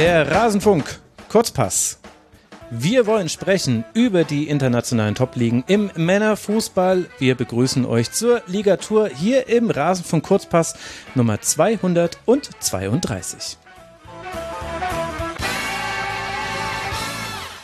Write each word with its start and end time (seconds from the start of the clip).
der 0.00 0.30
Rasenfunk 0.30 0.98
Kurzpass. 1.28 1.98
Wir 2.70 3.04
wollen 3.04 3.28
sprechen 3.28 3.84
über 3.92 4.24
die 4.24 4.48
internationalen 4.48 5.14
Top-Ligen 5.14 5.62
im 5.66 5.90
Männerfußball. 5.94 7.04
Wir 7.18 7.34
begrüßen 7.34 7.84
euch 7.84 8.10
zur 8.10 8.40
Ligatur 8.46 9.08
hier 9.08 9.48
im 9.48 9.68
Rasenfunk 9.68 10.24
Kurzpass 10.24 10.74
Nummer 11.14 11.42
232. 11.42 13.58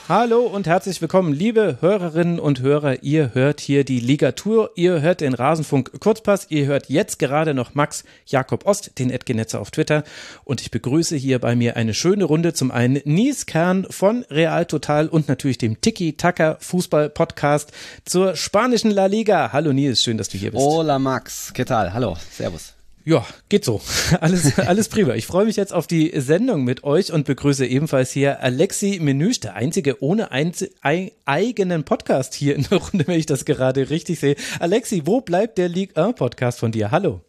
Hallo 0.08 0.42
und 0.42 0.68
herzlich 0.68 1.02
willkommen, 1.02 1.32
liebe 1.32 1.78
Hörerinnen 1.80 2.38
und 2.38 2.60
Hörer. 2.60 3.02
Ihr 3.02 3.34
hört 3.34 3.58
hier 3.58 3.82
die 3.82 3.98
Ligatur, 3.98 4.70
ihr 4.76 5.00
hört 5.00 5.20
den 5.20 5.34
Rasenfunk 5.34 5.98
Kurzpass, 5.98 6.46
ihr 6.48 6.66
hört 6.66 6.88
jetzt 6.88 7.18
gerade 7.18 7.54
noch 7.54 7.74
Max 7.74 8.04
Jakob 8.24 8.66
Ost, 8.66 9.00
den 9.00 9.10
Edgenetzer 9.10 9.60
auf 9.60 9.72
Twitter. 9.72 10.04
Und 10.44 10.60
ich 10.60 10.70
begrüße 10.70 11.16
hier 11.16 11.40
bei 11.40 11.56
mir 11.56 11.74
eine 11.74 11.92
schöne 11.92 12.22
Runde. 12.22 12.52
Zum 12.52 12.70
einen 12.70 13.00
Nies 13.04 13.46
Kern 13.46 13.84
von 13.90 14.24
Real 14.30 14.66
Total 14.66 15.08
und 15.08 15.26
natürlich 15.26 15.58
dem 15.58 15.80
Tiki 15.80 16.12
Taka 16.12 16.56
Fußball 16.60 17.10
Podcast 17.10 17.72
zur 18.04 18.36
spanischen 18.36 18.92
La 18.92 19.06
Liga. 19.06 19.50
Hallo 19.52 19.72
Nies, 19.72 20.04
schön, 20.04 20.18
dass 20.18 20.28
du 20.28 20.38
hier 20.38 20.52
bist. 20.52 20.62
Hola 20.62 21.00
Max, 21.00 21.52
¿qué 21.52 21.64
tal? 21.64 21.92
Hallo, 21.92 22.16
servus. 22.30 22.75
Ja, 23.08 23.24
geht 23.48 23.64
so. 23.64 23.80
Alles, 24.20 24.58
alles 24.58 24.88
prima. 24.88 25.14
Ich 25.14 25.26
freue 25.26 25.46
mich 25.46 25.54
jetzt 25.54 25.72
auf 25.72 25.86
die 25.86 26.12
Sendung 26.16 26.64
mit 26.64 26.82
euch 26.82 27.12
und 27.12 27.24
begrüße 27.24 27.64
ebenfalls 27.64 28.10
hier 28.10 28.42
Alexi 28.42 28.98
Menüsch, 29.00 29.38
der 29.38 29.54
einzige 29.54 30.02
ohne 30.02 30.32
ein, 30.32 30.50
ein, 30.80 31.12
eigenen 31.24 31.84
Podcast 31.84 32.34
hier 32.34 32.56
in 32.56 32.64
der 32.64 32.78
Runde, 32.78 33.06
wenn 33.06 33.16
ich 33.16 33.26
das 33.26 33.44
gerade 33.44 33.90
richtig 33.90 34.18
sehe. 34.18 34.34
Alexi, 34.58 35.02
wo 35.04 35.20
bleibt 35.20 35.56
der 35.56 35.68
League 35.68 35.96
1 35.96 36.16
Podcast 36.16 36.58
von 36.58 36.72
dir? 36.72 36.90
Hallo. 36.90 37.20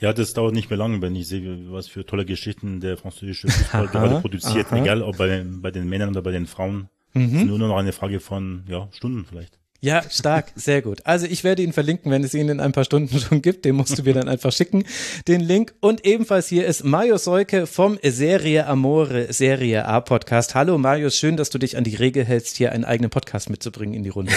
Ja, 0.00 0.12
das 0.12 0.34
dauert 0.34 0.52
nicht 0.52 0.68
mehr 0.68 0.78
lange, 0.78 1.00
wenn 1.00 1.14
ich 1.14 1.28
sehe, 1.28 1.70
was 1.70 1.86
für 1.86 2.04
tolle 2.04 2.24
Geschichten 2.24 2.80
der 2.80 2.96
französische 2.96 3.46
Fußball 3.48 3.86
gerade 3.86 4.20
produziert, 4.20 4.66
aha. 4.72 4.82
egal 4.82 5.00
ob 5.00 5.16
bei 5.16 5.28
den, 5.28 5.62
bei 5.62 5.70
den 5.70 5.88
Männern 5.88 6.08
oder 6.08 6.22
bei 6.22 6.32
den 6.32 6.46
Frauen. 6.46 6.88
Mhm. 7.12 7.36
ist 7.36 7.44
nur 7.44 7.58
noch 7.60 7.76
eine 7.76 7.92
Frage 7.92 8.18
von 8.18 8.64
ja, 8.66 8.88
Stunden 8.90 9.24
vielleicht. 9.24 9.60
Ja, 9.84 10.02
stark, 10.08 10.46
sehr 10.56 10.80
gut. 10.80 11.02
Also 11.04 11.26
ich 11.26 11.44
werde 11.44 11.60
ihn 11.60 11.74
verlinken, 11.74 12.10
wenn 12.10 12.24
es 12.24 12.32
ihn 12.32 12.48
in 12.48 12.58
ein 12.58 12.72
paar 12.72 12.84
Stunden 12.84 13.18
schon 13.20 13.42
gibt. 13.42 13.66
Den 13.66 13.74
musst 13.74 13.98
du 13.98 14.02
mir 14.02 14.14
dann 14.14 14.30
einfach 14.30 14.50
schicken, 14.50 14.84
den 15.28 15.42
Link. 15.42 15.74
Und 15.80 16.06
ebenfalls 16.06 16.48
hier 16.48 16.64
ist 16.64 16.84
Mario 16.84 17.18
Seuke 17.18 17.66
vom 17.66 17.98
Serie 18.02 18.66
Amore 18.66 19.30
Serie 19.30 19.84
A 19.84 20.00
Podcast. 20.00 20.54
Hallo 20.54 20.78
Marius, 20.78 21.18
schön, 21.18 21.36
dass 21.36 21.50
du 21.50 21.58
dich 21.58 21.76
an 21.76 21.84
die 21.84 21.96
Regel 21.96 22.24
hältst, 22.24 22.56
hier 22.56 22.72
einen 22.72 22.86
eigenen 22.86 23.10
Podcast 23.10 23.50
mitzubringen 23.50 23.94
in 23.94 24.04
die 24.04 24.08
Runde. 24.08 24.32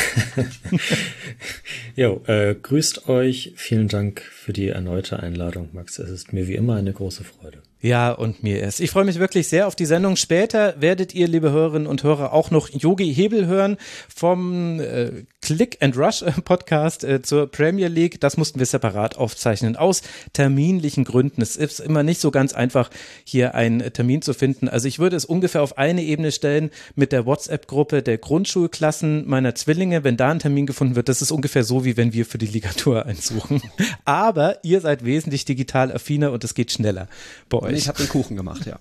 jo, 1.96 2.22
äh, 2.28 2.54
grüßt 2.54 3.08
euch. 3.08 3.54
Vielen 3.56 3.88
Dank 3.88 4.20
für 4.20 4.52
die 4.52 4.68
erneute 4.68 5.22
Einladung, 5.22 5.70
Max. 5.72 5.98
Es 5.98 6.10
ist 6.10 6.34
mir 6.34 6.50
wie 6.50 6.56
immer 6.56 6.76
eine 6.76 6.92
große 6.92 7.24
Freude. 7.24 7.60
Ja, 7.80 8.12
und 8.12 8.42
mir 8.42 8.64
ist. 8.64 8.80
Ich 8.80 8.90
freue 8.90 9.06
mich 9.06 9.20
wirklich 9.20 9.48
sehr 9.50 9.68
auf 9.68 9.76
die 9.76 9.86
Sendung. 9.86 10.16
Später 10.16 10.74
werdet 10.80 11.14
ihr, 11.14 11.28
liebe 11.28 11.52
Hörerinnen 11.52 11.88
und 11.88 12.02
Hörer, 12.02 12.34
auch 12.34 12.50
noch 12.50 12.70
Yogi 12.70 13.14
Hebel 13.14 13.46
hören 13.46 13.78
vom 14.14 14.80
äh, 14.80 15.12
Click 15.42 15.78
and 15.80 15.96
Rush 15.96 16.26
Podcast 16.44 17.04
äh, 17.04 17.22
zur 17.22 17.52
Premier 17.52 17.88
League. 17.88 18.20
Das 18.20 18.36
mussten 18.36 18.58
wir 18.58 18.66
separat 18.66 19.18
aufzeichnen 19.18 19.76
aus 19.76 20.02
terminlichen 20.34 21.04
Gründen. 21.04 21.44
Es 21.44 21.56
ist 21.56 21.80
immer 21.80 22.02
nicht 22.02 22.20
so 22.20 22.32
ganz 22.32 22.54
einfach, 22.54 22.90
hier 23.24 23.54
einen 23.54 23.94
Termin 23.94 24.24
zu 24.24 24.34
finden. 24.34 24.68
Also 24.70 24.88
ich 24.88 24.98
würde 24.98 25.16
es 25.16 25.26
ungefähr 25.26 25.62
auf 25.62 25.78
eine 25.78 26.02
Ebene 26.02 26.32
stellen 26.32 26.72
mit 26.96 27.12
der 27.12 27.28
WhatsApp-Gruppe 27.28 28.02
der 28.02 28.18
Grundschulklassen 28.18 29.28
meiner 29.28 29.54
Zwillinge. 29.54 30.04
Wenn 30.04 30.18
da 30.18 30.32
ein 30.32 30.40
Termin 30.40 30.66
gefunden 30.66 30.96
wird, 30.96 31.10
das 31.10 31.22
ist 31.22 31.32
ungefähr 31.32 31.64
so, 31.64 31.86
wie 31.86 31.96
wenn 31.96 32.12
wir 32.12 32.26
für 32.26 32.40
die 32.40 32.48
Ligatur 32.48 33.06
einsuchen. 33.06 33.62
Aber 34.04 34.58
ihr 34.64 34.82
seid 34.82 35.06
wesentlich 35.06 35.46
digital 35.46 35.92
affiner 35.92 36.32
und 36.32 36.44
es 36.44 36.56
geht 36.56 36.72
schneller 36.72 37.08
bei 37.50 37.60
euch 37.60 37.67
euch. 37.68 37.78
Ich 37.78 37.88
habe 37.88 37.98
den 37.98 38.10
Kuchen 38.10 38.36
gemacht, 38.36 38.66
ja. 38.66 38.80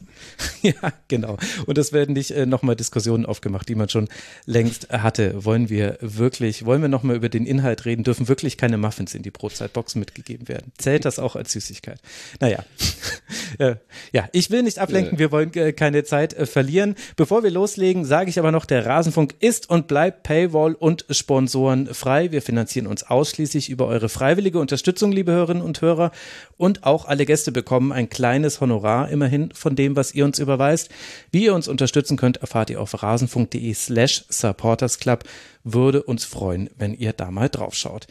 ja, 0.62 0.92
genau. 1.08 1.36
Und 1.66 1.78
es 1.78 1.92
werden 1.92 2.14
nicht 2.14 2.30
äh, 2.30 2.46
nochmal 2.46 2.76
Diskussionen 2.76 3.26
aufgemacht, 3.26 3.68
die 3.68 3.74
man 3.74 3.88
schon 3.88 4.08
längst 4.44 4.88
hatte. 4.90 5.44
Wollen 5.44 5.68
wir 5.68 5.98
wirklich, 6.00 6.64
wollen 6.64 6.82
wir 6.82 6.88
nochmal 6.88 7.16
über 7.16 7.28
den 7.28 7.46
Inhalt 7.46 7.84
reden? 7.84 8.04
Dürfen 8.04 8.28
wirklich 8.28 8.56
keine 8.56 8.78
Muffins 8.78 9.14
in 9.14 9.22
die 9.22 9.30
Brotzeitbox 9.30 9.94
mitgegeben 9.96 10.48
werden? 10.48 10.72
Zählt 10.78 11.04
das 11.04 11.18
auch 11.18 11.36
als 11.36 11.52
Süßigkeit? 11.52 11.98
Naja. 12.40 12.64
äh, 13.58 13.76
ja, 14.12 14.28
ich 14.32 14.50
will 14.50 14.62
nicht 14.62 14.78
ablenken, 14.78 15.18
wir 15.18 15.32
wollen 15.32 15.52
äh, 15.54 15.72
keine 15.72 16.04
Zeit 16.04 16.34
äh, 16.34 16.46
verlieren. 16.46 16.94
Bevor 17.16 17.42
wir 17.42 17.50
loslegen, 17.50 18.04
sage 18.04 18.30
ich 18.30 18.38
aber 18.38 18.52
noch, 18.52 18.64
der 18.64 18.86
Rasenfunk 18.86 19.34
ist 19.40 19.68
und 19.68 19.88
bleibt 19.88 20.22
Paywall 20.22 20.74
und 20.74 21.04
Sponsoren 21.10 21.92
frei. 21.92 22.32
Wir 22.32 22.42
finanzieren 22.42 22.86
uns 22.86 23.02
ausschließlich 23.02 23.68
über 23.68 23.86
eure 23.86 24.08
freiwillige 24.08 24.58
Unterstützung, 24.58 25.12
liebe 25.12 25.32
Hörerinnen 25.32 25.62
und 25.62 25.80
Hörer. 25.80 26.12
Und 26.56 26.84
auch 26.84 27.04
alle 27.04 27.26
Gäste 27.26 27.52
bekommen 27.52 27.92
ein 27.92 28.08
kleines 28.08 28.60
Honorar 28.60 28.75
Honorar 28.76 29.08
immerhin 29.08 29.50
von 29.54 29.74
dem, 29.74 29.96
was 29.96 30.14
ihr 30.14 30.24
uns 30.24 30.38
überweist. 30.38 30.90
Wie 31.30 31.44
ihr 31.44 31.54
uns 31.54 31.68
unterstützen 31.68 32.16
könnt, 32.16 32.38
erfahrt 32.38 32.70
ihr 32.70 32.80
auf 32.80 33.02
rasenfunk.de 33.02 33.72
slash 33.74 34.24
supportersclub. 34.28 35.24
Würde 35.64 36.02
uns 36.02 36.24
freuen, 36.24 36.68
wenn 36.76 36.94
ihr 36.94 37.12
da 37.12 37.30
mal 37.30 37.48
draufschaut. 37.48 38.06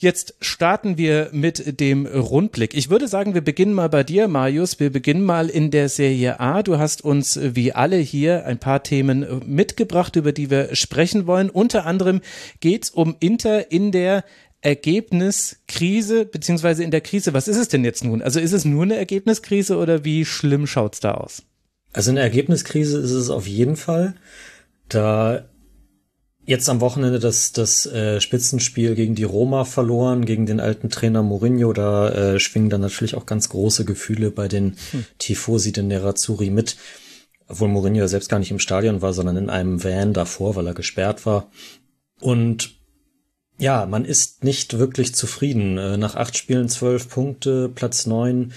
Jetzt 0.00 0.36
starten 0.40 0.96
wir 0.96 1.30
mit 1.32 1.80
dem 1.80 2.06
Rundblick. 2.06 2.72
Ich 2.72 2.88
würde 2.88 3.08
sagen, 3.08 3.34
wir 3.34 3.40
beginnen 3.40 3.72
mal 3.72 3.88
bei 3.88 4.04
dir, 4.04 4.28
Marius. 4.28 4.78
Wir 4.78 4.90
beginnen 4.90 5.24
mal 5.24 5.48
in 5.48 5.72
der 5.72 5.88
Serie 5.88 6.38
A. 6.38 6.62
Du 6.62 6.78
hast 6.78 7.02
uns 7.04 7.38
wie 7.42 7.72
alle 7.72 7.96
hier 7.96 8.46
ein 8.46 8.58
paar 8.58 8.84
Themen 8.84 9.42
mitgebracht, 9.44 10.14
über 10.14 10.30
die 10.30 10.50
wir 10.50 10.76
sprechen 10.76 11.26
wollen. 11.26 11.50
Unter 11.50 11.84
anderem 11.84 12.20
geht 12.60 12.84
es 12.84 12.90
um 12.90 13.16
Inter 13.18 13.72
in 13.72 13.90
der 13.90 14.24
Ergebniskrise, 14.60 16.24
beziehungsweise 16.24 16.82
in 16.82 16.90
der 16.90 17.00
Krise, 17.00 17.32
was 17.32 17.48
ist 17.48 17.58
es 17.58 17.68
denn 17.68 17.84
jetzt 17.84 18.04
nun? 18.04 18.22
Also 18.22 18.40
ist 18.40 18.52
es 18.52 18.64
nur 18.64 18.82
eine 18.82 18.96
Ergebniskrise 18.96 19.76
oder 19.76 20.04
wie 20.04 20.24
schlimm 20.24 20.66
schaut's 20.66 21.00
da 21.00 21.14
aus? 21.14 21.42
Also 21.92 22.10
eine 22.10 22.20
Ergebniskrise 22.20 22.98
ist 22.98 23.12
es 23.12 23.30
auf 23.30 23.46
jeden 23.46 23.76
Fall, 23.76 24.14
da 24.88 25.48
jetzt 26.44 26.68
am 26.70 26.80
Wochenende 26.80 27.18
das, 27.18 27.52
das 27.52 27.86
äh, 27.86 28.20
Spitzenspiel 28.20 28.94
gegen 28.94 29.14
die 29.14 29.24
Roma 29.24 29.64
verloren, 29.64 30.24
gegen 30.24 30.46
den 30.46 30.60
alten 30.60 30.88
Trainer 30.88 31.22
Mourinho, 31.22 31.72
da 31.74 32.08
äh, 32.08 32.40
schwingen 32.40 32.70
dann 32.70 32.80
natürlich 32.80 33.14
auch 33.14 33.26
ganz 33.26 33.50
große 33.50 33.84
Gefühle 33.84 34.30
bei 34.30 34.48
den 34.48 34.76
hm. 34.90 35.04
Tifosi 35.18 35.72
de 35.72 35.84
Nerazzurri 35.84 36.48
mit, 36.48 36.76
obwohl 37.48 37.68
Mourinho 37.68 38.06
selbst 38.06 38.30
gar 38.30 38.38
nicht 38.38 38.50
im 38.50 38.58
Stadion 38.58 39.02
war, 39.02 39.12
sondern 39.12 39.36
in 39.36 39.50
einem 39.50 39.84
Van 39.84 40.14
davor, 40.14 40.56
weil 40.56 40.66
er 40.66 40.74
gesperrt 40.74 41.26
war. 41.26 41.50
Und 42.20 42.77
ja, 43.58 43.86
man 43.86 44.04
ist 44.04 44.44
nicht 44.44 44.78
wirklich 44.78 45.14
zufrieden. 45.14 45.78
Äh, 45.78 45.96
nach 45.96 46.14
acht 46.14 46.36
Spielen 46.36 46.68
zwölf 46.68 47.08
Punkte, 47.08 47.68
Platz 47.68 48.06
neun. 48.06 48.52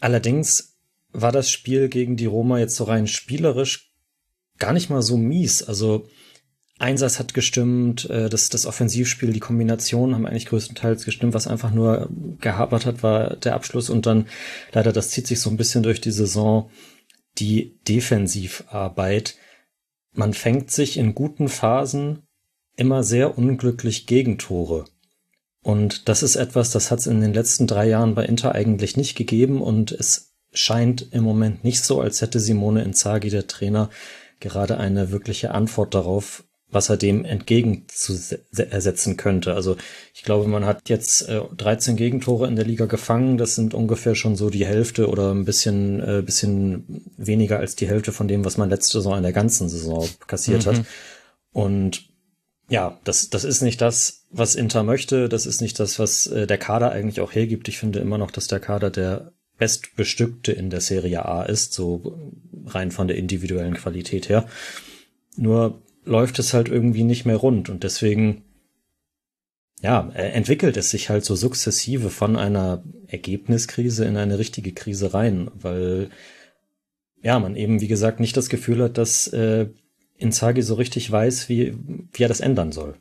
Allerdings 0.00 0.76
war 1.12 1.32
das 1.32 1.50
Spiel 1.50 1.88
gegen 1.88 2.16
die 2.16 2.26
Roma 2.26 2.58
jetzt 2.58 2.76
so 2.76 2.84
rein 2.84 3.06
spielerisch 3.06 3.90
gar 4.60 4.72
nicht 4.72 4.90
mal 4.90 5.02
so 5.02 5.16
mies. 5.16 5.64
Also 5.64 6.06
Einsatz 6.78 7.18
hat 7.18 7.34
gestimmt, 7.34 8.08
äh, 8.08 8.28
das, 8.28 8.48
das 8.48 8.66
Offensivspiel, 8.66 9.32
die 9.32 9.40
Kombinationen 9.40 10.14
haben 10.14 10.26
eigentlich 10.26 10.46
größtenteils 10.46 11.04
gestimmt. 11.04 11.34
Was 11.34 11.48
einfach 11.48 11.72
nur 11.72 12.08
gehabert 12.40 12.86
hat, 12.86 13.02
war 13.02 13.36
der 13.36 13.54
Abschluss 13.54 13.90
und 13.90 14.06
dann 14.06 14.26
leider, 14.72 14.92
das 14.92 15.10
zieht 15.10 15.26
sich 15.26 15.40
so 15.40 15.50
ein 15.50 15.56
bisschen 15.56 15.82
durch 15.82 16.00
die 16.00 16.12
Saison, 16.12 16.70
die 17.38 17.78
Defensivarbeit. 17.88 19.36
Man 20.12 20.34
fängt 20.34 20.70
sich 20.70 20.96
in 20.96 21.14
guten 21.14 21.48
Phasen 21.48 22.22
immer 22.80 23.04
sehr 23.04 23.36
unglücklich 23.36 24.06
Gegentore. 24.06 24.86
Und 25.62 26.08
das 26.08 26.22
ist 26.22 26.36
etwas, 26.36 26.70
das 26.70 26.90
hat 26.90 27.00
es 27.00 27.06
in 27.06 27.20
den 27.20 27.34
letzten 27.34 27.66
drei 27.66 27.86
Jahren 27.86 28.14
bei 28.14 28.24
Inter 28.24 28.54
eigentlich 28.54 28.96
nicht 28.96 29.14
gegeben 29.14 29.60
und 29.60 29.92
es 29.92 30.32
scheint 30.52 31.12
im 31.12 31.22
Moment 31.22 31.62
nicht 31.62 31.84
so, 31.84 32.00
als 32.00 32.22
hätte 32.22 32.40
Simone 32.40 32.82
Inzaghi, 32.82 33.28
der 33.28 33.46
Trainer, 33.46 33.90
gerade 34.40 34.78
eine 34.78 35.10
wirkliche 35.10 35.50
Antwort 35.50 35.94
darauf, 35.94 36.44
was 36.70 36.88
er 36.88 36.96
dem 36.96 37.24
entgegenzusetzen 37.26 39.16
könnte. 39.18 39.54
Also 39.54 39.76
ich 40.14 40.22
glaube, 40.22 40.48
man 40.48 40.64
hat 40.64 40.88
jetzt 40.88 41.28
äh, 41.28 41.42
13 41.56 41.96
Gegentore 41.96 42.46
in 42.46 42.56
der 42.56 42.64
Liga 42.64 42.86
gefangen. 42.86 43.36
Das 43.36 43.56
sind 43.56 43.74
ungefähr 43.74 44.14
schon 44.14 44.36
so 44.36 44.50
die 44.50 44.64
Hälfte 44.64 45.08
oder 45.08 45.34
ein 45.34 45.44
bisschen, 45.44 46.00
äh, 46.00 46.22
bisschen 46.22 47.04
weniger 47.18 47.58
als 47.58 47.76
die 47.76 47.88
Hälfte 47.88 48.12
von 48.12 48.28
dem, 48.28 48.44
was 48.44 48.56
man 48.56 48.70
letzte 48.70 48.98
Saison 48.98 49.16
in 49.16 49.24
der 49.24 49.32
ganzen 49.32 49.68
Saison 49.68 50.08
kassiert 50.26 50.64
mhm. 50.64 50.70
hat. 50.70 50.84
Und 51.52 52.09
ja, 52.70 52.98
das, 53.02 53.30
das 53.30 53.44
ist 53.44 53.62
nicht 53.62 53.80
das, 53.80 54.26
was 54.30 54.54
Inter 54.54 54.84
möchte. 54.84 55.28
Das 55.28 55.44
ist 55.44 55.60
nicht 55.60 55.78
das, 55.80 55.98
was 55.98 56.26
äh, 56.28 56.46
der 56.46 56.56
Kader 56.56 56.92
eigentlich 56.92 57.20
auch 57.20 57.34
hergibt. 57.34 57.68
Ich 57.68 57.78
finde 57.78 57.98
immer 57.98 58.16
noch, 58.16 58.30
dass 58.30 58.46
der 58.46 58.60
Kader 58.60 58.90
der 58.90 59.32
bestbestückte 59.58 60.52
in 60.52 60.70
der 60.70 60.80
Serie 60.80 61.26
A 61.26 61.42
ist, 61.42 61.74
so 61.74 62.32
rein 62.66 62.92
von 62.92 63.08
der 63.08 63.18
individuellen 63.18 63.74
Qualität 63.74 64.28
her. 64.28 64.46
Nur 65.36 65.82
läuft 66.04 66.38
es 66.38 66.54
halt 66.54 66.68
irgendwie 66.68 67.02
nicht 67.02 67.26
mehr 67.26 67.36
rund 67.36 67.68
und 67.68 67.82
deswegen 67.82 68.44
ja, 69.82 70.08
entwickelt 70.10 70.76
es 70.76 70.90
sich 70.90 71.10
halt 71.10 71.24
so 71.24 71.34
sukzessive 71.34 72.10
von 72.10 72.36
einer 72.36 72.84
Ergebniskrise 73.06 74.04
in 74.04 74.16
eine 74.16 74.38
richtige 74.38 74.72
Krise 74.72 75.12
rein, 75.12 75.50
weil 75.54 76.10
ja, 77.22 77.38
man 77.38 77.56
eben, 77.56 77.80
wie 77.80 77.88
gesagt, 77.88 78.20
nicht 78.20 78.36
das 78.36 78.48
Gefühl 78.48 78.82
hat, 78.82 78.96
dass 78.96 79.26
äh, 79.28 79.66
Inzaghi 80.20 80.62
so 80.62 80.74
richtig 80.74 81.10
weiß, 81.10 81.48
wie, 81.48 81.74
wie 82.12 82.22
er 82.22 82.28
das 82.28 82.40
ändern 82.40 82.72
soll. 82.72 82.96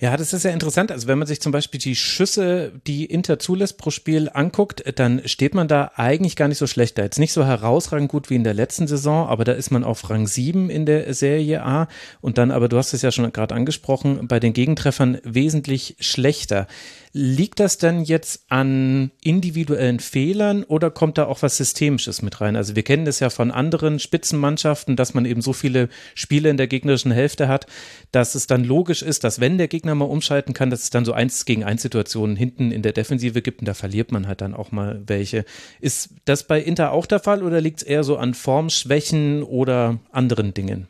Ja, 0.00 0.16
das 0.16 0.32
ist 0.32 0.46
ja 0.46 0.50
interessant. 0.50 0.90
Also 0.90 1.08
wenn 1.08 1.18
man 1.18 1.28
sich 1.28 1.42
zum 1.42 1.52
Beispiel 1.52 1.78
die 1.78 1.94
Schüsse, 1.94 2.72
die 2.86 3.04
Inter 3.04 3.38
zulässt 3.38 3.76
pro 3.76 3.90
Spiel 3.90 4.30
anguckt, 4.32 4.82
dann 4.98 5.20
steht 5.26 5.54
man 5.54 5.68
da 5.68 5.92
eigentlich 5.94 6.36
gar 6.36 6.48
nicht 6.48 6.56
so 6.56 6.66
schlecht 6.66 6.96
da. 6.96 7.02
Jetzt 7.02 7.18
nicht 7.18 7.34
so 7.34 7.44
herausragend 7.44 8.08
gut 8.08 8.30
wie 8.30 8.36
in 8.36 8.44
der 8.44 8.54
letzten 8.54 8.86
Saison, 8.86 9.28
aber 9.28 9.44
da 9.44 9.52
ist 9.52 9.70
man 9.70 9.84
auf 9.84 10.08
Rang 10.08 10.26
7 10.26 10.70
in 10.70 10.86
der 10.86 11.12
Serie 11.12 11.62
A 11.62 11.86
und 12.22 12.38
dann, 12.38 12.50
aber 12.50 12.70
du 12.70 12.78
hast 12.78 12.94
es 12.94 13.02
ja 13.02 13.12
schon 13.12 13.30
gerade 13.30 13.54
angesprochen, 13.54 14.26
bei 14.26 14.40
den 14.40 14.54
Gegentreffern 14.54 15.18
wesentlich 15.22 15.96
schlechter. 16.00 16.66
Liegt 17.12 17.58
das 17.58 17.76
denn 17.76 18.04
jetzt 18.04 18.44
an 18.50 19.10
individuellen 19.20 19.98
Fehlern 19.98 20.62
oder 20.62 20.92
kommt 20.92 21.18
da 21.18 21.26
auch 21.26 21.42
was 21.42 21.56
Systemisches 21.56 22.22
mit 22.22 22.40
rein? 22.40 22.54
Also 22.54 22.76
wir 22.76 22.84
kennen 22.84 23.04
das 23.04 23.18
ja 23.18 23.30
von 23.30 23.50
anderen 23.50 23.98
Spitzenmannschaften, 23.98 24.94
dass 24.94 25.12
man 25.12 25.24
eben 25.24 25.42
so 25.42 25.52
viele 25.52 25.88
Spiele 26.14 26.50
in 26.50 26.56
der 26.56 26.68
gegnerischen 26.68 27.10
Hälfte 27.10 27.48
hat, 27.48 27.66
dass 28.12 28.36
es 28.36 28.46
dann 28.46 28.62
logisch 28.62 29.02
ist, 29.02 29.24
dass 29.24 29.40
wenn 29.40 29.58
der 29.58 29.66
Gegner 29.66 29.96
mal 29.96 30.04
umschalten 30.04 30.54
kann, 30.54 30.70
dass 30.70 30.84
es 30.84 30.90
dann 30.90 31.04
so 31.04 31.12
eins 31.12 31.44
gegen 31.46 31.64
eins 31.64 31.82
Situationen 31.82 32.36
hinten 32.36 32.70
in 32.70 32.82
der 32.82 32.92
Defensive 32.92 33.42
gibt 33.42 33.58
und 33.60 33.66
da 33.66 33.74
verliert 33.74 34.12
man 34.12 34.28
halt 34.28 34.40
dann 34.40 34.54
auch 34.54 34.70
mal 34.70 35.02
welche. 35.06 35.44
Ist 35.80 36.10
das 36.26 36.44
bei 36.44 36.60
Inter 36.60 36.92
auch 36.92 37.06
der 37.06 37.18
Fall 37.18 37.42
oder 37.42 37.60
liegt 37.60 37.78
es 37.78 37.82
eher 37.82 38.04
so 38.04 38.18
an 38.18 38.34
Formschwächen 38.34 39.42
oder 39.42 39.98
anderen 40.12 40.54
Dingen? 40.54 40.89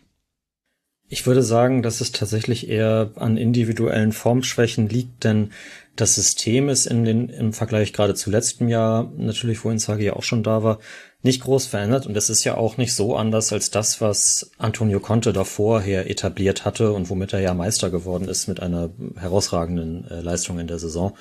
Ich 1.12 1.27
würde 1.27 1.43
sagen, 1.43 1.83
dass 1.83 2.01
es 2.01 2.12
tatsächlich 2.12 2.69
eher 2.69 3.11
an 3.17 3.37
individuellen 3.37 4.12
Formschwächen 4.12 4.89
liegt, 4.89 5.25
denn 5.25 5.51
das 5.97 6.15
System 6.15 6.69
ist 6.69 6.87
in 6.87 7.05
den, 7.05 7.29
im 7.29 7.53
Vergleich 7.53 7.93
gerade 7.93 8.15
zu 8.15 8.31
letztem 8.31 8.69
Jahr, 8.69 9.11
natürlich, 9.17 9.65
wo 9.65 9.71
Inzaghi 9.71 10.05
ja 10.05 10.12
auch 10.15 10.23
schon 10.23 10.45
da 10.45 10.62
war, 10.62 10.79
nicht 11.23 11.43
groß 11.43 11.67
verändert 11.67 12.07
und 12.07 12.17
es 12.17 12.31
ist 12.31 12.45
ja 12.45 12.57
auch 12.57 12.77
nicht 12.77 12.95
so 12.95 13.17
anders 13.17 13.53
als 13.53 13.73
das, 13.73 14.01
was 14.01 14.53
Antonio 14.57 15.01
Conte 15.01 15.33
davorher 15.33 16.09
etabliert 16.09 16.65
hatte 16.65 16.93
und 16.93 17.11
womit 17.11 17.33
er 17.33 17.41
ja 17.41 17.55
Meister 17.55 17.91
geworden 17.91 18.29
ist 18.29 18.47
mit 18.47 18.61
einer 18.61 18.91
herausragenden 19.17 20.09
äh, 20.09 20.21
Leistung 20.21 20.61
in 20.61 20.69
der 20.69 20.79
Saison. 20.79 21.17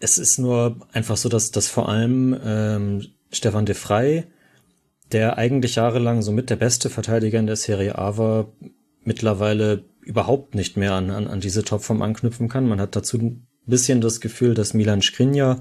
Es 0.00 0.16
ist 0.16 0.38
nur 0.38 0.88
einfach 0.94 1.18
so, 1.18 1.28
dass, 1.28 1.50
dass 1.50 1.68
vor 1.68 1.90
allem 1.90 2.34
ähm, 2.42 3.06
Stefan 3.30 3.66
de 3.66 3.74
Frey 3.74 4.24
der 5.12 5.38
eigentlich 5.38 5.76
jahrelang 5.76 6.22
somit 6.22 6.50
der 6.50 6.56
beste 6.56 6.90
Verteidiger 6.90 7.38
in 7.38 7.46
der 7.46 7.56
Serie 7.56 7.98
A 7.98 8.16
war, 8.16 8.52
mittlerweile 9.04 9.84
überhaupt 10.00 10.54
nicht 10.54 10.76
mehr 10.76 10.92
an, 10.92 11.10
an, 11.10 11.26
an 11.26 11.40
diese 11.40 11.64
Topform 11.64 12.02
anknüpfen 12.02 12.48
kann. 12.48 12.68
Man 12.68 12.80
hat 12.80 12.96
dazu 12.96 13.18
ein 13.18 13.46
bisschen 13.66 14.00
das 14.00 14.20
Gefühl, 14.20 14.54
dass 14.54 14.74
Milan 14.74 15.02
Skriniar, 15.02 15.60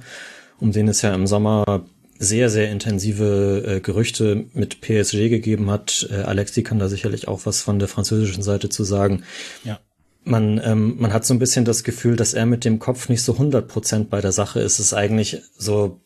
um 0.59 0.71
den 0.71 0.87
es 0.87 1.01
ja 1.01 1.13
im 1.13 1.27
Sommer 1.27 1.85
sehr, 2.19 2.49
sehr 2.49 2.71
intensive 2.71 3.63
äh, 3.65 3.79
Gerüchte 3.79 4.45
mit 4.53 4.81
PSG 4.81 5.29
gegeben 5.29 5.69
hat. 5.69 6.07
Äh, 6.11 6.15
Alexi 6.15 6.63
kann 6.63 6.79
da 6.79 6.87
sicherlich 6.87 7.27
auch 7.27 7.45
was 7.45 7.61
von 7.61 7.79
der 7.79 7.87
französischen 7.87 8.43
Seite 8.43 8.69
zu 8.69 8.83
sagen. 8.83 9.23
Ja. 9.63 9.79
Man, 10.23 10.61
ähm, 10.63 10.95
man 10.99 11.11
hat 11.11 11.25
so 11.25 11.33
ein 11.33 11.39
bisschen 11.39 11.65
das 11.65 11.83
Gefühl, 11.83 12.15
dass 12.15 12.33
er 12.33 12.45
mit 12.45 12.63
dem 12.63 12.79
Kopf 12.79 13.09
nicht 13.09 13.23
so 13.23 13.33
100 13.33 13.67
Prozent 13.67 14.09
bei 14.09 14.21
der 14.21 14.31
Sache 14.31 14.61
ist. 14.61 14.79
Es 14.79 14.87
ist 14.87 14.93
eigentlich 14.93 15.41
so 15.57 15.99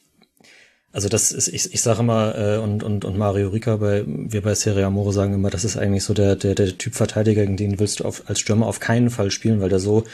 also 0.98 1.10
das 1.10 1.32
ist, 1.32 1.48
ich, 1.50 1.76
ich 1.76 1.82
sage 1.84 2.00
immer, 2.00 2.36
äh, 2.36 2.58
und, 2.58 2.82
und, 2.82 3.06
und 3.06 3.20
Mario 3.20 3.50
Rica, 3.50 3.76
bei, 3.76 4.04
wir 4.08 4.42
bei 4.42 4.56
Serie 4.56 4.88
Amore 4.88 5.14
sagen 5.14 5.36
immer, 5.36 5.52
das 5.52 5.64
ist 5.64 5.78
eigentlich 5.78 6.04
so 6.04 6.16
der, 6.16 6.36
der, 6.36 6.56
der 6.56 6.76
Typ 6.76 6.96
Verteidiger, 6.96 7.44
gegen 7.44 7.56
den 7.56 7.80
willst 7.80 8.00
du 8.00 8.06
auf, 8.06 8.24
als 8.26 8.40
Stürmer 8.40 8.66
auf 8.66 8.80
keinen 8.80 9.12
Fall 9.12 9.30
spielen, 9.30 9.62
weil 9.62 9.70
der 9.70 9.78
so, 9.78 10.06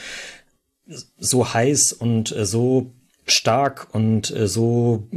so 0.85 1.53
heiß 1.53 1.93
und 1.93 2.35
äh, 2.35 2.45
so 2.45 2.91
stark 3.25 3.95
und 3.95 4.35
äh, 4.35 4.45
so, 4.45 5.07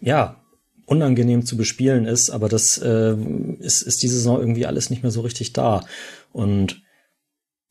ja, 0.00 0.40
unangenehm 0.86 1.44
zu 1.44 1.56
bespielen 1.56 2.04
ist, 2.04 2.30
aber 2.30 2.48
das 2.48 2.78
äh, 2.78 3.16
ist, 3.58 3.82
ist 3.82 4.04
diese 4.04 4.18
Saison 4.18 4.38
irgendwie 4.38 4.66
alles 4.66 4.88
nicht 4.88 5.02
mehr 5.02 5.10
so 5.10 5.22
richtig 5.22 5.52
da. 5.52 5.84
Und 6.30 6.80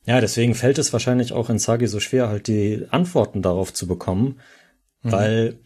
ja, 0.06 0.20
deswegen 0.20 0.54
fällt 0.54 0.80
es 0.80 0.92
wahrscheinlich 0.92 1.32
auch 1.32 1.50
in 1.50 1.60
Sagi 1.60 1.88
so 1.88 2.02
schwer, 2.02 2.28
halt 2.28 2.48
die 2.48 2.88
Antworten 2.90 3.42
darauf 3.42 3.74
zu 3.74 3.88
bekommen, 3.88 4.42
mhm. 5.02 5.12
weil 5.14 5.60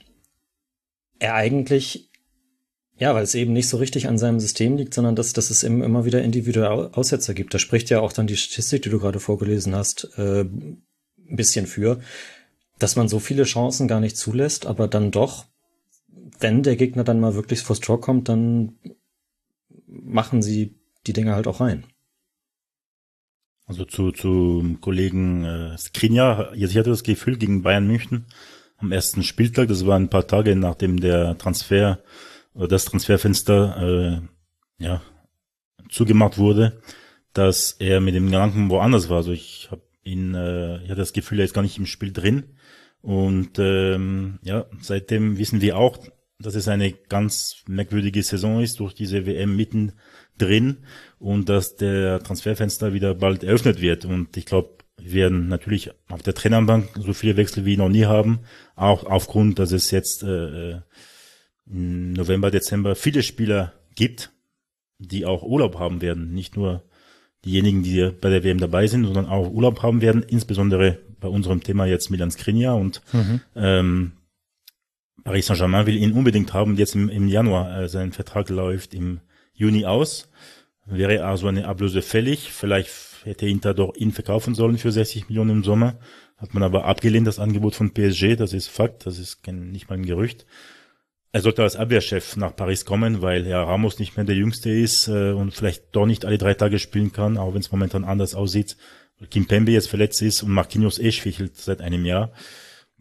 er 1.19 1.35
eigentlich, 1.35 2.09
ja, 2.97 3.13
weil 3.13 3.23
es 3.23 3.35
eben 3.35 3.53
nicht 3.53 3.67
so 3.67 3.77
richtig 3.77 4.07
an 4.07 4.17
seinem 4.17 4.39
System 4.39 4.77
liegt, 4.77 4.93
sondern 4.93 5.15
dass, 5.15 5.33
dass 5.33 5.49
es 5.49 5.63
eben 5.63 5.83
immer 5.83 6.05
wieder 6.05 6.21
individuelle 6.21 6.95
Aussetzer 6.95 7.33
gibt. 7.33 7.53
Da 7.53 7.59
spricht 7.59 7.89
ja 7.89 7.99
auch 7.99 8.13
dann 8.13 8.27
die 8.27 8.37
Statistik, 8.37 8.83
die 8.83 8.89
du 8.89 8.99
gerade 8.99 9.19
vorgelesen 9.19 9.75
hast, 9.75 10.09
äh, 10.17 10.41
ein 10.41 10.83
bisschen 11.35 11.67
für, 11.67 11.99
dass 12.79 12.95
man 12.95 13.07
so 13.07 13.19
viele 13.19 13.43
Chancen 13.43 13.87
gar 13.87 13.99
nicht 13.99 14.17
zulässt, 14.17 14.65
aber 14.65 14.87
dann 14.87 15.11
doch, 15.11 15.45
wenn 16.39 16.63
der 16.63 16.75
Gegner 16.75 17.03
dann 17.03 17.19
mal 17.19 17.35
wirklich 17.35 17.61
vor 17.61 17.75
Stroke 17.75 18.01
kommt, 18.01 18.29
dann 18.29 18.77
machen 19.87 20.41
sie 20.41 20.75
die 21.07 21.13
Dinge 21.13 21.35
halt 21.35 21.47
auch 21.47 21.61
rein. 21.61 21.85
Also 23.67 23.85
zu, 23.85 24.11
zu 24.11 24.77
Kollegen 24.81 25.43
äh, 25.43 25.77
Skrinja, 25.77 26.51
ich 26.53 26.77
hatte 26.77 26.91
das 26.91 27.03
Gefühl 27.03 27.37
gegen 27.37 27.63
Bayern 27.63 27.87
München, 27.87 28.25
am 28.77 28.91
ersten 28.91 29.23
Spieltag. 29.23 29.67
Das 29.67 29.85
war 29.85 29.97
ein 29.97 30.09
paar 30.09 30.27
Tage 30.27 30.55
nachdem 30.55 30.99
der 30.99 31.37
Transfer 31.37 31.99
oder 32.53 32.67
das 32.67 32.85
Transferfenster 32.85 34.21
äh, 34.79 34.83
ja 34.83 35.01
zugemacht 35.89 36.37
wurde, 36.37 36.81
dass 37.33 37.73
er 37.73 37.99
mit 38.01 38.15
dem 38.15 38.27
Gedanken 38.27 38.69
woanders 38.69 39.09
war. 39.09 39.17
Also 39.17 39.31
ich 39.31 39.69
habe 39.71 39.81
ihn, 40.03 40.33
äh, 40.35 40.77
ich 40.77 40.89
hatte 40.89 41.01
das 41.01 41.13
Gefühl, 41.13 41.39
er 41.39 41.45
ist 41.45 41.53
gar 41.53 41.61
nicht 41.61 41.77
im 41.77 41.85
Spiel 41.85 42.11
drin. 42.11 42.55
Und 43.01 43.59
ähm, 43.59 44.39
ja, 44.41 44.65
seitdem 44.81 45.37
wissen 45.37 45.61
wir 45.61 45.77
auch, 45.77 45.99
dass 46.39 46.55
es 46.55 46.67
eine 46.67 46.91
ganz 46.91 47.63
merkwürdige 47.67 48.23
Saison 48.23 48.61
ist 48.61 48.79
durch 48.79 48.93
diese 48.93 49.25
WM 49.25 49.55
mitten 49.55 49.93
drin 50.37 50.77
und 51.19 51.49
dass 51.49 51.75
der 51.75 52.21
Transferfenster 52.21 52.93
wieder 52.93 53.15
bald 53.15 53.43
eröffnet 53.43 53.79
wird. 53.79 54.05
Und 54.05 54.35
ich 54.37 54.45
glaube, 54.45 54.77
wir 54.97 55.13
werden 55.13 55.47
natürlich 55.47 55.91
auf 56.07 56.23
der 56.23 56.33
Trainerbank 56.33 56.89
so 56.95 57.13
viele 57.13 57.37
Wechsel 57.37 57.65
wie 57.65 57.77
noch 57.77 57.89
nie 57.89 58.05
haben, 58.05 58.39
auch 58.75 59.05
aufgrund, 59.05 59.59
dass 59.59 59.71
es 59.71 59.91
jetzt 59.91 60.23
äh, 60.23 60.71
äh 60.71 60.81
im 61.67 62.13
November, 62.13 62.51
Dezember 62.51 62.95
viele 62.95 63.23
Spieler 63.23 63.73
gibt, 63.95 64.31
die 64.99 65.25
auch 65.25 65.41
Urlaub 65.41 65.79
haben 65.79 66.01
werden. 66.01 66.31
Nicht 66.31 66.55
nur 66.55 66.83
diejenigen, 67.43 67.83
die 67.83 68.11
bei 68.21 68.29
der 68.29 68.43
WM 68.43 68.59
dabei 68.59 68.87
sind, 68.87 69.05
sondern 69.05 69.25
auch 69.25 69.49
Urlaub 69.49 69.81
haben 69.81 70.01
werden, 70.01 70.23
insbesondere 70.23 70.99
bei 71.19 71.27
unserem 71.27 71.63
Thema 71.63 71.85
jetzt 71.85 72.09
Milan 72.11 72.31
Skriniar 72.31 72.75
und 72.75 73.01
mhm. 73.13 73.41
ähm, 73.55 74.11
Paris 75.23 75.47
Saint-Germain 75.47 75.87
will 75.87 75.95
ihn 75.95 76.13
unbedingt 76.13 76.53
haben. 76.53 76.75
Jetzt 76.77 76.95
im, 76.95 77.09
im 77.09 77.27
Januar, 77.27 77.81
äh, 77.81 77.89
sein 77.89 78.11
Vertrag 78.11 78.49
läuft 78.49 78.93
im 78.93 79.21
Juni 79.53 79.85
aus. 79.85 80.29
Wäre 80.85 81.25
also 81.25 81.47
eine 81.47 81.67
Ablöse 81.67 82.03
fällig. 82.03 82.51
Vielleicht 82.51 82.89
hätte 83.25 83.47
Inter 83.47 83.73
doch 83.73 83.95
ihn 83.95 84.11
verkaufen 84.11 84.55
sollen 84.55 84.77
für 84.77 84.91
60 84.91 85.29
Millionen 85.29 85.51
im 85.51 85.63
Sommer. 85.63 85.97
Hat 86.37 86.53
man 86.53 86.63
aber 86.63 86.85
abgelehnt, 86.85 87.27
das 87.27 87.39
Angebot 87.39 87.75
von 87.75 87.93
PSG, 87.93 88.35
das 88.35 88.53
ist 88.53 88.67
Fakt, 88.67 89.05
das 89.05 89.19
ist 89.19 89.43
kein, 89.43 89.71
nicht 89.71 89.89
mal 89.89 89.95
ein 89.95 90.05
Gerücht. 90.05 90.45
Er 91.31 91.41
sollte 91.41 91.63
als 91.63 91.75
Abwehrchef 91.75 92.37
nach 92.37 92.55
Paris 92.55 92.85
kommen, 92.85 93.21
weil 93.21 93.45
ja 93.45 93.61
Ramos 93.63 93.99
nicht 93.99 94.15
mehr 94.15 94.25
der 94.25 94.35
Jüngste 94.35 94.69
ist 94.69 95.07
äh, 95.07 95.31
und 95.31 95.53
vielleicht 95.53 95.93
doch 95.93 96.05
nicht 96.05 96.23
alle 96.23 96.37
drei 96.37 96.53
Tage 96.53 96.79
spielen 96.79 97.11
kann, 97.11 97.37
auch 97.37 97.53
wenn 97.53 97.59
es 97.59 97.71
momentan 97.71 98.05
anders 98.05 98.35
aussieht. 98.35 98.77
Kim 99.29 99.45
Pembe 99.45 99.71
jetzt 99.71 99.89
verletzt 99.89 100.21
ist 100.21 100.43
und 100.43 100.51
Marquinhos 100.51 100.99
eh 100.99 101.11
schwächelt 101.11 101.57
seit 101.57 101.81
einem 101.81 102.05
Jahr. 102.05 102.31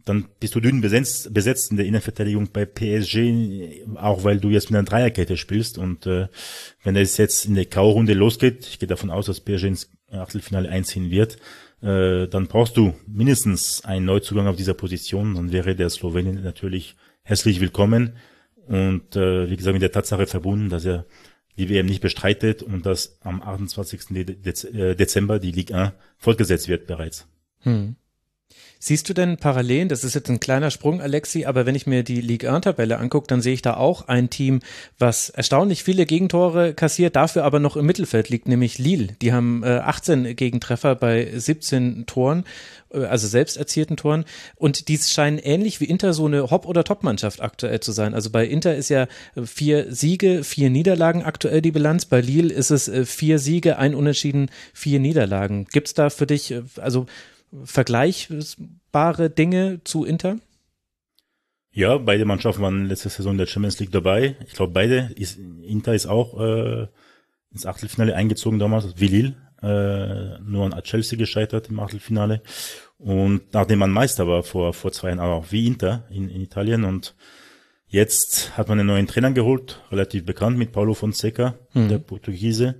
Dann 0.05 0.27
bist 0.39 0.53
du 0.53 0.59
dünn 0.59 0.81
besetzt, 0.81 1.33
besetzt 1.33 1.71
in 1.71 1.77
der 1.77 1.85
Innenverteidigung 1.87 2.49
bei 2.53 2.65
PSG, 2.65 3.85
auch 3.95 4.23
weil 4.23 4.39
du 4.39 4.49
jetzt 4.49 4.69
mit 4.69 4.77
einer 4.77 4.85
Dreierkette 4.87 5.35
spielst. 5.35 5.79
Und 5.79 6.05
äh, 6.05 6.27
wenn 6.83 6.95
es 6.95 7.17
jetzt 7.17 7.45
in 7.45 7.55
der 7.55 7.65
K.O.-Runde 7.65 8.13
losgeht, 8.13 8.67
ich 8.67 8.79
gehe 8.79 8.87
davon 8.87 9.09
aus, 9.09 9.25
dass 9.25 9.41
PSG 9.41 9.63
ins 9.63 9.89
Achtelfinale 10.11 10.69
einziehen 10.69 11.09
wird, 11.09 11.37
äh, 11.81 12.27
dann 12.27 12.47
brauchst 12.47 12.77
du 12.77 12.93
mindestens 13.07 13.83
einen 13.83 14.05
Neuzugang 14.05 14.47
auf 14.47 14.55
dieser 14.55 14.75
Position. 14.75 15.35
Dann 15.35 15.51
wäre 15.51 15.75
der 15.75 15.89
Slowenien 15.89 16.43
natürlich 16.43 16.95
herzlich 17.23 17.59
willkommen 17.59 18.13
und 18.67 19.15
äh, 19.15 19.49
wie 19.49 19.57
gesagt 19.57 19.73
mit 19.73 19.81
der 19.81 19.91
Tatsache 19.91 20.27
verbunden, 20.27 20.69
dass 20.69 20.85
er 20.85 21.05
die 21.57 21.69
WM 21.69 21.85
nicht 21.85 22.01
bestreitet 22.01 22.61
und 22.61 22.85
dass 22.85 23.17
am 23.21 23.41
28. 23.41 24.11
Äh, 24.11 24.95
Dezember 24.95 25.39
die 25.39 25.51
Ligue 25.51 25.75
1 25.75 25.93
fortgesetzt 26.17 26.67
wird 26.67 26.87
bereits. 26.87 27.27
Hm. 27.61 27.95
Siehst 28.79 29.09
du 29.09 29.13
denn 29.13 29.37
Parallelen? 29.37 29.89
Das 29.89 30.03
ist 30.03 30.13
jetzt 30.13 30.29
ein 30.29 30.39
kleiner 30.39 30.69
Sprung, 30.69 31.01
Alexi, 31.01 31.45
aber 31.45 31.65
wenn 31.65 31.75
ich 31.75 31.87
mir 31.87 32.03
die 32.03 32.21
Ligue 32.21 32.51
1-Tabelle 32.51 32.97
angucke, 32.97 33.27
dann 33.27 33.41
sehe 33.41 33.53
ich 33.53 33.61
da 33.61 33.75
auch 33.75 34.07
ein 34.07 34.29
Team, 34.29 34.59
was 34.99 35.29
erstaunlich 35.29 35.83
viele 35.83 36.05
Gegentore 36.05 36.73
kassiert, 36.73 37.15
dafür 37.15 37.43
aber 37.45 37.59
noch 37.59 37.77
im 37.77 37.85
Mittelfeld 37.85 38.29
liegt, 38.29 38.47
nämlich 38.47 38.77
Lille. 38.77 39.09
Die 39.21 39.33
haben 39.33 39.63
äh, 39.63 39.77
18 39.77 40.35
Gegentreffer 40.35 40.95
bei 40.95 41.31
17 41.35 42.05
Toren, 42.05 42.45
äh, 42.93 43.05
also 43.05 43.27
selbst 43.27 43.57
erzielten 43.57 43.97
Toren. 43.97 44.25
Und 44.55 44.87
die 44.87 44.97
scheinen 44.97 45.39
ähnlich 45.39 45.79
wie 45.81 45.85
Inter 45.85 46.13
so 46.13 46.25
eine 46.25 46.51
Hop- 46.51 46.67
oder 46.67 46.83
Top-Mannschaft 46.83 47.41
aktuell 47.41 47.79
zu 47.79 47.91
sein. 47.91 48.13
Also 48.13 48.29
bei 48.29 48.45
Inter 48.45 48.75
ist 48.75 48.89
ja 48.89 49.07
vier 49.43 49.93
Siege, 49.93 50.43
vier 50.43 50.69
Niederlagen 50.69 51.23
aktuell 51.23 51.61
die 51.61 51.71
Bilanz. 51.71 52.05
Bei 52.05 52.21
Lille 52.21 52.53
ist 52.53 52.71
es 52.71 52.87
äh, 52.87 53.05
vier 53.05 53.39
Siege, 53.39 53.77
ein 53.77 53.95
Unentschieden, 53.95 54.49
vier 54.73 54.99
Niederlagen. 54.99 55.65
Gibt's 55.71 55.93
da 55.93 56.09
für 56.09 56.27
dich, 56.27 56.51
äh, 56.51 56.63
also 56.77 57.05
vergleichbare 57.63 59.29
Dinge 59.29 59.81
zu 59.83 60.05
Inter? 60.05 60.37
Ja, 61.71 61.97
beide 61.97 62.25
Mannschaften 62.25 62.61
waren 62.61 62.87
letzte 62.87 63.09
Saison 63.09 63.33
in 63.33 63.37
der 63.37 63.47
Champions 63.47 63.79
League 63.79 63.91
dabei. 63.91 64.35
Ich 64.47 64.53
glaube, 64.53 64.73
beide. 64.73 65.11
Ist, 65.15 65.37
Inter 65.37 65.93
ist 65.93 66.05
auch 66.05 66.39
äh, 66.39 66.87
ins 67.51 67.65
Achtelfinale 67.65 68.15
eingezogen 68.15 68.59
damals, 68.59 68.93
wie 68.97 69.07
Lille. 69.07 69.35
äh, 69.61 70.39
nur 70.41 70.65
an 70.65 70.83
Chelsea 70.83 71.17
gescheitert 71.17 71.69
im 71.69 71.79
Achtelfinale. 71.79 72.41
Und 72.97 73.53
nachdem 73.53 73.79
man 73.79 73.91
Meister 73.91 74.27
war 74.27 74.43
vor, 74.43 74.73
vor 74.73 74.91
zwei 74.91 75.09
Jahren, 75.09 75.19
auch 75.19 75.51
wie 75.51 75.67
Inter 75.67 76.05
in, 76.09 76.29
in 76.29 76.41
Italien 76.41 76.83
und 76.83 77.15
Jetzt 77.87 78.57
hat 78.57 78.67
man 78.67 78.79
einen 78.79 78.87
neuen 78.87 79.07
Trainer 79.07 79.31
geholt, 79.31 79.81
relativ 79.91 80.25
bekannt 80.25 80.57
mit 80.57 80.71
Paulo 80.71 80.95
Fonseca, 80.95 81.55
mhm. 81.73 81.87
der 81.87 81.99
Portugiese. 81.99 82.75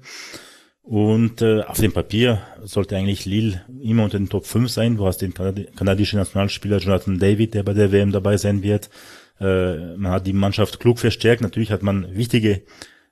Und 0.85 1.41
äh, 1.41 1.63
auf 1.63 1.79
dem 1.79 1.93
Papier 1.93 2.43
sollte 2.63 2.95
eigentlich 2.95 3.25
Lille 3.25 3.65
immer 3.81 4.03
unter 4.03 4.19
den 4.19 4.29
Top 4.29 4.45
5 4.45 4.69
sein. 4.69 4.97
Du 4.97 5.07
hast 5.07 5.17
den 5.17 5.33
Kanadi 5.33 5.65
kanadischen 5.75 6.19
Nationalspieler 6.19 6.77
Jonathan 6.77 7.17
David, 7.17 7.55
der 7.55 7.63
bei 7.63 7.73
der 7.73 7.91
WM 7.91 8.11
dabei 8.11 8.37
sein 8.37 8.61
wird. 8.61 8.91
Äh, 9.39 9.95
man 9.97 10.11
hat 10.11 10.27
die 10.27 10.33
Mannschaft 10.33 10.79
klug 10.79 10.99
verstärkt. 10.99 11.41
Natürlich 11.41 11.71
hat 11.71 11.81
man 11.81 12.15
wichtige 12.15 12.61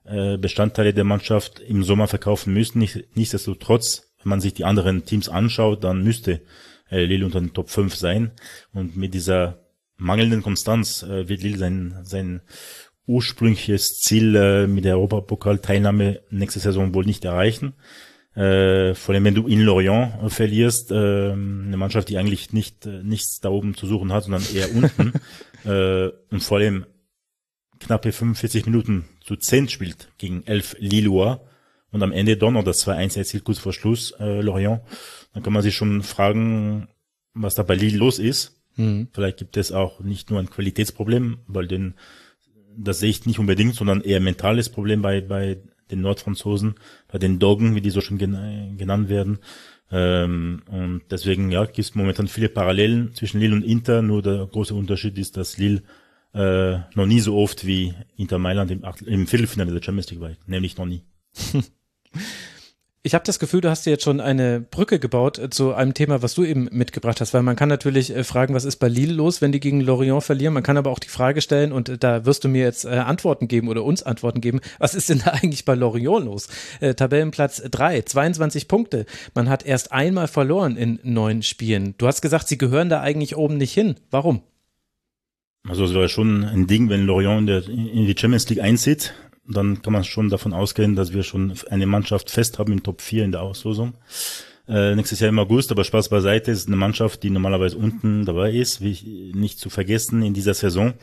äh, 0.06 0.38
Bestandteile 0.38 0.94
der 0.94 1.04
Mannschaft 1.04 1.62
im 1.62 1.84
Sommer 1.84 2.08
verkaufen 2.08 2.54
müssen. 2.54 2.78
Nicht, 2.78 3.06
nichtsdestotrotz, 3.16 4.14
wenn 4.22 4.30
man 4.30 4.40
sich 4.40 4.54
die 4.54 4.66
anderen 4.66 5.06
Teams 5.06 5.28
anschaut, 5.28 5.84
dann 5.84 6.04
müsste 6.04 6.42
äh, 6.92 7.06
Lille 7.06 7.26
unter 7.26 7.40
den 7.40 7.56
Top 7.56 7.72
5 7.72 7.96
sein. 7.96 8.34
Und 8.72 8.96
mit 8.96 9.16
dieser 9.16 9.64
mangelnden 9.98 10.44
Konstanz 10.44 11.02
äh, 11.02 11.28
wird 11.28 11.42
Lille 11.42 11.58
sein, 11.58 11.98
sein 12.04 12.42
ursprüngliches 13.06 14.00
Ziel 14.00 14.36
äh, 14.36 14.68
mit 14.68 14.86
der 14.86 14.98
Europapokal-Teilnahme 14.98 16.22
nächste 16.30 16.60
Saison 16.60 16.94
wohl 16.94 17.06
nicht 17.06 17.26
erreichen. 17.26 17.74
Äh, 18.36 18.96
vor 18.96 19.14
allem 19.14 19.26
wenn 19.26 19.36
du 19.36 19.48
in 19.48 19.62
Lorient 19.62 20.14
äh, 20.24 20.30
verlierst, 20.30 20.92
äh, 20.92 20.96
eine 20.96 21.78
Mannschaft, 21.78 22.10
die 22.10 22.18
eigentlich 22.18 22.52
nicht 22.52 22.86
äh, 22.86 23.04
nichts 23.04 23.40
da 23.42 23.50
oben 23.50 23.76
zu 23.76 23.86
suchen 23.86 24.12
hat, 24.12 24.24
sondern 24.24 24.44
eher 24.54 24.74
unten 24.74 25.14
äh, 25.66 26.10
und 26.34 26.42
vor 26.42 26.58
allem 26.58 26.86
knappe 27.80 28.12
45 28.12 28.66
Minuten 28.66 29.06
zu 29.24 29.36
10 29.36 29.70
spielt 29.70 30.10
gegen 30.18 30.44
11 30.46 30.78
Lillois 30.80 31.40
und 31.92 32.02
am 32.02 32.12
Ende 32.12 32.36
noch 32.52 32.64
das 32.64 32.88
2-1 32.88 33.18
erzielt 33.20 33.44
kurz 33.44 33.60
vor 33.60 33.72
Schluss 33.72 34.12
äh, 34.20 34.42
Lorient, 34.42 34.82
dann 35.34 35.44
kann 35.44 35.54
man 35.54 35.62
sich 35.62 35.76
schon 35.76 36.02
fragen, 36.02 36.88
was 37.34 37.56
da 37.56 37.64
bei 37.64 37.76
Lille 37.76 37.98
los 37.98 38.18
ist. 38.18 38.62
Mhm. 38.76 39.10
Vielleicht 39.14 39.38
gibt 39.38 39.58
es 39.58 39.72
auch 39.72 40.00
nicht 40.00 40.32
nur 40.32 40.40
ein 40.40 40.50
Qualitätsproblem, 40.50 41.40
weil 41.46 41.68
den, 41.68 41.94
das 42.78 43.00
sehe 43.00 43.10
ich 43.10 43.26
nicht 43.26 43.40
unbedingt, 43.40 43.76
sondern 43.76 44.02
eher 44.02 44.20
mentales 44.20 44.70
Problem 44.70 45.02
bei, 45.02 45.22
bei 45.22 45.58
den 45.92 46.02
Nordfranzosen, 46.02 46.76
bei 47.12 47.20
den 47.20 47.40
Doggen, 47.40 47.76
wie 47.76 47.82
die 47.82 47.92
so 47.92 48.02
schon 48.02 48.18
genannt 48.18 49.10
werden. 49.10 49.40
Ähm, 49.92 50.64
und 50.68 51.04
deswegen, 51.12 51.52
ja, 51.52 51.66
gibt 51.66 51.80
es 51.80 51.96
momentan 51.96 52.28
viele 52.28 52.50
Parallelen 52.50 53.14
zwischen 53.14 53.40
Lille 53.40 53.56
und 53.56 53.64
Inter, 53.64 54.02
nur 54.02 54.22
der 54.22 54.48
große 54.48 54.74
Unterschied 54.74 55.18
ist, 55.18 55.38
dass 55.38 55.58
Lille 55.58 55.84
äh, 56.34 56.80
noch 56.96 57.06
nie 57.06 57.20
so 57.20 57.38
oft 57.38 57.66
wie 57.66 57.94
Inter 58.18 58.40
Mailand 58.40 58.72
im, 58.72 58.84
im 59.06 59.28
Viertelfinale 59.28 59.72
der 59.72 59.84
Champions 59.84 60.10
League 60.10 60.22
war, 60.22 60.32
nämlich 60.48 60.78
noch 60.78 60.88
nie. 60.88 61.04
Ich 63.06 63.14
habe 63.14 63.26
das 63.26 63.38
Gefühl, 63.38 63.60
du 63.60 63.70
hast 63.70 63.86
dir 63.86 63.90
jetzt 63.90 64.06
schon 64.06 64.22
eine 64.22 64.62
Brücke 64.62 64.98
gebaut 64.98 65.38
äh, 65.38 65.50
zu 65.50 65.74
einem 65.74 65.94
Thema, 65.94 66.22
was 66.22 66.36
du 66.36 66.46
eben 66.46 66.70
mitgebracht 66.72 67.20
hast, 67.20 67.34
weil 67.34 67.44
man 67.44 67.58
kann 67.58 67.68
natürlich 67.68 68.16
äh, 68.16 68.24
fragen, 68.24 68.54
was 68.54 68.64
ist 68.64 68.78
bei 68.78 68.88
Lille 68.88 69.12
los, 69.12 69.42
wenn 69.42 69.52
die 69.52 69.60
gegen 69.60 69.82
Lorient 69.82 70.24
verlieren. 70.24 70.54
Man 70.54 70.64
kann 70.64 70.78
aber 70.78 70.90
auch 70.90 71.00
die 71.00 71.10
Frage 71.10 71.42
stellen 71.42 71.74
und 71.74 71.90
äh, 71.90 71.98
da 71.98 72.26
wirst 72.26 72.46
du 72.46 72.48
mir 72.48 72.64
jetzt 72.64 72.86
Antworten 72.86 73.50
geben 73.50 73.68
oder 73.68 73.84
uns 73.84 74.04
Antworten 74.04 74.40
geben. 74.40 74.62
Was 74.80 74.96
ist 74.96 75.10
denn 75.10 75.20
da 75.20 75.32
eigentlich 75.32 75.66
bei 75.66 75.76
Lorient 75.76 76.24
los? 76.26 76.48
Tabellenplatz 76.80 77.62
3, 77.70 78.04
22 78.04 78.70
Punkte. 78.70 79.06
Man 79.36 79.50
hat 79.50 79.66
erst 79.66 79.92
einmal 79.92 80.30
verloren 80.30 80.78
in 80.78 81.00
neun 81.04 81.44
Spielen. 81.44 81.96
Du 81.98 82.08
hast 82.08 82.22
gesagt, 82.22 82.48
sie 82.48 82.58
gehören 82.58 82.88
da 82.88 83.02
eigentlich 83.02 83.36
oben 83.36 83.58
nicht 83.58 83.74
hin. 83.74 83.96
Warum? 84.12 84.42
Also 85.68 85.86
es 85.86 85.94
wäre 85.94 86.10
schon 86.10 86.44
ein 86.44 86.68
Ding, 86.68 86.90
wenn 86.90 87.06
Lorient 87.06 87.50
in 87.50 88.06
die 88.06 88.16
Champions 88.18 88.50
League 88.50 88.62
einzieht 88.62 89.14
dann 89.48 89.82
kann 89.82 89.94
man 89.94 90.04
schon 90.04 90.30
davon 90.30 90.54
ausgehen, 90.54 90.96
dass 90.96 91.14
wir 91.14 91.24
schon 91.24 91.54
eine 91.70 91.86
Mannschaft 91.86 92.30
fest 92.30 92.60
haben 92.60 92.72
im 92.72 92.84
Top 92.84 93.02
4 93.02 93.26
in 93.26 93.32
der 93.32 93.42
Auslosung. 93.42 93.96
Äh, 94.68 94.96
nächstes 94.96 95.20
Jahr 95.20 95.30
im 95.30 95.40
August, 95.40 95.72
aber 95.72 95.84
Spaß 95.84 96.08
beiseite, 96.08 96.52
ist 96.52 96.68
eine 96.68 96.78
Mannschaft, 96.78 97.24
die 97.24 97.30
normalerweise 97.30 97.78
unten 97.78 98.26
dabei 98.26 98.52
ist, 98.52 98.80
wie 98.80 99.34
nicht 99.36 99.60
zu 99.60 99.70
vergessen 99.70 100.22
in 100.22 100.34
dieser 100.34 100.54
Saison. 100.54 100.94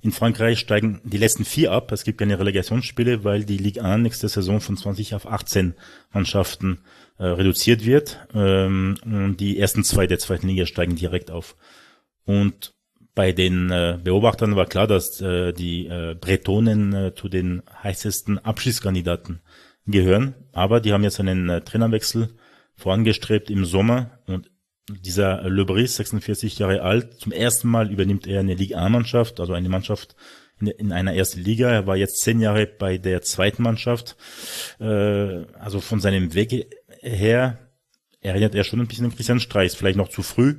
In 0.00 0.12
Frankreich 0.12 0.60
steigen 0.60 1.00
die 1.02 1.18
letzten 1.18 1.44
vier 1.44 1.72
ab. 1.72 1.90
Es 1.90 2.04
gibt 2.04 2.18
keine 2.18 2.38
Relegationsspiele, 2.38 3.24
weil 3.24 3.44
die 3.44 3.58
Ligue 3.58 3.84
1 3.84 4.02
nächste 4.02 4.28
Saison 4.28 4.60
von 4.60 4.76
20 4.76 5.16
auf 5.16 5.26
18 5.26 5.74
Mannschaften 6.12 6.78
äh, 7.18 7.24
reduziert 7.24 7.84
wird. 7.84 8.20
Ähm, 8.32 8.96
und 9.04 9.38
die 9.38 9.58
ersten 9.58 9.82
zwei 9.82 10.06
der 10.06 10.20
zweiten 10.20 10.46
Liga 10.46 10.66
steigen 10.66 10.94
direkt 10.94 11.32
auf. 11.32 11.56
Und 12.24 12.74
bei 13.18 13.32
den 13.32 13.72
äh, 13.72 13.98
Beobachtern 14.00 14.54
war 14.54 14.66
klar, 14.66 14.86
dass 14.86 15.20
äh, 15.20 15.52
die 15.52 15.88
äh, 15.88 16.14
Bretonen 16.14 16.92
äh, 16.92 17.14
zu 17.16 17.28
den 17.28 17.64
heißesten 17.82 18.38
Abschiedskandidaten 18.38 19.40
gehören. 19.88 20.36
Aber 20.52 20.78
die 20.80 20.92
haben 20.92 21.02
jetzt 21.02 21.18
einen 21.18 21.48
äh, 21.48 21.60
Trainerwechsel 21.62 22.28
vorangestrebt 22.76 23.50
im 23.50 23.64
Sommer 23.64 24.20
und 24.28 24.52
dieser 24.88 25.42
Le 25.50 25.64
Bris, 25.64 25.96
46 25.96 26.60
Jahre 26.60 26.82
alt, 26.82 27.14
zum 27.14 27.32
ersten 27.32 27.66
Mal 27.66 27.90
übernimmt 27.90 28.28
er 28.28 28.38
eine 28.38 28.54
Liga 28.54 28.78
A-Mannschaft, 28.78 29.40
also 29.40 29.52
eine 29.52 29.68
Mannschaft 29.68 30.14
in, 30.60 30.68
in, 30.68 30.92
einer 30.92 31.12
ersten 31.12 31.40
Liga. 31.40 31.68
Er 31.70 31.88
war 31.88 31.96
jetzt 31.96 32.20
zehn 32.20 32.38
Jahre 32.38 32.68
bei 32.68 32.98
der 32.98 33.22
zweiten 33.22 33.64
Mannschaft. 33.64 34.16
Äh, 34.78 34.84
also 35.58 35.80
von 35.80 35.98
seinem 35.98 36.34
Weg 36.34 36.72
her 37.00 37.58
erinnert 38.20 38.54
er 38.54 38.62
schon 38.62 38.80
ein 38.80 38.86
bisschen 38.86 39.06
an 39.06 39.16
Christian 39.16 39.40
Streich, 39.40 39.72
vielleicht 39.72 39.98
noch 39.98 40.08
zu 40.08 40.22
früh, 40.22 40.54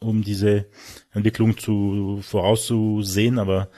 um 0.00 0.22
diese 0.22 0.66
Entwicklung 1.12 1.56
zu 1.58 2.20
vorauszusehen, 2.22 3.38
aber 3.38 3.68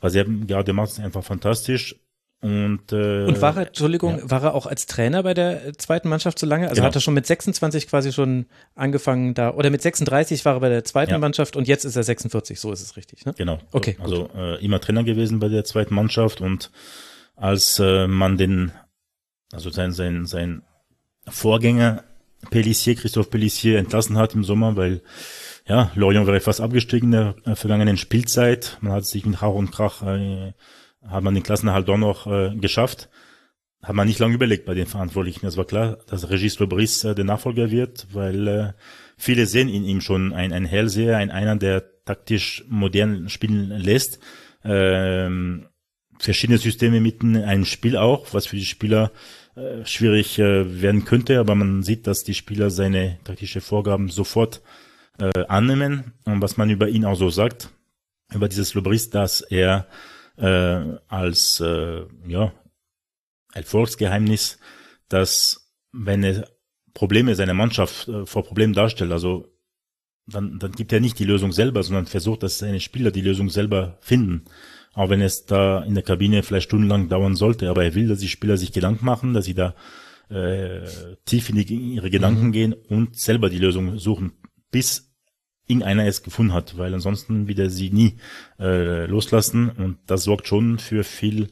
was 0.00 0.14
er 0.14 0.24
gerade 0.24 0.72
macht, 0.72 0.90
ist 0.90 1.00
einfach 1.00 1.24
fantastisch. 1.24 1.96
Und, 2.42 2.90
äh, 2.90 3.24
und 3.24 3.40
war 3.40 3.56
er, 3.56 3.68
Entschuldigung, 3.68 4.18
ja. 4.18 4.30
war 4.30 4.42
er 4.42 4.54
auch 4.54 4.66
als 4.66 4.86
Trainer 4.86 5.22
bei 5.22 5.32
der 5.32 5.78
zweiten 5.78 6.08
Mannschaft 6.08 6.40
so 6.40 6.46
lange? 6.46 6.64
Also 6.64 6.80
genau. 6.80 6.88
hat 6.88 6.96
er 6.96 7.00
schon 7.00 7.14
mit 7.14 7.24
26 7.24 7.86
quasi 7.86 8.12
schon 8.12 8.46
angefangen 8.74 9.34
da, 9.34 9.54
oder 9.54 9.70
mit 9.70 9.80
36 9.80 10.44
war 10.44 10.54
er 10.54 10.60
bei 10.60 10.68
der 10.68 10.82
zweiten 10.82 11.12
ja. 11.12 11.18
Mannschaft 11.18 11.54
und 11.54 11.68
jetzt 11.68 11.84
ist 11.84 11.94
er 11.94 12.02
46, 12.02 12.58
so 12.58 12.72
ist 12.72 12.82
es 12.82 12.96
richtig, 12.96 13.24
ne? 13.26 13.34
Genau. 13.38 13.60
Okay. 13.70 13.96
Also 14.02 14.28
äh, 14.34 14.62
immer 14.64 14.80
Trainer 14.80 15.04
gewesen 15.04 15.38
bei 15.38 15.48
der 15.48 15.64
zweiten 15.64 15.94
Mannschaft 15.94 16.40
und 16.40 16.72
als 17.36 17.78
äh, 17.78 18.08
man 18.08 18.36
den, 18.36 18.72
also 19.52 19.70
sein, 19.70 19.92
sein, 19.92 20.26
sein 20.26 20.62
Vorgänger 21.28 22.02
Pellissier, 22.50 22.96
Christophe 22.96 23.30
Pellissier 23.30 23.78
entlassen 23.78 24.18
hat 24.18 24.34
im 24.34 24.42
Sommer, 24.42 24.74
weil 24.74 25.00
ja, 25.66 25.90
Lorient 25.94 26.26
wäre 26.26 26.40
fast 26.40 26.60
abgestiegen 26.60 27.12
in 27.12 27.12
der 27.12 27.34
äh, 27.44 27.54
vergangenen 27.54 27.96
Spielzeit. 27.96 28.78
Man 28.80 28.92
hat 28.92 29.06
sich 29.06 29.24
mit 29.24 29.40
Hauch 29.40 29.54
und 29.54 29.70
Krach, 29.70 30.02
äh, 30.02 30.52
hat 31.06 31.22
man 31.22 31.34
den 31.34 31.42
Klassenerhalt 31.42 31.88
doch 31.88 31.96
noch 31.96 32.26
äh, 32.26 32.54
geschafft. 32.56 33.08
Hat 33.82 33.94
man 33.94 34.06
nicht 34.06 34.20
lange 34.20 34.34
überlegt 34.34 34.64
bei 34.64 34.74
den 34.74 34.86
Verantwortlichen. 34.86 35.46
Es 35.46 35.56
war 35.56 35.64
klar, 35.64 35.98
dass 36.08 36.30
Regis 36.30 36.58
Lebris 36.58 37.04
äh, 37.04 37.14
der 37.14 37.24
Nachfolger 37.24 37.70
wird, 37.70 38.06
weil 38.12 38.48
äh, 38.48 38.72
viele 39.16 39.46
sehen 39.46 39.68
in 39.68 39.84
ihm 39.84 40.00
schon 40.00 40.32
ein, 40.32 40.52
ein 40.52 40.64
Hellseher, 40.64 41.16
ein 41.16 41.30
einer, 41.30 41.56
der 41.56 41.84
taktisch 42.04 42.64
modern 42.68 43.28
spielen 43.28 43.70
lässt. 43.70 44.20
Ähm, 44.64 45.66
verschiedene 46.18 46.58
Systeme 46.58 47.00
mitten 47.00 47.34
in 47.34 47.44
einem 47.44 47.64
Spiel 47.64 47.96
auch, 47.96 48.32
was 48.32 48.46
für 48.46 48.56
die 48.56 48.64
Spieler 48.64 49.10
äh, 49.56 49.84
schwierig 49.84 50.38
äh, 50.38 50.80
werden 50.80 51.04
könnte, 51.04 51.38
aber 51.40 51.54
man 51.54 51.82
sieht, 51.82 52.06
dass 52.06 52.24
die 52.24 52.34
Spieler 52.34 52.70
seine 52.70 53.18
taktische 53.24 53.60
Vorgaben 53.60 54.08
sofort 54.08 54.62
äh, 55.18 55.46
annehmen 55.46 56.12
und 56.24 56.40
was 56.42 56.56
man 56.56 56.70
über 56.70 56.88
ihn 56.88 57.04
auch 57.04 57.16
so 57.16 57.30
sagt, 57.30 57.70
über 58.34 58.48
dieses 58.48 58.74
Lobris, 58.74 59.10
dass 59.10 59.40
er 59.40 59.86
äh, 60.36 60.96
als 61.08 61.60
äh, 61.60 62.02
ja, 62.26 62.52
Erfolgsgeheimnis, 63.52 64.58
dass 65.08 65.70
wenn 65.92 66.24
er 66.24 66.48
Probleme 66.94 67.34
seiner 67.34 67.54
Mannschaft 67.54 68.08
äh, 68.08 68.26
vor 68.26 68.44
Problemen 68.44 68.72
darstellt, 68.72 69.12
also 69.12 69.48
dann, 70.26 70.58
dann 70.58 70.72
gibt 70.72 70.92
er 70.92 71.00
nicht 71.00 71.18
die 71.18 71.24
Lösung 71.24 71.52
selber, 71.52 71.82
sondern 71.82 72.06
versucht, 72.06 72.42
dass 72.42 72.58
seine 72.58 72.80
Spieler 72.80 73.10
die 73.10 73.22
Lösung 73.22 73.50
selber 73.50 73.98
finden. 74.00 74.44
Auch 74.94 75.10
wenn 75.10 75.20
es 75.20 75.46
da 75.46 75.82
in 75.82 75.94
der 75.94 76.04
Kabine 76.04 76.42
vielleicht 76.42 76.68
stundenlang 76.68 77.08
dauern 77.08 77.34
sollte, 77.34 77.68
aber 77.68 77.84
er 77.84 77.94
will, 77.94 78.08
dass 78.08 78.20
die 78.20 78.28
Spieler 78.28 78.56
sich 78.56 78.72
Gedanken 78.72 79.04
machen, 79.04 79.34
dass 79.34 79.46
sie 79.46 79.54
da 79.54 79.74
äh, 80.28 80.86
tief 81.24 81.48
in, 81.48 81.56
die, 81.56 81.94
ihre 81.94 82.10
Gedanken 82.10 82.46
mhm. 82.46 82.52
gehen 82.52 82.72
und 82.72 83.18
selber 83.18 83.50
die 83.50 83.58
Lösung 83.58 83.98
suchen 83.98 84.32
bis 84.72 85.12
irgendeiner 85.66 86.06
es 86.06 86.22
gefunden 86.22 86.52
hat, 86.52 86.76
weil 86.76 86.92
ansonsten 86.92 87.46
wieder 87.46 87.70
sie 87.70 87.90
nie 87.90 88.16
äh, 88.58 89.06
loslassen. 89.06 89.70
Und 89.70 89.98
das 90.06 90.24
sorgt 90.24 90.48
schon 90.48 90.78
für 90.78 91.04
viel 91.04 91.50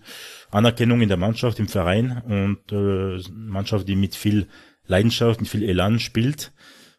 Anerkennung 0.50 1.00
in 1.00 1.08
der 1.08 1.16
Mannschaft, 1.16 1.60
im 1.60 1.68
Verein 1.68 2.22
und 2.26 2.72
äh, 2.72 3.22
Mannschaft, 3.32 3.88
die 3.88 3.96
mit 3.96 4.16
viel 4.16 4.48
Leidenschaft, 4.86 5.40
mit 5.40 5.48
viel 5.48 5.62
Elan 5.62 6.00
spielt. 6.00 6.52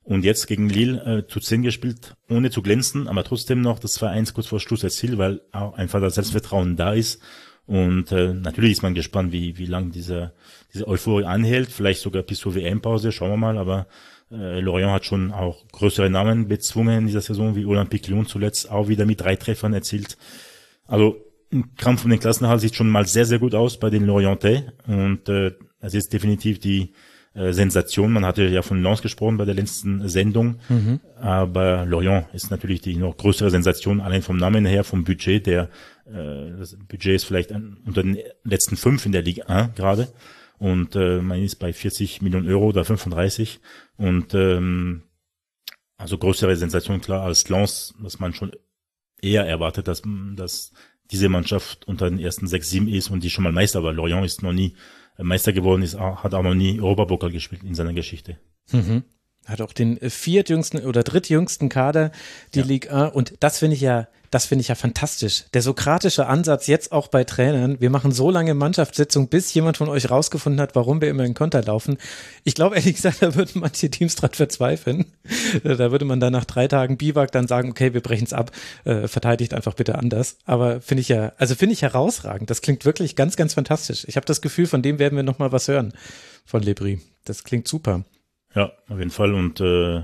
Und 0.04 0.26
jetzt 0.26 0.48
gegen 0.48 0.70
Lille 0.70 1.20
äh, 1.20 1.28
zu 1.28 1.40
10 1.40 1.62
gespielt, 1.62 2.16
ohne 2.28 2.50
zu 2.50 2.64
glänzen, 2.64 3.08
aber 3.08 3.24
trotzdem 3.24 3.62
noch 3.62 3.78
das 3.78 4.02
2-1 4.02 4.34
kurz 4.34 4.48
vor 4.48 4.60
Schluss 4.60 4.84
erzielt, 4.84 5.18
weil 5.20 5.42
auch 5.52 5.74
einfach 5.74 6.02
das 6.02 6.16
Selbstvertrauen 6.16 6.76
da 6.76 6.94
ist. 6.94 7.22
Und 7.68 8.12
äh, 8.12 8.34
natürlich 8.34 8.72
ist 8.72 8.82
man 8.82 8.96
gespannt, 8.96 9.32
wie, 9.32 9.58
wie 9.58 9.68
lang 9.68 9.92
diese, 9.92 10.34
diese 10.74 10.88
Euphorie 10.88 11.26
anhält, 11.26 11.70
vielleicht 11.70 12.02
sogar 12.02 12.24
bis 12.24 12.40
zur 12.40 12.56
WM-Pause, 12.56 13.12
schauen 13.12 13.30
wir 13.30 13.38
mal, 13.38 13.58
aber 13.60 13.88
äh, 14.32 14.60
Lorient 14.60 14.92
hat 14.92 15.06
schon 15.06 15.32
auch 15.32 15.68
größere 15.72 16.10
Namen 16.10 16.48
bezwungen 16.48 17.00
in 17.00 17.08
dieser 17.08 17.22
Saison, 17.22 17.56
wie 17.56 17.66
Olympique 17.66 18.10
Lyon 18.10 18.26
zuletzt, 18.26 18.70
auch 18.72 18.88
wieder 18.88 19.06
mit 19.06 19.22
drei 19.22 19.36
Treffern 19.36 19.74
erzielt. 19.74 20.18
Also 20.88 21.18
ein 21.52 21.76
Kampf 21.76 22.06
um 22.06 22.12
den 22.12 22.20
Klassenerhalt 22.20 22.62
sieht 22.62 22.76
schon 22.76 22.90
mal 22.90 23.06
sehr, 23.06 23.26
sehr 23.26 23.40
gut 23.40 23.56
aus 23.56 23.80
bei 23.80 23.90
den 23.90 24.06
Lorientais 24.06 24.64
und 24.88 25.28
äh, 25.28 25.52
es 25.82 25.94
ist 25.94 26.14
definitiv 26.14 26.60
die 26.60 26.94
äh, 27.34 27.52
Sensation. 27.52 28.14
Man 28.14 28.26
hatte 28.26 28.46
ja 28.48 28.62
von 28.62 28.82
Lens 28.82 29.02
gesprochen 29.02 29.38
bei 29.38 29.46
der 29.46 29.56
letzten 29.56 30.08
Sendung, 30.08 30.60
mhm. 30.70 31.00
aber 31.20 31.86
Lorient 31.86 32.28
ist 32.34 32.52
natürlich 32.52 32.82
die 32.82 32.96
noch 32.96 33.18
größere 33.18 33.50
Sensation, 33.50 34.00
allein 34.00 34.22
vom 34.22 34.38
Namen 34.38 34.66
her, 34.66 34.84
vom 34.84 35.04
Budget. 35.04 35.46
Der 35.46 35.70
äh, 36.06 36.58
das 36.58 36.78
Budget 36.88 37.16
ist 37.16 37.26
vielleicht 37.26 37.52
an, 37.52 37.78
unter 37.86 38.04
den 38.04 38.18
letzten 38.44 38.78
fünf 38.78 39.06
in 39.06 39.12
der 39.12 39.24
Ligue 39.24 39.48
1 39.50 39.76
gerade 39.76 40.08
und 40.62 40.96
äh, 40.96 41.24
man 41.24 41.42
ist 41.42 41.56
bei 41.56 41.74
40 41.74 42.22
Millionen 42.22 42.48
Euro 42.48 42.68
oder 42.68 42.86
35 42.86 43.60
und 43.98 44.36
ähm, 44.36 45.02
also 45.98 46.20
größere 46.20 46.56
Sensation 46.56 47.02
klar 47.02 47.24
als 47.24 47.50
Lens, 47.50 47.96
dass 48.00 48.20
man 48.20 48.36
schon 48.36 48.52
eher 49.20 49.44
erwartet, 49.48 49.88
dass, 49.88 50.04
dass 50.36 50.72
diese 51.10 51.30
Mannschaft 51.30 51.88
unter 51.88 52.08
den 52.08 52.20
ersten 52.20 52.46
sechs, 52.46 52.70
sieben 52.70 52.88
ist 52.88 53.10
und 53.10 53.24
die 53.24 53.32
schon 53.32 53.44
mal 53.44 53.52
Meister 53.52 53.82
war. 53.82 53.92
Lorient 53.92 54.24
ist 54.24 54.44
noch 54.44 54.54
nie 54.54 54.76
Meister 55.18 55.52
geworden, 55.52 55.82
ist, 55.82 56.00
hat 56.00 56.36
auch 56.36 56.44
noch 56.44 56.54
nie 56.54 56.80
Europapokal 56.80 57.32
gespielt 57.32 57.64
in 57.64 57.74
seiner 57.74 57.94
Geschichte. 57.94 58.38
Mhm. 58.72 59.02
Hat 59.48 59.62
auch 59.62 59.74
den 59.74 59.98
viertjüngsten 59.98 60.86
oder 60.86 61.02
drittjüngsten 61.02 61.70
Kader, 61.70 62.12
die 62.54 62.60
ja. 62.60 62.66
Ligue 62.66 62.94
1. 62.94 63.16
Und 63.16 63.34
das 63.40 63.58
finde 63.58 63.78
ich 63.78 63.82
ja, 63.82 64.08
das 64.32 64.46
finde 64.46 64.62
ich 64.62 64.70
ja 64.70 64.76
fantastisch. 64.76 65.44
Der 65.54 65.62
sokratische 65.62 66.26
Ansatz 66.26 66.68
jetzt 66.68 66.94
auch 66.94 67.10
bei 67.10 67.26
Trainern. 67.26 67.82
Wir 67.82 67.90
machen 67.90 68.14
so 68.14 68.32
lange 68.32 68.54
Mannschaftssitzung, 68.54 69.28
bis 69.28 69.54
jemand 69.54 69.76
von 69.76 69.90
euch 69.90 70.10
rausgefunden 70.10 70.62
hat, 70.62 70.74
warum 70.74 71.02
wir 71.02 71.10
immer 71.10 71.26
in 71.26 71.34
Konter 71.34 71.62
laufen. 71.62 71.98
Ich 72.46 72.56
glaube 72.56 72.78
ehrlich 72.78 72.96
gesagt, 72.96 73.22
da 73.22 73.36
würden 73.36 73.60
manche 73.62 73.92
Teams 73.92 74.16
dran 74.16 74.32
verzweifeln. 74.32 75.06
Da 75.64 75.92
würde 75.92 76.06
man 76.06 76.20
dann 76.22 76.32
nach 76.32 76.46
drei 76.46 76.68
Tagen 76.68 76.98
Biwak 76.98 77.32
dann 77.32 77.48
sagen, 77.48 77.72
okay, 77.72 77.94
wir 77.94 78.02
brechen 78.02 78.24
es 78.24 78.34
ab, 78.34 78.52
äh, 78.86 79.08
verteidigt 79.08 79.54
einfach 79.54 79.74
bitte 79.74 79.96
anders. 79.96 80.38
Aber 80.46 80.80
finde 80.80 81.02
ich 81.02 81.10
ja, 81.10 81.34
also 81.38 81.56
finde 81.56 81.74
ich 81.74 81.82
herausragend. 81.82 82.50
Das 82.50 82.62
klingt 82.62 82.86
wirklich 82.86 83.18
ganz, 83.18 83.36
ganz 83.36 83.54
fantastisch. 83.54 84.06
Ich 84.08 84.16
habe 84.16 84.26
das 84.26 84.42
Gefühl, 84.42 84.66
von 84.66 84.82
dem 84.82 84.98
werden 84.98 85.18
wir 85.18 85.24
noch 85.24 85.40
mal 85.40 85.52
was 85.52 85.68
hören 85.68 85.94
von 86.46 86.64
Lebri. 86.64 87.02
Das 87.26 87.44
klingt 87.44 87.68
super. 87.68 88.06
Ja, 88.56 88.72
auf 88.88 88.98
jeden 88.98 89.12
Fall. 89.12 89.34
Und 89.34 89.60
äh, 89.60 90.04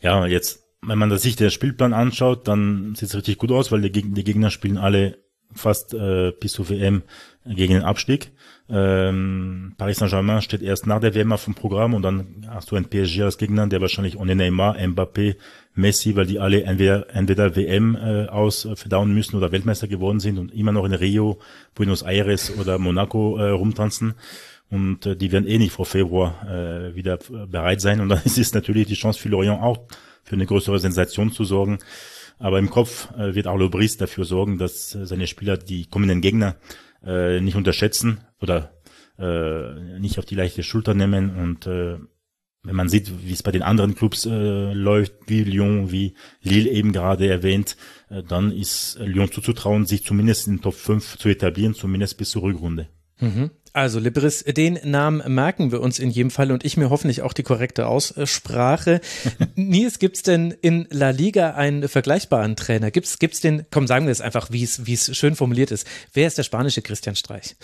ja, 0.00 0.26
jetzt, 0.26 0.62
wenn 0.82 0.98
man 0.98 1.16
sich 1.18 1.36
den 1.36 1.50
Spielplan 1.50 1.92
anschaut, 1.92 2.48
dann 2.48 2.94
sieht 2.94 3.08
es 3.08 3.14
richtig 3.14 3.38
gut 3.38 3.52
aus, 3.52 3.70
weil 3.70 3.82
die, 3.82 3.92
Geg 3.92 4.14
die 4.14 4.24
Gegner 4.24 4.50
spielen 4.50 4.78
alle 4.78 5.18
fast 5.54 5.94
äh, 5.94 6.32
bis 6.38 6.52
zur 6.52 6.68
WM 6.68 7.02
gegen 7.44 7.74
den 7.74 7.82
Abstieg. 7.82 8.32
Ähm, 8.68 9.74
Paris 9.78 9.98
Saint-Germain 9.98 10.42
steht 10.42 10.62
erst 10.62 10.86
nach 10.86 11.00
der 11.00 11.14
WM 11.14 11.32
auf 11.32 11.44
dem 11.44 11.54
Programm 11.54 11.94
und 11.94 12.02
dann 12.02 12.46
hast 12.48 12.70
du 12.70 12.76
ein 12.76 12.88
PSG 12.88 13.22
als 13.22 13.36
Gegner, 13.36 13.66
der 13.66 13.80
wahrscheinlich 13.80 14.16
ohne 14.16 14.36
Neymar, 14.36 14.76
Mbappé, 14.76 15.36
Messi, 15.74 16.14
weil 16.14 16.26
die 16.26 16.38
alle 16.38 16.62
entweder, 16.62 17.12
entweder 17.14 17.56
WM 17.56 17.96
äh, 17.96 18.26
aus 18.26 18.64
äh, 18.64 18.76
verdauen 18.76 19.12
müssen 19.12 19.36
oder 19.36 19.50
Weltmeister 19.50 19.88
geworden 19.88 20.20
sind 20.20 20.38
und 20.38 20.54
immer 20.54 20.72
noch 20.72 20.84
in 20.84 20.94
Rio, 20.94 21.40
Buenos 21.74 22.02
Aires 22.02 22.52
oder 22.58 22.78
Monaco 22.78 23.36
äh, 23.38 23.50
rumtanzen 23.50 24.14
und 24.70 25.04
äh, 25.04 25.16
die 25.16 25.32
werden 25.32 25.48
eh 25.48 25.58
nicht 25.58 25.72
vor 25.72 25.86
Februar 25.86 26.46
äh, 26.48 26.94
wieder 26.94 27.18
bereit 27.48 27.80
sein 27.80 28.00
und 28.00 28.08
dann 28.08 28.22
ist 28.24 28.38
es 28.38 28.54
natürlich 28.54 28.86
die 28.86 28.94
Chance 28.94 29.18
für 29.18 29.28
Lorient 29.28 29.60
auch 29.60 29.80
für 30.22 30.34
eine 30.34 30.46
größere 30.46 30.78
Sensation 30.78 31.32
zu 31.32 31.44
sorgen. 31.44 31.78
Aber 32.38 32.58
im 32.58 32.70
Kopf 32.70 33.10
äh, 33.16 33.34
wird 33.34 33.46
Arlo 33.46 33.68
Brice 33.68 33.98
dafür 33.98 34.24
sorgen, 34.24 34.58
dass 34.58 34.94
äh, 34.94 35.06
seine 35.06 35.26
Spieler 35.26 35.56
die 35.56 35.86
kommenden 35.86 36.20
Gegner 36.20 36.56
äh, 37.04 37.40
nicht 37.40 37.56
unterschätzen 37.56 38.20
oder 38.40 38.72
äh, 39.18 39.98
nicht 39.98 40.18
auf 40.18 40.24
die 40.24 40.34
leichte 40.34 40.62
Schulter 40.62 40.94
nehmen 40.94 41.36
und 41.36 41.66
äh, 41.66 41.98
wenn 42.62 42.76
man 42.76 42.88
sieht, 42.90 43.26
wie 43.26 43.32
es 43.32 43.42
bei 43.42 43.52
den 43.52 43.62
anderen 43.62 43.94
Clubs 43.94 44.26
äh, 44.26 44.72
läuft, 44.72 45.14
wie 45.26 45.44
Lyon, 45.44 45.90
wie 45.90 46.14
Lille 46.42 46.70
eben 46.70 46.92
gerade 46.92 47.26
erwähnt, 47.26 47.76
äh, 48.10 48.22
dann 48.22 48.52
ist 48.52 48.98
Lyon 49.00 49.32
zuzutrauen, 49.32 49.86
sich 49.86 50.04
zumindest 50.04 50.46
in 50.46 50.56
den 50.56 50.62
Top 50.62 50.74
5 50.74 51.16
zu 51.16 51.30
etablieren, 51.30 51.74
zumindest 51.74 52.18
bis 52.18 52.30
zur 52.30 52.42
Rückrunde. 52.42 52.88
Mhm. 53.18 53.50
Also 53.72 54.00
Libris, 54.00 54.42
den 54.44 54.80
Namen 54.82 55.22
merken 55.32 55.70
wir 55.70 55.80
uns 55.80 56.00
in 56.00 56.10
jedem 56.10 56.30
Fall 56.30 56.50
und 56.50 56.64
ich 56.64 56.76
mir 56.76 56.90
hoffentlich 56.90 57.22
auch 57.22 57.32
die 57.32 57.44
korrekte 57.44 57.86
Aussprache. 57.86 59.00
Nils, 59.54 60.00
gibt's 60.00 60.22
denn 60.22 60.50
in 60.50 60.88
La 60.90 61.10
Liga 61.10 61.50
einen 61.52 61.88
vergleichbaren 61.88 62.56
Trainer? 62.56 62.90
Gibt's 62.90 63.20
gibt's 63.20 63.40
den, 63.40 63.66
komm, 63.70 63.86
sagen 63.86 64.06
wir 64.06 64.12
es 64.12 64.20
einfach, 64.20 64.50
wie 64.50 64.64
es 64.64 64.86
wie 64.86 64.94
es 64.94 65.16
schön 65.16 65.36
formuliert 65.36 65.70
ist. 65.70 65.86
Wer 66.12 66.26
ist 66.26 66.36
der 66.38 66.42
spanische 66.42 66.82
Christian 66.82 67.14
Streich? 67.14 67.54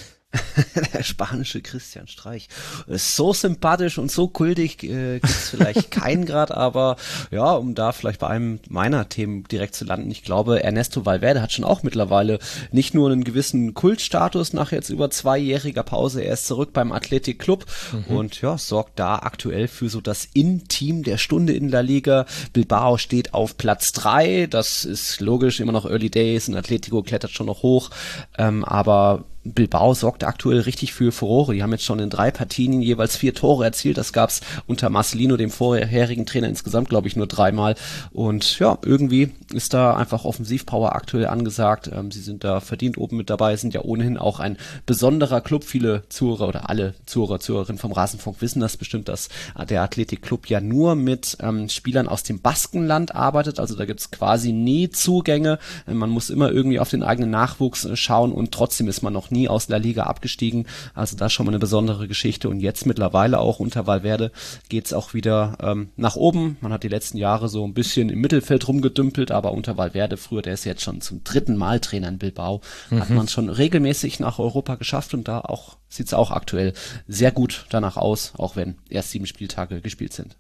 der 0.95 1.03
spanische 1.03 1.61
Christian 1.61 2.09
Streich. 2.09 2.49
So 2.89 3.33
sympathisch 3.33 3.99
und 3.99 4.11
so 4.11 4.29
kultig 4.29 4.83
äh, 4.85 5.21
gibt's 5.21 5.51
vielleicht 5.51 5.91
keinen 5.91 6.27
Grad, 6.27 6.51
aber 6.51 6.97
ja, 7.31 7.53
um 7.53 7.75
da 7.75 7.93
vielleicht 7.93 8.21
bei 8.21 8.29
einem 8.29 8.61
meiner 8.69 9.09
Themen 9.09 9.45
direkt 9.45 9.75
zu 9.75 9.85
landen, 9.85 10.11
ich 10.11 10.23
glaube, 10.23 10.63
Ernesto 10.63 11.07
Valverde 11.07 11.43
hat 11.43 11.53
schon 11.53 11.65
auch 11.65 11.83
mittlerweile 11.83 12.39
nicht 12.73 12.95
nur 12.95 13.11
einen 13.11 13.25
gewissen 13.25 13.75
Kultstatus 13.75 14.53
nach 14.53 14.73
jetzt 14.73 14.91
über 14.91 15.11
zweijähriger 15.11 15.83
Pause, 15.83 16.23
er 16.23 16.35
ist 16.35 16.47
zurück 16.47 16.73
beim 16.73 16.93
Athletic 16.93 17.39
Club 17.39 17.67
mhm. 17.93 18.17
und 18.17 18.41
ja, 18.43 18.59
sorgt 18.59 18.99
da 18.99 19.17
aktuell 19.17 19.69
für 19.69 19.89
so 19.89 20.01
das 20.01 20.29
In-Team 20.33 21.03
der 21.03 21.19
Stunde 21.19 21.53
in 21.53 21.71
der 21.71 21.83
Liga. 21.83 22.27
Bilbao 22.53 22.99
steht 22.99 23.35
auf 23.35 23.57
Platz 23.57 23.93
drei, 23.93 24.47
das 24.49 24.85
ist 24.85 25.21
logisch, 25.21 25.61
immer 25.61 25.73
noch 25.73 25.87
Early 25.87 26.11
Days 26.11 26.49
und 26.49 26.57
Atletico 26.57 27.03
klettert 27.03 27.31
schon 27.31 27.47
noch 27.47 27.63
hoch, 27.63 27.91
ähm, 28.39 28.65
aber 28.65 29.25
Bilbao 29.53 29.95
sorgt 29.95 30.25
aktuell 30.25 30.61
richtig 30.61 30.93
für 30.93 31.13
Furore. 31.13 31.55
Die 31.55 31.63
haben 31.63 31.73
jetzt 31.73 31.85
schon 31.85 31.99
in 31.99 32.11
drei 32.11 32.31
Partien 32.31 32.81
jeweils 32.83 33.17
vier 33.17 33.35
Tore 33.35 33.65
erzielt. 33.65 33.99
Das 33.99 34.13
gab's 34.13 34.41
unter 34.67 34.91
Marcelino, 34.91 35.37
dem 35.37 35.51
vorherigen 35.51 36.27
Trainer, 36.27 36.49
insgesamt, 36.49 36.89
glaube 36.89 37.09
ich, 37.09 37.17
nur 37.17 37.27
dreimal. 37.27 37.75
Und 38.13 38.59
ja, 38.59 38.79
irgendwie 38.85 39.31
ist 39.53 39.75
da 39.75 39.97
einfach 39.97 40.25
Offensivpower 40.25 40.95
aktuell 40.95 41.27
angesagt. 41.27 41.91
Ähm, 41.93 42.11
sie 42.11 42.21
sind 42.21 42.45
da 42.45 42.61
verdient 42.61 42.99
oben 42.99 43.17
mit 43.17 43.31
dabei, 43.31 43.57
sind 43.57 43.75
ja 43.75 43.83
ohnehin 43.83 44.19
auch 44.19 44.41
ein 44.41 44.57
besonderer 44.87 45.41
Club. 45.41 45.65
Viele 45.65 46.03
Zuhörer 46.09 46.49
oder 46.49 46.69
alle 46.69 46.95
Zuhörer, 47.07 47.41
Zuhörerinnen 47.41 47.79
vom 47.79 47.93
Rasenfunk 47.93 48.41
wissen 48.41 48.61
das 48.61 48.77
bestimmt, 48.77 49.09
dass 49.09 49.29
der 49.69 49.83
Athletic 49.83 50.23
Club 50.23 50.49
ja 50.49 50.61
nur 50.61 50.95
mit 50.95 51.37
ähm, 51.41 51.69
Spielern 51.69 52.09
aus 52.09 52.23
dem 52.23 52.41
Baskenland 52.41 53.15
arbeitet. 53.15 53.61
Also 53.61 53.77
da 53.77 53.85
gibt's 53.85 54.11
quasi 54.11 54.53
nie 54.53 54.91
Zugänge. 54.91 55.59
Man 55.87 56.11
muss 56.11 56.31
immer 56.31 56.51
irgendwie 56.51 56.81
auf 56.81 56.91
den 56.91 57.03
eigenen 57.03 57.31
Nachwuchs 57.31 57.85
äh, 57.85 57.97
schauen 57.97 58.33
und 58.33 58.53
trotzdem 58.53 58.89
ist 58.89 59.03
man 59.03 59.13
noch 59.13 59.31
nie 59.31 59.36
aus 59.49 59.67
der 59.67 59.79
Liga 59.79 60.05
abgestiegen. 60.05 60.67
Also 60.95 61.17
da 61.17 61.29
schon 61.29 61.47
mal 61.47 61.51
eine 61.51 61.59
besondere 61.59 62.09
Geschichte. 62.09 62.49
Und 62.49 62.61
jetzt 62.61 62.87
mittlerweile 62.87 63.39
auch 63.39 63.61
unter 63.61 63.87
Valverde 63.87 64.33
geht's 64.69 64.93
auch 64.93 65.15
wieder 65.15 65.59
ähm, 65.61 65.91
nach 65.97 66.17
oben. 66.17 66.57
Man 66.61 66.73
hat 66.73 66.83
die 66.83 66.89
letzten 66.89 67.19
Jahre 67.19 67.49
so 67.49 67.67
ein 67.67 67.75
bisschen 67.75 68.09
im 68.09 68.21
Mittelfeld 68.21 68.67
rumgedümpelt, 68.67 69.31
aber 69.31 69.53
unter 69.53 69.77
Valverde 69.77 70.17
früher, 70.17 70.43
der 70.43 70.55
ist 70.55 70.65
jetzt 70.65 70.83
schon 70.83 71.01
zum 71.01 71.23
dritten 71.25 71.57
Mal 71.57 71.81
Trainer 71.81 72.09
in 72.09 72.19
Bilbao, 72.19 72.61
mhm. 72.91 73.01
hat 73.01 73.11
man 73.11 73.29
schon 73.29 73.49
regelmäßig 73.49 74.21
nach 74.21 74.39
Europa 74.39 74.77
geschafft 74.77 75.15
und 75.15 75.29
da 75.29 75.41
auch 75.41 75.77
sieht's 75.89 76.15
auch 76.15 76.31
aktuell 76.31 76.73
sehr 77.07 77.33
gut 77.33 77.67
danach 77.71 77.97
aus, 77.97 78.33
auch 78.37 78.57
wenn 78.57 78.77
erst 78.89 79.11
sieben 79.11 79.27
Spieltage 79.27 79.81
gespielt 79.81 80.13
sind. 80.13 80.37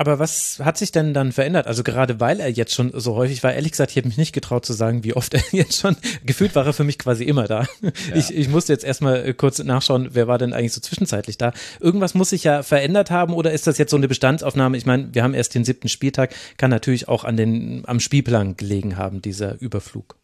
Aber 0.00 0.18
was 0.18 0.58
hat 0.60 0.78
sich 0.78 0.92
denn 0.92 1.12
dann 1.12 1.30
verändert? 1.30 1.66
Also 1.66 1.82
gerade 1.82 2.20
weil 2.20 2.40
er 2.40 2.48
jetzt 2.48 2.72
schon 2.72 2.90
so 2.98 3.16
häufig 3.16 3.42
war, 3.42 3.52
ehrlich 3.52 3.72
gesagt, 3.72 3.90
ich 3.90 3.98
habe 3.98 4.08
mich 4.08 4.16
nicht 4.16 4.32
getraut 4.32 4.64
zu 4.64 4.72
sagen, 4.72 5.04
wie 5.04 5.12
oft 5.12 5.34
er 5.34 5.42
jetzt 5.52 5.78
schon, 5.78 5.94
gefühlt 6.24 6.54
war 6.54 6.64
er 6.64 6.72
für 6.72 6.84
mich 6.84 6.98
quasi 6.98 7.24
immer 7.24 7.46
da. 7.46 7.66
Ja. 7.82 7.90
Ich, 8.14 8.34
ich 8.34 8.48
musste 8.48 8.72
jetzt 8.72 8.82
erstmal 8.82 9.34
kurz 9.34 9.58
nachschauen, 9.58 10.08
wer 10.12 10.26
war 10.26 10.38
denn 10.38 10.54
eigentlich 10.54 10.72
so 10.72 10.80
zwischenzeitlich 10.80 11.36
da. 11.36 11.52
Irgendwas 11.80 12.14
muss 12.14 12.30
sich 12.30 12.44
ja 12.44 12.62
verändert 12.62 13.10
haben 13.10 13.34
oder 13.34 13.52
ist 13.52 13.66
das 13.66 13.76
jetzt 13.76 13.90
so 13.90 13.98
eine 13.98 14.08
Bestandsaufnahme? 14.08 14.78
Ich 14.78 14.86
meine, 14.86 15.12
wir 15.12 15.22
haben 15.22 15.34
erst 15.34 15.54
den 15.54 15.66
siebten 15.66 15.90
Spieltag, 15.90 16.34
kann 16.56 16.70
natürlich 16.70 17.06
auch 17.08 17.24
an 17.24 17.36
den, 17.36 17.82
am 17.84 18.00
Spielplan 18.00 18.56
gelegen 18.56 18.96
haben, 18.96 19.20
dieser 19.20 19.60
Überflug. 19.60 20.16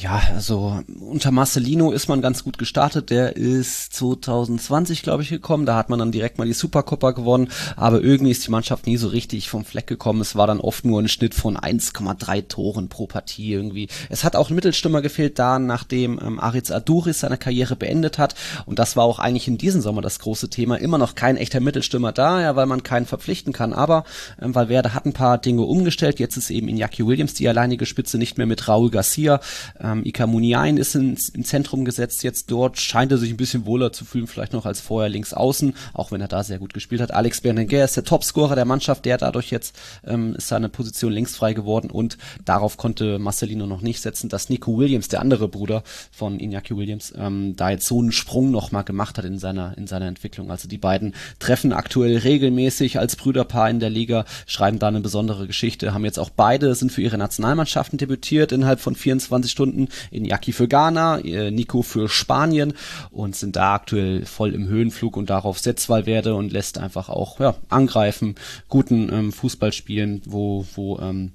Ja, 0.00 0.20
also 0.34 0.82
unter 1.00 1.30
Marcelino 1.30 1.92
ist 1.92 2.08
man 2.08 2.20
ganz 2.20 2.42
gut 2.42 2.58
gestartet. 2.58 3.10
Der 3.10 3.36
ist 3.36 3.92
2020, 3.94 5.04
glaube 5.04 5.22
ich, 5.22 5.28
gekommen. 5.28 5.66
Da 5.66 5.76
hat 5.76 5.88
man 5.88 6.00
dann 6.00 6.10
direkt 6.10 6.36
mal 6.38 6.48
die 6.48 6.52
Supercoppa 6.52 7.12
gewonnen. 7.12 7.48
Aber 7.76 8.02
irgendwie 8.02 8.32
ist 8.32 8.44
die 8.44 8.50
Mannschaft 8.50 8.88
nie 8.88 8.96
so 8.96 9.06
richtig 9.06 9.48
vom 9.48 9.64
Fleck 9.64 9.86
gekommen. 9.86 10.20
Es 10.20 10.34
war 10.34 10.48
dann 10.48 10.58
oft 10.58 10.84
nur 10.84 11.00
ein 11.00 11.06
Schnitt 11.08 11.32
von 11.32 11.56
1,3 11.56 12.48
Toren 12.48 12.88
pro 12.88 13.06
Partie 13.06 13.52
irgendwie. 13.52 13.86
Es 14.10 14.24
hat 14.24 14.34
auch 14.34 14.50
ein 14.50 14.56
Mittelstürmer 14.56 15.00
gefehlt, 15.00 15.38
da 15.38 15.60
nachdem 15.60 16.18
ähm, 16.20 16.40
Aritz 16.40 16.72
Aduris 16.72 17.20
seine 17.20 17.38
Karriere 17.38 17.76
beendet 17.76 18.18
hat. 18.18 18.34
Und 18.66 18.80
das 18.80 18.96
war 18.96 19.04
auch 19.04 19.20
eigentlich 19.20 19.46
in 19.46 19.58
diesem 19.58 19.80
Sommer 19.80 20.02
das 20.02 20.18
große 20.18 20.50
Thema. 20.50 20.74
Immer 20.74 20.98
noch 20.98 21.14
kein 21.14 21.36
echter 21.36 21.60
Mittelstürmer 21.60 22.10
da, 22.10 22.40
ja, 22.40 22.56
weil 22.56 22.66
man 22.66 22.82
keinen 22.82 23.06
verpflichten 23.06 23.52
kann. 23.52 23.72
Aber 23.72 24.02
ähm, 24.42 24.56
Valverde 24.56 24.92
hat 24.92 25.06
ein 25.06 25.12
paar 25.12 25.38
Dinge 25.38 25.62
umgestellt. 25.62 26.18
Jetzt 26.18 26.36
ist 26.36 26.50
eben 26.50 26.66
Iñaki 26.66 27.06
Williams 27.06 27.34
die 27.34 27.48
alleinige 27.48 27.86
Spitze, 27.86 28.18
nicht 28.18 28.38
mehr 28.38 28.46
mit 28.46 28.66
Raul 28.66 28.90
Garcia 28.90 29.35
ähm, 29.80 30.04
Ika 30.04 30.26
Muniain 30.26 30.76
ist 30.76 30.94
ins, 30.94 31.28
im 31.28 31.44
Zentrum 31.44 31.84
gesetzt 31.84 32.22
jetzt 32.22 32.50
dort, 32.50 32.78
scheint 32.80 33.12
er 33.12 33.18
sich 33.18 33.30
ein 33.30 33.36
bisschen 33.36 33.66
wohler 33.66 33.92
zu 33.92 34.04
fühlen, 34.04 34.26
vielleicht 34.26 34.52
noch 34.52 34.66
als 34.66 34.80
vorher 34.80 35.08
links 35.08 35.32
außen, 35.32 35.74
auch 35.94 36.12
wenn 36.12 36.20
er 36.20 36.28
da 36.28 36.42
sehr 36.42 36.58
gut 36.58 36.74
gespielt 36.74 37.00
hat. 37.00 37.12
Alex 37.12 37.40
Berenguer 37.40 37.84
ist 37.84 37.96
der 37.96 38.04
Topscorer 38.04 38.54
der 38.54 38.64
Mannschaft, 38.64 39.04
der 39.04 39.18
dadurch 39.18 39.50
jetzt 39.50 39.76
ähm, 40.06 40.34
ist 40.34 40.48
seine 40.48 40.68
Position 40.68 41.12
links 41.12 41.36
frei 41.36 41.52
geworden 41.52 41.90
und 41.90 42.18
darauf 42.44 42.76
konnte 42.76 43.18
Marcelino 43.18 43.66
noch 43.66 43.80
nicht 43.80 44.00
setzen, 44.00 44.28
dass 44.28 44.48
Nico 44.48 44.76
Williams, 44.76 45.08
der 45.08 45.20
andere 45.20 45.48
Bruder 45.48 45.82
von 46.10 46.38
Iñaki 46.38 46.76
Williams, 46.76 47.12
ähm, 47.16 47.54
da 47.56 47.70
jetzt 47.70 47.86
so 47.86 48.00
einen 48.00 48.12
Sprung 48.12 48.50
nochmal 48.50 48.84
gemacht 48.84 49.18
hat 49.18 49.24
in 49.24 49.38
seiner, 49.38 49.76
in 49.76 49.86
seiner 49.86 50.06
Entwicklung. 50.06 50.50
Also 50.50 50.68
die 50.68 50.78
beiden 50.78 51.14
treffen 51.38 51.72
aktuell 51.72 52.18
regelmäßig 52.18 52.98
als 52.98 53.16
Brüderpaar 53.16 53.70
in 53.70 53.80
der 53.80 53.90
Liga, 53.90 54.24
schreiben 54.46 54.78
da 54.78 54.88
eine 54.88 55.00
besondere 55.00 55.46
Geschichte, 55.46 55.94
haben 55.94 56.04
jetzt 56.04 56.18
auch 56.18 56.30
beide, 56.30 56.74
sind 56.74 56.92
für 56.92 57.02
ihre 57.02 57.18
Nationalmannschaften 57.18 57.98
debütiert 57.98 58.52
innerhalb 58.52 58.80
von 58.80 58.94
24 58.94 59.25
24 59.26 59.50
Stunden. 59.50 59.88
Iñaki 60.12 60.52
für 60.52 60.68
Ghana, 60.68 61.18
äh, 61.18 61.50
Nico 61.50 61.82
für 61.82 62.08
Spanien 62.08 62.74
und 63.10 63.36
sind 63.36 63.56
da 63.56 63.74
aktuell 63.74 64.24
voll 64.24 64.54
im 64.54 64.68
Höhenflug 64.68 65.16
und 65.16 65.30
darauf 65.30 65.58
setzt 65.58 65.88
Valverde 65.88 66.34
und 66.34 66.52
lässt 66.52 66.78
einfach 66.78 67.08
auch 67.08 67.40
ja, 67.40 67.54
angreifen, 67.68 68.34
guten 68.68 69.12
ähm, 69.12 69.32
Fußball 69.32 69.72
spielen, 69.72 70.22
wo, 70.26 70.66
wo 70.74 70.98
ähm, 70.98 71.32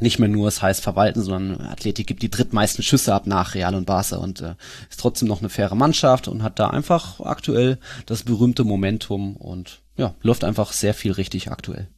nicht 0.00 0.18
mehr 0.18 0.28
nur 0.28 0.48
es 0.48 0.62
heißt 0.62 0.82
verwalten, 0.82 1.22
sondern 1.22 1.60
Athletik 1.60 2.06
gibt 2.06 2.22
die 2.22 2.30
drittmeisten 2.30 2.82
Schüsse 2.82 3.14
ab 3.14 3.26
nach 3.26 3.54
Real 3.54 3.74
und 3.74 3.86
Barca 3.86 4.16
und 4.16 4.40
äh, 4.40 4.54
ist 4.88 5.00
trotzdem 5.00 5.28
noch 5.28 5.40
eine 5.40 5.50
faire 5.50 5.74
Mannschaft 5.74 6.28
und 6.28 6.42
hat 6.42 6.58
da 6.58 6.70
einfach 6.70 7.20
aktuell 7.20 7.78
das 8.06 8.22
berühmte 8.22 8.64
Momentum 8.64 9.36
und 9.36 9.80
ja, 9.96 10.14
läuft 10.22 10.44
einfach 10.44 10.72
sehr 10.72 10.94
viel 10.94 11.12
richtig 11.12 11.50
aktuell. 11.50 11.88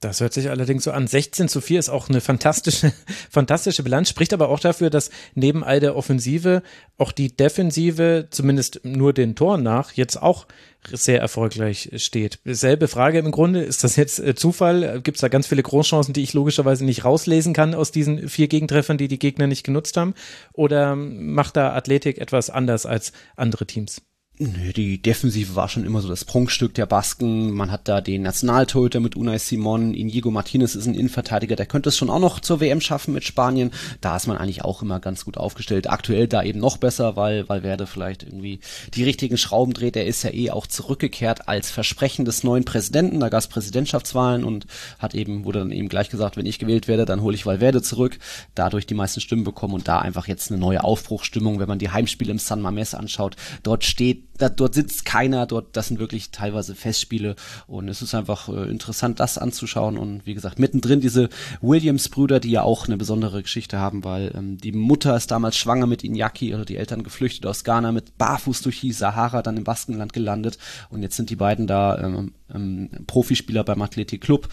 Das 0.00 0.22
hört 0.22 0.32
sich 0.32 0.48
allerdings 0.48 0.84
so 0.84 0.92
an. 0.92 1.06
16 1.06 1.48
zu 1.48 1.60
4 1.60 1.78
ist 1.78 1.90
auch 1.90 2.08
eine 2.08 2.22
fantastische, 2.22 2.92
fantastische 3.30 3.82
Bilanz, 3.82 4.08
spricht 4.08 4.32
aber 4.32 4.48
auch 4.48 4.58
dafür, 4.58 4.88
dass 4.88 5.10
neben 5.34 5.62
all 5.62 5.78
der 5.78 5.94
Offensive 5.94 6.62
auch 6.96 7.12
die 7.12 7.36
Defensive, 7.36 8.28
zumindest 8.30 8.80
nur 8.82 9.12
den 9.12 9.36
Toren 9.36 9.62
nach, 9.62 9.92
jetzt 9.92 10.16
auch 10.16 10.46
sehr 10.90 11.20
erfolgreich 11.20 11.90
steht. 11.96 12.38
Selbe 12.46 12.88
Frage 12.88 13.18
im 13.18 13.30
Grunde, 13.30 13.62
ist 13.62 13.84
das 13.84 13.96
jetzt 13.96 14.18
äh, 14.20 14.34
Zufall? 14.34 15.02
Gibt 15.02 15.16
es 15.16 15.20
da 15.20 15.28
ganz 15.28 15.46
viele 15.46 15.62
Großchancen, 15.62 16.14
die 16.14 16.22
ich 16.22 16.32
logischerweise 16.32 16.86
nicht 16.86 17.04
rauslesen 17.04 17.52
kann 17.52 17.74
aus 17.74 17.92
diesen 17.92 18.30
vier 18.30 18.48
Gegentreffern, 18.48 18.96
die 18.96 19.08
die 19.08 19.18
Gegner 19.18 19.46
nicht 19.46 19.64
genutzt 19.64 19.98
haben? 19.98 20.14
Oder 20.54 20.96
macht 20.96 21.58
da 21.58 21.74
Athletik 21.74 22.16
etwas 22.16 22.48
anders 22.48 22.86
als 22.86 23.12
andere 23.36 23.66
Teams? 23.66 24.00
Nö, 24.42 24.72
die 24.72 25.02
Defensive 25.02 25.54
war 25.54 25.68
schon 25.68 25.84
immer 25.84 26.00
so 26.00 26.08
das 26.08 26.24
Prunkstück 26.24 26.72
der 26.72 26.86
Basken. 26.86 27.52
Man 27.52 27.70
hat 27.70 27.88
da 27.88 28.00
den 28.00 28.22
Nationaltorhüter 28.22 28.98
mit 28.98 29.14
Unai 29.14 29.36
Simon. 29.36 29.92
Inigo 29.92 30.30
Martinez 30.30 30.74
ist 30.74 30.86
ein 30.86 30.94
Innenverteidiger, 30.94 31.56
der 31.56 31.66
könnte 31.66 31.90
es 31.90 31.98
schon 31.98 32.08
auch 32.08 32.20
noch 32.20 32.40
zur 32.40 32.58
WM 32.58 32.80
schaffen 32.80 33.12
mit 33.12 33.22
Spanien. 33.24 33.70
Da 34.00 34.16
ist 34.16 34.26
man 34.26 34.38
eigentlich 34.38 34.64
auch 34.64 34.80
immer 34.80 34.98
ganz 34.98 35.26
gut 35.26 35.36
aufgestellt. 35.36 35.90
Aktuell 35.90 36.26
da 36.26 36.42
eben 36.42 36.58
noch 36.58 36.78
besser, 36.78 37.16
weil, 37.16 37.50
Werde 37.50 37.86
vielleicht 37.86 38.22
irgendwie 38.22 38.60
die 38.94 39.04
richtigen 39.04 39.36
Schrauben 39.36 39.74
dreht. 39.74 39.94
Er 39.94 40.06
ist 40.06 40.22
ja 40.22 40.32
eh 40.32 40.50
auch 40.50 40.66
zurückgekehrt 40.66 41.46
als 41.46 41.70
Versprechen 41.70 42.24
des 42.24 42.42
neuen 42.42 42.64
Präsidenten. 42.64 43.20
Da 43.20 43.28
gab 43.28 43.40
es 43.40 43.48
Präsidentschaftswahlen 43.48 44.42
und 44.42 44.66
hat 44.98 45.14
eben, 45.14 45.44
wurde 45.44 45.58
dann 45.58 45.70
eben 45.70 45.90
gleich 45.90 46.08
gesagt, 46.08 46.38
wenn 46.38 46.46
ich 46.46 46.58
gewählt 46.58 46.88
werde, 46.88 47.04
dann 47.04 47.20
hole 47.20 47.34
ich 47.34 47.44
Valverde 47.44 47.82
zurück. 47.82 48.18
Dadurch 48.54 48.86
die 48.86 48.94
meisten 48.94 49.20
Stimmen 49.20 49.44
bekommen 49.44 49.74
und 49.74 49.86
da 49.86 49.98
einfach 49.98 50.28
jetzt 50.28 50.50
eine 50.50 50.58
neue 50.58 50.82
Aufbruchstimmung, 50.82 51.58
wenn 51.58 51.68
man 51.68 51.78
die 51.78 51.90
Heimspiele 51.90 52.30
im 52.30 52.38
San 52.38 52.62
Mames 52.62 52.94
anschaut. 52.94 53.36
Dort 53.62 53.84
steht 53.84 54.29
da, 54.40 54.48
dort 54.48 54.74
sitzt 54.74 55.04
keiner, 55.04 55.46
dort, 55.46 55.76
das 55.76 55.88
sind 55.88 56.00
wirklich 56.00 56.30
teilweise 56.30 56.74
Festspiele 56.74 57.36
und 57.66 57.88
es 57.88 58.02
ist 58.02 58.14
einfach 58.14 58.48
äh, 58.48 58.70
interessant, 58.70 59.20
das 59.20 59.38
anzuschauen 59.38 59.98
und 59.98 60.26
wie 60.26 60.34
gesagt, 60.34 60.58
mittendrin 60.58 61.00
diese 61.00 61.28
Williams-Brüder, 61.60 62.40
die 62.40 62.50
ja 62.50 62.62
auch 62.62 62.86
eine 62.86 62.96
besondere 62.96 63.42
Geschichte 63.42 63.78
haben, 63.78 64.04
weil 64.04 64.32
ähm, 64.34 64.58
die 64.58 64.72
Mutter 64.72 65.16
ist 65.16 65.30
damals 65.30 65.56
schwanger 65.56 65.86
mit 65.86 66.02
Iñaki, 66.02 66.54
oder 66.54 66.64
die 66.64 66.76
Eltern 66.76 67.02
geflüchtet 67.02 67.46
aus 67.46 67.64
Ghana 67.64 67.92
mit 67.92 68.16
barfuß 68.18 68.62
durch 68.62 68.80
die 68.80 68.92
Sahara, 68.92 69.42
dann 69.42 69.56
im 69.56 69.64
Baskenland 69.64 70.12
gelandet 70.12 70.58
und 70.88 71.02
jetzt 71.02 71.16
sind 71.16 71.30
die 71.30 71.36
beiden 71.36 71.66
da 71.66 71.98
ähm, 71.98 72.32
ähm, 72.54 72.90
Profispieler 73.06 73.64
beim 73.64 73.82
Athletic 73.82 74.20
Club 74.20 74.48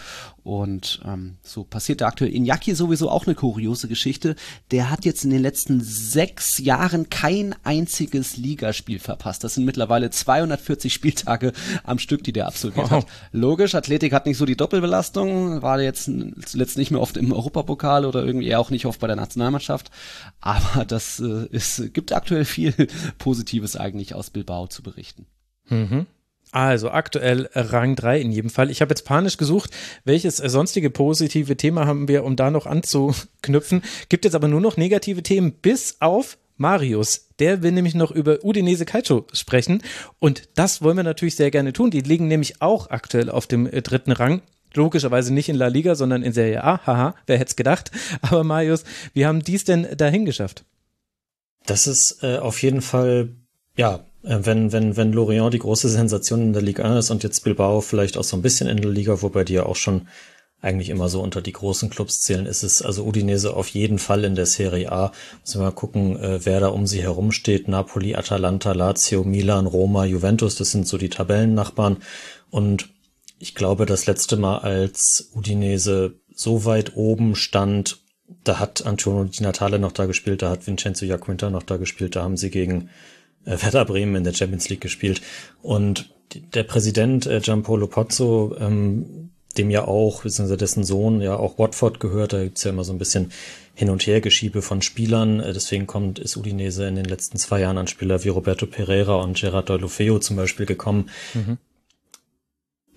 und 0.48 1.02
ähm, 1.04 1.36
so 1.42 1.62
passiert 1.62 2.00
da 2.00 2.06
aktuell. 2.06 2.30
Iñaki 2.30 2.74
sowieso 2.74 3.10
auch 3.10 3.26
eine 3.26 3.34
kuriose 3.34 3.86
Geschichte. 3.86 4.34
Der 4.70 4.90
hat 4.90 5.04
jetzt 5.04 5.22
in 5.22 5.30
den 5.30 5.42
letzten 5.42 5.82
sechs 5.82 6.56
Jahren 6.56 7.10
kein 7.10 7.54
einziges 7.64 8.38
Ligaspiel 8.38 8.98
verpasst. 8.98 9.44
Das 9.44 9.56
sind 9.56 9.66
mittlerweile 9.66 10.08
240 10.08 10.90
Spieltage 10.90 11.52
am 11.84 11.98
Stück, 11.98 12.24
die 12.24 12.32
der 12.32 12.46
absolviert 12.46 12.90
wow. 12.90 13.02
hat. 13.02 13.06
Logisch, 13.30 13.74
Athletik 13.74 14.14
hat 14.14 14.24
nicht 14.24 14.38
so 14.38 14.46
die 14.46 14.56
Doppelbelastung, 14.56 15.60
war 15.60 15.82
jetzt 15.82 16.10
zuletzt 16.46 16.78
nicht 16.78 16.92
mehr 16.92 17.02
oft 17.02 17.18
im 17.18 17.30
Europapokal 17.30 18.06
oder 18.06 18.24
irgendwie 18.24 18.56
auch 18.56 18.70
nicht 18.70 18.86
oft 18.86 19.00
bei 19.00 19.06
der 19.06 19.16
Nationalmannschaft. 19.16 19.90
Aber 20.40 20.86
das 20.86 21.20
äh, 21.20 21.46
ist, 21.50 21.92
gibt 21.92 22.14
aktuell 22.14 22.46
viel 22.46 22.72
Positives 23.18 23.76
eigentlich 23.76 24.14
aus 24.14 24.30
Bilbao 24.30 24.66
zu 24.66 24.82
berichten. 24.82 25.26
Mhm. 25.68 26.06
Also 26.52 26.90
aktuell 26.90 27.48
Rang 27.54 27.96
3 27.96 28.20
in 28.20 28.32
jedem 28.32 28.50
Fall. 28.50 28.70
Ich 28.70 28.80
habe 28.80 28.90
jetzt 28.90 29.04
panisch 29.04 29.36
gesucht, 29.36 29.70
welches 30.04 30.38
sonstige 30.38 30.90
positive 30.90 31.56
Thema 31.56 31.86
haben 31.86 32.08
wir, 32.08 32.24
um 32.24 32.36
da 32.36 32.50
noch 32.50 32.66
anzuknüpfen. 32.66 33.82
Gibt 34.08 34.24
jetzt 34.24 34.34
aber 34.34 34.48
nur 34.48 34.60
noch 34.60 34.76
negative 34.76 35.22
Themen, 35.22 35.52
bis 35.52 35.96
auf 36.00 36.38
Marius. 36.58 37.28
Der 37.38 37.62
will 37.62 37.72
nämlich 37.72 37.94
noch 37.94 38.10
über 38.10 38.44
Udinese 38.44 38.84
Calcio 38.84 39.26
sprechen. 39.32 39.82
Und 40.18 40.48
das 40.56 40.82
wollen 40.82 40.96
wir 40.96 41.04
natürlich 41.04 41.36
sehr 41.36 41.50
gerne 41.50 41.72
tun. 41.72 41.90
Die 41.90 42.00
liegen 42.00 42.28
nämlich 42.28 42.60
auch 42.60 42.90
aktuell 42.90 43.30
auf 43.30 43.46
dem 43.46 43.66
äh, 43.66 43.80
dritten 43.80 44.12
Rang. 44.12 44.42
Logischerweise 44.74 45.32
nicht 45.32 45.48
in 45.48 45.56
La 45.56 45.68
Liga, 45.68 45.94
sondern 45.94 46.22
in 46.22 46.32
Serie 46.32 46.62
A. 46.62 46.84
Haha, 46.84 47.14
wer 47.26 47.38
hätte 47.38 47.50
es 47.50 47.56
gedacht. 47.56 47.90
Aber 48.20 48.44
Marius, 48.44 48.84
wie 49.14 49.24
haben 49.24 49.42
die 49.42 49.54
es 49.54 49.64
denn 49.64 49.86
dahin 49.96 50.24
geschafft? 50.24 50.64
Das 51.64 51.86
ist 51.86 52.22
äh, 52.22 52.38
auf 52.38 52.62
jeden 52.62 52.82
Fall, 52.82 53.30
ja, 53.78 54.04
äh, 54.24 54.40
wenn, 54.42 54.72
wenn, 54.72 54.96
wenn 54.98 55.12
Lorient 55.12 55.54
die 55.54 55.60
große 55.60 55.88
Sensation 55.88 56.42
in 56.42 56.52
der 56.52 56.62
Liga 56.62 56.84
1 56.84 57.06
ist 57.06 57.10
und 57.10 57.22
jetzt 57.22 57.44
Bilbao 57.44 57.80
vielleicht 57.80 58.18
auch 58.18 58.24
so 58.24 58.36
ein 58.36 58.42
bisschen 58.42 58.68
in 58.68 58.76
der 58.78 58.90
Liga, 58.90 59.22
wobei 59.22 59.44
die 59.44 59.54
ja 59.54 59.64
auch 59.64 59.76
schon 59.76 60.08
eigentlich 60.60 60.90
immer 60.90 61.08
so 61.08 61.22
unter 61.22 61.40
die 61.40 61.52
großen 61.52 61.88
Clubs 61.88 62.20
zählen, 62.20 62.44
ist 62.44 62.64
es 62.64 62.82
also 62.82 63.04
Udinese 63.04 63.54
auf 63.54 63.68
jeden 63.68 64.00
Fall 64.00 64.24
in 64.24 64.34
der 64.34 64.46
Serie 64.46 64.90
A. 64.90 65.12
Müssen 65.40 65.60
wir 65.60 65.66
mal 65.66 65.70
gucken, 65.70 66.18
äh, 66.18 66.44
wer 66.44 66.58
da 66.58 66.68
um 66.68 66.88
sie 66.88 67.00
herum 67.00 67.30
steht. 67.30 67.68
Napoli, 67.68 68.16
Atalanta, 68.16 68.72
Lazio, 68.72 69.22
Milan, 69.22 69.66
Roma, 69.66 70.04
Juventus, 70.04 70.56
das 70.56 70.72
sind 70.72 70.88
so 70.88 70.98
die 70.98 71.10
Tabellennachbarn. 71.10 71.98
Und 72.50 72.88
ich 73.38 73.54
glaube, 73.54 73.86
das 73.86 74.06
letzte 74.06 74.36
Mal, 74.36 74.58
als 74.58 75.30
Udinese 75.32 76.16
so 76.34 76.64
weit 76.64 76.96
oben 76.96 77.36
stand, 77.36 77.98
da 78.42 78.58
hat 78.58 78.84
Antonio 78.84 79.24
Di 79.24 79.44
Natale 79.44 79.78
noch 79.78 79.92
da 79.92 80.06
gespielt, 80.06 80.42
da 80.42 80.50
hat 80.50 80.66
Vincenzo 80.66 81.06
Jacquinta 81.06 81.50
noch 81.50 81.62
da 81.62 81.76
gespielt, 81.76 82.16
da 82.16 82.24
haben 82.24 82.36
sie 82.36 82.50
gegen 82.50 82.90
Werder 83.44 83.84
Bremen 83.84 84.16
in 84.16 84.24
der 84.24 84.34
Champions 84.34 84.68
League 84.68 84.80
gespielt. 84.80 85.22
Und 85.62 86.10
der 86.54 86.64
Präsident 86.64 87.26
äh, 87.26 87.40
Giampolo 87.40 87.86
Pozzo, 87.86 88.56
ähm, 88.60 89.30
dem 89.56 89.70
ja 89.70 89.86
auch, 89.86 90.22
beziehungsweise 90.22 90.56
dessen 90.56 90.84
Sohn 90.84 91.20
ja 91.20 91.36
auch 91.36 91.58
Watford 91.58 92.00
gehört, 92.00 92.32
da 92.32 92.42
gibt's 92.42 92.64
ja 92.64 92.70
immer 92.70 92.84
so 92.84 92.92
ein 92.92 92.98
bisschen 92.98 93.32
Hin- 93.74 93.90
und 93.90 94.06
Hergeschiebe 94.06 94.62
von 94.62 94.82
Spielern. 94.82 95.40
Äh, 95.40 95.52
deswegen 95.52 95.86
kommt, 95.86 96.18
ist 96.18 96.36
Udinese 96.36 96.86
in 96.86 96.96
den 96.96 97.06
letzten 97.06 97.38
zwei 97.38 97.60
Jahren 97.60 97.78
an 97.78 97.86
Spieler 97.86 98.24
wie 98.24 98.28
Roberto 98.28 98.66
Pereira 98.66 99.16
und 99.16 99.38
Gerard 99.38 99.68
Deulofeo 99.68 100.18
zum 100.18 100.36
Beispiel 100.36 100.66
gekommen. 100.66 101.10
Mhm. 101.34 101.58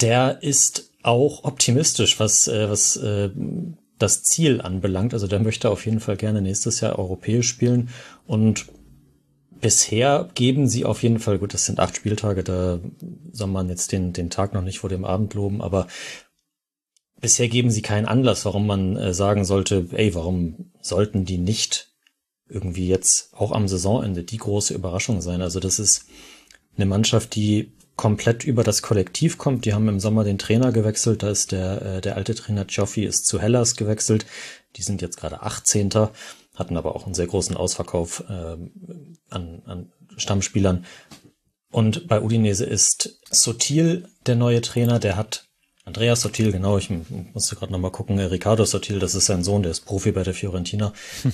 Der 0.01 0.41
ist 0.41 0.91
auch 1.03 1.43
optimistisch, 1.43 2.19
was, 2.19 2.47
äh, 2.47 2.69
was 2.69 2.97
äh, 2.97 3.29
das 3.97 4.23
Ziel 4.23 4.61
anbelangt. 4.61 5.13
Also 5.13 5.27
der 5.27 5.39
möchte 5.39 5.69
auf 5.69 5.85
jeden 5.85 5.99
Fall 5.99 6.17
gerne 6.17 6.41
nächstes 6.41 6.81
Jahr 6.81 6.97
europäisch 6.97 7.47
spielen 7.47 7.89
und 8.27 8.65
bisher 9.61 10.29
geben 10.33 10.67
sie 10.67 10.85
auf 10.85 11.03
jeden 11.03 11.19
Fall, 11.19 11.39
gut, 11.39 11.53
das 11.53 11.65
sind 11.65 11.79
acht 11.79 11.95
Spieltage, 11.95 12.43
da 12.43 12.79
soll 13.31 13.47
man 13.47 13.69
jetzt 13.69 13.91
den, 13.91 14.13
den 14.13 14.29
Tag 14.29 14.53
noch 14.53 14.63
nicht 14.63 14.79
vor 14.79 14.89
dem 14.89 15.05
Abend 15.05 15.33
loben, 15.33 15.61
aber 15.61 15.87
bisher 17.21 17.47
geben 17.47 17.71
sie 17.71 17.81
keinen 17.81 18.07
Anlass, 18.07 18.45
warum 18.45 18.67
man 18.67 18.97
äh, 18.97 19.13
sagen 19.13 19.45
sollte, 19.45 19.87
ey, 19.91 20.13
warum 20.15 20.71
sollten 20.81 21.23
die 21.23 21.37
nicht 21.37 21.89
irgendwie 22.49 22.87
jetzt 22.87 23.29
auch 23.33 23.51
am 23.51 23.67
Saisonende 23.67 24.23
die 24.23 24.37
große 24.37 24.73
Überraschung 24.73 25.21
sein? 25.21 25.41
Also 25.41 25.59
das 25.59 25.79
ist 25.79 26.05
eine 26.75 26.85
Mannschaft, 26.85 27.35
die 27.35 27.71
komplett 27.95 28.43
über 28.43 28.63
das 28.63 28.81
Kollektiv 28.81 29.37
kommt. 29.37 29.65
Die 29.65 29.73
haben 29.73 29.87
im 29.87 29.99
Sommer 29.99 30.23
den 30.23 30.39
Trainer 30.39 30.71
gewechselt. 30.71 31.23
Da 31.23 31.29
ist 31.29 31.51
der, 31.51 31.81
äh, 31.81 32.01
der 32.01 32.15
alte 32.15 32.33
Trainer 32.33 32.65
Joffi 32.67 33.05
ist 33.05 33.27
zu 33.27 33.39
Hellas 33.39 33.75
gewechselt. 33.75 34.25
Die 34.75 34.81
sind 34.81 35.01
jetzt 35.01 35.17
gerade 35.17 35.43
18 35.43 35.89
hatten 36.55 36.77
aber 36.77 36.95
auch 36.95 37.05
einen 37.05 37.15
sehr 37.15 37.27
großen 37.27 37.55
Ausverkauf 37.55 38.23
äh, 38.29 38.57
an, 39.29 39.61
an 39.65 39.91
Stammspielern. 40.17 40.85
Und 41.71 42.07
bei 42.07 42.21
Udinese 42.21 42.65
ist 42.65 43.19
Sotil 43.29 44.07
der 44.25 44.35
neue 44.35 44.61
Trainer, 44.61 44.99
der 44.99 45.15
hat 45.15 45.45
Andreas 45.85 46.21
Sotil, 46.21 46.51
genau, 46.51 46.77
ich 46.77 46.89
musste 47.33 47.55
gerade 47.55 47.71
nochmal 47.71 47.91
gucken, 47.91 48.19
äh, 48.19 48.23
Ricardo 48.23 48.65
Sotil, 48.65 48.99
das 48.99 49.15
ist 49.15 49.25
sein 49.25 49.43
Sohn, 49.43 49.63
der 49.63 49.71
ist 49.71 49.85
Profi 49.85 50.11
bei 50.11 50.23
der 50.23 50.33
Fiorentina. 50.33 50.93
Hm. 51.23 51.33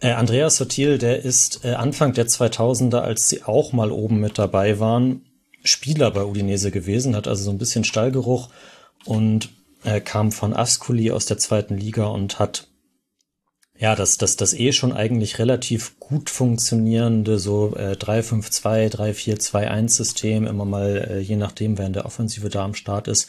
Äh, 0.00 0.12
Andreas 0.12 0.56
Sotil, 0.56 0.98
der 0.98 1.24
ist 1.24 1.64
äh, 1.64 1.72
Anfang 1.72 2.12
der 2.12 2.28
2000er, 2.28 2.98
als 2.98 3.28
sie 3.28 3.42
auch 3.42 3.72
mal 3.72 3.90
oben 3.90 4.20
mit 4.20 4.38
dabei 4.38 4.78
waren, 4.78 5.22
Spieler 5.64 6.10
bei 6.12 6.24
Udinese 6.24 6.70
gewesen, 6.70 7.16
hat 7.16 7.26
also 7.26 7.42
so 7.42 7.50
ein 7.50 7.58
bisschen 7.58 7.82
Stallgeruch 7.82 8.48
und 9.04 9.50
äh, 9.82 10.00
kam 10.00 10.30
von 10.30 10.54
Ascoli 10.54 11.10
aus 11.10 11.26
der 11.26 11.38
zweiten 11.38 11.76
Liga 11.76 12.06
und 12.06 12.38
hat 12.38 12.68
ja, 13.78 13.94
das, 13.94 14.18
das, 14.18 14.36
das 14.36 14.54
eh 14.54 14.72
schon 14.72 14.92
eigentlich 14.92 15.38
relativ 15.38 16.00
gut 16.00 16.30
funktionierende 16.30 17.38
so 17.38 17.76
äh, 17.76 17.92
3-5-2, 17.92 18.92
3-4-2-1-System, 18.92 20.46
immer 20.46 20.64
mal, 20.64 21.08
äh, 21.08 21.18
je 21.20 21.36
nachdem, 21.36 21.78
wer 21.78 21.86
in 21.86 21.92
der 21.92 22.04
Offensive 22.04 22.48
da 22.48 22.64
am 22.64 22.74
Start 22.74 23.06
ist, 23.06 23.28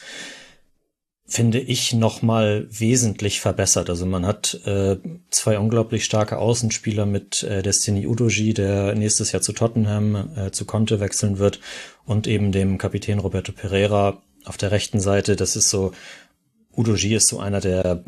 finde 1.28 1.60
ich 1.60 1.94
nochmal 1.94 2.68
wesentlich 2.72 3.40
verbessert. 3.40 3.92
Also 3.92 4.08
man 4.08 4.26
hat 4.26 4.60
äh, 4.66 4.98
zwei 5.30 5.60
unglaublich 5.60 6.04
starke 6.04 6.40
Außenspieler 6.40 7.06
mit 7.06 7.44
äh, 7.44 7.62
Destiny 7.62 8.08
Udoji, 8.08 8.56
der 8.56 8.96
nächstes 8.96 9.32
Jahr 9.32 9.44
zu 9.44 9.54
Tottenham, 9.54 10.32
äh, 10.36 10.50
zu 10.50 10.66
Conte 10.66 11.00
wechseln 11.00 11.38
wird, 11.38 11.60
und 12.06 12.26
eben 12.26 12.52
dem 12.52 12.80
Kapitän 12.80 13.20
Roberto 13.20 13.52
Pereira 13.52 14.24
auf 14.46 14.58
der 14.58 14.72
rechten 14.72 15.00
Seite. 15.00 15.36
Das 15.36 15.56
ist 15.56 15.70
so, 15.70 15.92
Udoji 16.76 17.14
ist 17.14 17.28
so 17.28 17.40
einer 17.40 17.62
der 17.62 18.04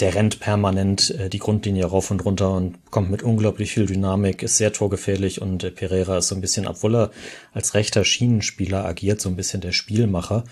der 0.00 0.14
rennt 0.14 0.40
permanent 0.40 1.10
äh, 1.10 1.28
die 1.28 1.38
Grundlinie 1.38 1.86
rauf 1.86 2.10
und 2.10 2.24
runter 2.24 2.52
und 2.52 2.90
kommt 2.90 3.10
mit 3.10 3.22
unglaublich 3.22 3.72
viel 3.72 3.86
Dynamik, 3.86 4.42
ist 4.42 4.56
sehr 4.56 4.72
torgefährlich 4.72 5.40
und 5.40 5.64
äh, 5.64 5.70
Pereira 5.70 6.18
ist 6.18 6.28
so 6.28 6.34
ein 6.34 6.40
bisschen, 6.40 6.66
obwohl 6.66 6.96
er 6.96 7.10
als 7.52 7.74
rechter 7.74 8.04
Schienenspieler 8.04 8.84
agiert, 8.84 9.20
so 9.20 9.28
ein 9.28 9.36
bisschen 9.36 9.60
der 9.60 9.72
Spielmacher. 9.72 10.44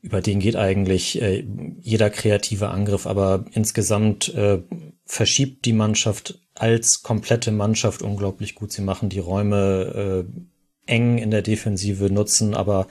Über 0.00 0.20
den 0.20 0.40
geht 0.40 0.56
eigentlich 0.56 1.20
äh, 1.22 1.44
jeder 1.80 2.10
kreative 2.10 2.68
Angriff, 2.68 3.06
aber 3.06 3.44
insgesamt 3.52 4.34
äh, 4.34 4.60
verschiebt 5.04 5.64
die 5.64 5.72
Mannschaft 5.72 6.40
als 6.54 7.02
komplette 7.02 7.52
Mannschaft 7.52 8.02
unglaublich 8.02 8.54
gut. 8.54 8.72
Sie 8.72 8.82
machen 8.82 9.08
die 9.08 9.18
Räume 9.18 10.26
äh, 10.26 10.92
eng 10.92 11.18
in 11.18 11.30
der 11.30 11.42
Defensive, 11.42 12.10
nutzen 12.12 12.54
aber 12.54 12.88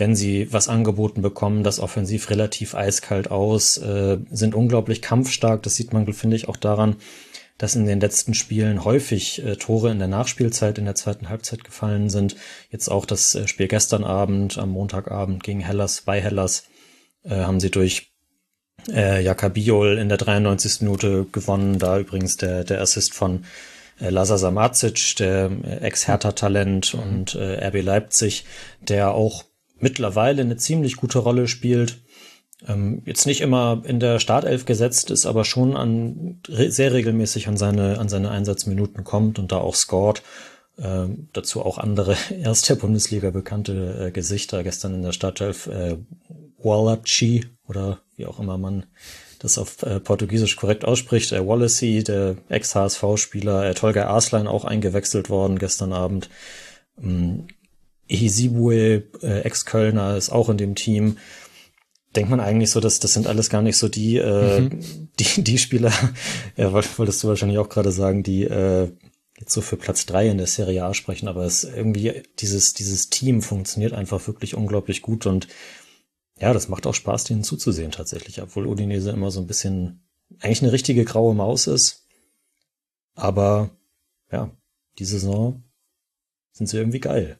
wenn 0.00 0.16
sie 0.16 0.52
was 0.52 0.68
angeboten 0.68 1.22
bekommen, 1.22 1.62
das 1.62 1.78
offensiv 1.78 2.30
relativ 2.30 2.74
eiskalt 2.74 3.30
aus, 3.30 3.76
äh, 3.76 4.18
sind 4.30 4.54
unglaublich 4.54 5.02
kampfstark. 5.02 5.62
Das 5.62 5.76
sieht 5.76 5.92
man, 5.92 6.10
finde 6.12 6.36
ich, 6.36 6.48
auch 6.48 6.56
daran, 6.56 6.96
dass 7.58 7.76
in 7.76 7.84
den 7.84 8.00
letzten 8.00 8.32
Spielen 8.32 8.84
häufig 8.84 9.44
äh, 9.44 9.56
Tore 9.56 9.90
in 9.90 9.98
der 9.98 10.08
Nachspielzeit, 10.08 10.78
in 10.78 10.86
der 10.86 10.94
zweiten 10.94 11.28
Halbzeit 11.28 11.62
gefallen 11.62 12.08
sind. 12.08 12.34
Jetzt 12.70 12.88
auch 12.88 13.04
das 13.04 13.34
äh, 13.34 13.46
Spiel 13.46 13.68
gestern 13.68 14.02
Abend, 14.02 14.56
am 14.56 14.70
Montagabend 14.70 15.44
gegen 15.44 15.60
Hellas, 15.60 16.00
bei 16.00 16.20
Hellas, 16.20 16.64
äh, 17.22 17.34
haben 17.34 17.60
sie 17.60 17.70
durch 17.70 18.10
äh, 18.88 19.22
Jakabiol 19.22 19.98
in 19.98 20.08
der 20.08 20.16
93. 20.16 20.80
Minute 20.80 21.26
gewonnen. 21.30 21.78
Da 21.78 21.98
übrigens 21.98 22.38
der, 22.38 22.64
der 22.64 22.80
Assist 22.80 23.12
von 23.12 23.44
äh, 24.00 24.08
Lazar 24.08 24.38
Samacic, 24.38 25.16
der 25.16 25.50
äh, 25.62 25.76
Ex-Hertha-Talent 25.84 26.94
und 26.94 27.34
äh, 27.34 27.66
RB 27.66 27.82
Leipzig, 27.82 28.46
der 28.80 29.12
auch 29.12 29.44
mittlerweile 29.80 30.42
eine 30.42 30.56
ziemlich 30.56 30.96
gute 30.96 31.18
Rolle 31.18 31.48
spielt. 31.48 32.00
Ähm, 32.66 33.02
jetzt 33.06 33.26
nicht 33.26 33.40
immer 33.40 33.82
in 33.84 34.00
der 34.00 34.18
Startelf 34.18 34.64
gesetzt 34.64 35.10
ist, 35.10 35.26
aber 35.26 35.44
schon 35.44 35.76
an 35.76 36.40
sehr 36.46 36.92
regelmäßig 36.92 37.48
an 37.48 37.56
seine 37.56 37.98
an 37.98 38.08
seine 38.08 38.30
Einsatzminuten 38.30 39.04
kommt 39.04 39.38
und 39.38 39.52
da 39.52 39.58
auch 39.58 39.74
scored. 39.74 40.22
Ähm, 40.78 41.28
dazu 41.32 41.62
auch 41.62 41.78
andere 41.78 42.16
erst 42.42 42.68
der 42.68 42.74
Bundesliga 42.74 43.30
bekannte 43.30 44.06
äh, 44.08 44.10
Gesichter. 44.10 44.62
Gestern 44.62 44.94
in 44.94 45.02
der 45.02 45.12
Startelf 45.12 45.66
äh, 45.66 45.96
Wallachi 46.58 47.46
oder 47.66 48.00
wie 48.16 48.26
auch 48.26 48.38
immer 48.38 48.58
man 48.58 48.86
das 49.40 49.58
auf 49.58 49.82
äh, 49.82 50.00
Portugiesisch 50.00 50.56
korrekt 50.56 50.84
ausspricht. 50.84 51.32
Äh, 51.32 51.46
Wallacey, 51.46 52.04
der 52.04 52.36
Ex-HSV-Spieler, 52.48 53.64
äh, 53.64 53.74
Tolga 53.74 54.06
Arslan 54.06 54.46
auch 54.46 54.64
eingewechselt 54.64 55.30
worden 55.30 55.58
gestern 55.58 55.92
Abend. 55.92 56.28
Ähm, 57.02 57.48
Ehizibue, 58.10 59.04
äh, 59.22 59.40
Ex-Kölner, 59.40 60.16
ist 60.16 60.30
auch 60.30 60.48
in 60.48 60.58
dem 60.58 60.74
Team. 60.74 61.16
Denkt 62.16 62.30
man 62.30 62.40
eigentlich 62.40 62.70
so, 62.70 62.80
dass 62.80 62.98
das 62.98 63.12
sind 63.12 63.28
alles 63.28 63.50
gar 63.50 63.62
nicht 63.62 63.76
so 63.76 63.88
die, 63.88 64.16
äh, 64.16 64.60
mhm. 64.60 65.08
die, 65.18 65.44
die 65.44 65.58
Spieler, 65.58 65.92
ja, 66.56 66.72
wolltest 66.72 67.22
du 67.22 67.28
wahrscheinlich 67.28 67.58
auch 67.58 67.68
gerade 67.68 67.92
sagen, 67.92 68.22
die 68.22 68.44
äh, 68.44 68.90
jetzt 69.38 69.52
so 69.52 69.60
für 69.62 69.76
Platz 69.76 70.06
drei 70.06 70.28
in 70.28 70.38
der 70.38 70.46
Serie 70.46 70.84
A 70.84 70.92
sprechen, 70.92 71.28
aber 71.28 71.44
es 71.44 71.64
irgendwie, 71.64 72.22
dieses, 72.40 72.74
dieses 72.74 73.08
Team 73.08 73.42
funktioniert 73.42 73.92
einfach 73.92 74.26
wirklich 74.26 74.54
unglaublich 74.54 75.02
gut 75.02 75.26
und 75.26 75.48
ja, 76.38 76.52
das 76.52 76.68
macht 76.68 76.86
auch 76.86 76.94
Spaß, 76.94 77.24
denen 77.24 77.44
zuzusehen 77.44 77.90
tatsächlich, 77.90 78.40
obwohl 78.42 78.66
Udinese 78.66 79.10
immer 79.10 79.30
so 79.30 79.40
ein 79.40 79.46
bisschen 79.46 80.06
eigentlich 80.40 80.62
eine 80.62 80.72
richtige 80.72 81.04
graue 81.04 81.34
Maus 81.34 81.66
ist. 81.66 82.06
Aber 83.14 83.70
ja, 84.32 84.50
die 84.98 85.04
Saison 85.04 85.62
sind 86.52 86.68
sie 86.68 86.78
irgendwie 86.78 87.00
geil. 87.00 87.39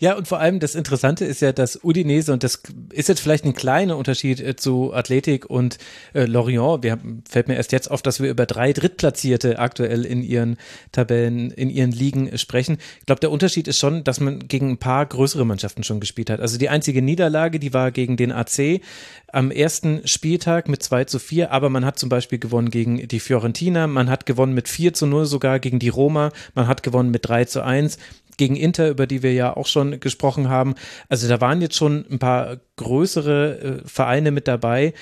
Ja, 0.00 0.16
und 0.16 0.28
vor 0.28 0.40
allem 0.40 0.60
das 0.60 0.74
Interessante 0.74 1.24
ist 1.24 1.42
ja, 1.42 1.52
dass 1.52 1.84
Udinese, 1.84 2.32
und 2.32 2.42
das 2.42 2.62
ist 2.92 3.08
jetzt 3.08 3.20
vielleicht 3.20 3.44
ein 3.44 3.54
kleiner 3.54 3.96
Unterschied 3.96 4.40
äh, 4.40 4.56
zu 4.56 4.94
Athletik 4.94 5.48
und 5.48 5.78
äh, 6.14 6.24
Lorient, 6.24 6.82
wir 6.82 6.92
haben, 6.92 7.22
fällt 7.28 7.48
mir 7.48 7.56
erst 7.56 7.72
jetzt 7.72 7.90
auf, 7.90 8.02
dass 8.02 8.20
wir 8.20 8.30
über 8.30 8.46
drei 8.46 8.72
Drittplatzierte 8.72 9.58
aktuell 9.58 10.04
in 10.04 10.22
ihren 10.22 10.56
Tabellen, 10.92 11.50
in 11.50 11.70
ihren 11.70 11.92
Ligen 11.92 12.36
sprechen. 12.38 12.78
Ich 13.00 13.06
glaube, 13.06 13.20
der 13.20 13.30
Unterschied 13.30 13.68
ist 13.68 13.78
schon, 13.78 14.04
dass 14.04 14.20
man 14.20 14.48
gegen 14.48 14.70
ein 14.70 14.78
paar 14.78 15.04
größere 15.06 15.44
Mannschaften 15.44 15.82
schon 15.82 16.00
gespielt 16.00 16.30
hat. 16.30 16.40
Also 16.40 16.58
die 16.58 16.68
einzige 16.68 17.02
Niederlage, 17.02 17.58
die 17.58 17.74
war 17.74 17.90
gegen 17.90 18.16
den 18.16 18.32
AC 18.32 18.80
am 19.32 19.50
ersten 19.50 20.06
Spieltag 20.06 20.68
mit 20.68 20.82
2 20.82 21.04
zu 21.04 21.18
4, 21.18 21.52
aber 21.52 21.70
man 21.70 21.84
hat 21.84 21.98
zum 21.98 22.08
Beispiel 22.08 22.38
gewonnen 22.38 22.70
gegen 22.70 23.06
die 23.06 23.20
Fiorentina, 23.20 23.86
man 23.86 24.10
hat 24.10 24.26
gewonnen 24.26 24.54
mit 24.54 24.68
4 24.68 24.94
zu 24.94 25.06
0 25.06 25.26
sogar 25.26 25.60
gegen 25.60 25.78
die 25.78 25.88
Roma, 25.88 26.32
man 26.54 26.66
hat 26.66 26.82
gewonnen 26.82 27.10
mit 27.10 27.28
3 27.28 27.44
zu 27.44 27.62
1 27.62 27.98
gegen 28.36 28.56
Inter, 28.56 28.88
über 28.88 29.06
die 29.06 29.22
wir 29.22 29.32
ja 29.32 29.56
auch 29.56 29.66
schon 29.66 30.00
gesprochen 30.00 30.48
haben. 30.48 30.74
Also 31.08 31.28
da 31.28 31.40
waren 31.40 31.60
jetzt 31.60 31.76
schon 31.76 32.04
ein 32.10 32.18
paar 32.18 32.58
größere 32.76 33.58
äh, 33.58 33.88
Vereine 33.88 34.30
mit 34.30 34.48
dabei, 34.48 34.94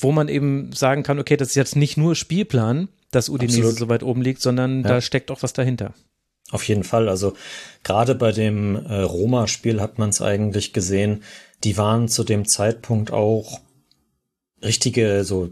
wo 0.00 0.12
man 0.12 0.28
eben 0.28 0.72
sagen 0.72 1.02
kann, 1.02 1.18
okay, 1.18 1.36
das 1.36 1.48
ist 1.48 1.54
jetzt 1.54 1.76
nicht 1.76 1.96
nur 1.96 2.14
Spielplan, 2.14 2.88
dass 3.10 3.28
Udinese 3.28 3.60
Absolut. 3.60 3.78
so 3.78 3.88
weit 3.88 4.02
oben 4.02 4.22
liegt, 4.22 4.40
sondern 4.40 4.82
ja. 4.82 4.88
da 4.88 5.00
steckt 5.00 5.30
auch 5.30 5.42
was 5.42 5.52
dahinter. 5.52 5.94
Auf 6.50 6.62
jeden 6.64 6.84
Fall. 6.84 7.08
Also 7.08 7.34
gerade 7.82 8.14
bei 8.14 8.32
dem 8.32 8.76
äh, 8.76 9.00
Roma-Spiel 9.00 9.80
hat 9.80 9.98
man 9.98 10.10
es 10.10 10.22
eigentlich 10.22 10.72
gesehen. 10.72 11.22
Die 11.64 11.76
waren 11.76 12.08
zu 12.08 12.24
dem 12.24 12.46
Zeitpunkt 12.46 13.10
auch 13.10 13.60
richtige, 14.62 15.24
so 15.24 15.50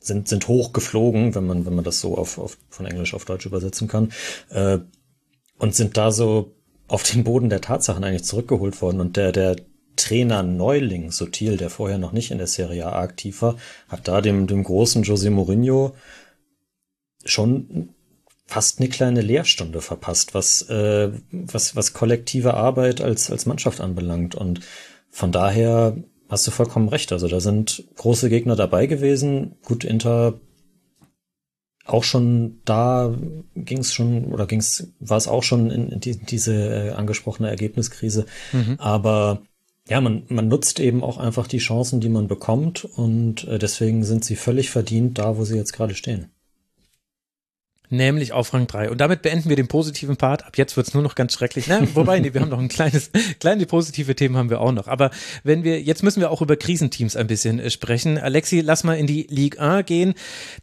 sind 0.00 0.26
sind 0.26 0.48
hochgeflogen, 0.48 1.34
wenn 1.34 1.46
man 1.46 1.64
wenn 1.64 1.74
man 1.74 1.84
das 1.84 2.00
so 2.00 2.18
auf, 2.18 2.38
auf 2.38 2.58
von 2.68 2.86
Englisch 2.86 3.14
auf 3.14 3.24
Deutsch 3.24 3.46
übersetzen 3.46 3.86
kann. 3.86 4.12
Äh, 4.50 4.78
und 5.62 5.76
sind 5.76 5.96
da 5.96 6.10
so 6.10 6.56
auf 6.88 7.04
den 7.04 7.22
Boden 7.22 7.48
der 7.48 7.60
Tatsachen 7.60 8.02
eigentlich 8.02 8.24
zurückgeholt 8.24 8.82
worden. 8.82 9.00
Und 9.00 9.16
der, 9.16 9.30
der 9.30 9.54
Trainer 9.94 10.42
Neuling, 10.42 11.12
Sotil, 11.12 11.56
der 11.56 11.70
vorher 11.70 11.98
noch 11.98 12.10
nicht 12.10 12.32
in 12.32 12.38
der 12.38 12.48
Serie 12.48 12.86
A 12.86 12.98
aktiv 13.00 13.42
war, 13.42 13.56
hat 13.88 14.08
da 14.08 14.20
dem, 14.20 14.48
dem 14.48 14.64
großen 14.64 15.04
José 15.04 15.30
Mourinho 15.30 15.94
schon 17.24 17.90
fast 18.44 18.80
eine 18.80 18.88
kleine 18.88 19.20
Lehrstunde 19.20 19.80
verpasst, 19.80 20.34
was, 20.34 20.62
äh, 20.62 21.12
was, 21.30 21.76
was 21.76 21.92
kollektive 21.92 22.54
Arbeit 22.54 23.00
als, 23.00 23.30
als 23.30 23.46
Mannschaft 23.46 23.80
anbelangt. 23.80 24.34
Und 24.34 24.62
von 25.10 25.30
daher 25.30 25.96
hast 26.28 26.44
du 26.44 26.50
vollkommen 26.50 26.88
recht. 26.88 27.12
Also 27.12 27.28
da 27.28 27.38
sind 27.38 27.84
große 27.98 28.28
Gegner 28.28 28.56
dabei 28.56 28.86
gewesen. 28.86 29.54
Gut, 29.62 29.84
Inter 29.84 30.40
auch 31.84 32.04
schon 32.04 32.60
da 32.64 33.14
ging 33.54 33.78
es 33.78 33.92
schon 33.92 34.26
oder 34.26 34.46
ging 34.46 34.60
es 34.60 34.92
war 35.00 35.16
es 35.16 35.28
auch 35.28 35.42
schon 35.42 35.70
in, 35.70 36.00
die, 36.00 36.16
diese 36.16 36.54
äh, 36.54 36.90
angesprochene 36.90 37.48
Ergebniskrise 37.48 38.26
mhm. 38.52 38.76
aber 38.78 39.42
ja 39.88 40.00
man 40.00 40.24
man 40.28 40.48
nutzt 40.48 40.78
eben 40.78 41.02
auch 41.02 41.18
einfach 41.18 41.46
die 41.46 41.58
Chancen 41.58 42.00
die 42.00 42.08
man 42.08 42.28
bekommt 42.28 42.84
und 42.84 43.44
äh, 43.48 43.58
deswegen 43.58 44.04
sind 44.04 44.24
sie 44.24 44.36
völlig 44.36 44.70
verdient 44.70 45.18
da 45.18 45.36
wo 45.36 45.44
sie 45.44 45.56
jetzt 45.56 45.72
gerade 45.72 45.94
stehen 45.94 46.30
nämlich 47.92 48.32
auf 48.32 48.52
Rang 48.52 48.66
3. 48.66 48.90
Und 48.90 49.00
damit 49.00 49.22
beenden 49.22 49.48
wir 49.48 49.56
den 49.56 49.68
positiven 49.68 50.16
Part. 50.16 50.44
Ab 50.44 50.58
jetzt 50.58 50.76
wird's 50.76 50.94
nur 50.94 51.02
noch 51.02 51.14
ganz 51.14 51.32
schrecklich. 51.34 51.66
Na, 51.68 51.80
wobei, 51.94 52.18
nee, 52.18 52.34
wir 52.34 52.40
haben 52.40 52.48
noch 52.48 52.58
ein 52.58 52.68
kleines, 52.68 53.10
kleine 53.40 53.66
positive 53.66 54.14
Themen 54.14 54.36
haben 54.36 54.50
wir 54.50 54.60
auch 54.60 54.72
noch. 54.72 54.88
Aber 54.88 55.10
wenn 55.44 55.64
wir, 55.64 55.80
jetzt 55.80 56.02
müssen 56.02 56.20
wir 56.20 56.30
auch 56.30 56.42
über 56.42 56.56
Krisenteams 56.56 57.16
ein 57.16 57.26
bisschen 57.26 57.60
äh, 57.60 57.70
sprechen. 57.70 58.18
Alexi, 58.18 58.60
lass 58.60 58.84
mal 58.84 58.94
in 58.94 59.06
die 59.06 59.26
Ligue 59.30 59.60
1 59.60 59.86
gehen. 59.86 60.14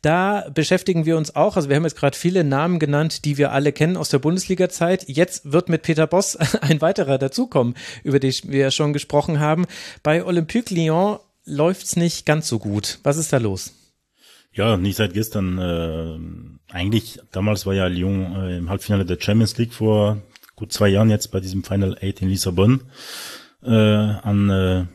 Da 0.01 0.49
beschäftigen 0.53 1.05
wir 1.05 1.17
uns 1.17 1.35
auch, 1.35 1.55
also 1.55 1.69
wir 1.69 1.75
haben 1.75 1.83
jetzt 1.83 1.97
gerade 1.97 2.17
viele 2.17 2.43
Namen 2.43 2.79
genannt, 2.79 3.25
die 3.25 3.37
wir 3.37 3.51
alle 3.51 3.71
kennen 3.71 3.97
aus 3.97 4.09
der 4.09 4.19
Bundesliga-Zeit. 4.19 5.05
Jetzt 5.07 5.51
wird 5.51 5.69
mit 5.69 5.83
Peter 5.83 6.07
Boss 6.07 6.35
ein 6.61 6.81
weiterer 6.81 7.17
dazukommen, 7.17 7.75
über 8.03 8.19
den 8.19 8.33
wir 8.43 8.71
schon 8.71 8.93
gesprochen 8.93 9.39
haben. 9.39 9.65
Bei 10.03 10.23
Olympique 10.23 10.73
Lyon 10.73 11.19
läuft's 11.45 11.95
nicht 11.95 12.25
ganz 12.25 12.47
so 12.47 12.59
gut. 12.59 12.99
Was 13.03 13.17
ist 13.17 13.33
da 13.33 13.37
los? 13.37 13.78
Ja, 14.59 14.75
nicht 14.75 14.97
seit 14.97 15.13
gestern. 15.13 15.57
Äh, 15.57 16.73
eigentlich, 16.73 17.17
damals 17.31 17.65
war 17.65 17.73
ja 17.73 17.87
Lyon 17.87 18.35
äh, 18.35 18.57
im 18.57 18.69
Halbfinale 18.69 19.05
der 19.05 19.17
Champions 19.17 19.57
League 19.57 19.73
vor 19.73 20.21
gut 20.57 20.73
zwei 20.73 20.89
Jahren 20.89 21.09
jetzt 21.09 21.29
bei 21.31 21.39
diesem 21.39 21.63
Final 21.63 21.97
Eight 22.01 22.21
in 22.21 22.27
Lissabon 22.27 22.81
äh, 23.63 23.69
an 23.69 24.49
äh, 24.49 24.85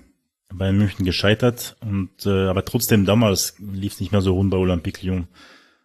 Bayern 0.52 0.76
München 0.76 1.06
gescheitert. 1.06 1.78
Und 1.80 2.26
äh, 2.26 2.48
aber 2.48 2.66
trotzdem 2.66 3.06
damals 3.06 3.54
lief 3.58 3.94
es 3.94 4.00
nicht 4.00 4.12
mehr 4.12 4.20
so 4.20 4.34
rund 4.34 4.50
bei 4.50 4.58
Olympique 4.58 5.00
Lyon. 5.02 5.28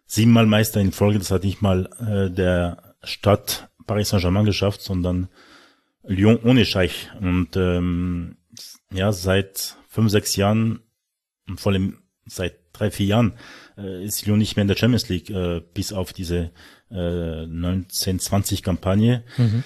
Siebenmal 0.04 0.44
Meister 0.44 0.82
in 0.82 0.92
Folge, 0.92 1.18
das 1.18 1.30
hat 1.30 1.44
nicht 1.44 1.62
mal 1.62 1.88
äh, 2.00 2.30
der 2.30 2.94
Stadt 3.02 3.70
Paris 3.86 4.10
Saint-Germain 4.10 4.44
geschafft, 4.44 4.82
sondern 4.82 5.30
Lyon 6.02 6.38
ohne 6.44 6.66
Scheich. 6.66 7.08
Und 7.18 7.56
ähm, 7.56 8.36
ja, 8.92 9.10
seit 9.12 9.76
fünf, 9.88 10.10
sechs 10.10 10.36
Jahren 10.36 10.80
und 11.48 11.62
vor 11.62 11.72
allem 11.72 12.02
seit 12.26 12.56
drei, 12.74 12.90
vier 12.90 13.06
Jahren 13.06 13.32
äh, 13.76 14.04
ist 14.04 14.26
Lyon 14.26 14.38
nicht 14.38 14.56
mehr 14.56 14.62
in 14.62 14.68
der 14.68 14.76
Champions 14.76 15.08
League, 15.08 15.30
äh, 15.30 15.60
bis 15.74 15.92
auf 15.92 16.12
diese 16.12 16.52
äh, 16.90 16.94
1920-Kampagne. 16.94 19.24
Mhm. 19.36 19.64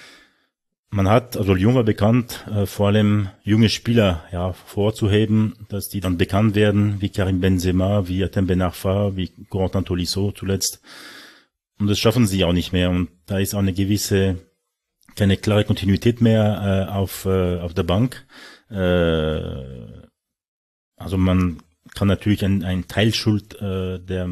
Man 0.91 1.09
hat, 1.09 1.37
also 1.37 1.55
Lyon 1.55 1.75
war 1.75 1.83
bekannt, 1.83 2.47
äh, 2.49 2.67
vor 2.67 2.87
allem 2.87 3.31
junge 3.43 3.69
Spieler 3.69 4.23
ja, 4.31 4.53
vorzuheben, 4.53 5.55
dass 5.69 5.89
die 5.89 5.99
dann 6.01 6.19
bekannt 6.19 6.55
werden, 6.55 7.01
wie 7.01 7.09
Karim 7.09 7.41
Benzema, 7.41 8.07
wie 8.07 8.23
Atem 8.23 8.47
Ben 8.47 8.63
Arfa, 8.63 9.17
wie 9.17 9.33
Corentin 9.49 9.85
Tolisso 9.85 10.31
zuletzt. 10.31 10.81
Und 11.81 11.89
das 11.89 11.99
schaffen 11.99 12.29
sie 12.29 12.45
auch 12.45 12.53
nicht 12.53 12.73
mehr. 12.73 12.91
Und 12.91 13.09
da 13.27 13.41
ist 13.41 13.55
auch 13.55 13.59
eine 13.59 13.73
gewisse, 13.73 14.37
keine 15.17 15.37
klare 15.37 15.65
Kontinuität 15.65 16.21
mehr 16.21 16.87
äh, 16.89 16.93
auf, 16.93 17.25
äh, 17.25 17.59
auf 17.59 17.75
der 17.75 17.83
Bank. 17.83 18.25
Äh, 18.71 20.05
also 20.97 21.19
man 21.19 21.61
kann 21.95 22.09
natürlich 22.09 22.45
ein, 22.45 22.65
ein 22.65 22.87
Teilschuld 22.89 23.61
äh, 23.61 23.99
der 23.99 24.29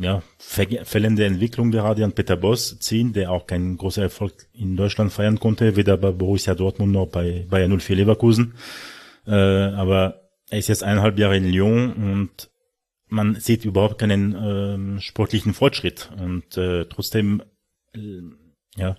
ja, 0.00 0.22
fällende 0.38 1.24
Entwicklung 1.24 1.70
gerade 1.70 2.04
an 2.04 2.12
Peter 2.12 2.36
Boss 2.36 2.78
ziehen, 2.80 3.12
der 3.12 3.30
auch 3.30 3.46
keinen 3.46 3.76
großen 3.76 4.02
Erfolg 4.02 4.48
in 4.52 4.76
Deutschland 4.76 5.12
feiern 5.12 5.38
konnte, 5.38 5.76
weder 5.76 5.96
bei 5.96 6.10
Borussia 6.10 6.54
Dortmund 6.54 6.92
noch 6.92 7.06
bei 7.06 7.46
Bayern 7.48 7.78
04 7.78 7.96
Leverkusen. 7.96 8.54
Äh, 9.26 9.32
aber 9.32 10.28
er 10.50 10.58
ist 10.58 10.68
jetzt 10.68 10.82
eineinhalb 10.82 11.18
Jahre 11.18 11.36
in 11.36 11.50
Lyon 11.50 11.92
und 11.92 12.50
man 13.08 13.36
sieht 13.36 13.64
überhaupt 13.64 13.98
keinen 13.98 14.96
äh, 14.96 15.00
sportlichen 15.00 15.54
Fortschritt 15.54 16.10
und 16.18 16.56
äh, 16.56 16.86
trotzdem 16.86 17.42
äh, 17.94 18.22
ja 18.76 18.96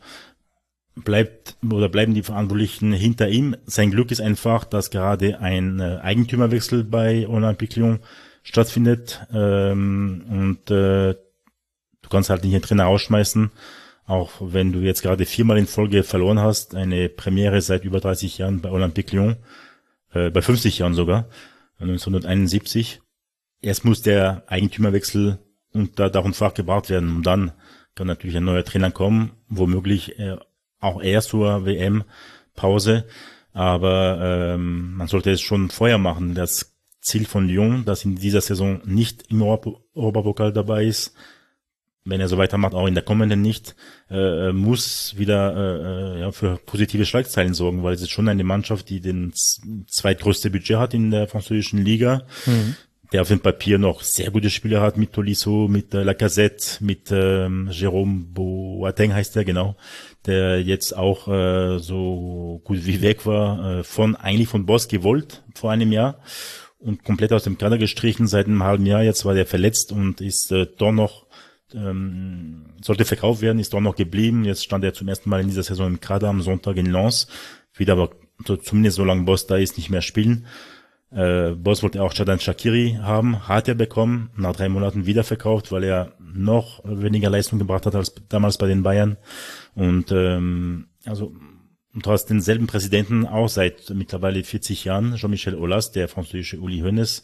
bleibt 1.04 1.56
oder 1.70 1.90
bleiben 1.90 2.14
die 2.14 2.24
Verantwortlichen 2.24 2.94
hinter 2.94 3.30
ihm. 3.30 3.56
Sein 3.66 3.92
Glück 3.92 4.12
ist 4.12 4.22
einfach, 4.22 4.64
dass 4.64 4.90
gerade 4.90 5.40
ein 5.40 5.80
äh, 5.80 6.00
Eigentümerwechsel 6.02 6.84
bei 6.84 7.28
Olympique 7.28 7.80
Lyon 7.80 8.00
stattfindet 8.44 9.26
ähm, 9.34 10.26
und 10.30 10.72
äh, 10.72 11.14
du 11.14 12.10
kannst 12.10 12.30
halt 12.30 12.44
nicht 12.44 12.54
den 12.54 12.62
Trainer 12.62 12.86
rausschmeißen, 12.86 13.52
auch 14.06 14.32
wenn 14.40 14.72
du 14.72 14.80
jetzt 14.80 15.02
gerade 15.02 15.26
viermal 15.26 15.58
in 15.58 15.68
Folge 15.68 16.04
verloren 16.04 16.40
hast, 16.40 16.74
eine 16.74 17.10
Premiere 17.10 17.62
seit 17.62 17.84
über 17.84 18.00
30 18.00 18.38
Jahren 18.38 18.62
bei 18.62 18.70
Olympique 18.72 19.16
Lyon, 19.16 19.36
äh, 20.14 20.30
bei 20.30 20.42
50 20.42 20.80
Jahren 20.80 20.94
sogar, 20.94 21.28
1971. 21.80 23.02
Erst 23.62 23.86
muss 23.86 24.02
der 24.02 24.44
Eigentümerwechsel 24.48 25.40
unter 25.74 26.10
Dach 26.10 26.24
und 26.24 26.36
Fach 26.36 26.54
gebracht 26.54 26.90
werden 26.90 27.18
und 27.18 27.24
dann 27.24 27.52
kann 27.96 28.08
natürlich 28.08 28.38
ein 28.38 28.46
neuer 28.46 28.64
Trainer 28.64 28.92
kommen, 28.92 29.32
womöglich 29.50 30.18
äh, 30.20 30.38
auch 30.80 31.02
erst 31.02 31.30
zur 31.30 31.66
WM-Pause, 31.66 33.06
aber 33.54 34.54
ähm, 34.54 34.94
man 34.96 35.08
sollte 35.08 35.32
es 35.32 35.42
schon 35.42 35.70
vorher 35.70 35.98
machen. 35.98 36.36
Das 36.36 36.76
Ziel 37.02 37.26
von 37.26 37.48
Lyon, 37.48 37.86
das 37.86 38.06
in 38.06 38.16
dieser 38.16 38.42
Saison 38.42 38.82
nicht 38.86 39.24
im 39.30 39.42
Europapokal 39.42 40.54
dabei 40.54 40.86
ist, 40.86 41.14
wenn 42.10 42.22
er 42.22 42.28
so 42.28 42.38
weitermacht, 42.38 42.74
auch 42.74 42.88
in 42.88 42.94
der 42.94 43.04
kommenden 43.04 43.42
nicht, 43.42 43.76
äh, 44.10 44.52
muss 44.52 45.16
wieder 45.18 46.16
äh, 46.16 46.20
ja, 46.22 46.32
für 46.32 46.58
positive 46.58 47.06
Schlagzeilen 47.06 47.54
sorgen, 47.54 47.84
weil 47.84 47.94
es 47.94 48.02
ist 48.02 48.12
schon 48.12 48.30
eine 48.30 48.44
Mannschaft, 48.44 48.90
die 48.90 49.02
den 49.02 49.34
zweitgrößte 49.88 50.50
Budget 50.50 50.78
hat 50.78 50.94
in 50.94 51.12
der 51.12 51.28
französischen 51.28 51.84
Liga, 51.84 52.24
mhm. 52.46 52.76
der 53.12 53.22
auf 53.22 53.28
dem 53.28 53.42
Papier 53.42 53.78
noch 53.78 54.04
sehr 54.04 54.32
gute 54.32 54.50
Spieler 54.50 54.82
hat, 54.82 54.98
mit 54.98 55.14
Tolisso, 55.14 55.68
mit 55.68 55.94
äh, 55.94 56.04
Lacazette, 56.04 56.84
mit 56.84 57.12
ähm, 57.12 57.70
Jérôme 57.72 58.26
Boateng 58.34 59.14
heißt 59.14 59.36
er, 59.36 59.44
genau, 59.44 59.76
der 60.28 60.62
jetzt 60.62 60.96
auch 60.96 61.28
äh, 61.28 61.80
so 61.80 62.62
gut 62.64 62.86
wie 62.86 63.02
weg 63.02 63.26
war, 63.26 63.80
äh, 63.80 63.84
von 63.84 64.16
eigentlich 64.16 64.50
von 64.50 64.66
Boss 64.66 64.88
gewollt 64.88 65.44
vor 65.56 65.72
einem 65.72 65.92
Jahr 65.92 66.20
und 66.80 67.04
komplett 67.04 67.34
aus 67.34 67.44
dem 67.44 67.58
Kader 67.58 67.78
gestrichen 67.78 68.28
seit 68.28 68.48
einem 68.48 68.64
halben 68.64 68.86
Jahr. 68.86 69.04
Jetzt 69.04 69.26
war 69.26 69.34
der 69.34 69.46
verletzt 69.46 69.92
und 69.92 70.22
ist 70.22 70.52
äh, 70.52 70.68
doch 70.78 70.92
noch, 70.92 71.26
ähm, 71.74 72.66
sollte 72.82 73.06
verkauft 73.06 73.42
werden, 73.42 73.60
ist 73.60 73.74
doch 73.74 73.82
noch 73.82 73.96
geblieben. 73.96 74.46
Jetzt 74.46 74.64
stand 74.64 74.84
er 74.84 74.94
zum 74.94 75.08
ersten 75.08 75.30
Mal 75.30 75.42
in 75.42 75.48
dieser 75.48 75.64
Saison 75.64 75.88
im 75.88 76.00
Kader 76.00 76.30
am 76.30 76.42
Sonntag 76.42 76.78
in 76.78 76.92
Lens. 76.92 77.28
Wieder 77.74 77.94
aber 77.94 78.12
zumindest 78.64 78.98
solange 78.98 79.24
Boss 79.24 79.48
da 79.48 79.58
ist, 79.58 79.78
nicht 79.78 79.90
mehr 79.90 80.02
spielen. 80.02 80.46
Äh, 81.12 81.52
Boss 81.52 81.84
wollte 81.84 82.04
auch 82.04 82.14
Shadan 82.14 82.40
Shakiri 82.40 83.00
haben, 83.02 83.48
hat 83.48 83.68
er 83.68 83.76
bekommen, 83.76 84.30
nach 84.36 84.56
drei 84.56 84.68
Monaten 84.68 85.06
wieder 85.06 85.24
verkauft, 85.24 85.72
weil 85.72 85.84
er 85.84 86.12
noch 86.38 86.82
weniger 86.84 87.30
Leistung 87.30 87.60
gebracht 87.60 87.86
hat 87.86 87.96
als 87.96 88.14
damals 88.30 88.58
bei 88.58 88.68
den 88.68 88.84
Bayern. 88.84 89.18
Und 89.76 90.12
ähm, 90.12 90.88
also 91.06 91.34
und 91.98 92.06
du 92.06 92.12
hast 92.12 92.26
denselben 92.26 92.68
Präsidenten 92.68 93.26
auch 93.26 93.50
seit 93.50 93.90
mittlerweile 93.90 94.44
40 94.44 94.86
Jahren, 94.86 95.16
Jean-Michel 95.16 95.56
Aulas, 95.56 95.92
der 95.92 96.08
französische 96.08 96.60
Uli 96.60 96.82
Hoeneß, 96.82 97.24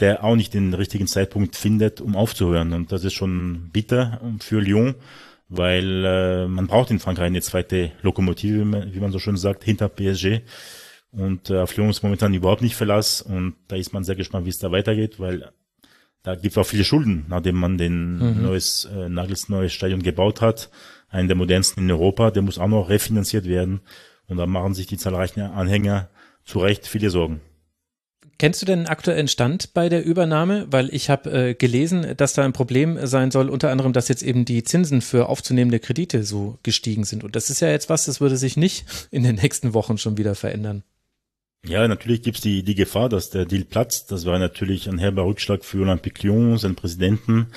der 0.00 0.22
auch 0.22 0.36
nicht 0.36 0.52
den 0.52 0.74
richtigen 0.74 1.06
Zeitpunkt 1.06 1.56
findet, 1.56 2.02
um 2.02 2.14
aufzuhören. 2.14 2.74
Und 2.74 2.92
das 2.92 3.04
ist 3.04 3.14
schon 3.14 3.70
bitter 3.72 4.20
für 4.40 4.60
Lyon, 4.60 4.96
weil 5.48 6.04
äh, 6.04 6.46
man 6.46 6.66
braucht 6.66 6.90
in 6.90 6.98
Frankreich 6.98 7.28
eine 7.28 7.40
zweite 7.40 7.92
Lokomotive, 8.02 8.92
wie 8.92 9.00
man 9.00 9.12
so 9.12 9.18
schön 9.18 9.38
sagt, 9.38 9.64
hinter 9.64 9.88
PSG. 9.88 10.42
Und 11.12 11.48
äh, 11.48 11.60
auf 11.60 11.74
Lyon 11.74 11.88
ist 11.88 12.02
momentan 12.02 12.34
überhaupt 12.34 12.60
nicht 12.60 12.76
Verlass. 12.76 13.22
Und 13.22 13.54
da 13.68 13.76
ist 13.76 13.94
man 13.94 14.04
sehr 14.04 14.16
gespannt, 14.16 14.44
wie 14.44 14.50
es 14.50 14.58
da 14.58 14.70
weitergeht, 14.70 15.18
weil 15.18 15.52
da 16.26 16.34
gibt 16.34 16.52
es 16.52 16.58
auch 16.58 16.66
viele 16.66 16.84
Schulden, 16.84 17.24
nachdem 17.28 17.56
man 17.56 17.78
den 17.78 18.18
mhm. 18.18 18.42
neues, 18.42 18.84
äh, 18.84 19.08
Nagels 19.08 19.48
neues 19.48 19.72
Stadion 19.72 20.02
gebaut 20.02 20.42
hat 20.42 20.70
einen 21.08 21.28
der 21.28 21.36
modernsten 21.36 21.84
in 21.84 21.90
Europa, 21.90 22.30
der 22.30 22.42
muss 22.42 22.58
auch 22.58 22.68
noch 22.68 22.88
refinanziert 22.88 23.46
werden. 23.46 23.80
Und 24.28 24.38
da 24.38 24.46
machen 24.46 24.74
sich 24.74 24.86
die 24.86 24.98
zahlreichen 24.98 25.40
Anhänger 25.40 26.08
zu 26.44 26.58
Recht 26.58 26.86
viele 26.86 27.10
Sorgen. 27.10 27.40
Kennst 28.38 28.60
du 28.60 28.66
denn 28.66 28.80
den 28.80 28.88
aktuellen 28.88 29.28
Stand 29.28 29.72
bei 29.72 29.88
der 29.88 30.04
Übernahme? 30.04 30.66
Weil 30.70 30.92
ich 30.92 31.08
habe 31.08 31.30
äh, 31.30 31.54
gelesen, 31.54 32.16
dass 32.18 32.34
da 32.34 32.44
ein 32.44 32.52
Problem 32.52 32.98
sein 33.06 33.30
soll, 33.30 33.48
unter 33.48 33.70
anderem, 33.70 33.94
dass 33.94 34.08
jetzt 34.08 34.22
eben 34.22 34.44
die 34.44 34.62
Zinsen 34.62 35.00
für 35.00 35.28
aufzunehmende 35.28 35.78
Kredite 35.78 36.22
so 36.22 36.58
gestiegen 36.62 37.04
sind. 37.04 37.24
Und 37.24 37.34
das 37.34 37.48
ist 37.48 37.60
ja 37.60 37.68
jetzt 37.68 37.88
was, 37.88 38.04
das 38.04 38.20
würde 38.20 38.36
sich 38.36 38.58
nicht 38.58 39.08
in 39.10 39.22
den 39.22 39.36
nächsten 39.36 39.72
Wochen 39.72 39.96
schon 39.96 40.18
wieder 40.18 40.34
verändern. 40.34 40.82
Ja, 41.64 41.86
natürlich 41.88 42.22
gibt's 42.22 42.40
die, 42.40 42.62
die 42.62 42.76
Gefahr, 42.76 43.08
dass 43.08 43.30
der 43.30 43.44
Deal 43.44 43.64
platzt. 43.64 44.12
Das 44.12 44.24
war 44.24 44.38
natürlich 44.38 44.88
ein 44.88 44.98
herber 44.98 45.24
Rückschlag 45.24 45.64
für 45.64 45.82
Olympique 45.82 46.24
Lyon, 46.24 46.58
seinen 46.58 46.76
Präsidenten. 46.76 47.48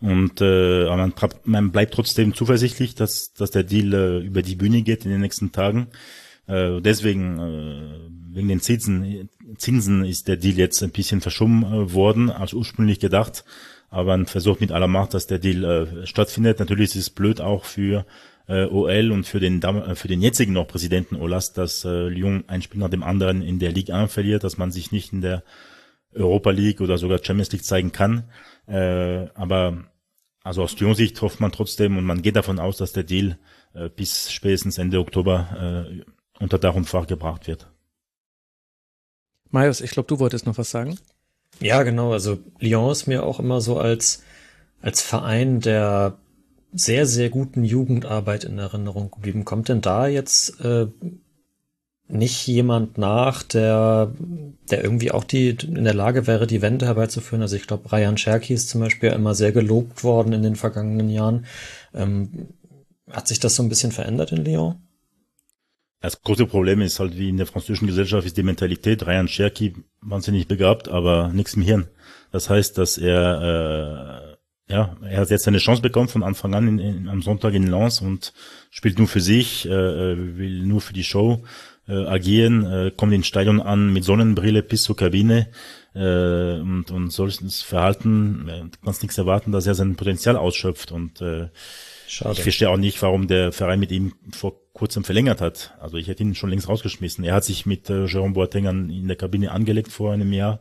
Und 0.00 0.40
äh, 0.40 0.84
man, 0.86 1.12
man 1.44 1.72
bleibt 1.72 1.94
trotzdem 1.94 2.34
zuversichtlich, 2.34 2.94
dass, 2.94 3.32
dass 3.32 3.50
der 3.50 3.64
Deal 3.64 3.94
äh, 3.94 4.18
über 4.24 4.42
die 4.42 4.54
Bühne 4.54 4.82
geht 4.82 5.04
in 5.04 5.10
den 5.10 5.20
nächsten 5.20 5.50
Tagen. 5.50 5.88
Äh, 6.46 6.80
deswegen, 6.80 7.38
äh, 7.38 8.34
wegen 8.34 8.48
den 8.48 8.60
Zinsen, 8.60 9.28
Zinsen 9.56 10.04
ist 10.04 10.28
der 10.28 10.36
Deal 10.36 10.56
jetzt 10.56 10.82
ein 10.82 10.90
bisschen 10.90 11.20
verschoben 11.20 11.64
äh, 11.64 11.92
worden, 11.92 12.30
als 12.30 12.54
ursprünglich 12.54 13.00
gedacht. 13.00 13.44
Aber 13.90 14.16
man 14.16 14.26
versucht 14.26 14.60
mit 14.60 14.70
aller 14.70 14.86
Macht, 14.86 15.14
dass 15.14 15.26
der 15.26 15.38
Deal 15.38 15.64
äh, 15.64 16.06
stattfindet. 16.06 16.60
Natürlich 16.60 16.90
ist 16.90 16.96
es 16.96 17.10
blöd 17.10 17.40
auch 17.40 17.64
für 17.64 18.06
äh, 18.48 18.64
OL 18.64 19.12
und 19.12 19.24
für 19.24 19.40
den 19.40 19.62
äh, 19.62 19.94
für 19.94 20.08
den 20.08 20.20
jetzigen 20.20 20.54
noch 20.54 20.66
Präsidenten 20.66 21.16
Olas, 21.16 21.52
dass 21.52 21.84
äh, 21.84 22.08
Lyon 22.08 22.44
ein 22.48 22.62
Spiel 22.62 22.80
nach 22.80 22.90
dem 22.90 23.02
anderen 23.02 23.42
in 23.42 23.58
der 23.58 23.72
Ligue 23.72 23.94
1 23.94 24.12
verliert, 24.12 24.42
dass 24.42 24.58
man 24.58 24.72
sich 24.72 24.90
nicht 24.90 25.12
in 25.12 25.20
der 25.20 25.44
Europa 26.12 26.50
League 26.50 26.80
oder 26.80 26.98
sogar 26.98 27.22
Champions 27.22 27.52
League 27.52 27.64
zeigen 27.64 27.92
kann. 27.92 28.24
Äh, 28.66 29.28
aber 29.34 29.84
also 30.42 30.62
aus 30.62 30.78
Lyon 30.80 30.94
Sicht 30.94 31.20
hofft 31.20 31.40
man 31.40 31.52
trotzdem 31.52 31.96
und 31.98 32.04
man 32.04 32.22
geht 32.22 32.36
davon 32.36 32.58
aus, 32.58 32.78
dass 32.78 32.92
der 32.92 33.04
Deal 33.04 33.38
äh, 33.74 33.90
bis 33.90 34.32
spätestens 34.32 34.78
Ende 34.78 34.98
Oktober 34.98 35.86
äh, 35.90 36.42
unter 36.42 36.58
Dach 36.58 36.74
und 36.74 36.86
Fach 36.86 37.06
gebracht 37.06 37.46
wird. 37.46 37.70
Marius, 39.50 39.80
ich 39.80 39.90
glaube, 39.90 40.08
du 40.08 40.18
wolltest 40.18 40.46
noch 40.46 40.58
was 40.58 40.70
sagen. 40.70 40.98
Ja, 41.60 41.82
genau. 41.82 42.12
Also 42.12 42.38
Lyon 42.60 42.92
ist 42.92 43.06
mir 43.06 43.24
auch 43.24 43.40
immer 43.40 43.60
so 43.60 43.78
als 43.78 44.22
als 44.80 45.02
Verein, 45.02 45.60
der 45.60 46.18
sehr, 46.72 47.06
sehr 47.06 47.30
guten 47.30 47.64
Jugendarbeit 47.64 48.44
in 48.44 48.58
Erinnerung 48.58 49.10
geblieben. 49.10 49.44
Kommt 49.44 49.68
denn 49.68 49.80
da 49.80 50.06
jetzt 50.06 50.60
äh, 50.60 50.86
nicht 52.08 52.46
jemand 52.46 52.98
nach, 52.98 53.42
der, 53.42 54.12
der 54.70 54.82
irgendwie 54.82 55.10
auch 55.10 55.24
die 55.24 55.50
in 55.50 55.84
der 55.84 55.94
Lage 55.94 56.26
wäre, 56.26 56.46
die 56.46 56.62
Wende 56.62 56.86
herbeizuführen? 56.86 57.42
Also 57.42 57.56
ich 57.56 57.66
glaube, 57.66 57.90
Ryan 57.92 58.16
Cherky 58.16 58.54
ist 58.54 58.68
zum 58.68 58.80
Beispiel 58.80 59.10
immer 59.10 59.34
sehr 59.34 59.52
gelobt 59.52 60.04
worden 60.04 60.32
in 60.32 60.42
den 60.42 60.56
vergangenen 60.56 61.08
Jahren. 61.08 61.46
Ähm, 61.94 62.48
hat 63.10 63.28
sich 63.28 63.40
das 63.40 63.54
so 63.54 63.62
ein 63.62 63.68
bisschen 63.68 63.92
verändert 63.92 64.32
in 64.32 64.44
Lyon? 64.44 64.76
Das 66.00 66.22
große 66.22 66.46
Problem 66.46 66.80
ist 66.80 67.00
halt, 67.00 67.18
wie 67.18 67.28
in 67.28 67.38
der 67.38 67.46
französischen 67.46 67.88
Gesellschaft, 67.88 68.26
ist 68.26 68.36
die 68.36 68.42
Mentalität. 68.42 69.04
Ryan 69.04 69.26
Cherky 69.26 69.74
wahnsinnig 70.00 70.46
begabt, 70.46 70.88
aber 70.88 71.30
nichts 71.32 71.54
im 71.54 71.62
Hirn. 71.62 71.88
Das 72.30 72.48
heißt, 72.48 72.78
dass 72.78 72.98
er 72.98 74.27
äh, 74.27 74.27
ja, 74.68 74.96
er 75.02 75.20
hat 75.20 75.30
jetzt 75.30 75.44
seine 75.44 75.58
Chance 75.58 75.82
bekommen 75.82 76.08
von 76.08 76.22
Anfang 76.22 76.54
an 76.54 76.68
in, 76.68 76.78
in, 76.78 77.08
am 77.08 77.22
Sonntag 77.22 77.54
in 77.54 77.66
Lens 77.66 78.00
und 78.00 78.34
spielt 78.70 78.98
nur 78.98 79.08
für 79.08 79.20
sich, 79.20 79.66
äh, 79.66 79.70
äh, 79.70 80.36
will 80.36 80.62
nur 80.64 80.80
für 80.80 80.92
die 80.92 81.04
Show 81.04 81.42
äh, 81.88 82.04
agieren, 82.04 82.64
äh, 82.64 82.92
kommt 82.94 83.14
ins 83.14 83.26
Stadion 83.26 83.60
an 83.60 83.92
mit 83.92 84.04
Sonnenbrille 84.04 84.62
bis 84.62 84.82
zur 84.82 84.96
Kabine 84.96 85.48
äh, 85.94 86.60
und, 86.60 86.90
und 86.90 87.10
solches 87.10 87.62
Verhalten, 87.62 88.48
äh, 88.48 88.64
kannst 88.84 89.02
nichts 89.02 89.16
erwarten, 89.16 89.52
dass 89.52 89.66
er 89.66 89.74
sein 89.74 89.96
Potenzial 89.96 90.36
ausschöpft 90.36 90.92
und 90.92 91.22
äh, 91.22 91.48
Schade. 92.06 92.34
ich 92.34 92.42
verstehe 92.42 92.68
auch 92.68 92.76
nicht, 92.76 93.00
warum 93.02 93.26
der 93.26 93.52
Verein 93.52 93.80
mit 93.80 93.90
ihm 93.90 94.14
vor 94.32 94.54
kurzem 94.74 95.02
verlängert 95.02 95.40
hat. 95.40 95.74
Also 95.80 95.96
ich 95.96 96.08
hätte 96.08 96.22
ihn 96.22 96.34
schon 96.34 96.50
längst 96.50 96.68
rausgeschmissen. 96.68 97.24
Er 97.24 97.34
hat 97.34 97.44
sich 97.44 97.66
mit 97.66 97.90
äh, 97.90 98.06
Jerome 98.06 98.34
Boateng 98.34 98.66
an, 98.66 98.90
in 98.90 99.08
der 99.08 99.16
Kabine 99.16 99.50
angelegt 99.50 99.92
vor 99.92 100.12
einem 100.12 100.32
Jahr 100.32 100.60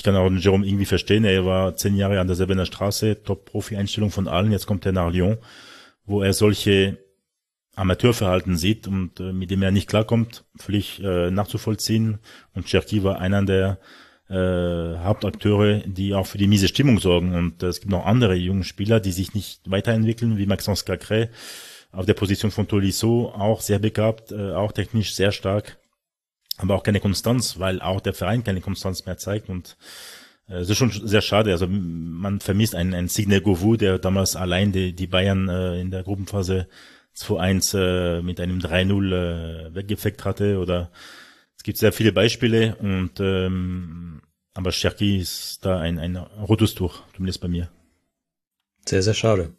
ich 0.00 0.04
kann 0.04 0.16
auch 0.16 0.30
Jerome 0.30 0.66
irgendwie 0.66 0.86
verstehen. 0.86 1.24
Er 1.24 1.44
war 1.44 1.76
zehn 1.76 1.94
Jahre 1.94 2.20
an 2.20 2.26
der 2.26 2.34
Sevener 2.34 2.64
Straße, 2.64 3.22
Top-Profi-Einstellung 3.22 4.10
von 4.10 4.28
allen. 4.28 4.50
Jetzt 4.50 4.66
kommt 4.66 4.86
er 4.86 4.92
nach 4.92 5.12
Lyon, 5.12 5.36
wo 6.06 6.22
er 6.22 6.32
solche 6.32 6.96
Amateurverhalten 7.76 8.56
sieht 8.56 8.88
und 8.88 9.20
äh, 9.20 9.34
mit 9.34 9.50
dem 9.50 9.60
er 9.60 9.72
nicht 9.72 9.90
klarkommt, 9.90 10.44
völlig 10.56 11.02
äh, 11.02 11.30
nachzuvollziehen. 11.30 12.18
Und 12.54 12.64
Cherki 12.64 13.04
war 13.04 13.18
einer 13.18 13.44
der 13.44 13.78
äh, 14.30 14.96
Hauptakteure, 15.04 15.82
die 15.84 16.14
auch 16.14 16.26
für 16.26 16.38
die 16.38 16.46
miese 16.46 16.68
Stimmung 16.68 16.98
sorgen. 16.98 17.34
Und 17.34 17.62
äh, 17.62 17.66
es 17.66 17.80
gibt 17.80 17.92
noch 17.92 18.06
andere 18.06 18.36
junge 18.36 18.64
Spieler, 18.64 19.00
die 19.00 19.12
sich 19.12 19.34
nicht 19.34 19.70
weiterentwickeln, 19.70 20.38
wie 20.38 20.46
Maxence 20.46 20.86
Cacré 20.86 21.28
auf 21.92 22.06
der 22.06 22.14
Position 22.14 22.50
von 22.50 22.66
Tolisso, 22.66 23.34
auch 23.36 23.60
sehr 23.60 23.78
begabt, 23.78 24.32
äh, 24.32 24.52
auch 24.52 24.72
technisch 24.72 25.14
sehr 25.14 25.30
stark. 25.30 25.76
Aber 26.60 26.74
auch 26.74 26.82
keine 26.82 27.00
Konstanz, 27.00 27.58
weil 27.58 27.80
auch 27.80 28.00
der 28.00 28.14
Verein 28.14 28.44
keine 28.44 28.60
Konstanz 28.60 29.06
mehr 29.06 29.16
zeigt 29.16 29.48
und 29.48 29.76
äh, 30.48 30.56
es 30.56 30.70
ist 30.70 30.76
schon 30.76 30.90
sehr 30.90 31.22
schade. 31.22 31.52
Also 31.52 31.66
man 31.66 32.40
vermisst 32.40 32.74
einen, 32.74 32.94
einen 32.94 33.08
Signe 33.08 33.40
Govu, 33.40 33.76
der 33.76 33.98
damals 33.98 34.36
allein 34.36 34.72
die, 34.72 34.92
die 34.92 35.06
Bayern 35.06 35.48
äh, 35.48 35.80
in 35.80 35.90
der 35.90 36.02
Gruppenphase 36.02 36.68
2-1 37.16 37.78
äh, 37.78 38.22
mit 38.22 38.40
einem 38.40 38.58
3-0 38.58 39.70
äh, 39.70 39.74
weggefeckt 39.74 40.24
hatte. 40.24 40.58
Oder 40.58 40.90
es 41.56 41.62
gibt 41.62 41.78
sehr 41.78 41.92
viele 41.92 42.12
Beispiele 42.12 42.76
und 42.76 43.20
ähm, 43.20 44.22
aber 44.52 44.72
Cherki 44.72 45.18
ist 45.18 45.64
da 45.64 45.78
ein, 45.78 45.98
ein 45.98 46.16
rotes 46.16 46.74
Tuch, 46.74 47.02
zumindest 47.14 47.40
bei 47.40 47.48
mir. 47.48 47.70
Sehr, 48.86 49.02
sehr 49.02 49.14
schade. 49.14 49.54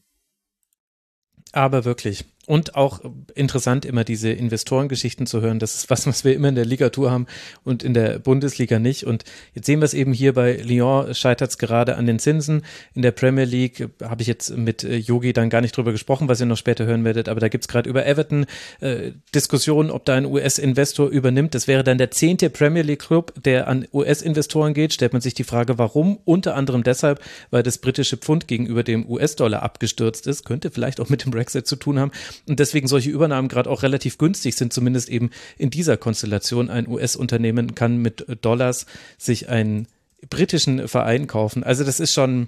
Aber 1.53 1.85
wirklich. 1.85 2.25
Und 2.51 2.75
auch 2.75 2.99
interessant, 3.33 3.85
immer 3.85 4.03
diese 4.03 4.29
Investorengeschichten 4.29 5.25
zu 5.25 5.39
hören. 5.39 5.59
Das 5.59 5.73
ist 5.75 5.89
was, 5.89 6.05
was 6.05 6.25
wir 6.25 6.35
immer 6.35 6.49
in 6.49 6.55
der 6.55 6.65
Ligatur 6.65 7.09
haben 7.09 7.25
und 7.63 7.81
in 7.81 7.93
der 7.93 8.19
Bundesliga 8.19 8.77
nicht. 8.77 9.05
Und 9.05 9.23
jetzt 9.55 9.67
sehen 9.67 9.79
wir 9.79 9.85
es 9.85 9.93
eben 9.93 10.11
hier 10.11 10.33
bei 10.33 10.57
Lyon, 10.57 11.15
scheitert 11.15 11.51
es 11.51 11.57
gerade 11.57 11.95
an 11.95 12.07
den 12.07 12.19
Zinsen. 12.19 12.63
In 12.93 13.03
der 13.03 13.11
Premier 13.11 13.45
League 13.45 13.87
habe 14.03 14.21
ich 14.21 14.27
jetzt 14.27 14.49
mit 14.57 14.83
äh, 14.83 14.97
Yogi 14.97 15.31
dann 15.31 15.49
gar 15.49 15.61
nicht 15.61 15.77
drüber 15.77 15.93
gesprochen, 15.93 16.27
was 16.27 16.41
ihr 16.41 16.45
noch 16.45 16.57
später 16.57 16.83
hören 16.83 17.05
werdet. 17.05 17.29
Aber 17.29 17.39
da 17.39 17.47
gibt 17.47 17.63
es 17.63 17.67
gerade 17.69 17.89
über 17.89 18.05
Everton 18.05 18.45
äh, 18.81 19.13
Diskussionen, 19.33 19.89
ob 19.89 20.03
da 20.03 20.15
ein 20.15 20.25
US-Investor 20.25 21.07
übernimmt. 21.07 21.55
Das 21.55 21.69
wäre 21.69 21.85
dann 21.85 21.99
der 21.99 22.11
zehnte 22.11 22.49
Premier 22.49 22.83
League-Club, 22.83 23.33
der 23.45 23.69
an 23.69 23.87
US-Investoren 23.93 24.73
geht. 24.73 24.91
Stellt 24.91 25.13
man 25.13 25.21
sich 25.21 25.35
die 25.35 25.45
Frage, 25.45 25.77
warum? 25.77 26.19
Unter 26.25 26.55
anderem 26.55 26.83
deshalb, 26.83 27.21
weil 27.49 27.63
das 27.63 27.77
britische 27.77 28.17
Pfund 28.17 28.49
gegenüber 28.49 28.83
dem 28.83 29.09
US-Dollar 29.09 29.63
abgestürzt 29.63 30.27
ist. 30.27 30.43
Könnte 30.43 30.69
vielleicht 30.69 30.99
auch 30.99 31.07
mit 31.07 31.23
dem 31.23 31.31
Brexit 31.31 31.65
zu 31.65 31.77
tun 31.77 31.97
haben 31.97 32.11
und 32.47 32.59
deswegen 32.59 32.87
solche 32.87 33.09
Übernahmen 33.09 33.47
gerade 33.47 33.69
auch 33.69 33.83
relativ 33.83 34.17
günstig 34.17 34.55
sind, 34.55 34.73
zumindest 34.73 35.09
eben 35.09 35.29
in 35.57 35.69
dieser 35.69 35.97
Konstellation. 35.97 36.69
Ein 36.69 36.87
US-Unternehmen 36.87 37.75
kann 37.75 37.97
mit 37.97 38.25
Dollars 38.41 38.85
sich 39.17 39.49
einen 39.49 39.87
britischen 40.29 40.87
Verein 40.87 41.27
kaufen. 41.27 41.63
Also 41.63 41.83
das 41.83 41.99
ist 41.99 42.13
schon, 42.13 42.47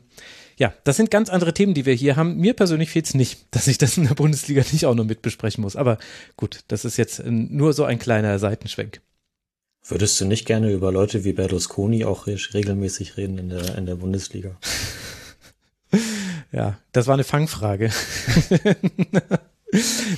ja, 0.57 0.73
das 0.83 0.97
sind 0.97 1.11
ganz 1.11 1.29
andere 1.29 1.53
Themen, 1.53 1.73
die 1.73 1.85
wir 1.85 1.93
hier 1.93 2.15
haben. 2.15 2.37
Mir 2.37 2.53
persönlich 2.53 2.91
fehlt 2.91 3.05
es 3.05 3.13
nicht, 3.13 3.45
dass 3.51 3.67
ich 3.67 3.77
das 3.77 3.97
in 3.97 4.07
der 4.07 4.15
Bundesliga 4.15 4.63
nicht 4.71 4.85
auch 4.85 4.95
noch 4.95 5.05
mit 5.05 5.21
besprechen 5.21 5.61
muss. 5.61 5.75
Aber 5.75 5.97
gut, 6.37 6.61
das 6.67 6.85
ist 6.85 6.97
jetzt 6.97 7.23
nur 7.25 7.73
so 7.73 7.85
ein 7.85 7.99
kleiner 7.99 8.39
Seitenschwenk. 8.39 9.01
Würdest 9.85 10.19
du 10.21 10.25
nicht 10.25 10.45
gerne 10.45 10.71
über 10.71 10.93
Leute 10.93 11.25
wie 11.25 11.33
Berlusconi 11.33 12.05
auch 12.05 12.25
regelmäßig 12.27 13.17
reden 13.17 13.37
in 13.37 13.49
der, 13.49 13.77
in 13.77 13.85
der 13.85 13.95
Bundesliga? 13.95 14.55
ja, 16.53 16.79
das 16.93 17.07
war 17.07 17.15
eine 17.15 17.25
Fangfrage. 17.25 17.91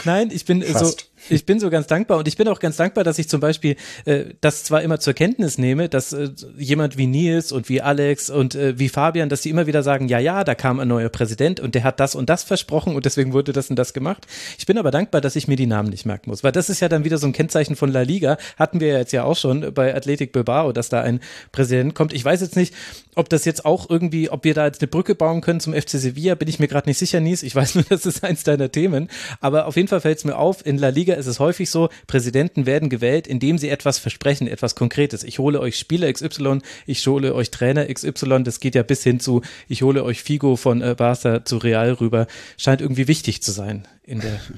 Nein, 0.05 0.29
ich 0.31 0.45
bin 0.45 0.61
Fast. 0.63 0.99
so, 0.99 1.05
ich 1.29 1.45
bin 1.45 1.59
so 1.59 1.69
ganz 1.69 1.87
dankbar 1.87 2.17
und 2.17 2.27
ich 2.27 2.37
bin 2.37 2.47
auch 2.47 2.59
ganz 2.59 2.77
dankbar, 2.77 3.03
dass 3.03 3.19
ich 3.19 3.29
zum 3.29 3.39
Beispiel 3.39 3.75
äh, 4.05 4.25
das 4.41 4.63
zwar 4.63 4.81
immer 4.81 4.99
zur 4.99 5.13
Kenntnis 5.13 5.57
nehme, 5.57 5.89
dass 5.89 6.13
äh, 6.13 6.29
jemand 6.57 6.97
wie 6.97 7.07
Nils 7.07 7.51
und 7.51 7.69
wie 7.69 7.81
Alex 7.81 8.29
und 8.29 8.55
äh, 8.55 8.77
wie 8.77 8.89
Fabian, 8.89 9.29
dass 9.29 9.41
die 9.41 9.49
immer 9.49 9.67
wieder 9.67 9.83
sagen, 9.83 10.07
ja, 10.07 10.19
ja, 10.19 10.43
da 10.43 10.55
kam 10.55 10.79
ein 10.79 10.87
neuer 10.87 11.09
Präsident 11.09 11.59
und 11.59 11.75
der 11.75 11.83
hat 11.83 11.99
das 11.99 12.15
und 12.15 12.29
das 12.29 12.43
versprochen 12.43 12.95
und 12.95 13.05
deswegen 13.05 13.33
wurde 13.33 13.53
das 13.53 13.69
und 13.69 13.75
das 13.77 13.93
gemacht. 13.93 14.25
Ich 14.57 14.65
bin 14.65 14.77
aber 14.77 14.91
dankbar, 14.91 15.21
dass 15.21 15.35
ich 15.35 15.47
mir 15.47 15.55
die 15.55 15.67
Namen 15.67 15.89
nicht 15.89 16.05
merken 16.05 16.29
muss, 16.29 16.43
weil 16.43 16.51
das 16.51 16.69
ist 16.69 16.79
ja 16.79 16.89
dann 16.89 17.03
wieder 17.03 17.17
so 17.17 17.27
ein 17.27 17.33
Kennzeichen 17.33 17.75
von 17.75 17.91
La 17.91 18.01
Liga. 18.01 18.37
Hatten 18.57 18.79
wir 18.79 18.87
ja 18.89 18.97
jetzt 18.99 19.11
ja 19.11 19.23
auch 19.23 19.35
schon 19.35 19.73
bei 19.73 19.95
Athletic 19.95 20.31
Bilbao, 20.31 20.71
dass 20.71 20.89
da 20.89 21.01
ein 21.01 21.19
Präsident 21.51 21.95
kommt. 21.95 22.13
Ich 22.13 22.23
weiß 22.23 22.41
jetzt 22.41 22.55
nicht, 22.55 22.73
ob 23.15 23.29
das 23.29 23.45
jetzt 23.45 23.65
auch 23.65 23.89
irgendwie, 23.89 24.29
ob 24.29 24.43
wir 24.43 24.53
da 24.53 24.65
jetzt 24.65 24.81
eine 24.81 24.87
Brücke 24.87 25.15
bauen 25.15 25.41
können 25.41 25.59
zum 25.59 25.73
FC 25.73 25.91
Sevilla, 25.91 26.35
bin 26.35 26.47
ich 26.47 26.59
mir 26.59 26.67
gerade 26.67 26.87
nicht 26.87 26.97
sicher, 26.97 27.19
Nils. 27.19 27.43
Ich 27.43 27.55
weiß 27.55 27.75
nur, 27.75 27.85
das 27.89 28.05
ist 28.05 28.23
eins 28.23 28.43
deiner 28.43 28.71
Themen. 28.71 29.09
Aber 29.41 29.65
auf 29.65 29.75
jeden 29.75 29.87
Fall 29.87 30.01
fällt 30.01 30.19
es 30.19 30.25
mir 30.25 30.37
auf, 30.37 30.65
in 30.65 30.77
La 30.77 30.89
Liga 30.89 31.14
ist 31.15 31.25
es 31.25 31.39
häufig 31.39 31.69
so, 31.69 31.89
Präsidenten 32.07 32.65
werden 32.65 32.89
gewählt, 32.89 33.27
indem 33.27 33.57
sie 33.57 33.69
etwas 33.69 33.99
versprechen, 33.99 34.47
etwas 34.47 34.75
Konkretes. 34.75 35.23
Ich 35.23 35.39
hole 35.39 35.59
euch 35.59 35.77
Spieler 35.77 36.11
XY, 36.11 36.59
ich 36.85 37.05
hole 37.07 37.33
euch 37.33 37.51
Trainer 37.51 37.85
XY, 37.85 38.43
das 38.43 38.59
geht 38.59 38.75
ja 38.75 38.83
bis 38.83 39.03
hin 39.03 39.19
zu, 39.19 39.41
ich 39.67 39.81
hole 39.81 40.03
euch 40.03 40.21
Figo 40.23 40.55
von 40.55 40.81
äh, 40.81 40.95
Barca 40.97 41.43
zu 41.45 41.57
Real 41.57 41.93
rüber. 41.93 42.27
Scheint 42.57 42.81
irgendwie 42.81 43.07
wichtig 43.07 43.41
zu 43.41 43.51
sein 43.51 43.87
in 44.05 44.21
der. 44.21 44.39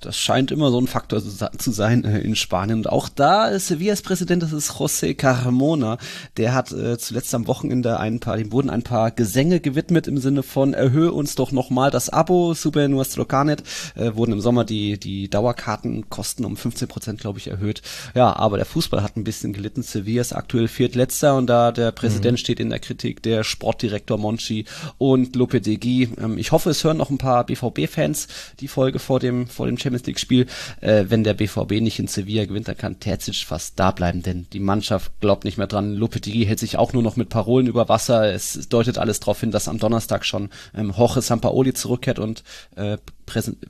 Das 0.00 0.16
scheint 0.16 0.50
immer 0.50 0.70
so 0.70 0.78
ein 0.80 0.86
Faktor 0.86 1.20
zu 1.20 1.70
sein 1.70 2.04
äh, 2.04 2.20
in 2.20 2.36
Spanien. 2.36 2.78
Und 2.78 2.88
auch 2.88 3.08
da 3.08 3.46
ist 3.46 3.68
Sevillas 3.68 4.02
Präsident, 4.02 4.42
das 4.42 4.52
ist 4.52 4.72
José 4.72 5.14
Carmona. 5.14 5.98
Der 6.36 6.54
hat 6.54 6.70
äh, 6.72 6.96
zuletzt 6.98 7.34
am 7.34 7.46
Wochenende 7.46 7.98
ein 7.98 8.20
paar, 8.20 8.36
dem 8.36 8.52
wurden 8.52 8.70
ein 8.70 8.82
paar 8.82 9.10
Gesänge 9.10 9.60
gewidmet 9.60 10.06
im 10.06 10.18
Sinne 10.18 10.42
von 10.42 10.74
erhöhe 10.74 11.12
uns 11.12 11.34
doch 11.34 11.50
nochmal 11.50 11.90
das 11.90 12.08
Abo, 12.08 12.54
Super 12.54 12.86
Nuestro 12.88 13.24
Carnet. 13.24 13.62
Äh, 13.94 14.14
wurden 14.14 14.32
im 14.32 14.40
Sommer 14.40 14.64
die, 14.64 14.98
die 14.98 15.28
Dauerkartenkosten 15.28 16.44
um 16.44 16.56
15 16.56 16.88
Prozent, 16.88 17.20
glaube 17.20 17.38
ich, 17.38 17.48
erhöht. 17.48 17.82
Ja, 18.14 18.36
aber 18.36 18.56
der 18.56 18.66
Fußball 18.66 19.02
hat 19.02 19.16
ein 19.16 19.24
bisschen 19.24 19.52
gelitten. 19.52 19.82
Sevilla 19.82 20.20
ist 20.20 20.32
aktuell 20.32 20.68
viertletzter 20.68 21.36
und 21.36 21.46
da 21.48 21.72
der 21.72 21.90
Präsident 21.92 22.34
mhm. 22.34 22.40
steht 22.40 22.60
in 22.60 22.70
der 22.70 22.78
Kritik, 22.78 23.22
der 23.22 23.42
Sportdirektor 23.44 24.18
Monchi 24.18 24.66
und 24.98 25.34
Lopetegui. 25.34 26.10
Ähm, 26.18 26.38
ich 26.38 26.52
hoffe, 26.52 26.70
es 26.70 26.84
hören 26.84 26.98
noch 26.98 27.10
ein 27.10 27.18
paar 27.18 27.44
BVB-Fans, 27.44 28.28
die 28.60 28.68
Folge 28.76 28.98
vor 28.98 29.20
dem, 29.20 29.46
vor 29.46 29.64
dem 29.64 29.78
Champions 29.78 30.06
League 30.06 30.20
Spiel. 30.20 30.44
Äh, 30.82 31.06
wenn 31.08 31.24
der 31.24 31.32
BVB 31.32 31.80
nicht 31.80 31.98
in 31.98 32.08
Sevilla 32.08 32.44
gewinnt, 32.44 32.68
dann 32.68 32.76
kann 32.76 33.00
Terzic 33.00 33.36
fast 33.36 33.78
da 33.78 33.90
bleiben, 33.90 34.22
denn 34.22 34.46
die 34.52 34.60
Mannschaft 34.60 35.18
glaubt 35.20 35.44
nicht 35.44 35.56
mehr 35.56 35.66
dran. 35.66 35.94
Lopetegui 35.94 36.44
hält 36.44 36.58
sich 36.58 36.76
auch 36.76 36.92
nur 36.92 37.02
noch 37.02 37.16
mit 37.16 37.30
Parolen 37.30 37.68
über 37.68 37.88
Wasser. 37.88 38.30
Es 38.34 38.68
deutet 38.68 38.98
alles 38.98 39.20
darauf 39.20 39.40
hin, 39.40 39.50
dass 39.50 39.66
am 39.66 39.78
Donnerstag 39.78 40.26
schon 40.26 40.50
ähm, 40.74 40.92
Jorge 40.94 41.22
Sampaoli 41.22 41.72
zurückkehrt 41.72 42.18
und 42.18 42.44
äh, 42.74 42.98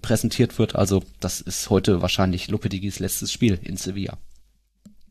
präsentiert 0.02 0.58
wird. 0.58 0.74
Also 0.74 1.04
das 1.20 1.40
ist 1.40 1.70
heute 1.70 2.02
wahrscheinlich 2.02 2.48
Lopeteguis 2.48 2.98
letztes 2.98 3.30
Spiel 3.30 3.60
in 3.62 3.76
Sevilla. 3.76 4.18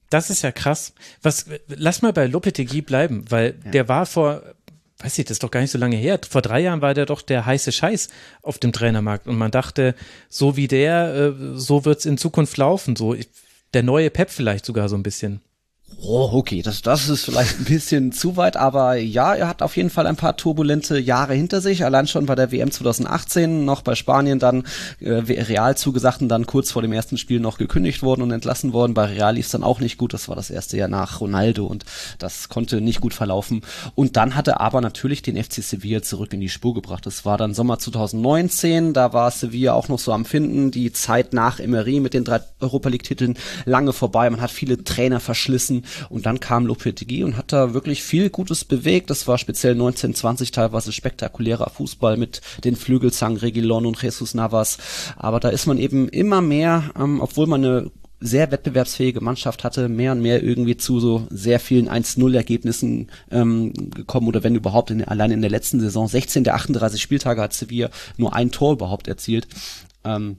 Das 0.10 0.30
ist 0.30 0.41
ja 0.41 0.52
krass. 0.52 0.93
Was, 1.22 1.46
lass 1.68 2.02
mal 2.02 2.12
bei 2.12 2.28
Lopetegui 2.28 2.82
bleiben, 2.82 3.24
weil 3.30 3.56
ja. 3.64 3.72
der 3.72 3.88
war 3.88 4.06
vor 4.06 4.43
weiß 5.06 5.20
ich, 5.20 5.26
das 5.26 5.36
ist 5.36 5.43
doch 5.43 5.51
gar 5.51 5.62
nicht 5.62 5.72
so 5.72 5.78
lange 5.78 5.95
her. 5.95 6.20
Vor 6.28 6.41
drei 6.41 6.62
Jahren 6.62 6.82
war 6.82 6.93
der 6.93 7.06
doch 7.06 7.22
der 7.22 7.45
heiße 7.45 7.72
Scheiß 7.72 8.10
auf 8.41 8.58
dem 8.58 8.74
Trainermarkt 8.74 9.28
und 9.28 9.38
man 9.38 9.51
dachte, 9.51 9.93
so 10.30 10.58
wie 10.58 10.68
der, 10.68 11.14
äh, 11.16 11.58
so 11.58 11.86
wird's 11.86 12.06
in 12.06 12.18
Zukunft 12.18 12.58
laufen. 12.58 12.95
So 12.95 13.16
der 13.74 13.84
neue 13.84 14.10
Pep 14.10 14.32
vielleicht 14.32 14.66
sogar 14.66 14.89
so 14.89 14.95
ein 14.95 15.03
bisschen. 15.03 15.41
Oh, 16.08 16.30
okay, 16.34 16.62
das, 16.62 16.84
das 16.84 17.10
ist 17.10 17.26
vielleicht 17.26 17.60
ein 17.60 17.66
bisschen 17.66 18.12
zu 18.12 18.38
weit, 18.38 18.58
aber 18.58 18.96
ja, 18.96 19.34
er 19.34 19.48
hat 19.48 19.64
auf 19.64 19.76
jeden 19.76 19.90
Fall 19.90 20.06
ein 20.06 20.16
paar 20.16 20.38
turbulente 20.38 21.00
Jahre 21.00 21.34
hinter 21.34 21.62
sich. 21.62 21.84
Allein 21.84 22.06
schon 22.06 22.28
bei 22.28 22.36
der 22.36 22.52
WM 22.52 22.70
2018, 22.70 23.66
noch 23.66 23.82
bei 23.82 23.96
Spanien 23.96 24.38
dann 24.38 24.66
äh, 25.00 25.14
Real 25.14 25.76
zugesagt 25.76 26.22
und 26.22 26.30
dann 26.30 26.46
kurz 26.46 26.72
vor 26.72 26.84
dem 26.84 26.94
ersten 26.94 27.18
Spiel 27.18 27.40
noch 27.40 27.58
gekündigt 27.58 28.04
worden 28.04 28.22
und 28.22 28.32
entlassen 28.32 28.72
worden. 28.72 28.94
Bei 28.94 29.06
Real 29.06 29.34
lief 29.34 29.46
es 29.46 29.52
dann 29.52 29.64
auch 29.64 29.80
nicht 29.80 29.98
gut. 29.98 30.14
Das 30.14 30.28
war 30.28 30.36
das 30.36 30.52
erste 30.52 30.78
Jahr 30.78 30.90
nach 30.90 31.22
Ronaldo 31.22 31.66
und 31.66 31.86
das 32.20 32.50
konnte 32.50 32.82
nicht 32.82 33.02
gut 33.02 33.16
verlaufen. 33.16 33.62
Und 33.96 34.16
dann 34.16 34.36
hat 34.36 34.48
er 34.48 34.62
aber 34.62 34.82
natürlich 34.82 35.24
den 35.24 35.42
FC 35.42 35.64
Sevilla 35.64 36.04
zurück 36.04 36.34
in 36.34 36.40
die 36.40 36.50
Spur 36.50 36.76
gebracht. 36.76 37.06
Das 37.08 37.26
war 37.26 37.38
dann 37.38 37.56
Sommer 37.56 37.80
2019, 37.80 38.94
da 38.94 39.14
war 39.14 39.32
Sevilla 39.32 39.74
auch 39.74 39.88
noch 39.88 40.00
so 40.00 40.12
am 40.12 40.26
Finden. 40.26 40.70
Die 40.70 40.92
Zeit 40.92 41.34
nach 41.34 41.60
Emery 41.60 42.00
mit 42.00 42.14
den 42.14 42.26
drei 42.26 42.42
Europa 42.60 42.90
League-Titeln 42.90 43.38
lange 43.66 43.94
vorbei. 43.94 44.30
Man 44.30 44.42
hat 44.42 44.52
viele 44.52 44.84
Trainer 44.84 45.20
verschlissen 45.20 45.75
und 46.10 46.26
dann 46.26 46.40
kam 46.40 46.66
Lopetegui 46.66 47.24
und 47.24 47.38
hat 47.38 47.52
da 47.52 47.74
wirklich 47.74 48.04
viel 48.04 48.30
Gutes 48.30 48.66
bewegt. 48.66 49.10
Das 49.10 49.28
war 49.28 49.38
speziell 49.38 49.74
1920 49.74 50.52
teilweise 50.52 50.92
spektakulärer 50.92 51.70
Fußball 51.70 52.18
mit 52.18 52.42
den 52.64 52.76
Flügelzangen 52.76 53.38
Regilon 53.38 53.86
und 53.86 54.02
Jesus 54.02 54.34
Navas. 54.34 54.78
Aber 55.18 55.40
da 55.40 55.50
ist 55.50 55.66
man 55.66 55.78
eben 55.78 56.10
immer 56.10 56.42
mehr, 56.42 56.92
ähm, 56.98 57.22
obwohl 57.22 57.48
man 57.48 57.64
eine 57.64 57.92
sehr 58.20 58.52
wettbewerbsfähige 58.52 59.22
Mannschaft 59.22 59.64
hatte, 59.64 59.90
mehr 59.90 60.14
und 60.14 60.22
mehr 60.22 60.42
irgendwie 60.44 60.78
zu 60.78 61.00
so 61.00 61.28
sehr 61.30 61.60
vielen 61.60 61.90
1-0-Ergebnissen 61.90 63.10
ähm, 63.32 63.74
gekommen 63.92 64.28
oder 64.28 64.44
wenn 64.44 64.56
überhaupt 64.56 64.90
in, 64.90 65.04
allein 65.04 65.32
in 65.32 65.42
der 65.42 65.52
letzten 65.52 65.80
Saison 65.80 66.08
16 66.08 66.44
der 66.44 66.56
38 66.56 67.02
Spieltage 67.02 67.42
hat 67.42 67.54
Sevilla 67.54 67.90
nur 68.18 68.34
ein 68.34 68.52
Tor 68.52 68.74
überhaupt 68.74 69.08
erzielt. 69.08 69.48
Ähm, 70.04 70.38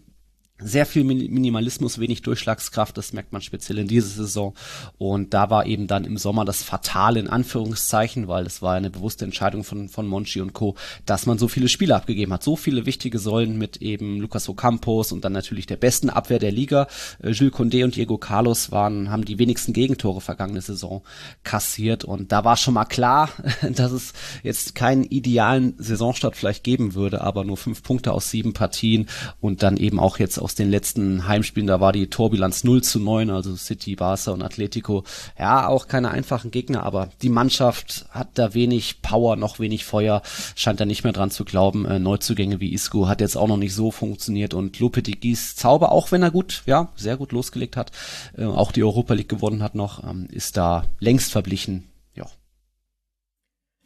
sehr 0.59 0.86
viel 0.86 1.04
Minimalismus, 1.04 1.98
wenig 1.98 2.22
Durchschlagskraft, 2.22 2.96
das 2.96 3.12
merkt 3.12 3.32
man 3.32 3.42
speziell 3.42 3.78
in 3.78 3.88
dieser 3.88 4.09
Saison. 4.09 4.54
Und 4.96 5.34
da 5.34 5.50
war 5.50 5.66
eben 5.66 5.86
dann 5.86 6.04
im 6.04 6.16
Sommer 6.16 6.46
das 6.46 6.62
Fatale 6.62 7.20
in 7.20 7.28
Anführungszeichen, 7.28 8.26
weil 8.26 8.46
es 8.46 8.62
war 8.62 8.74
eine 8.74 8.88
bewusste 8.88 9.26
Entscheidung 9.26 9.64
von, 9.64 9.90
von 9.90 10.07
Monchi 10.07 10.40
und 10.40 10.54
Co., 10.54 10.74
dass 11.04 11.26
man 11.26 11.36
so 11.36 11.48
viele 11.48 11.68
Spiele 11.68 11.94
abgegeben 11.94 12.32
hat. 12.32 12.42
So 12.42 12.57
viele 12.57 12.86
wichtige 12.86 13.18
Säulen 13.18 13.59
mit 13.59 13.78
eben 13.82 14.18
Lucas 14.18 14.48
Ocampos 14.48 15.12
und 15.12 15.24
dann 15.26 15.32
natürlich 15.32 15.66
der 15.66 15.76
besten 15.76 16.09
Abwehr 16.09 16.38
der 16.38 16.52
Liga. 16.52 16.86
Äh, 17.22 17.32
Jules 17.32 17.52
Condé 17.52 17.84
und 17.84 17.94
Diego 17.94 18.16
Carlos 18.16 18.72
waren, 18.72 19.11
haben 19.11 19.26
die 19.26 19.38
wenigsten 19.38 19.74
Gegentore 19.74 20.22
vergangene 20.22 20.62
Saison 20.62 21.02
kassiert. 21.44 22.04
Und 22.04 22.32
da 22.32 22.44
war 22.44 22.57
schon 22.57 22.74
mal 22.74 22.86
klar, 22.86 23.28
dass 23.70 23.92
es 23.92 24.14
jetzt 24.42 24.74
keinen 24.74 25.04
idealen 25.04 25.74
Saisonstart 25.76 26.34
vielleicht 26.34 26.64
geben 26.64 26.94
würde, 26.94 27.20
aber 27.20 27.44
nur 27.44 27.59
fünf 27.59 27.82
Punkte 27.82 28.12
aus 28.12 28.30
sieben 28.30 28.54
Partien 28.54 29.07
und 29.40 29.62
dann 29.62 29.76
eben 29.76 30.00
auch 30.00 30.18
jetzt 30.18 30.38
aus 30.47 30.55
den 30.55 30.70
letzten 30.70 31.26
Heimspielen, 31.26 31.66
da 31.66 31.80
war 31.80 31.90
die 31.90 32.07
Torbilanz 32.07 32.62
0 32.62 32.80
zu 32.80 33.01
9, 33.01 33.30
also 33.30 33.57
City, 33.57 33.97
Barca 33.97 34.30
und 34.30 34.42
Atletico. 34.42 35.03
Ja, 35.36 35.66
auch 35.66 35.88
keine 35.88 36.12
einfachen 36.12 36.53
Gegner, 36.53 36.84
aber 36.84 37.09
die 37.20 37.30
Mannschaft 37.30 38.07
hat 38.11 38.28
da 38.34 38.55
wenig 38.55 39.03
Power, 39.03 39.34
noch 39.34 39.59
wenig 39.59 39.84
Feuer, 39.84 40.22
scheint 40.55 40.78
da 40.78 40.84
nicht 40.84 41.03
mehr 41.03 41.12
dran 41.12 41.32
zu 41.32 41.44
glauben. 41.44 41.84
Äh, 41.84 41.99
Neuzugänge 41.99 42.61
wie 42.61 42.72
Isco 42.72 43.09
hat 43.09 43.20
jetzt 43.20 43.36
auch 43.36 43.49
noch 43.49 43.57
nicht 43.57 43.74
so 43.74 43.90
funktioniert 43.90 44.55
und 44.55 44.78
Lopetegis 44.78 45.57
Zauber, 45.57 45.90
auch 45.90 46.12
wenn 46.12 46.22
er 46.22 46.30
gut, 46.30 46.62
ja, 46.66 46.92
sehr 46.94 47.16
gut 47.16 47.32
losgelegt 47.32 47.76
hat, 47.76 47.90
äh, 48.38 48.44
auch 48.44 48.70
die 48.70 48.84
Europa 48.84 49.14
League 49.14 49.28
gewonnen 49.28 49.64
hat 49.64 49.74
noch, 49.74 50.09
ähm, 50.09 50.28
ist 50.30 50.57
da 50.57 50.84
längst 51.01 51.32
verblichen. 51.32 51.88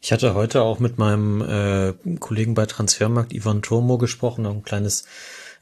Ich 0.03 0.11
hatte 0.11 0.33
heute 0.33 0.63
auch 0.63 0.79
mit 0.79 0.97
meinem 0.97 1.41
äh, 1.41 1.93
Kollegen 2.19 2.55
bei 2.55 2.65
Transfermarkt 2.65 3.33
Ivan 3.33 3.61
Turmo 3.61 3.99
gesprochen, 3.99 4.47
ein 4.47 4.63
kleines 4.63 5.05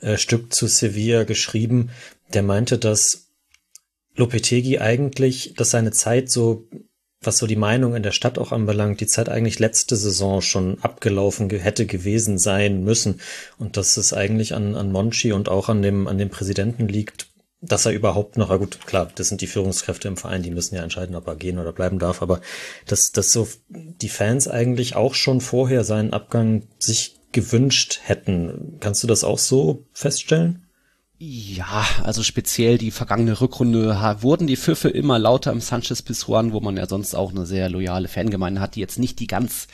äh, 0.02 0.18
Stück 0.18 0.54
zu 0.54 0.68
Sevilla 0.68 1.24
geschrieben. 1.24 1.91
Der 2.34 2.43
meinte, 2.43 2.78
dass 2.78 3.30
Lopetegi 4.16 4.80
eigentlich, 4.80 5.54
dass 5.58 5.72
seine 5.72 5.91
Zeit 5.91 6.30
so, 6.30 6.68
was 7.22 7.38
so 7.38 7.47
die 7.47 7.56
Meinung 7.56 7.95
in 7.95 8.04
der 8.04 8.12
Stadt 8.12 8.38
auch 8.38 8.52
anbelangt, 8.52 9.02
die 9.02 9.08
Zeit 9.08 9.30
eigentlich 9.30 9.60
letzte 9.60 9.95
Saison 9.95 10.41
schon 10.41 10.80
abgelaufen 10.82 11.50
hätte 11.50 11.86
gewesen 11.86 12.38
sein 12.38 12.84
müssen 12.84 13.20
und 13.58 13.78
dass 13.78 13.97
es 13.97 14.14
eigentlich 14.14 14.54
an, 14.54 14.76
an 14.76 14.91
Monchi 14.91 15.32
und 15.32 15.50
auch 15.50 15.70
an 15.70 15.82
dem, 15.82 16.08
an 16.08 16.18
dem 16.18 16.30
Präsidenten 16.30 16.88
liegt, 16.88 17.28
dass 17.62 17.86
er 17.86 17.91
überhaupt 17.91 18.38
noch, 18.38 18.52
ah 18.52 18.58
gut, 18.58 18.86
klar, 18.86 19.12
das 19.16 19.28
sind 19.28 19.41
die 19.41 19.47
Führungskräfte 19.47 20.08
im 20.08 20.16
Verein, 20.16 20.43
die 20.43 20.52
müssen 20.52 20.76
ja 20.76 20.84
entscheiden, 20.84 21.16
ob 21.16 21.28
er 21.28 21.36
gehen 21.36 21.60
oder 21.60 21.74
bleiben 21.74 22.00
darf, 22.00 22.22
aber 22.22 22.39
dass, 22.88 23.12
dass 23.12 23.32
so 23.32 23.50
die 23.68 24.10
Fans 24.10 24.47
eigentlich 24.47 24.95
auch 24.95 25.14
schon 25.14 25.41
vorher 25.41 25.84
seinen 25.84 26.14
Abgang 26.14 26.64
sich 26.78 27.18
gewünscht 27.32 27.99
hätten. 28.03 28.77
Kannst 28.80 29.03
du 29.03 29.07
das 29.07 29.23
auch 29.23 29.39
so 29.39 29.86
feststellen? 29.93 30.65
Ja, 31.21 31.86
also 32.03 32.23
speziell 32.23 32.77
die 32.77 32.91
vergangene 32.91 33.41
Rückrunde 33.41 34.17
wurden 34.21 34.47
die 34.47 34.55
Pfiffe 34.55 34.88
immer 34.88 35.19
lauter 35.19 35.51
im 35.51 35.59
Sanchez 35.59 36.01
Pizjuan, 36.01 36.53
wo 36.53 36.61
man 36.61 36.77
ja 36.77 36.88
sonst 36.88 37.13
auch 37.13 37.32
eine 37.32 37.45
sehr 37.45 37.69
loyale 37.69 38.07
Fangemeinde 38.07 38.61
hat, 38.61 38.75
die 38.75 38.80
jetzt 38.80 38.99
nicht 38.99 39.19
die 39.19 39.27
ganz 39.27 39.67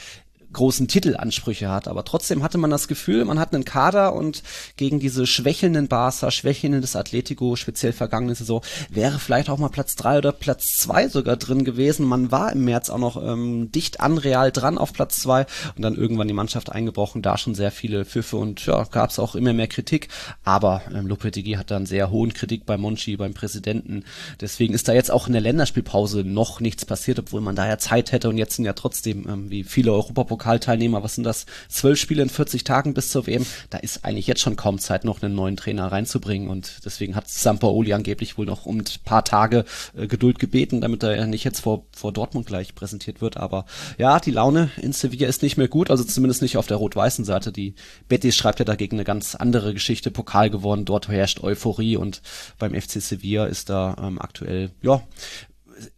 großen 0.56 0.88
Titelansprüche 0.88 1.70
hat. 1.70 1.88
Aber 1.88 2.04
trotzdem 2.04 2.42
hatte 2.42 2.58
man 2.58 2.72
das 2.72 2.88
Gefühl, 2.88 3.24
man 3.26 3.40
hat 3.40 3.54
einen 3.54 3.66
Kader 3.66 4.14
und 4.14 4.42
gegen 4.78 5.00
diese 5.00 5.28
schwächelnden 5.28 5.88
Barca, 5.88 6.32
schwächelndes 6.32 6.96
Atletico, 6.96 7.56
speziell 7.56 7.94
vergangene 7.94 8.34
Saison, 8.34 8.62
wäre 8.90 9.20
vielleicht 9.20 9.50
auch 9.50 9.58
mal 9.58 9.70
Platz 9.70 9.96
drei 9.96 10.18
oder 10.18 10.32
Platz 10.32 10.78
zwei 10.78 11.08
sogar 11.08 11.38
drin 11.38 11.64
gewesen. 11.64 12.06
Man 12.06 12.32
war 12.32 12.52
im 12.52 12.66
März 12.66 12.90
auch 12.90 12.98
noch 12.98 13.22
ähm, 13.22 13.72
dicht 13.72 14.00
an 14.00 14.18
Real 14.18 14.52
dran 14.52 14.78
auf 14.78 14.94
Platz 14.94 15.20
zwei 15.20 15.46
und 15.76 15.84
dann 15.84 15.96
irgendwann 15.96 16.28
die 16.28 16.34
Mannschaft 16.34 16.72
eingebrochen, 16.72 17.22
da 17.22 17.38
schon 17.38 17.54
sehr 17.54 17.72
viele 17.72 18.06
Pfiffe 18.06 18.38
und 18.38 18.66
ja, 18.66 18.84
gab 18.86 19.12
es 19.12 19.20
auch 19.20 19.36
immer 19.36 19.54
mehr 19.54 19.68
Kritik. 19.68 20.08
Aber 20.44 20.82
ähm, 20.94 21.06
Lopetegui 21.08 21.54
hat 21.54 21.70
dann 21.70 21.86
sehr 21.86 22.10
hohen 22.10 22.34
Kritik 22.34 22.66
bei 22.66 22.78
Monchi, 22.78 23.18
beim 23.18 23.34
Präsidenten. 23.34 24.06
Deswegen 24.40 24.74
ist 24.74 24.88
da 24.88 24.94
jetzt 24.94 25.12
auch 25.12 25.28
in 25.28 25.34
der 25.34 25.42
Länderspielpause 25.42 26.24
noch 26.24 26.62
nichts 26.62 26.86
passiert, 26.86 27.20
obwohl 27.20 27.42
man 27.42 27.56
da 27.56 27.68
ja 27.68 27.78
Zeit 27.78 28.12
hätte 28.12 28.30
und 28.30 28.38
jetzt 28.38 28.56
sind 28.56 28.66
ja 28.66 28.74
trotzdem, 28.74 29.28
ähm, 29.28 29.50
wie 29.50 29.64
viele 29.64 29.92
Europapokale 29.92 30.45
Pokalteilnehmer, 30.46 31.02
was 31.02 31.16
sind 31.16 31.24
das, 31.24 31.48
zwölf 31.70 32.00
Spiele 32.00 32.22
in 32.22 32.30
40 32.30 32.64
Tagen 32.64 32.94
bis 32.94 33.10
zur 33.10 33.26
WM, 33.26 33.48
da 33.72 33.80
ist 33.80 34.06
eigentlich 34.06 34.28
jetzt 34.28 34.42
schon 34.42 34.56
kaum 34.56 34.78
Zeit, 34.78 35.04
noch 35.04 35.24
einen 35.24 35.34
neuen 35.34 35.58
Trainer 35.58 35.92
reinzubringen. 35.92 36.50
Und 36.50 36.86
deswegen 36.86 37.16
hat 37.16 37.28
Sampaoli 37.28 37.94
angeblich 37.94 38.38
wohl 38.38 38.46
noch 38.46 38.68
um 38.68 38.78
ein 38.78 38.86
paar 39.04 39.26
Tage 39.26 39.66
äh, 39.98 40.06
Geduld 40.06 40.38
gebeten, 40.38 40.82
damit 40.82 41.02
er 41.02 41.26
nicht 41.26 41.46
jetzt 41.46 41.62
vor, 41.62 41.88
vor 41.96 42.14
Dortmund 42.14 42.46
gleich 42.46 42.76
präsentiert 42.76 43.22
wird, 43.22 43.38
aber 43.38 43.66
ja, 43.98 44.20
die 44.20 44.30
Laune 44.30 44.70
in 44.80 44.94
Sevilla 44.94 45.28
ist 45.28 45.42
nicht 45.42 45.58
mehr 45.58 45.68
gut, 45.68 45.90
also 45.90 46.04
zumindest 46.04 46.44
nicht 46.44 46.58
auf 46.58 46.68
der 46.68 46.78
rot-weißen 46.78 47.26
Seite, 47.26 47.52
die 47.52 47.74
Betis 48.08 48.36
schreibt 48.36 48.60
ja 48.60 48.66
dagegen 48.66 48.98
eine 48.98 49.04
ganz 49.04 49.34
andere 49.34 49.74
Geschichte, 49.74 50.12
Pokal 50.12 50.52
gewonnen, 50.52 50.86
dort 50.86 51.08
herrscht 51.08 51.42
Euphorie. 51.42 51.98
Und 51.98 52.22
beim 52.60 52.80
FC 52.80 53.02
Sevilla 53.02 53.46
ist 53.46 53.70
da 53.70 53.96
ähm, 54.00 54.22
aktuell, 54.22 54.70
ja, 54.84 55.02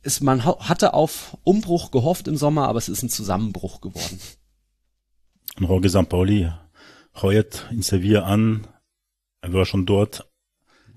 ist, 0.01 0.21
man 0.21 0.45
hatte 0.45 0.93
auf 0.93 1.37
Umbruch 1.43 1.91
gehofft 1.91 2.27
im 2.27 2.37
Sommer, 2.37 2.67
aber 2.67 2.77
es 2.77 2.89
ist 2.89 3.03
ein 3.03 3.09
Zusammenbruch 3.09 3.81
geworden. 3.81 4.19
Und 5.57 5.67
Jorge 5.67 5.89
Sampaoli 5.89 6.51
heuert 7.21 7.67
in 7.71 7.81
Sevilla 7.81 8.23
an. 8.23 8.67
Er 9.41 9.53
war 9.53 9.65
schon 9.65 9.85
dort. 9.85 10.29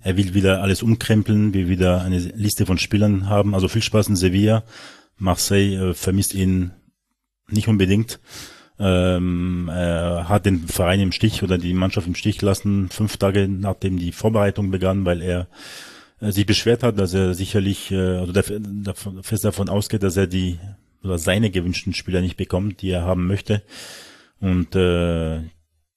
Er 0.02 0.16
will 0.16 0.34
wieder 0.34 0.62
alles 0.62 0.82
umkrempeln, 0.82 1.52
will 1.54 1.68
wieder 1.68 2.02
eine 2.02 2.18
Liste 2.18 2.66
von 2.66 2.78
Spielern 2.78 3.28
haben. 3.28 3.54
Also 3.54 3.68
viel 3.68 3.82
Spaß 3.82 4.08
in 4.08 4.16
Sevilla. 4.16 4.64
Marseille 5.16 5.90
äh, 5.90 5.94
vermisst 5.94 6.34
ihn 6.34 6.72
nicht 7.48 7.68
unbedingt. 7.68 8.20
Ähm, 8.78 9.68
er 9.70 10.28
hat 10.28 10.46
den 10.46 10.66
Verein 10.66 11.00
im 11.00 11.12
Stich 11.12 11.42
oder 11.42 11.58
die 11.58 11.74
Mannschaft 11.74 12.06
im 12.06 12.14
Stich 12.14 12.38
gelassen, 12.38 12.88
fünf 12.88 13.18
Tage 13.18 13.46
nachdem 13.46 13.98
die 13.98 14.12
Vorbereitung 14.12 14.70
begann, 14.70 15.04
weil 15.04 15.20
er 15.20 15.48
äh, 16.20 16.32
sich 16.32 16.46
beschwert 16.46 16.82
hat, 16.82 16.98
dass 16.98 17.12
er 17.12 17.34
sicherlich, 17.34 17.90
äh, 17.90 17.98
also 17.98 18.32
fest 19.22 19.44
davon 19.44 19.68
ausgeht, 19.68 20.02
dass 20.02 20.16
er 20.16 20.26
die 20.26 20.58
oder 21.02 21.18
seine 21.18 21.50
gewünschten 21.50 21.92
Spieler 21.92 22.22
nicht 22.22 22.36
bekommt, 22.36 22.80
die 22.80 22.90
er 22.90 23.04
haben 23.04 23.26
möchte. 23.26 23.62
Und 24.40 24.74
äh, 24.74 25.42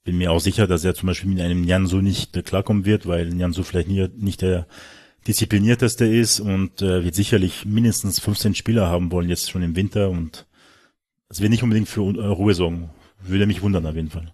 bin 0.03 0.17
mir 0.17 0.31
auch 0.31 0.39
sicher, 0.39 0.67
dass 0.67 0.83
er 0.83 0.95
zum 0.95 1.07
Beispiel 1.07 1.29
mit 1.29 1.41
einem 1.41 1.63
Jansu 1.63 2.01
nicht 2.01 2.35
äh, 2.35 2.43
klarkommen 2.43 2.85
wird, 2.85 3.07
weil 3.07 3.33
Jansu 3.33 3.63
vielleicht 3.63 3.87
nie, 3.87 4.07
nicht 4.17 4.41
der 4.41 4.67
disziplinierteste 5.27 6.05
ist 6.05 6.39
und 6.39 6.81
äh, 6.81 7.03
wird 7.03 7.15
sicherlich 7.15 7.65
mindestens 7.65 8.19
15 8.19 8.55
Spieler 8.55 8.87
haben 8.87 9.11
wollen 9.11 9.29
jetzt 9.29 9.49
schon 9.49 9.63
im 9.63 9.75
Winter 9.75 10.09
und 10.09 10.45
es 11.29 11.39
wird 11.39 11.51
nicht 11.51 11.63
unbedingt 11.63 11.87
für 11.87 12.01
äh, 12.01 12.25
Ruhe 12.27 12.53
sorgen. 12.53 12.89
Würde 13.21 13.45
mich 13.45 13.61
wundern 13.61 13.85
auf 13.85 13.95
jeden 13.95 14.09
Fall. 14.09 14.33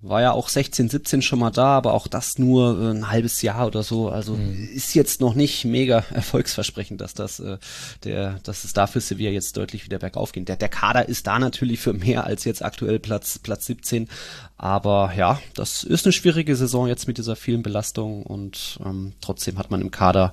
War 0.00 0.22
ja 0.22 0.30
auch 0.30 0.48
16, 0.48 0.88
17 0.88 1.22
schon 1.22 1.40
mal 1.40 1.50
da, 1.50 1.76
aber 1.76 1.92
auch 1.92 2.06
das 2.06 2.38
nur 2.38 2.80
äh, 2.80 2.90
ein 2.92 3.10
halbes 3.10 3.42
Jahr 3.42 3.66
oder 3.66 3.82
so. 3.82 4.08
Also 4.08 4.34
mhm. 4.34 4.68
ist 4.72 4.94
jetzt 4.94 5.20
noch 5.20 5.34
nicht 5.34 5.64
mega 5.64 6.04
erfolgsversprechend, 6.14 7.00
dass 7.00 7.14
das 7.14 7.40
äh, 7.40 7.58
der, 8.04 8.38
dass 8.44 8.62
es 8.62 8.72
dafür 8.72 9.00
Sevilla 9.00 9.30
jetzt 9.30 9.56
deutlich 9.56 9.84
wieder 9.84 9.98
bergauf 9.98 10.30
geht. 10.30 10.48
Der, 10.48 10.54
der 10.54 10.68
Kader 10.68 11.08
ist 11.08 11.26
da 11.26 11.40
natürlich 11.40 11.80
für 11.80 11.94
mehr 11.94 12.24
als 12.24 12.44
jetzt 12.44 12.64
aktuell 12.64 13.00
Platz 13.00 13.40
Platz 13.40 13.66
17, 13.66 14.08
aber 14.56 15.12
ja, 15.16 15.40
das 15.54 15.82
ist 15.82 16.06
eine 16.06 16.12
schwierige 16.12 16.54
Saison 16.54 16.86
jetzt 16.86 17.08
mit 17.08 17.18
dieser 17.18 17.34
vielen 17.34 17.64
Belastung 17.64 18.22
und 18.22 18.78
ähm, 18.84 19.14
trotzdem 19.20 19.58
hat 19.58 19.72
man 19.72 19.80
im 19.80 19.90
Kader 19.90 20.32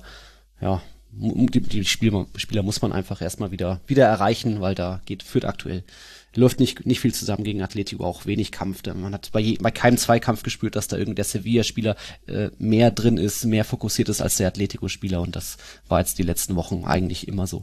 ja 0.60 0.80
die, 1.18 1.60
die 1.60 1.84
Spieler, 1.84 2.26
Spieler 2.36 2.62
muss 2.62 2.82
man 2.82 2.92
einfach 2.92 3.22
erstmal 3.22 3.50
wieder 3.50 3.80
wieder 3.86 4.06
erreichen, 4.06 4.60
weil 4.60 4.74
da 4.74 5.00
geht 5.06 5.22
führt 5.22 5.44
aktuell 5.44 5.82
läuft 6.36 6.60
nicht, 6.60 6.86
nicht 6.86 7.00
viel 7.00 7.14
zusammen 7.14 7.44
gegen 7.44 7.62
Atletico, 7.62 8.04
auch 8.04 8.26
wenig 8.26 8.52
Kampf. 8.52 8.82
Man 8.86 9.14
hat 9.14 9.30
bei, 9.32 9.40
je, 9.40 9.58
bei 9.60 9.70
keinem 9.70 9.98
Zweikampf 9.98 10.42
gespürt, 10.42 10.76
dass 10.76 10.88
da 10.88 10.96
irgendein 10.96 11.24
Sevilla-Spieler 11.24 11.96
äh, 12.26 12.50
mehr 12.58 12.90
drin 12.90 13.16
ist, 13.16 13.44
mehr 13.44 13.64
fokussiert 13.64 14.08
ist 14.08 14.20
als 14.20 14.36
der 14.36 14.48
Atletico-Spieler 14.48 15.20
und 15.20 15.36
das 15.36 15.56
war 15.88 16.00
jetzt 16.00 16.18
die 16.18 16.22
letzten 16.22 16.56
Wochen 16.56 16.84
eigentlich 16.84 17.28
immer 17.28 17.46
so. 17.46 17.62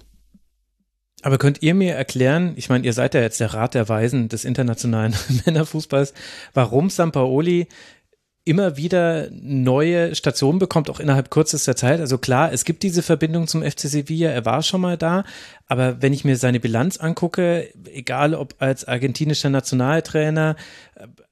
Aber 1.23 1.37
könnt 1.37 1.63
ihr 1.63 1.73
mir 1.73 1.95
erklären, 1.95 2.51
ich 2.57 2.67
meine, 2.67 2.85
ihr 2.85 2.91
seid 2.91 3.13
ja 3.13 3.21
jetzt 3.21 3.39
der 3.39 3.53
Rat 3.53 3.75
der 3.75 3.87
Weisen 3.87 4.27
des 4.27 4.43
internationalen 4.43 5.15
Männerfußballs, 5.45 6.13
warum 6.53 6.89
Sampaoli 6.89 7.67
immer 8.45 8.75
wieder 8.75 9.29
neue 9.31 10.15
Stationen 10.15 10.59
bekommt, 10.59 10.89
auch 10.89 10.99
innerhalb 10.99 11.31
kürzester 11.31 11.77
Zeit. 11.77 12.01
Also 12.01 12.17
klar, 12.17 12.51
es 12.51 12.65
gibt 12.65 12.83
diese 12.83 13.01
Verbindung 13.01 13.47
zum 13.47 13.63
FC 13.63 13.81
Sevilla, 13.81 14.29
er 14.31 14.45
war 14.45 14.63
schon 14.63 14.81
mal 14.81 14.97
da, 14.97 15.23
aber 15.67 16.01
wenn 16.01 16.11
ich 16.11 16.25
mir 16.25 16.35
seine 16.35 16.59
Bilanz 16.59 16.97
angucke, 16.97 17.69
egal 17.85 18.33
ob 18.35 18.55
als 18.59 18.85
argentinischer 18.85 19.49
Nationaltrainer, 19.49 20.57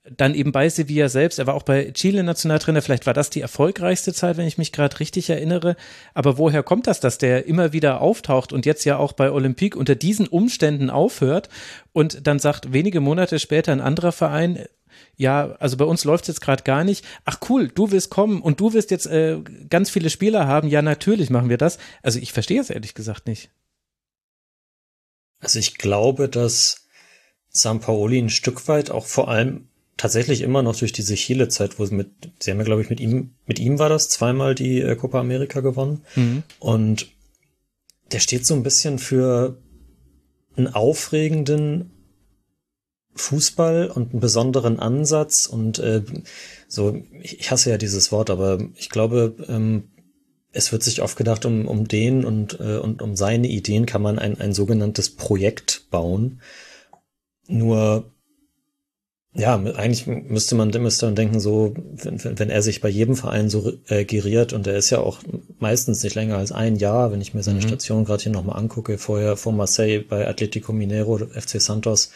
dann 0.09 0.33
eben 0.33 0.53
bei 0.53 0.69
Sevilla 0.69 1.09
selbst, 1.09 1.37
er 1.37 1.47
war 1.47 1.53
auch 1.53 1.63
bei 1.63 1.91
Chile 1.91 2.23
Nationaltrainer, 2.23 2.81
vielleicht 2.81 3.05
war 3.05 3.13
das 3.13 3.29
die 3.29 3.41
erfolgreichste 3.41 4.13
Zeit, 4.13 4.37
wenn 4.37 4.47
ich 4.47 4.57
mich 4.57 4.71
gerade 4.71 4.99
richtig 5.01 5.29
erinnere, 5.29 5.75
aber 6.13 6.37
woher 6.37 6.63
kommt 6.63 6.87
das, 6.87 7.01
dass 7.01 7.17
der 7.17 7.45
immer 7.45 7.73
wieder 7.73 7.99
auftaucht 7.99 8.53
und 8.53 8.65
jetzt 8.65 8.85
ja 8.85 8.97
auch 8.97 9.11
bei 9.11 9.31
Olympique 9.31 9.77
unter 9.77 9.95
diesen 9.95 10.27
Umständen 10.27 10.89
aufhört 10.89 11.49
und 11.91 12.25
dann 12.25 12.39
sagt 12.39 12.71
wenige 12.71 13.01
Monate 13.01 13.37
später 13.37 13.73
ein 13.73 13.81
anderer 13.81 14.13
Verein, 14.13 14.65
ja, 15.21 15.55
also 15.59 15.77
bei 15.77 15.85
uns 15.85 16.03
läuft 16.03 16.23
es 16.23 16.29
jetzt 16.29 16.41
gerade 16.41 16.63
gar 16.63 16.83
nicht. 16.83 17.05
Ach 17.25 17.37
cool, 17.47 17.67
du 17.67 17.91
willst 17.91 18.09
kommen 18.09 18.41
und 18.41 18.59
du 18.59 18.73
wirst 18.73 18.89
jetzt 18.89 19.05
äh, 19.05 19.39
ganz 19.69 19.91
viele 19.91 20.09
Spieler 20.09 20.47
haben. 20.47 20.67
Ja, 20.67 20.81
natürlich 20.81 21.29
machen 21.29 21.47
wir 21.47 21.57
das. 21.57 21.77
Also 22.01 22.17
ich 22.17 22.33
verstehe 22.33 22.59
es 22.59 22.71
ehrlich 22.71 22.95
gesagt 22.95 23.27
nicht. 23.27 23.51
Also 25.39 25.59
ich 25.59 25.77
glaube, 25.77 26.27
dass 26.27 26.87
Paoli 27.53 28.17
ein 28.17 28.31
Stück 28.31 28.67
weit 28.67 28.89
auch 28.89 29.05
vor 29.05 29.27
allem 29.27 29.67
tatsächlich 29.95 30.41
immer 30.41 30.63
noch 30.63 30.75
durch 30.75 30.91
diese 30.91 31.13
Chile-Zeit, 31.13 31.77
wo 31.77 31.85
sie 31.85 31.93
mit, 31.93 32.09
sie 32.39 32.49
haben 32.49 32.57
ja, 32.57 32.63
glaube 32.63 32.81
ich, 32.81 32.89
mit 32.89 32.99
ihm, 32.99 33.35
mit 33.45 33.59
ihm 33.59 33.77
war 33.77 33.89
das 33.89 34.09
zweimal 34.09 34.55
die 34.55 34.81
äh, 34.81 34.95
Copa 34.95 35.19
America 35.19 35.59
gewonnen. 35.59 36.01
Mhm. 36.15 36.41
Und 36.57 37.11
der 38.11 38.19
steht 38.19 38.47
so 38.47 38.55
ein 38.55 38.63
bisschen 38.63 38.97
für 38.97 39.61
einen 40.57 40.67
aufregenden, 40.67 41.91
Fußball 43.15 43.89
und 43.89 44.11
einen 44.11 44.19
besonderen 44.21 44.79
Ansatz 44.79 45.45
und 45.45 45.79
äh, 45.79 46.03
so, 46.67 47.01
ich 47.21 47.51
hasse 47.51 47.69
ja 47.69 47.77
dieses 47.77 48.11
Wort, 48.11 48.29
aber 48.29 48.59
ich 48.75 48.89
glaube, 48.89 49.35
ähm, 49.47 49.89
es 50.53 50.71
wird 50.71 50.83
sich 50.83 51.01
oft 51.01 51.17
gedacht, 51.17 51.45
um, 51.45 51.67
um 51.67 51.87
den 51.87 52.25
und, 52.25 52.59
äh, 52.59 52.77
und 52.77 53.01
um 53.01 53.15
seine 53.15 53.47
Ideen 53.47 53.85
kann 53.85 54.01
man 54.01 54.19
ein, 54.19 54.39
ein 54.39 54.53
sogenanntes 54.53 55.15
Projekt 55.15 55.87
bauen. 55.91 56.41
Nur 57.47 58.11
Ja, 59.33 59.55
eigentlich 59.55 60.07
müsste 60.07 60.55
man, 60.55 60.69
müsste 60.69 61.05
man 61.05 61.15
denken, 61.15 61.39
so, 61.39 61.73
wenn, 61.75 62.37
wenn 62.37 62.49
er 62.49 62.61
sich 62.61 62.81
bei 62.81 62.89
jedem 62.89 63.15
Verein 63.15 63.49
so 63.49 63.71
äh, 63.87 64.03
geriert 64.03 64.51
und 64.51 64.67
er 64.67 64.75
ist 64.75 64.89
ja 64.89 64.99
auch 64.99 65.19
meistens 65.57 66.03
nicht 66.03 66.15
länger 66.15 66.37
als 66.37 66.51
ein 66.51 66.75
Jahr, 66.75 67.13
wenn 67.13 67.21
ich 67.21 67.33
mir 67.33 67.43
seine 67.43 67.59
mhm. 67.59 67.67
Station 67.67 68.03
gerade 68.03 68.23
hier 68.23 68.31
nochmal 68.33 68.59
angucke, 68.59 68.97
vorher 68.97 69.37
vor 69.37 69.53
Marseille 69.53 69.99
bei 69.99 70.27
Atletico 70.27 70.73
Minero, 70.73 71.17
FC 71.17 71.61
Santos, 71.61 72.11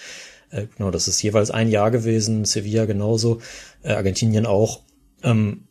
äh, 0.50 0.68
genau, 0.76 0.92
das 0.92 1.08
ist 1.08 1.22
jeweils 1.22 1.52
ein 1.52 1.70
Jahr 1.70 1.92
gewesen, 1.92 2.46
Sevilla 2.46 2.86
genauso, 2.86 3.42
äh, 3.84 3.94
Argentinien 3.94 4.46
auch. 4.46 4.82
Ähm, 5.24 5.68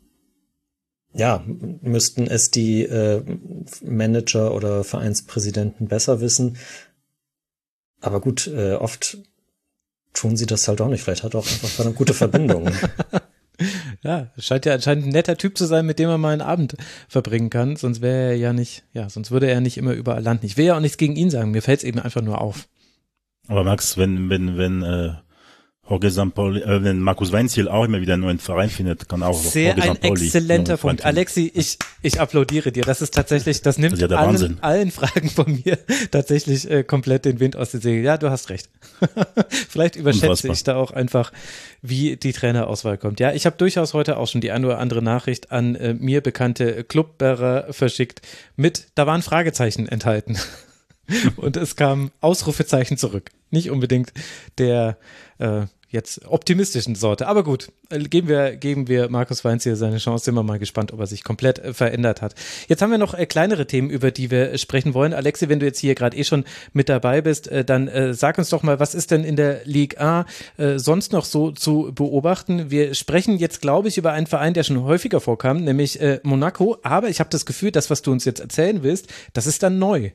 ja, 1.15 1.45
müssten 1.47 2.27
es 2.27 2.51
die 2.51 2.83
äh, 2.83 3.23
Manager 3.83 4.53
oder 4.55 4.83
Vereinspräsidenten 4.83 5.87
besser 5.87 6.21
wissen. 6.21 6.57
Aber 8.01 8.21
gut, 8.21 8.49
äh, 8.49 8.75
oft 8.75 9.19
tun 10.13 10.37
sie 10.37 10.47
das 10.47 10.67
halt 10.67 10.81
auch 10.81 10.89
nicht. 10.89 11.03
Vielleicht 11.03 11.23
hat 11.23 11.35
er 11.35 11.41
auch 11.41 11.47
einfach 11.47 11.85
eine 11.85 11.95
gute 11.95 12.15
Verbindung. 12.15 12.69
ja, 14.03 14.33
scheint 14.39 14.67
ja 14.67 14.75
anscheinend 14.75 15.07
ein 15.07 15.11
netter 15.11 15.37
Typ 15.37 15.57
zu 15.57 15.67
sein, 15.67 15.87
mit 15.87 16.01
dem 16.01 16.09
man 16.09 16.21
mal 16.21 16.33
einen 16.33 16.43
Abend 16.43 16.77
verbringen 17.09 17.51
kann. 17.51 17.77
Sonst 17.77 18.01
wäre 18.01 18.31
er 18.31 18.37
ja 18.37 18.53
nicht, 18.53 18.85
ja, 18.93 19.09
sonst 19.09 19.31
würde 19.31 19.49
er 19.49 19.61
nicht 19.61 19.77
immer 19.77 19.93
überall 19.93 20.23
landen. 20.23 20.47
Ich 20.47 20.57
will 20.57 20.67
ja 20.67 20.77
auch 20.77 20.81
nichts 20.81 20.99
gegen 20.99 21.17
ihn 21.17 21.31
sagen. 21.31 21.53
Mir 21.53 21.63
fällt 21.63 21.79
es 21.79 21.85
eben 21.85 22.01
einfach 22.01 22.23
nur 22.23 22.41
auf. 22.41 22.69
Aber 23.49 23.65
Max, 23.65 23.99
wenn, 23.99 24.31
wenn, 24.31 24.57
wenn, 24.57 24.83
äh, 24.83 25.15
Jorge 25.89 26.11
Sampaoli, 26.11 26.63
äh, 26.63 26.83
wenn 26.83 26.99
Markus 27.01 27.31
Weinziel 27.31 27.69
auch 27.69 27.85
immer 27.85 28.01
wieder 28.01 28.15
einen 28.15 28.23
neuen 28.23 28.39
Verein 28.39 28.71
findet, 28.71 29.07
kann 29.07 29.23
auch 29.23 29.39
Sehr 29.39 29.77
Jorge 29.77 29.91
ein 29.91 30.03
exzellenter 30.03 30.79
Punkt. 30.79 31.05
Alexi, 31.05 31.53
ich, 31.55 31.79
ich 32.01 32.21
applaudiere 32.21 32.73
dir. 32.73 32.85
Das 32.85 33.03
ist 33.03 33.13
tatsächlich, 33.13 33.61
das 33.61 33.77
nimmt 33.77 34.01
das 34.01 34.11
ja 34.11 34.17
allen, 34.17 34.63
allen, 34.63 34.91
Fragen 34.91 35.29
von 35.29 35.63
mir 35.63 35.79
tatsächlich 36.11 36.71
äh, 36.71 36.85
komplett 36.85 37.27
den 37.27 37.39
Wind 37.39 37.57
aus 37.57 37.71
den 37.71 37.83
Segeln. 37.83 38.05
Ja, 38.05 38.17
du 38.17 38.31
hast 38.31 38.49
recht. 38.49 38.71
Vielleicht 39.69 39.97
überschätze 39.97 40.29
Unfassbar. 40.29 40.53
ich 40.53 40.65
da 40.65 40.77
auch 40.77 40.91
einfach, 40.91 41.33
wie 41.83 42.17
die 42.17 42.33
Trainerauswahl 42.33 42.97
kommt. 42.97 43.21
Ja, 43.21 43.33
ich 43.33 43.45
habe 43.45 43.57
durchaus 43.59 43.93
heute 43.93 44.17
auch 44.17 44.29
schon 44.29 44.41
die 44.41 44.53
eine 44.53 44.67
oder 44.67 44.79
andere 44.79 45.03
Nachricht 45.03 45.53
an 45.53 45.75
äh, 45.75 45.93
mir 45.93 46.23
bekannte 46.23 46.85
Clubbearer 46.85 47.73
verschickt 47.75 48.23
mit, 48.57 48.87
da 48.95 49.07
waren 49.07 49.21
Fragezeichen 49.21 49.87
enthalten. 49.87 50.39
Und 51.37 51.57
es 51.57 51.77
kam 51.77 52.11
Ausrufezeichen 52.21 52.97
zurück. 52.97 53.31
Nicht 53.51 53.71
unbedingt 53.71 54.13
der 54.59 54.97
äh, 55.39 55.67
jetzt 55.95 56.27
optimistischen 56.27 56.97
Sorte. 56.97 57.27
Aber 57.27 57.45
gut, 57.45 57.73
äh, 57.89 58.01
geben 58.01 58.29
wir, 58.29 58.57
geben 58.57 58.89
wir 58.89 59.09
Markus 59.09 59.45
Weinz 59.45 59.63
hier 59.63 59.77
seine 59.77 59.99
Chance. 59.99 60.27
Sind 60.27 60.35
wir 60.35 60.43
mal 60.43 60.59
gespannt, 60.59 60.93
ob 60.93 61.01
er 61.01 61.07
sich 61.07 61.25
komplett 61.25 61.61
äh, 61.61 61.73
verändert 61.73 62.21
hat. 62.21 62.35
Jetzt 62.69 62.83
haben 62.83 62.91
wir 62.91 62.99
noch 62.99 63.15
äh, 63.15 63.25
kleinere 63.25 63.67
Themen, 63.67 63.89
über 63.89 64.11
die 64.11 64.31
wir 64.31 64.59
sprechen 64.59 64.93
wollen. 64.93 65.15
Alexi, 65.15 65.49
wenn 65.49 65.61
du 65.61 65.67
jetzt 65.67 65.79
hier 65.79 65.95
gerade 65.95 66.17
eh 66.17 66.25
schon 66.25 66.45
mit 66.73 66.89
dabei 66.89 67.23
bist, 67.23 67.49
äh, 67.49 67.65
dann 67.65 67.89
äh, 67.89 68.13
sag 68.13 68.37
uns 68.37 68.51
doch 68.51 68.63
mal, 68.63 68.81
was 68.81 68.95
ist 68.95 69.13
denn 69.13 69.25
in 69.25 69.37
der 69.37 69.65
Ligue 69.65 69.99
A 70.01 70.27
äh, 70.59 70.79
sonst 70.79 71.13
noch 71.13 71.25
so 71.25 71.53
zu 71.53 71.93
beobachten? 71.95 72.71
Wir 72.71 72.95
sprechen 72.95 73.39
jetzt, 73.39 73.63
glaube 73.63 73.89
ich, 73.89 73.97
über 73.97 74.13
einen 74.13 74.27
Verein, 74.27 74.53
der 74.53 74.65
schon 74.65 74.83
häufiger 74.83 75.21
vorkam, 75.21 75.63
nämlich 75.63 76.01
Monaco. 76.25 76.79
Aber 76.83 77.09
ich 77.09 77.21
habe 77.21 77.31
das 77.31 77.47
Gefühl, 77.47 77.71
das, 77.71 77.89
was 77.89 78.03
du 78.03 78.11
uns 78.11 78.25
jetzt 78.25 78.41
erzählen 78.41 78.83
willst, 78.83 79.07
das 79.33 79.47
ist 79.47 79.63
dann 79.63 79.79
neu. 79.79 80.11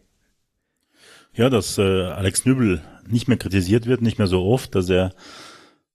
Ja, 1.34 1.50
dass 1.50 1.78
äh, 1.78 1.82
Alex 1.82 2.46
Nübel 2.46 2.82
nicht 3.08 3.28
mehr 3.28 3.38
kritisiert 3.38 3.86
wird, 3.86 4.02
nicht 4.02 4.18
mehr 4.18 4.28
so 4.28 4.44
oft, 4.44 4.76
dass 4.76 4.90
er 4.90 5.14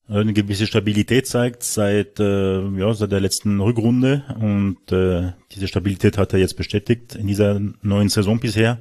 äh, 0.09 0.19
eine 0.19 0.33
gewisse 0.33 0.67
Stabilität 0.67 1.27
zeigt 1.27 1.63
seit 1.63 2.21
äh, 2.21 2.61
ja 2.61 2.93
seit 2.95 3.13
der 3.13 3.21
letzten 3.21 3.61
Rückrunde 3.61 4.25
und 4.39 4.93
äh, 4.93 5.33
diese 5.53 5.69
Stabilität 5.69 6.19
hat 6.19 6.33
er 6.33 6.39
jetzt 6.39 6.57
bestätigt 6.57 7.15
in 7.15 7.27
dieser 7.27 7.61
neuen 7.83 8.09
Saison 8.09 8.39
bisher. 8.39 8.81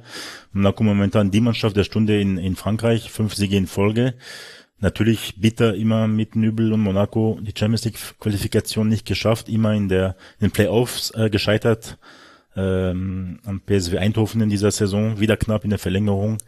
Monaco 0.52 0.84
momentan 0.84 1.30
die 1.30 1.40
Mannschaft 1.40 1.76
der 1.76 1.84
Stunde 1.84 2.20
in, 2.20 2.38
in 2.38 2.56
Frankreich, 2.56 3.10
fünf 3.10 3.34
Siege 3.34 3.56
in 3.56 3.66
Folge. 3.66 4.14
Natürlich 4.80 5.36
bitter 5.40 5.74
immer 5.74 6.08
mit 6.08 6.36
Nübel 6.36 6.72
und 6.72 6.80
Monaco 6.80 7.38
die 7.40 7.54
Champions 7.56 7.84
League 7.84 7.98
Qualifikation 8.20 8.88
nicht 8.88 9.06
geschafft, 9.06 9.48
immer 9.48 9.72
in 9.72 9.88
der 9.88 10.16
in 10.40 10.48
den 10.48 10.50
Playoffs 10.50 11.10
äh, 11.12 11.30
gescheitert 11.30 11.96
ähm, 12.56 13.38
am 13.44 13.60
PSW 13.60 13.98
Eindhoven 13.98 14.40
in 14.40 14.50
dieser 14.50 14.70
Saison, 14.70 15.20
wieder 15.20 15.36
knapp 15.36 15.64
in 15.64 15.70
der 15.70 15.78
Verlängerung. 15.78 16.38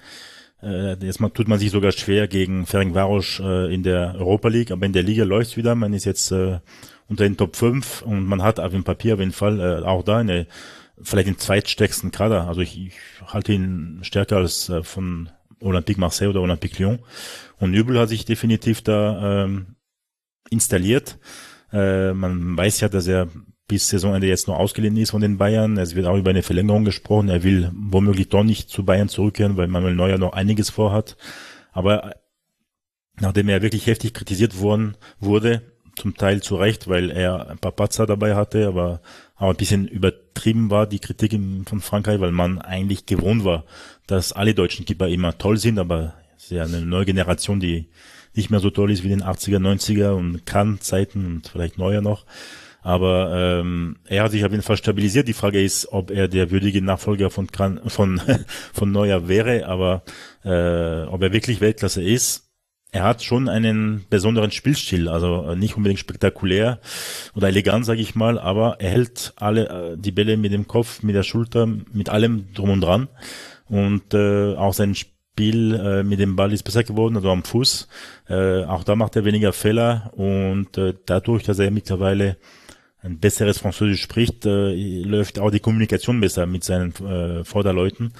Äh, 0.63 0.95
jetzt 1.05 1.19
tut 1.35 1.49
man 1.49 1.59
sich 1.59 1.71
sogar 1.71 1.93
schwer 1.93 2.29
gegen 2.29 2.67
Ferencvaros 2.67 3.41
äh, 3.43 3.75
in 3.75 3.83
der 3.83 4.15
Europa 4.17 4.49
League, 4.49 4.71
aber 4.71 4.87
in 4.87 4.93
der 4.93 5.03
Liga 5.03 5.25
läuft's 5.25 5.57
wieder. 5.57 5.75
Man 5.75 5.93
ist 5.93 6.05
jetzt 6.05 6.31
äh, 6.33 6.61
unter 7.09 7.25
den 7.25 7.37
Top 7.37 7.57
5 7.57 8.03
und 8.03 8.27
man 8.27 8.43
hat 8.43 8.59
auf 8.61 8.73
dem 8.73 8.85
Papier 8.85 9.15
auf 9.15 9.21
jeden 9.21 9.33
Fall 9.33 9.61
äh, 9.61 9.85
auch 9.85 10.03
da 10.03 10.19
eine 10.19 10.47
vielleicht 11.03 11.29
den 11.29 11.39
zweitstärksten 11.39 12.11
Kader. 12.11 12.49
Also 12.49 12.63
ich, 12.63 12.79
ich 12.79 12.95
halte 13.27 13.53
ihn 13.53 14.01
stärker 14.03 14.39
als 14.39 14.69
äh, 14.69 14.83
von 14.83 15.29
Olympique 15.61 16.01
Marseille 16.01 16.31
oder 16.31 16.41
Olympique 16.41 16.83
Lyon. 16.83 17.01
Und 17.59 17.71
Nübel 17.71 17.99
hat 17.99 18.09
sich 18.09 18.25
definitiv 18.25 18.83
da 18.83 19.45
ähm, 19.45 19.77
installiert. 20.51 21.19
Äh, 21.73 22.13
man 22.13 22.57
weiß 22.57 22.81
ja, 22.81 22.89
dass 22.89 23.07
er 23.07 23.29
bis 23.69 23.89
Saisonende 23.89 24.27
jetzt 24.27 24.47
nur 24.47 24.59
ausgeliehen 24.59 24.97
ist 24.97 25.11
von 25.11 25.21
den 25.21 25.39
Bayern. 25.39 25.77
Es 25.77 25.95
wird 25.95 26.07
auch 26.07 26.17
über 26.17 26.31
eine 26.31 26.43
Verlängerung 26.43 26.85
gesprochen. 26.85 27.29
Er 27.29 27.43
will 27.43 27.71
womöglich 27.75 28.29
doch 28.29 28.45
nicht 28.45 28.69
zu 28.69 28.85
Bayern 28.85 29.09
zurückkehren, 29.09 29.57
weil 29.57 29.67
Manuel 29.67 29.95
Neuer 29.95 30.19
noch 30.19 30.33
einiges 30.33 30.71
vorhat. 30.71 31.17
Aber 31.73 32.14
nachdem 33.19 33.49
er 33.49 33.62
wirklich 33.62 33.87
heftig 33.87 34.14
kritisiert 34.14 34.61
worden 34.61 34.97
wurde, 35.19 35.62
zum 35.97 36.14
Teil 36.14 36.43
zu 36.43 36.57
Recht, 36.57 36.89
weil 36.89 37.11
er 37.11 37.49
ein 37.49 37.59
paar 37.59 37.73
Patzer 37.73 38.07
dabei 38.07 38.35
hatte, 38.35 38.69
aber 38.69 39.01
auch 39.35 39.51
ein 39.51 39.57
bisschen 39.57 39.89
übertrieben 39.89 40.71
war 40.71 40.87
die 40.87 40.99
Kritik 40.99 41.33
von 41.67 41.81
Frankreich, 41.81 42.21
weil 42.21 42.33
man 42.33 42.61
eigentlich 42.61 43.07
gewohnt 43.07 43.45
war, 43.45 43.64
dass 44.07 44.33
alle 44.33 44.55
deutschen 44.55 44.85
Keeper 44.85 45.09
immer 45.09 45.39
toll 45.39 45.57
sind, 45.57 45.79
aber 45.79 46.14
es 46.37 46.45
ist 46.45 46.51
ja 46.51 46.64
eine 46.64 46.83
neue 46.83 47.07
Generation, 47.07 47.61
die 47.61 47.89
nicht 48.35 48.51
mehr 48.51 48.61
so 48.61 48.69
toll 48.71 48.91
ist 48.91 49.03
wie 49.03 49.11
in 49.11 49.21
den 49.21 49.27
80er, 49.27 49.59
90er 49.59 50.11
und 50.11 50.45
kann 50.45 50.81
Zeiten 50.81 51.25
und 51.25 51.49
vielleicht 51.49 51.79
Neuer 51.79 52.03
noch. 52.03 52.27
Aber 52.87 53.32
ähm, 53.34 53.97
er 54.05 54.22
hat 54.22 54.30
sich 54.30 54.45
auf 54.45 54.53
jeden 54.53 54.62
Fall 54.62 54.76
stabilisiert. 54.76 55.26
Die 55.26 55.32
Frage 55.32 55.61
ist, 55.61 55.89
ob 55.91 56.12
er 56.12 56.28
der 56.28 56.53
würdige 56.53 56.80
Nachfolger 56.80 57.30
von 57.30 57.49
von 57.49 58.20
von 58.72 58.93
Neuer 58.93 59.26
wäre, 59.26 59.66
aber 59.66 60.05
äh, 60.45 61.03
ob 61.09 61.20
er 61.20 61.32
wirklich 61.32 61.61
Weltklasse 61.61 62.01
ist. 62.01 62.45
Er 62.93 63.03
hat 63.03 63.24
schon 63.24 63.49
einen 63.49 64.05
besonderen 64.09 64.53
Spielstil, 64.53 65.09
also 65.09 65.49
äh, 65.49 65.57
nicht 65.57 65.76
unbedingt 65.76 65.99
spektakulär 65.99 66.78
oder 67.34 67.49
elegant, 67.49 67.84
sage 67.84 68.01
ich 68.01 68.14
mal, 68.14 68.39
aber 68.39 68.76
er 68.78 68.91
hält 68.91 69.32
alle 69.34 69.68
äh, 69.68 69.97
die 69.99 70.12
Bälle 70.12 70.37
mit 70.37 70.53
dem 70.53 70.68
Kopf, 70.68 71.03
mit 71.03 71.16
der 71.16 71.24
Schulter, 71.24 71.66
mit 71.66 72.09
allem 72.09 72.55
drum 72.55 72.70
und 72.70 72.82
dran 72.82 73.09
und 73.68 74.14
äh, 74.14 74.55
auch 74.55 74.74
sein 74.74 74.95
Spiel 74.95 75.74
äh, 75.74 76.05
mit 76.05 76.20
dem 76.20 76.37
Ball 76.37 76.53
ist 76.53 76.62
besser 76.62 76.84
geworden, 76.84 77.16
also 77.16 77.32
am 77.32 77.43
Fuß. 77.43 77.89
Äh, 78.28 78.62
auch 78.62 78.84
da 78.84 78.95
macht 78.95 79.16
er 79.16 79.24
weniger 79.24 79.53
Fehler 79.53 80.12
und 80.14 80.78
äh, 80.78 80.95
dadurch, 81.05 81.43
dass 81.43 81.59
er 81.59 81.72
mittlerweile 81.72 82.37
ein 83.07 83.19
besseres 83.19 83.59
Französisch 83.59 84.03
spricht, 84.03 84.45
äh, 84.47 84.75
läuft 85.03 85.39
auch 85.39 85.51
die 85.51 85.61
Kommunikation 85.61 86.21
besser 86.21 86.47
mit 86.47 86.65
seinen 86.65 86.95
äh, 86.97 87.45
Vorderleuten. 87.45 88.13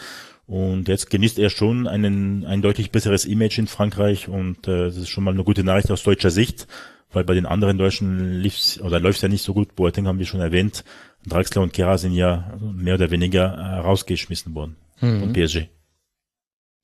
Und 0.47 0.87
jetzt 0.87 1.11
genießt 1.11 1.39
er 1.41 1.51
schon 1.51 1.89
einen, 1.89 2.47
ein 2.47 2.63
deutlich 2.63 2.93
besseres 2.93 3.25
Image 3.25 3.59
in 3.59 3.67
Frankreich 3.67 4.29
und 4.29 4.69
äh, 4.69 4.87
das 4.87 4.97
ist 4.97 5.09
schon 5.09 5.25
mal 5.25 5.35
eine 5.35 5.43
gute 5.43 5.65
Nachricht 5.65 5.91
aus 5.91 6.05
deutscher 6.05 6.31
Sicht, 6.31 6.69
weil 7.13 7.25
bei 7.25 7.35
den 7.35 7.47
anderen 7.47 7.79
Deutschen 7.79 8.41
lief's 8.41 8.81
oder 8.81 9.01
läuft's 9.01 9.23
ja 9.23 9.29
nicht 9.29 9.43
so 9.43 9.55
gut. 9.55 9.75
Boateng 9.75 10.07
haben 10.07 10.21
wir 10.21 10.27
schon 10.27 10.41
erwähnt. 10.41 10.85
Draxler 11.27 11.63
und 11.63 11.73
Kera 11.73 11.99
sind 11.99 12.13
ja 12.13 12.57
mehr 12.61 12.95
oder 12.95 13.11
weniger 13.11 13.55
äh, 13.55 13.79
rausgeschmissen 13.81 14.55
worden 14.55 14.77
mhm. 15.01 15.21
von 15.21 15.33
PSG. 15.33 15.69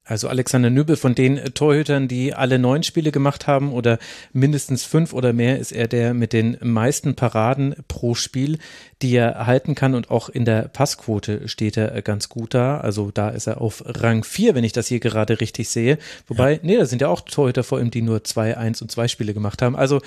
Also 0.04 0.28
Alexander 0.28 0.68
Nübel 0.68 0.96
von 0.96 1.14
den 1.14 1.36
Torhütern, 1.54 2.08
die 2.08 2.34
alle 2.34 2.58
neun 2.58 2.82
Spiele 2.82 3.12
gemacht 3.12 3.46
haben 3.46 3.72
oder 3.72 4.00
mindestens 4.32 4.82
fünf 4.82 5.12
oder 5.12 5.32
mehr, 5.32 5.60
ist 5.60 5.70
er 5.70 5.86
der 5.86 6.12
mit 6.12 6.32
den 6.32 6.56
meisten 6.60 7.14
Paraden 7.14 7.76
pro 7.86 8.16
Spiel, 8.16 8.58
die 9.00 9.14
er 9.14 9.46
halten 9.46 9.76
kann 9.76 9.94
und 9.94 10.10
auch 10.10 10.28
in 10.28 10.44
der 10.44 10.62
Passquote 10.62 11.48
steht 11.48 11.76
er 11.76 12.02
ganz 12.02 12.28
gut 12.28 12.52
da. 12.52 12.78
Also 12.78 13.12
da 13.12 13.28
ist 13.28 13.46
er 13.46 13.60
auf 13.60 13.84
Rang 13.86 14.24
vier, 14.24 14.56
wenn 14.56 14.64
ich 14.64 14.72
das 14.72 14.88
hier 14.88 14.98
gerade 14.98 15.40
richtig 15.40 15.68
sehe. 15.68 15.98
Wobei, 16.26 16.54
ja. 16.54 16.58
nee, 16.62 16.76
da 16.76 16.86
sind 16.86 17.00
ja 17.00 17.08
auch 17.08 17.20
Torhüter 17.20 17.62
vor 17.62 17.80
ihm, 17.80 17.92
die 17.92 18.02
nur 18.02 18.24
zwei, 18.24 18.56
eins 18.56 18.82
und 18.82 18.90
zwei 18.90 19.06
Spiele 19.06 19.34
gemacht 19.34 19.62
haben. 19.62 19.76
Also 19.76 20.00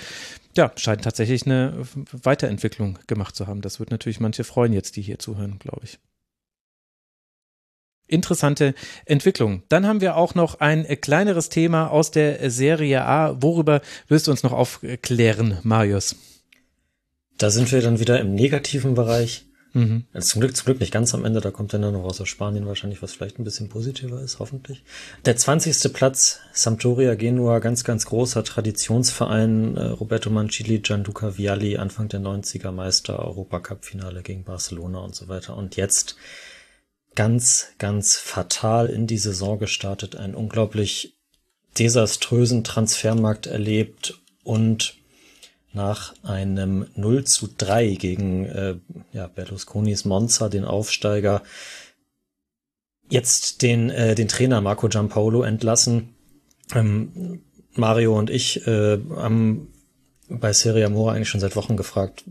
ja, 0.58 0.74
scheint 0.76 1.04
tatsächlich 1.04 1.46
eine 1.46 1.74
Weiterentwicklung 2.12 3.00
gemacht 3.08 3.36
zu 3.36 3.48
haben. 3.48 3.62
Das 3.62 3.80
wird 3.80 3.92
natürlich 3.92 4.20
manche 4.20 4.44
freuen 4.44 4.74
jetzt, 4.74 4.98
die 4.98 5.02
hier 5.02 5.20
zuhören, 5.20 5.58
glaube 5.60 5.86
ich 5.86 6.00
interessante 8.08 8.74
Entwicklung. 9.06 9.64
Dann 9.70 9.88
haben 9.88 10.02
wir 10.02 10.16
auch 10.16 10.36
noch 10.36 10.60
ein 10.60 10.86
kleineres 11.02 11.50
Thema 11.50 11.88
aus 11.88 12.12
der 12.12 12.50
Serie 12.50 13.04
A. 13.06 13.42
Worüber 13.42 13.82
wirst 14.08 14.28
du 14.28 14.32
uns 14.32 14.44
noch 14.44 14.54
aufklären, 14.54 15.58
Marius? 15.64 16.16
Da 17.38 17.50
sind 17.50 17.72
wir 17.72 17.82
dann 17.82 18.00
wieder 18.00 18.20
im 18.20 18.34
negativen 18.34 18.94
Bereich. 18.94 19.46
Mhm. 19.76 20.06
Zum 20.22 20.40
Glück, 20.40 20.56
zum 20.56 20.68
Glück 20.68 20.80
nicht 20.80 20.94
ganz 20.94 21.14
am 21.14 21.26
Ende, 21.26 21.42
da 21.42 21.52
kommt 21.52 21.74
dann 21.74 21.82
noch 21.82 22.06
aus 22.06 22.26
Spanien 22.26 22.66
wahrscheinlich, 22.66 23.02
was 23.02 23.12
vielleicht 23.12 23.40
ein 23.40 23.44
bisschen 23.44 23.68
positiver 23.68 24.22
ist, 24.22 24.40
hoffentlich. 24.40 24.86
Der 25.26 25.36
20. 25.36 25.92
Platz, 25.92 26.40
Sampdoria 26.54 27.16
Genua, 27.16 27.60
ganz, 27.60 27.84
ganz 27.84 28.06
großer 28.06 28.46
Traditionsverein, 28.46 29.76
äh, 29.76 29.88
Roberto 29.88 30.30
Mancini, 30.30 30.80
Gianluca 30.80 31.38
Vialli, 31.38 31.76
Anfang 31.76 32.08
der 32.08 32.22
90er 32.22 32.72
Meister, 32.72 33.20
Europacup-Finale 33.20 34.24
gegen 34.24 34.46
Barcelona 34.46 35.00
und 35.00 35.14
so 35.14 35.28
weiter. 35.28 35.58
Und 35.58 35.76
jetzt 35.76 36.16
ganz, 37.16 37.68
ganz 37.78 38.16
fatal 38.16 38.88
in 38.88 39.08
die 39.08 39.18
Saison 39.18 39.58
gestartet, 39.58 40.16
einen 40.16 40.36
unglaublich 40.36 41.16
desaströsen 41.78 42.64
Transfermarkt 42.64 43.48
erlebt 43.48 44.22
und 44.44 44.96
nach 45.74 46.14
einem 46.24 46.88
0 46.96 47.26
zu 47.26 47.50
3 47.58 47.96
gegen 47.96 48.46
äh, 48.46 48.76
ja, 49.12 49.28
Berlusconis 49.28 50.06
Monza, 50.06 50.48
den 50.48 50.64
Aufsteiger, 50.64 51.44
jetzt 53.10 53.62
den, 53.62 53.90
äh, 53.90 54.16
den 54.16 54.30
Trainer 54.30 54.62
Marco 54.62 54.88
Giampaolo 54.88 55.44
entlassen. 55.44 56.16
Ähm, 56.74 57.42
Mario 57.74 58.18
und 58.18 58.30
ich 58.30 58.66
äh, 58.68 58.98
haben 59.16 59.74
bei 60.30 60.54
Serie 60.54 60.86
Amore 60.86 61.14
eigentlich 61.14 61.30
schon 61.30 61.42
seit 61.42 61.58
Wochen 61.58 61.76
gefragt, 61.76 62.24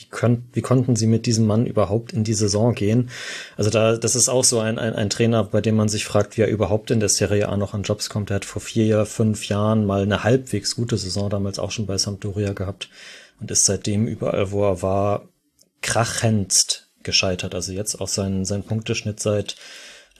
wie, 0.00 0.06
könnt, 0.06 0.56
wie 0.56 0.62
konnten 0.62 0.96
sie 0.96 1.06
mit 1.06 1.26
diesem 1.26 1.46
Mann 1.46 1.66
überhaupt 1.66 2.12
in 2.12 2.24
die 2.24 2.34
Saison 2.34 2.74
gehen? 2.74 3.10
Also 3.56 3.70
da, 3.70 3.96
das 3.96 4.16
ist 4.16 4.28
auch 4.28 4.44
so 4.44 4.58
ein, 4.58 4.78
ein, 4.78 4.94
ein 4.94 5.10
Trainer, 5.10 5.44
bei 5.44 5.60
dem 5.60 5.76
man 5.76 5.88
sich 5.88 6.04
fragt, 6.04 6.36
wie 6.36 6.42
er 6.42 6.48
überhaupt 6.48 6.90
in 6.90 7.00
der 7.00 7.08
Serie 7.08 7.48
A 7.48 7.56
noch 7.56 7.74
an 7.74 7.82
Jobs 7.82 8.08
kommt. 8.08 8.30
Er 8.30 8.36
hat 8.36 8.44
vor 8.44 8.62
vier, 8.62 9.04
fünf 9.04 9.48
Jahren 9.48 9.84
mal 9.84 10.02
eine 10.02 10.24
halbwegs 10.24 10.74
gute 10.74 10.96
Saison 10.96 11.28
damals 11.28 11.58
auch 11.58 11.70
schon 11.70 11.86
bei 11.86 11.98
Sampdoria 11.98 12.54
gehabt 12.54 12.88
und 13.40 13.50
ist 13.50 13.66
seitdem 13.66 14.06
überall, 14.06 14.50
wo 14.50 14.64
er 14.64 14.82
war, 14.82 15.28
krachendst 15.82 16.88
gescheitert. 17.02 17.54
Also 17.54 17.72
jetzt 17.72 18.00
auch 18.00 18.08
sein, 18.08 18.44
sein 18.44 18.62
Punkteschnitt 18.62 19.20
seit 19.20 19.56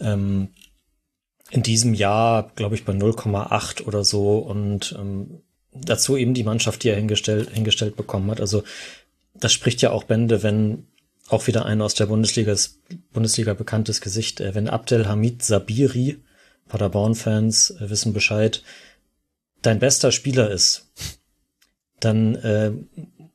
ähm, 0.01 0.49
in 1.51 1.63
diesem 1.63 1.95
Jahr, 1.95 2.53
glaube 2.55 2.75
ich, 2.75 2.85
bei 2.85 2.93
0,8 2.93 3.85
oder 3.85 4.05
so 4.05 4.39
und 4.39 4.95
ähm, 4.99 5.43
dazu 5.73 6.17
eben 6.17 6.35
die 6.35 6.45
Mannschaft, 6.45 6.83
die 6.83 6.89
er 6.89 6.97
hingestellt, 6.97 7.51
hingestellt 7.51 7.97
bekommen 7.97 8.31
hat. 8.31 8.41
Also 8.41 8.63
das 9.41 9.53
spricht 9.53 9.83
ja 9.83 9.91
auch 9.91 10.05
Bände, 10.05 10.43
wenn 10.43 10.87
auch 11.29 11.47
wieder 11.47 11.65
ein 11.65 11.81
aus 11.81 11.95
der 11.95 12.07
Bundesliga, 12.07 12.55
Bundesliga 13.13 13.55
bekanntes 13.55 14.01
Gesicht, 14.01 14.41
äh, 14.41 14.55
wenn 14.55 14.69
Abdelhamid 14.69 15.43
Sabiri, 15.43 16.19
Paderborn-Fans 16.69 17.71
äh, 17.71 17.91
wissen 17.91 18.13
Bescheid, 18.13 18.63
dein 19.63 19.79
bester 19.79 20.13
Spieler 20.13 20.51
ist, 20.51 20.91
dann 22.01 22.35
äh, 22.37 22.73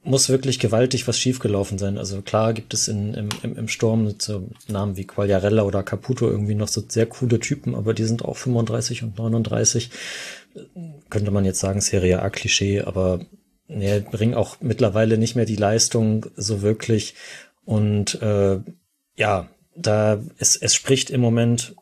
muss 0.03 0.29
wirklich 0.29 0.59
gewaltig 0.59 1.07
was 1.07 1.19
schiefgelaufen 1.19 1.77
sein. 1.77 1.97
Also 1.97 2.21
klar 2.21 2.53
gibt 2.53 2.73
es 2.73 2.87
in, 2.87 3.13
im, 3.13 3.29
im, 3.41 3.57
im 3.57 3.67
Sturm 3.67 4.15
so 4.19 4.49
Namen 4.67 4.97
wie 4.97 5.05
Quagliarella 5.05 5.63
oder 5.63 5.83
Caputo 5.83 6.29
irgendwie 6.29 6.55
noch 6.55 6.67
so 6.67 6.83
sehr 6.87 7.07
coole 7.07 7.39
Typen, 7.39 7.75
aber 7.75 7.93
die 7.93 8.05
sind 8.05 8.23
auch 8.23 8.37
35 8.37 9.03
und 9.03 9.17
39. 9.17 9.89
Könnte 11.09 11.31
man 11.31 11.45
jetzt 11.45 11.59
sagen, 11.59 11.81
Serie 11.81 12.21
A-Klischee, 12.21 12.81
aber 12.81 13.19
nee, 13.67 13.99
bringen 13.99 14.35
auch 14.35 14.57
mittlerweile 14.61 15.17
nicht 15.17 15.35
mehr 15.35 15.45
die 15.45 15.55
Leistung 15.55 16.27
so 16.35 16.61
wirklich. 16.61 17.15
Und 17.63 18.21
äh, 18.21 18.59
ja, 19.15 19.49
da 19.75 20.21
es, 20.37 20.55
es 20.55 20.75
spricht 20.75 21.09
im 21.09 21.21
Moment 21.21 21.75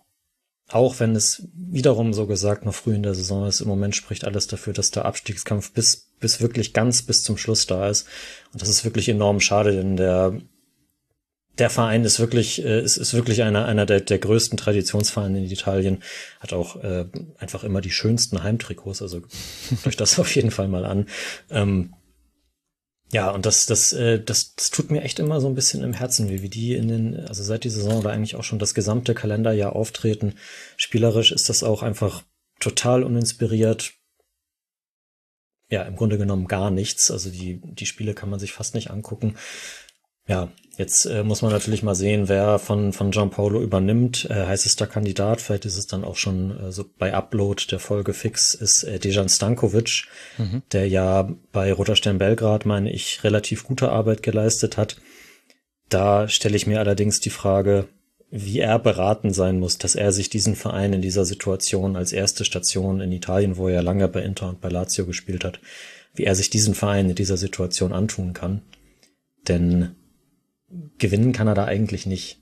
auch 0.73 0.99
wenn 0.99 1.15
es 1.15 1.47
wiederum 1.53 2.13
so 2.13 2.25
gesagt 2.25 2.65
noch 2.65 2.73
früh 2.73 2.95
in 2.95 3.03
der 3.03 3.13
Saison 3.13 3.45
ist, 3.47 3.61
im 3.61 3.67
Moment 3.67 3.95
spricht 3.95 4.25
alles 4.25 4.47
dafür, 4.47 4.73
dass 4.73 4.91
der 4.91 5.05
Abstiegskampf 5.05 5.71
bis, 5.71 6.09
bis 6.19 6.41
wirklich 6.41 6.73
ganz 6.73 7.03
bis 7.03 7.23
zum 7.23 7.37
Schluss 7.37 7.67
da 7.67 7.89
ist. 7.89 8.07
Und 8.53 8.61
das 8.61 8.69
ist 8.69 8.83
wirklich 8.83 9.07
enorm 9.07 9.39
schade, 9.39 9.73
denn 9.73 9.97
der, 9.97 10.39
der 11.57 11.69
Verein 11.69 12.03
ist 12.03 12.19
wirklich, 12.19 12.63
äh, 12.63 12.81
ist, 12.81 12.97
ist 12.97 13.13
wirklich 13.13 13.43
einer, 13.43 13.65
einer 13.65 13.85
der, 13.85 14.01
der 14.01 14.19
größten 14.19 14.57
Traditionsvereine 14.57 15.39
in 15.39 15.51
Italien, 15.51 16.03
hat 16.39 16.53
auch 16.53 16.83
äh, 16.83 17.05
einfach 17.37 17.63
immer 17.63 17.81
die 17.81 17.91
schönsten 17.91 18.43
Heimtrikots, 18.43 19.01
also 19.01 19.21
euch 19.85 19.97
das 19.97 20.19
auf 20.19 20.33
jeden 20.35 20.51
Fall 20.51 20.67
mal 20.67 20.85
an. 20.85 21.07
Ähm, 21.51 21.93
ja, 23.11 23.29
und 23.29 23.45
das, 23.45 23.67
das, 23.67 23.93
äh, 23.93 24.19
das, 24.19 24.55
das 24.55 24.71
tut 24.71 24.89
mir 24.89 25.03
echt 25.03 25.19
immer 25.19 25.39
so 25.39 25.47
ein 25.47 25.53
bisschen 25.53 25.83
im 25.83 25.93
Herzen 25.93 26.29
weh, 26.29 26.41
wie 26.41 26.49
die 26.49 26.73
in 26.73 26.87
den, 26.87 27.19
also 27.27 27.43
seit 27.43 27.63
die 27.63 27.69
Saison 27.69 27.99
oder 27.99 28.11
eigentlich 28.11 28.35
auch 28.35 28.43
schon 28.43 28.57
das 28.57 28.73
gesamte 28.73 29.13
Kalenderjahr 29.13 29.75
auftreten. 29.75 30.33
Spielerisch 30.77 31.31
ist 31.31 31.47
das 31.47 31.61
auch 31.61 31.83
einfach 31.83 32.23
total 32.59 33.03
uninspiriert. 33.03 33.93
Ja, 35.69 35.83
im 35.83 35.95
Grunde 35.95 36.17
genommen 36.17 36.47
gar 36.47 36.71
nichts. 36.71 37.11
Also 37.11 37.29
die, 37.29 37.61
die 37.63 37.85
Spiele 37.85 38.15
kann 38.15 38.31
man 38.31 38.39
sich 38.39 38.51
fast 38.51 38.73
nicht 38.73 38.89
angucken. 38.89 39.35
Ja, 40.27 40.51
jetzt 40.77 41.05
äh, 41.05 41.23
muss 41.23 41.41
man 41.41 41.51
natürlich 41.51 41.83
mal 41.83 41.95
sehen, 41.95 42.29
wer 42.29 42.59
von, 42.59 42.93
von 42.93 43.11
Gianpaolo 43.11 43.61
übernimmt. 43.61 44.25
Äh, 44.29 44.45
heißester 44.45 44.87
Kandidat, 44.87 45.41
vielleicht 45.41 45.65
ist 45.65 45.77
es 45.77 45.87
dann 45.87 46.03
auch 46.03 46.15
schon 46.15 46.59
äh, 46.59 46.71
so 46.71 46.85
bei 46.97 47.13
Upload 47.13 47.63
der 47.69 47.79
Folge 47.79 48.13
fix, 48.13 48.53
ist 48.53 48.83
äh, 48.83 48.99
Dejan 48.99 49.29
Stankovic, 49.29 50.05
mhm. 50.37 50.63
der 50.71 50.87
ja 50.87 51.29
bei 51.51 51.71
Roter 51.71 51.95
Stern 51.95 52.17
Belgrad, 52.17 52.65
meine 52.65 52.91
ich, 52.91 53.23
relativ 53.23 53.63
gute 53.63 53.89
Arbeit 53.89 54.23
geleistet 54.23 54.77
hat. 54.77 54.97
Da 55.89 56.27
stelle 56.27 56.55
ich 56.55 56.65
mir 56.65 56.79
allerdings 56.79 57.19
die 57.19 57.29
Frage, 57.29 57.87
wie 58.35 58.59
er 58.59 58.79
beraten 58.79 59.31
sein 59.31 59.59
muss, 59.59 59.77
dass 59.77 59.93
er 59.93 60.11
sich 60.11 60.27
diesen 60.27 60.55
Verein 60.55 60.91
in 60.91 61.01
dieser 61.03 61.23
Situation 61.23 61.95
als 61.95 62.11
erste 62.13 62.45
Station 62.45 62.99
in 62.99 63.11
Italien, 63.11 63.57
wo 63.57 63.67
er 63.67 63.83
lange 63.83 64.07
bei 64.07 64.23
Inter 64.23 64.49
und 64.49 64.59
bei 64.59 64.69
Lazio 64.69 65.05
gespielt 65.05 65.43
hat, 65.43 65.59
wie 66.15 66.23
er 66.23 66.33
sich 66.33 66.49
diesen 66.49 66.73
Verein 66.73 67.11
in 67.11 67.15
dieser 67.15 67.37
Situation 67.37 67.93
antun 67.93 68.33
kann. 68.33 68.63
Denn 69.47 69.95
gewinnen 70.97 71.31
kann 71.31 71.47
er 71.47 71.55
da 71.55 71.65
eigentlich 71.65 72.05
nicht. 72.05 72.39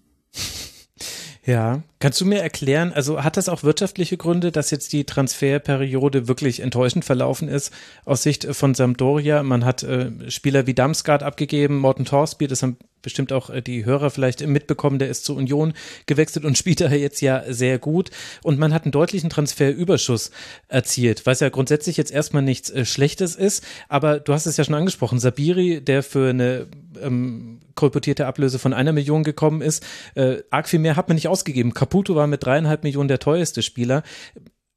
Ja, 1.43 1.82
kannst 1.97 2.21
du 2.21 2.25
mir 2.25 2.39
erklären, 2.39 2.93
also 2.93 3.23
hat 3.23 3.36
das 3.36 3.49
auch 3.49 3.63
wirtschaftliche 3.63 4.15
Gründe, 4.15 4.51
dass 4.51 4.69
jetzt 4.69 4.93
die 4.93 5.05
Transferperiode 5.05 6.27
wirklich 6.27 6.59
enttäuschend 6.59 7.03
verlaufen 7.03 7.47
ist 7.47 7.73
aus 8.05 8.21
Sicht 8.21 8.45
von 8.55 8.75
Sampdoria? 8.75 9.41
Man 9.41 9.65
hat 9.65 9.82
äh, 9.82 10.11
Spieler 10.29 10.67
wie 10.67 10.75
Damsgaard 10.75 11.23
abgegeben, 11.23 11.77
Morten 11.77 12.05
Torsby, 12.05 12.45
das 12.45 12.61
haben 12.61 12.77
bestimmt 13.02 13.34
auch 13.34 13.49
äh, 13.49 13.62
die 13.62 13.86
Hörer 13.86 14.10
vielleicht 14.10 14.45
mitbekommen, 14.45 14.99
der 14.99 15.10
ist 15.10 15.26
zur 15.26 15.36
Union 15.38 15.74
gewechselt 16.06 16.45
und 16.45 16.58
spielt 16.58 16.82
da 16.82 16.89
jetzt 16.89 17.22
ja 17.22 17.43
sehr 17.47 17.80
gut. 17.80 18.12
Und 18.43 18.60
man 18.60 18.74
hat 18.74 18.84
einen 18.84 18.91
deutlichen 18.91 19.30
Transferüberschuss 19.30 20.32
erzielt, 20.68 21.26
was 21.26 21.39
ja 21.39 21.49
grundsätzlich 21.49 21.97
jetzt 21.97 22.12
erstmal 22.12 22.43
nichts 22.43 22.70
äh, 22.70 22.86
Schlechtes 22.86 23.36
ist. 23.36 23.64
Aber 23.89 24.20
du 24.20 24.34
hast 24.34 24.45
es 24.45 24.58
ja 24.58 24.64
schon 24.64 24.76
angesprochen, 24.76 25.20
Sabiri, 25.20 25.82
der 25.82 26.04
für 26.04 26.30
eine 26.30 26.68
ähm, 27.02 27.60
kolportierte 27.76 28.28
Ablöse 28.28 28.60
von 28.60 28.74
einer 28.74 28.93
Million 28.93 29.24
gekommen 29.24 29.62
ist, 29.62 29.84
äh, 30.16 30.38
arg 30.49 30.68
viel 30.68 30.80
mehr 30.80 30.95
hat 30.95 31.08
man 31.08 31.16
nicht 31.16 31.28
ausgegeben. 31.28 31.74
Caputo 31.74 32.16
war 32.16 32.28
mit 32.28 32.45
dreieinhalb 32.45 32.84
Millionen 32.84 33.08
der 33.08 33.20
teuerste 33.20 33.62
Spieler. 33.62 34.04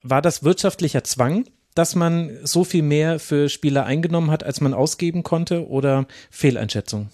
War 0.02 0.22
das 0.22 0.44
wirtschaftlicher 0.44 1.04
Zwang? 1.04 1.44
dass 1.74 1.96
man 1.96 2.38
so 2.44 2.64
viel 2.64 2.82
mehr 2.82 3.18
für 3.18 3.48
Spieler 3.48 3.84
eingenommen 3.84 4.30
hat, 4.30 4.44
als 4.44 4.60
man 4.60 4.74
ausgeben 4.74 5.22
konnte 5.22 5.68
oder 5.68 6.06
Fehleinschätzung? 6.30 7.10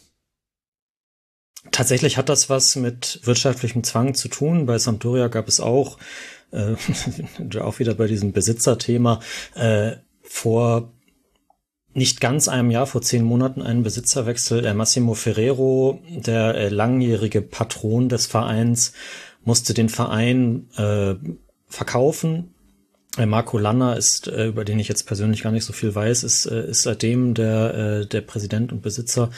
Tatsächlich 1.71 2.17
hat 2.17 2.29
das 2.29 2.49
was 2.49 2.77
mit 2.77 3.21
wirtschaftlichem 3.25 3.85
Zwang 3.85 4.15
zu 4.15 4.29
tun. 4.29 4.67
Bei 4.67 4.79
Sampdoria 4.79 5.29
gab 5.29 5.47
es 5.47 5.61
auch, 5.61 5.99
äh, 6.53 6.75
auch 7.61 7.79
wieder 7.79 7.95
bei 7.95 8.07
diesem 8.07 8.33
Besitzerthema, 8.33 9.21
äh, 9.55 9.97
vor 10.23 10.93
nicht 11.93 12.21
ganz 12.21 12.49
einem 12.49 12.71
Jahr, 12.71 12.87
vor 12.87 13.03
zehn 13.03 13.25
Monaten 13.25 13.63
einen 13.63 13.83
Besitzerwechsel. 13.83 14.63
Der 14.63 14.75
Massimo 14.75 15.15
Ferrero, 15.15 16.01
der 16.09 16.55
äh, 16.55 16.69
langjährige 16.69 17.43
Patron 17.43 18.09
des 18.09 18.27
Vereins, 18.27 18.93
musste 19.45 19.75
den 19.75 19.89
Verein 19.89 20.69
äh, 20.77 21.15
verkaufen. 21.67 22.55
Äh, 23.19 23.27
Marco 23.27 23.59
Lanner 23.59 23.97
ist, 23.97 24.29
äh, 24.29 24.47
über 24.47 24.65
den 24.65 24.79
ich 24.79 24.89
jetzt 24.89 25.05
persönlich 25.05 25.43
gar 25.43 25.51
nicht 25.51 25.65
so 25.65 25.73
viel 25.73 25.95
weiß, 25.95 26.23
ist, 26.23 26.47
äh, 26.47 26.71
ist 26.71 26.83
seitdem 26.83 27.35
der, 27.35 27.75
äh, 27.75 28.07
der 28.07 28.21
Präsident 28.21 28.73
und 28.73 28.83
Besitzer. 28.83 29.31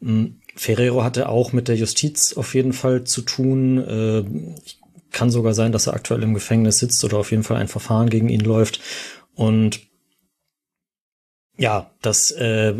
Hm, 0.00 0.39
Ferrero 0.56 1.04
hatte 1.04 1.28
auch 1.28 1.52
mit 1.52 1.68
der 1.68 1.76
Justiz 1.76 2.32
auf 2.34 2.54
jeden 2.54 2.72
Fall 2.72 3.04
zu 3.04 3.22
tun. 3.22 3.78
Äh, 3.78 4.24
kann 5.12 5.30
sogar 5.30 5.54
sein, 5.54 5.72
dass 5.72 5.86
er 5.86 5.94
aktuell 5.94 6.22
im 6.22 6.34
Gefängnis 6.34 6.78
sitzt 6.78 7.02
oder 7.04 7.18
auf 7.18 7.30
jeden 7.30 7.42
Fall 7.42 7.56
ein 7.56 7.68
Verfahren 7.68 8.10
gegen 8.10 8.28
ihn 8.28 8.40
läuft. 8.40 8.80
Und 9.34 9.80
ja, 11.56 11.90
das, 12.00 12.30
äh, 12.30 12.74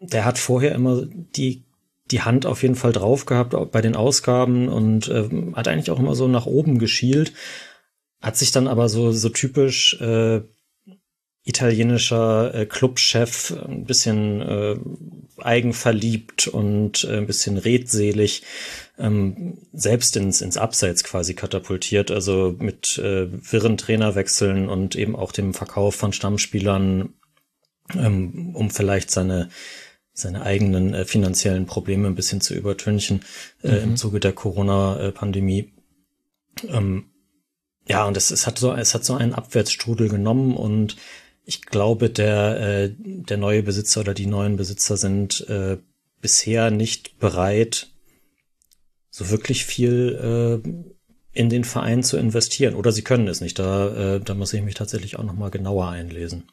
der 0.00 0.24
hat 0.24 0.38
vorher 0.38 0.74
immer 0.74 1.06
die 1.06 1.64
die 2.10 2.22
Hand 2.22 2.46
auf 2.46 2.62
jeden 2.62 2.74
Fall 2.74 2.92
drauf 2.92 3.26
gehabt 3.26 3.54
bei 3.70 3.82
den 3.82 3.94
Ausgaben 3.94 4.68
und 4.68 5.08
äh, 5.08 5.28
hat 5.54 5.68
eigentlich 5.68 5.90
auch 5.90 5.98
immer 5.98 6.14
so 6.14 6.26
nach 6.26 6.46
oben 6.46 6.78
geschielt, 6.78 7.34
hat 8.22 8.36
sich 8.36 8.50
dann 8.50 8.66
aber 8.66 8.88
so 8.88 9.12
so 9.12 9.28
typisch 9.28 10.00
äh, 10.00 10.40
italienischer 11.48 12.54
äh, 12.54 12.66
Clubchef, 12.66 13.54
ein 13.66 13.84
bisschen 13.84 14.42
äh, 14.42 14.76
eigenverliebt 15.38 16.46
und 16.48 17.04
äh, 17.04 17.16
ein 17.16 17.26
bisschen 17.26 17.56
redselig, 17.56 18.42
ähm, 18.98 19.58
selbst 19.72 20.16
ins, 20.16 20.42
ins 20.42 20.58
Abseits 20.58 21.04
quasi 21.04 21.34
katapultiert, 21.34 22.10
also 22.10 22.54
mit 22.58 22.98
äh, 22.98 23.28
wirren 23.30 23.78
Trainerwechseln 23.78 24.68
und 24.68 24.94
eben 24.94 25.16
auch 25.16 25.32
dem 25.32 25.54
Verkauf 25.54 25.94
von 25.94 26.12
Stammspielern, 26.12 27.14
ähm, 27.94 28.54
um 28.54 28.70
vielleicht 28.70 29.10
seine 29.10 29.48
seine 30.12 30.42
eigenen 30.42 30.94
äh, 30.94 31.04
finanziellen 31.04 31.66
Probleme 31.66 32.08
ein 32.08 32.16
bisschen 32.16 32.40
zu 32.40 32.52
übertünchen 32.52 33.20
äh, 33.62 33.76
mhm. 33.76 33.82
im 33.84 33.96
Zuge 33.96 34.18
der 34.18 34.32
Corona-Pandemie. 34.32 35.72
Ähm, 36.66 37.10
ja, 37.86 38.04
und 38.04 38.16
es, 38.16 38.32
es 38.32 38.44
hat 38.48 38.58
so, 38.58 38.74
es 38.74 38.94
hat 38.94 39.04
so 39.04 39.14
einen 39.14 39.32
Abwärtsstrudel 39.32 40.08
genommen 40.08 40.56
und 40.56 40.96
ich 41.48 41.62
glaube, 41.62 42.10
der, 42.10 42.60
äh, 42.60 42.94
der 42.98 43.38
neue 43.38 43.62
Besitzer 43.62 44.02
oder 44.02 44.12
die 44.12 44.26
neuen 44.26 44.56
Besitzer 44.56 44.98
sind 44.98 45.48
äh, 45.48 45.78
bisher 46.20 46.70
nicht 46.70 47.18
bereit, 47.18 47.88
so 49.08 49.30
wirklich 49.30 49.64
viel 49.64 50.60
äh, 50.62 50.68
in 51.32 51.48
den 51.48 51.64
Verein 51.64 52.02
zu 52.02 52.18
investieren. 52.18 52.74
Oder 52.74 52.92
sie 52.92 53.00
können 53.00 53.28
es 53.28 53.40
nicht. 53.40 53.58
Da, 53.58 54.16
äh, 54.16 54.20
da 54.20 54.34
muss 54.34 54.52
ich 54.52 54.60
mich 54.60 54.74
tatsächlich 54.74 55.18
auch 55.18 55.24
nochmal 55.24 55.50
genauer 55.50 55.88
einlesen. 55.88 56.44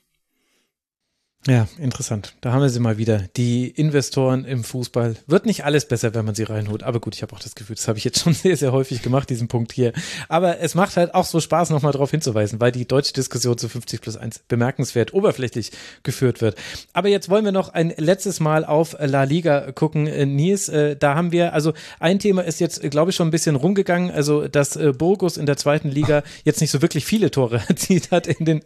Ja, 1.48 1.68
interessant. 1.78 2.34
Da 2.42 2.52
haben 2.52 2.62
wir 2.62 2.70
sie 2.70 2.80
mal 2.80 2.98
wieder. 2.98 3.22
Die 3.38 3.68
Investoren 3.68 4.46
im 4.46 4.64
Fußball. 4.64 5.16
Wird 5.28 5.46
nicht 5.46 5.64
alles 5.64 5.88
besser, 5.88 6.16
wenn 6.16 6.26
man 6.26 6.34
sie 6.34 6.42
reinholt. 6.42 6.82
Aber 6.82 7.00
gut, 7.00 7.14
ich 7.14 7.22
habe 7.22 7.36
auch 7.36 7.40
das 7.40 7.54
Gefühl, 7.54 7.76
das 7.76 7.88
habe 7.88 8.00
ich 8.00 8.04
jetzt 8.04 8.20
schon 8.20 8.34
sehr, 8.34 8.58
sehr 8.58 8.72
häufig 8.72 9.04
gemacht, 9.04 9.30
diesen 9.30 9.48
Punkt 9.48 9.72
hier. 9.72 9.94
Aber 10.28 10.60
es 10.60 10.74
macht 10.74 10.98
halt 10.98 11.14
auch 11.14 11.26
so 11.26 11.40
Spaß, 11.40 11.70
nochmal 11.70 11.92
darauf 11.92 12.10
hinzuweisen, 12.10 12.60
weil 12.60 12.72
die 12.72 12.88
deutsche 12.88 13.14
Diskussion 13.14 13.60
zu 13.60 13.70
50 13.70 14.02
plus 14.02 14.18
1 14.18 14.40
bemerkenswert 14.48 15.14
oberflächlich 15.14 15.72
geführt 16.02 16.42
wird. 16.42 16.56
Aber 16.94 17.10
jetzt 17.10 17.30
wollen 17.30 17.46
wir 17.46 17.52
noch 17.52 17.70
ein 17.70 17.94
letztes 17.96 18.40
Mal 18.40 18.66
auf 18.66 18.96
La 19.00 19.24
Liga 19.24 19.72
gucken. 19.72 20.08
Äh, 20.08 20.26
Nils, 20.26 20.68
äh, 20.70 20.96
da 20.96 21.14
haben 21.14 21.32
wir, 21.32 21.54
also 21.54 21.74
ein 22.00 22.18
Thema 22.18 22.44
ist 22.44 22.60
jetzt, 22.60 22.82
glaube 22.90 23.12
ich, 23.12 23.16
schon 23.16 23.28
ein 23.28 23.32
bisschen 23.32 23.56
rumgegangen. 23.56 24.10
Also, 24.10 24.48
dass 24.48 24.76
äh, 24.78 24.94
Burgos 24.98 25.38
in 25.38 25.46
der 25.46 25.58
zweiten 25.58 25.90
Liga 25.90 26.24
jetzt 26.44 26.60
nicht 26.60 26.72
so 26.72 26.82
wirklich 26.82 27.06
viele 27.06 27.30
Tore 27.30 27.62
erzielt 27.68 28.10
hat 28.10 28.26
in 28.26 28.46
den, 28.46 28.62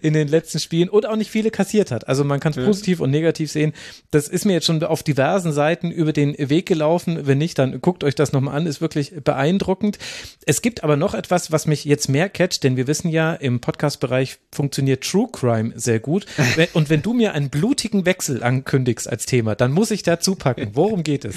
in 0.00 0.14
den 0.14 0.28
letzten 0.28 0.60
Spielen 0.60 0.88
und 0.88 1.04
auch 1.04 1.16
nicht 1.16 1.30
viele 1.30 1.50
kassiert 1.50 1.90
hat. 1.90 2.08
Also 2.08 2.21
also 2.22 2.28
man 2.28 2.40
kann 2.40 2.52
es 2.52 2.56
ja. 2.56 2.64
positiv 2.64 3.00
und 3.00 3.10
negativ 3.10 3.50
sehen. 3.50 3.72
Das 4.10 4.28
ist 4.28 4.44
mir 4.44 4.52
jetzt 4.52 4.66
schon 4.66 4.82
auf 4.84 5.02
diversen 5.02 5.52
Seiten 5.52 5.90
über 5.90 6.12
den 6.12 6.36
Weg 6.38 6.66
gelaufen. 6.66 7.26
Wenn 7.26 7.38
nicht, 7.38 7.58
dann 7.58 7.80
guckt 7.80 8.04
euch 8.04 8.14
das 8.14 8.32
nochmal 8.32 8.56
an. 8.56 8.66
Ist 8.66 8.80
wirklich 8.80 9.12
beeindruckend. 9.24 9.98
Es 10.46 10.62
gibt 10.62 10.84
aber 10.84 10.96
noch 10.96 11.14
etwas, 11.14 11.50
was 11.50 11.66
mich 11.66 11.84
jetzt 11.84 12.08
mehr 12.08 12.28
catcht, 12.28 12.62
denn 12.62 12.76
wir 12.76 12.86
wissen 12.86 13.08
ja, 13.08 13.34
im 13.34 13.60
Podcast-Bereich 13.60 14.38
funktioniert 14.52 15.02
True 15.02 15.28
Crime 15.32 15.72
sehr 15.74 15.98
gut. 15.98 16.26
Und 16.74 16.90
wenn 16.90 17.02
du 17.02 17.12
mir 17.12 17.32
einen 17.34 17.50
blutigen 17.50 18.06
Wechsel 18.06 18.42
ankündigst 18.42 19.08
als 19.08 19.26
Thema, 19.26 19.54
dann 19.56 19.72
muss 19.72 19.90
ich 19.90 20.02
dazu 20.02 20.36
packen. 20.36 20.70
Worum 20.74 21.02
geht 21.02 21.24
es? 21.24 21.34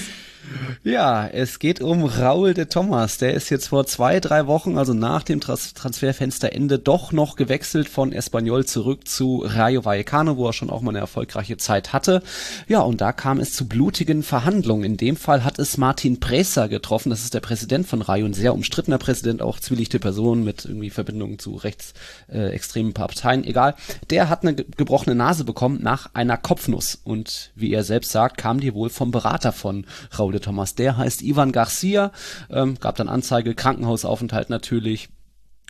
Ja, 0.83 1.27
es 1.27 1.57
geht 1.57 1.81
um 1.81 2.03
Raul 2.03 2.53
de 2.53 2.65
Thomas. 2.65 3.17
Der 3.17 3.33
ist 3.33 3.49
jetzt 3.49 3.69
vor 3.69 3.87
zwei, 3.87 4.19
drei 4.19 4.45
Wochen, 4.45 4.77
also 4.77 4.93
nach 4.93 5.23
dem 5.23 5.41
Trans 5.41 5.73
Transferfensterende, 5.73 6.77
doch 6.77 7.11
noch 7.11 7.37
gewechselt 7.37 7.89
von 7.89 8.13
Espanyol 8.13 8.65
zurück 8.65 9.07
zu 9.07 9.43
Rayo 9.43 9.83
Vallecano, 9.83 10.37
wo 10.37 10.47
er 10.47 10.53
schon 10.53 10.69
auch 10.69 10.81
mal 10.81 10.91
eine 10.91 10.99
erfolgreiche 10.99 11.57
Zeit 11.57 11.91
hatte. 11.91 12.21
Ja, 12.67 12.81
und 12.81 13.01
da 13.01 13.13
kam 13.13 13.39
es 13.39 13.53
zu 13.53 13.67
blutigen 13.67 14.21
Verhandlungen. 14.21 14.83
In 14.83 14.97
dem 14.97 15.17
Fall 15.17 15.43
hat 15.43 15.57
es 15.57 15.77
Martin 15.77 16.19
Presa 16.19 16.67
getroffen. 16.67 17.09
Das 17.09 17.23
ist 17.23 17.33
der 17.33 17.39
Präsident 17.39 17.87
von 17.87 18.03
Rayo, 18.03 18.27
ein 18.27 18.35
sehr 18.35 18.53
umstrittener 18.53 18.99
Präsident, 18.99 19.41
auch 19.41 19.59
zwielichte 19.59 19.97
Person 19.97 20.43
mit 20.43 20.65
irgendwie 20.65 20.91
Verbindungen 20.91 21.39
zu 21.39 21.55
rechtsextremen 21.55 22.91
äh, 22.91 22.93
Parteien. 22.93 23.43
Egal. 23.43 23.73
Der 24.11 24.29
hat 24.29 24.43
eine 24.43 24.53
gebrochene 24.53 25.15
Nase 25.15 25.45
bekommen 25.45 25.79
nach 25.81 26.11
einer 26.13 26.37
Kopfnuss. 26.37 26.99
Und 27.03 27.51
wie 27.55 27.73
er 27.73 27.83
selbst 27.83 28.11
sagt, 28.11 28.37
kam 28.37 28.59
die 28.59 28.75
wohl 28.75 28.91
vom 28.91 29.09
Berater 29.09 29.51
von 29.51 29.87
Raul 30.17 30.34
Ole 30.35 30.41
Thomas. 30.41 30.75
Der 30.75 30.97
heißt 30.97 31.21
Ivan 31.21 31.51
Garcia, 31.51 32.11
ähm, 32.49 32.77
gab 32.79 32.97
dann 32.97 33.07
Anzeige, 33.09 33.55
Krankenhausaufenthalt 33.55 34.49
natürlich. 34.49 35.09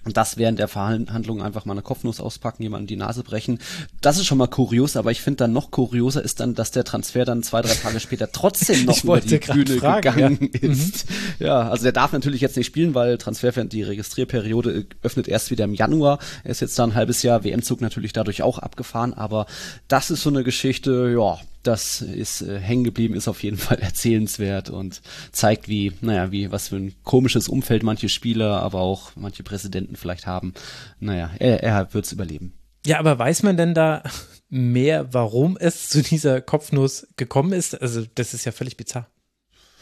Und 0.03 0.17
das 0.17 0.37
während 0.37 0.59
der 0.59 0.67
Verhandlungen 0.67 1.41
einfach 1.41 1.65
mal 1.65 1.73
eine 1.73 1.81
Kopfnuss 1.81 2.19
auspacken, 2.19 2.61
jemanden 2.61 2.85
die 2.85 2.95
Nase 2.95 3.23
brechen. 3.23 3.57
Das 4.01 4.17
ist 4.17 4.27
schon 4.27 4.37
mal 4.37 4.45
kurios, 4.45 4.97
aber 4.97 5.09
ich 5.09 5.19
finde 5.19 5.37
dann 5.37 5.51
noch 5.51 5.71
kurioser 5.71 6.21
ist 6.21 6.39
dann, 6.39 6.53
dass 6.53 6.69
der 6.69 6.83
Transfer 6.83 7.25
dann 7.25 7.41
zwei, 7.41 7.63
drei 7.63 7.73
Tage 7.73 7.99
später 7.99 8.31
trotzdem 8.31 8.85
noch 8.85 9.03
über 9.03 9.19
die 9.19 9.39
Bühne 9.39 9.79
fragen, 9.79 10.13
gegangen 10.13 10.49
ja. 10.53 10.69
ist. 10.69 11.09
Mhm. 11.09 11.15
Ja, 11.39 11.69
also 11.69 11.83
der 11.83 11.91
darf 11.91 12.13
natürlich 12.13 12.41
jetzt 12.41 12.55
nicht 12.55 12.67
spielen, 12.67 12.93
weil 12.93 13.17
Transfer 13.17 13.51
die 13.65 13.81
Registrierperiode 13.81 14.85
öffnet 15.01 15.27
erst 15.27 15.49
wieder 15.49 15.65
im 15.65 15.73
Januar. 15.73 16.19
Er 16.43 16.51
ist 16.51 16.61
jetzt 16.61 16.77
da 16.77 16.83
ein 16.83 16.93
halbes 16.93 17.23
Jahr 17.23 17.43
WM-Zug 17.43 17.81
natürlich 17.81 18.13
dadurch 18.13 18.43
auch 18.43 18.59
abgefahren, 18.59 19.15
aber 19.15 19.47
das 19.87 20.11
ist 20.11 20.21
so 20.21 20.29
eine 20.29 20.43
Geschichte, 20.43 21.11
ja, 21.17 21.39
das 21.67 22.01
ist 22.01 22.41
äh, 22.41 22.59
hängen 22.59 22.83
geblieben, 22.83 23.15
ist 23.15 23.27
auf 23.27 23.43
jeden 23.43 23.57
Fall 23.65 23.79
erzählenswert 23.79 24.69
und 24.69 25.01
zeigt, 25.31 25.67
wie, 25.67 25.93
naja, 26.01 26.31
wie, 26.31 26.51
was 26.51 26.69
für 26.69 26.77
ein 26.77 26.93
komisches 27.03 27.47
Umfeld 27.47 27.83
manche 27.83 28.09
Spieler, 28.09 28.61
aber 28.61 28.79
auch 28.79 29.11
manche 29.15 29.43
Präsidenten 29.43 29.95
vielleicht 29.95 30.27
haben. 30.27 30.53
Naja, 30.99 31.31
er, 31.39 31.63
er 31.63 31.93
wird 31.93 32.05
es 32.05 32.11
überleben. 32.11 32.53
Ja, 32.85 32.99
aber 32.99 33.17
weiß 33.17 33.43
man 33.43 33.57
denn 33.57 33.73
da 33.73 34.03
mehr, 34.49 35.13
warum 35.13 35.57
es 35.57 35.89
zu 35.89 36.01
dieser 36.03 36.41
Kopfnuss 36.41 37.07
gekommen 37.17 37.53
ist? 37.53 37.81
Also, 37.81 38.03
das 38.15 38.33
ist 38.33 38.45
ja 38.45 38.51
völlig 38.51 38.77
bizarr 38.77 39.07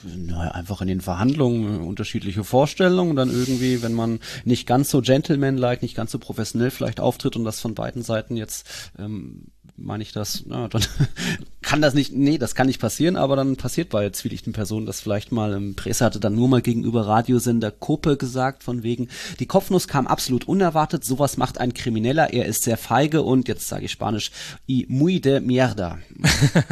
naja, 0.03 0.51
einfach 0.51 0.81
in 0.81 0.87
den 0.87 1.01
Verhandlungen 1.01 1.81
äh, 1.81 1.85
unterschiedliche 1.85 2.43
Vorstellungen, 2.43 3.15
dann 3.15 3.29
irgendwie, 3.29 3.81
wenn 3.81 3.93
man 3.93 4.19
nicht 4.45 4.67
ganz 4.67 4.89
so 4.89 5.01
gentleman-like, 5.01 5.81
nicht 5.81 5.95
ganz 5.95 6.11
so 6.11 6.19
professionell 6.19 6.71
vielleicht 6.71 6.99
auftritt 6.99 7.35
und 7.35 7.45
das 7.45 7.59
von 7.59 7.75
beiden 7.75 8.03
Seiten 8.03 8.35
jetzt 8.35 8.91
ähm, 8.97 9.47
meine 9.75 10.03
ich 10.03 10.11
das, 10.11 10.43
na, 10.45 10.67
dann 10.67 10.83
kann 11.61 11.81
das 11.81 11.93
nicht, 11.93 12.13
nee, 12.13 12.37
das 12.37 12.55
kann 12.55 12.67
nicht 12.67 12.79
passieren, 12.79 13.15
aber 13.15 13.35
dann 13.35 13.55
passiert 13.55 13.89
bei 13.89 14.09
zwielichten 14.09 14.53
Personen 14.53 14.85
das 14.85 15.01
vielleicht 15.01 15.31
mal. 15.31 15.53
Im 15.53 15.75
Presse 15.75 16.05
hatte 16.05 16.19
dann 16.19 16.35
nur 16.35 16.47
mal 16.47 16.61
gegenüber 16.61 17.07
Radiosender 17.07 17.71
Kope 17.71 18.17
gesagt, 18.17 18.63
von 18.63 18.83
wegen, 18.83 19.07
die 19.39 19.45
Kopfnuss 19.45 19.87
kam 19.87 20.05
absolut 20.05 20.47
unerwartet, 20.47 21.03
sowas 21.03 21.37
macht 21.37 21.57
ein 21.57 21.73
Krimineller, 21.73 22.33
er 22.33 22.45
ist 22.45 22.63
sehr 22.63 22.77
feige 22.77 23.23
und, 23.23 23.47
jetzt 23.47 23.67
sage 23.67 23.85
ich 23.85 23.91
Spanisch, 23.91 24.31
y 24.67 24.85
muy 24.89 25.19
de 25.19 25.39
mierda. 25.39 25.99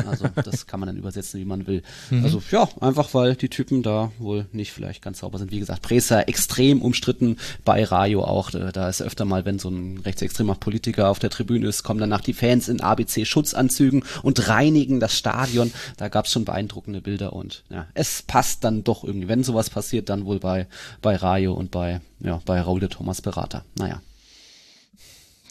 Also, 0.05 0.27
das 0.43 0.67
kann 0.67 0.79
man 0.79 0.87
dann 0.87 0.97
übersetzen, 0.97 1.39
wie 1.39 1.45
man 1.45 1.67
will. 1.67 1.83
Mhm. 2.09 2.23
Also, 2.23 2.41
ja, 2.51 2.67
einfach 2.79 3.13
weil 3.13 3.35
die 3.35 3.49
Typen 3.49 3.81
da 3.83 4.11
wohl 4.19 4.45
nicht 4.51 4.71
vielleicht 4.71 5.01
ganz 5.01 5.19
sauber 5.19 5.39
sind. 5.39 5.51
Wie 5.51 5.59
gesagt, 5.59 5.81
Presa 5.81 6.21
extrem 6.21 6.81
umstritten, 6.81 7.37
bei 7.65 7.83
Rayo 7.83 8.23
auch, 8.23 8.51
da 8.51 8.89
ist 8.89 9.01
öfter 9.01 9.25
mal, 9.25 9.45
wenn 9.45 9.59
so 9.59 9.69
ein 9.69 9.99
rechtsextremer 9.99 10.55
Politiker 10.55 11.09
auf 11.09 11.19
der 11.19 11.29
Tribüne 11.29 11.67
ist, 11.67 11.83
kommen 11.83 11.99
danach 11.99 12.21
die 12.21 12.33
Fans 12.33 12.67
in 12.67 12.81
ABC-Schutzanzügen 12.91 14.03
und 14.23 14.47
reinigen 14.47 14.99
das 14.99 15.17
Stadion. 15.17 15.73
Da 15.97 16.09
gab 16.09 16.25
es 16.25 16.31
schon 16.31 16.45
beeindruckende 16.45 17.01
Bilder 17.01 17.33
und 17.33 17.63
ja, 17.69 17.87
es 17.93 18.21
passt 18.21 18.63
dann 18.63 18.83
doch 18.83 19.03
irgendwie. 19.03 19.27
Wenn 19.27 19.43
sowas 19.43 19.69
passiert, 19.69 20.09
dann 20.09 20.25
wohl 20.25 20.39
bei, 20.39 20.67
bei 21.01 21.15
Rayo 21.15 21.53
und 21.53 21.71
bei, 21.71 22.01
ja, 22.19 22.41
bei 22.45 22.61
Raul 22.61 22.79
de 22.79 22.89
Thomas 22.89 23.21
Berater. 23.21 23.63
Naja. 23.77 24.01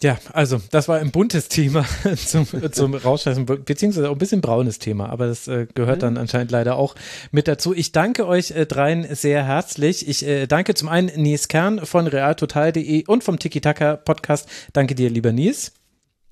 Ja, 0.03 0.19
also 0.33 0.61
das 0.71 0.89
war 0.89 0.99
ein 0.99 1.11
buntes 1.11 1.49
Thema 1.49 1.85
zum, 2.17 2.47
zum 2.73 2.95
Rausschmeißen, 2.95 3.45
beziehungsweise 3.45 4.09
auch 4.09 4.15
ein 4.15 4.19
bisschen 4.19 4.41
braunes 4.41 4.79
Thema, 4.79 5.11
aber 5.11 5.27
das 5.27 5.47
äh, 5.47 5.67
gehört 5.75 6.03
dann 6.03 6.17
anscheinend 6.17 6.51
leider 6.51 6.77
auch 6.77 6.95
mit 7.33 7.47
dazu. 7.49 7.75
Ich 7.75 7.93
danke 7.93 8.27
euch 8.27 8.53
äh, 8.53 8.65
dreien 8.65 9.15
sehr 9.15 9.45
herzlich. 9.45 10.09
Ich 10.09 10.27
äh, 10.27 10.47
danke 10.47 10.73
zum 10.75 10.89
einen 10.89 11.11
Nies 11.21 11.49
Kern 11.49 11.85
von 11.85 12.07
realtotal.de 12.07 13.05
und 13.07 13.25
vom 13.25 13.39
Tiki 13.39 13.61
Taka 13.61 13.97
Podcast. 13.97 14.49
Danke 14.73 14.95
dir, 14.95 15.11
lieber 15.11 15.33
Nies. 15.33 15.73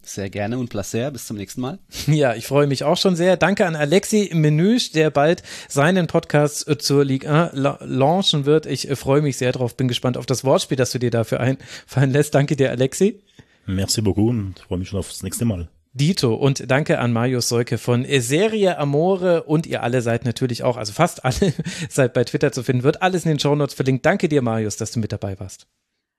Sehr 0.09 0.30
gerne 0.30 0.59
und 0.59 0.68
placer. 0.70 1.11
Bis 1.11 1.26
zum 1.26 1.36
nächsten 1.36 1.61
Mal. 1.61 1.78
Ja, 2.06 2.34
ich 2.34 2.46
freue 2.46 2.66
mich 2.66 2.84
auch 2.84 2.96
schon 2.96 3.14
sehr. 3.14 3.36
Danke 3.36 3.66
an 3.66 3.76
Alexi 3.76 4.30
Menüsch, 4.32 4.92
der 4.92 5.11
bald 5.11 5.42
seinen 5.68 6.06
Podcast 6.06 6.66
äh, 6.66 6.78
zur 6.78 7.04
Ligue 7.04 7.30
1 7.30 7.52
launchen 7.54 8.46
wird. 8.46 8.64
Ich 8.64 8.88
äh, 8.88 8.96
freue 8.96 9.20
mich 9.20 9.36
sehr 9.36 9.52
drauf. 9.52 9.76
Bin 9.76 9.86
gespannt 9.86 10.16
auf 10.16 10.24
das 10.24 10.44
Wortspiel, 10.44 10.76
das 10.76 10.92
du 10.92 10.98
dir 10.98 11.11
dafür 11.11 11.40
einfallen 11.40 12.11
lässt. 12.12 12.34
Danke 12.34 12.56
dir, 12.56 12.70
Alexi. 12.70 13.20
Merci 13.66 14.00
beaucoup 14.00 14.30
und 14.30 14.61
freue 14.61 14.78
mich 14.78 14.88
schon 14.88 14.98
aufs 14.98 15.22
nächste 15.22 15.44
Mal. 15.44 15.68
Dito 15.92 16.34
und 16.34 16.70
danke 16.70 16.98
an 17.00 17.12
Marius 17.12 17.48
Seuke 17.48 17.76
von 17.76 18.06
Serie 18.09 18.78
Amore 18.78 19.42
und 19.42 19.66
ihr 19.66 19.82
alle 19.82 20.00
seid 20.00 20.24
natürlich 20.24 20.62
auch, 20.62 20.76
also 20.76 20.92
fast 20.92 21.24
alle 21.24 21.52
seid 21.90 22.14
bei 22.14 22.24
Twitter 22.24 22.52
zu 22.52 22.62
finden, 22.62 22.82
wird 22.82 23.02
alles 23.02 23.24
in 23.24 23.30
den 23.30 23.38
Shownotes 23.38 23.74
verlinkt. 23.74 24.06
Danke 24.06 24.28
dir, 24.28 24.40
Marius, 24.40 24.76
dass 24.76 24.92
du 24.92 25.00
mit 25.00 25.12
dabei 25.12 25.38
warst. 25.38 25.66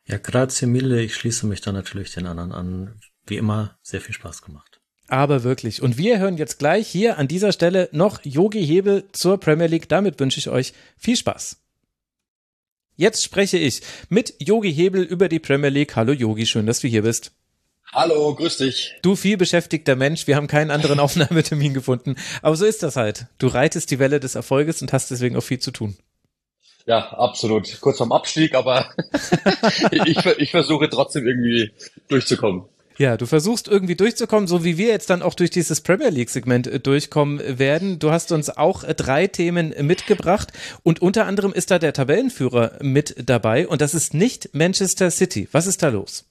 Ja, 0.07 0.17
grazie 0.17 0.65
mille. 0.65 1.01
Ich 1.01 1.15
schließe 1.15 1.45
mich 1.45 1.61
da 1.61 1.71
natürlich 1.71 2.11
den 2.13 2.25
anderen 2.25 2.51
an 2.51 2.99
wie 3.29 3.37
immer 3.37 3.77
sehr 3.81 4.01
viel 4.01 4.13
Spaß 4.13 4.41
gemacht. 4.41 4.79
Aber 5.07 5.43
wirklich. 5.43 5.81
Und 5.81 5.97
wir 5.97 6.19
hören 6.19 6.37
jetzt 6.37 6.59
gleich 6.59 6.87
hier 6.87 7.17
an 7.17 7.27
dieser 7.27 7.51
Stelle 7.51 7.89
noch 7.91 8.23
Yogi 8.23 8.65
Hebel 8.65 9.05
zur 9.11 9.39
Premier 9.39 9.67
League. 9.67 9.89
Damit 9.89 10.19
wünsche 10.19 10.39
ich 10.39 10.49
euch 10.49 10.73
viel 10.97 11.15
Spaß. 11.15 11.57
Jetzt 12.95 13.23
spreche 13.23 13.57
ich 13.57 13.81
mit 14.09 14.35
Yogi 14.39 14.73
Hebel 14.73 15.03
über 15.03 15.29
die 15.29 15.39
Premier 15.39 15.69
League. 15.69 15.95
Hallo 15.95 16.11
Yogi, 16.11 16.45
schön, 16.45 16.65
dass 16.65 16.81
du 16.81 16.87
hier 16.87 17.03
bist. 17.03 17.31
Hallo, 17.91 18.35
grüß 18.35 18.57
dich. 18.57 18.93
Du 19.01 19.15
viel 19.15 19.35
beschäftigter 19.35 19.95
Mensch, 19.95 20.27
wir 20.27 20.35
haben 20.35 20.47
keinen 20.47 20.69
anderen 20.69 20.99
Aufnahmetermin 20.99 21.73
gefunden. 21.73 22.17
Aber 22.43 22.55
so 22.55 22.65
ist 22.65 22.83
das 22.83 22.97
halt. 22.97 23.25
Du 23.39 23.47
reitest 23.47 23.89
die 23.89 23.99
Welle 23.99 24.19
des 24.19 24.35
Erfolges 24.35 24.81
und 24.81 24.93
hast 24.93 25.09
deswegen 25.09 25.35
auch 25.37 25.43
viel 25.43 25.59
zu 25.59 25.71
tun. 25.71 25.97
Ja, 26.85 27.09
absolut. 27.13 27.81
Kurz 27.81 27.97
vorm 27.97 28.11
Abstieg, 28.11 28.53
aber 28.53 28.93
ich, 29.91 30.25
ich 30.25 30.51
versuche 30.51 30.89
trotzdem 30.89 31.25
irgendwie 31.25 31.71
durchzukommen. 32.09 32.65
Ja, 32.99 33.15
du 33.15 33.25
versuchst 33.27 33.69
irgendwie 33.69 33.95
durchzukommen, 33.95 34.45
so 34.45 34.65
wie 34.65 34.77
wir 34.77 34.89
jetzt 34.89 35.09
dann 35.09 35.21
auch 35.21 35.33
durch 35.33 35.49
dieses 35.49 35.79
Premier 35.79 36.09
League-Segment 36.09 36.67
äh, 36.67 36.79
durchkommen 36.81 37.57
werden. 37.57 37.97
Du 37.97 38.11
hast 38.11 38.33
uns 38.33 38.49
auch 38.49 38.83
äh, 38.83 38.93
drei 38.93 39.25
Themen 39.27 39.73
mitgebracht 39.87 40.51
und 40.83 41.01
unter 41.01 41.25
anderem 41.25 41.53
ist 41.53 41.71
da 41.71 41.79
der 41.79 41.93
Tabellenführer 41.93 42.73
mit 42.81 43.15
dabei 43.17 43.69
und 43.69 43.79
das 43.79 43.93
ist 43.93 44.13
nicht 44.13 44.53
Manchester 44.53 45.11
City. 45.11 45.47
Was 45.53 45.65
ist 45.65 45.81
da 45.81 45.87
los? 45.87 46.25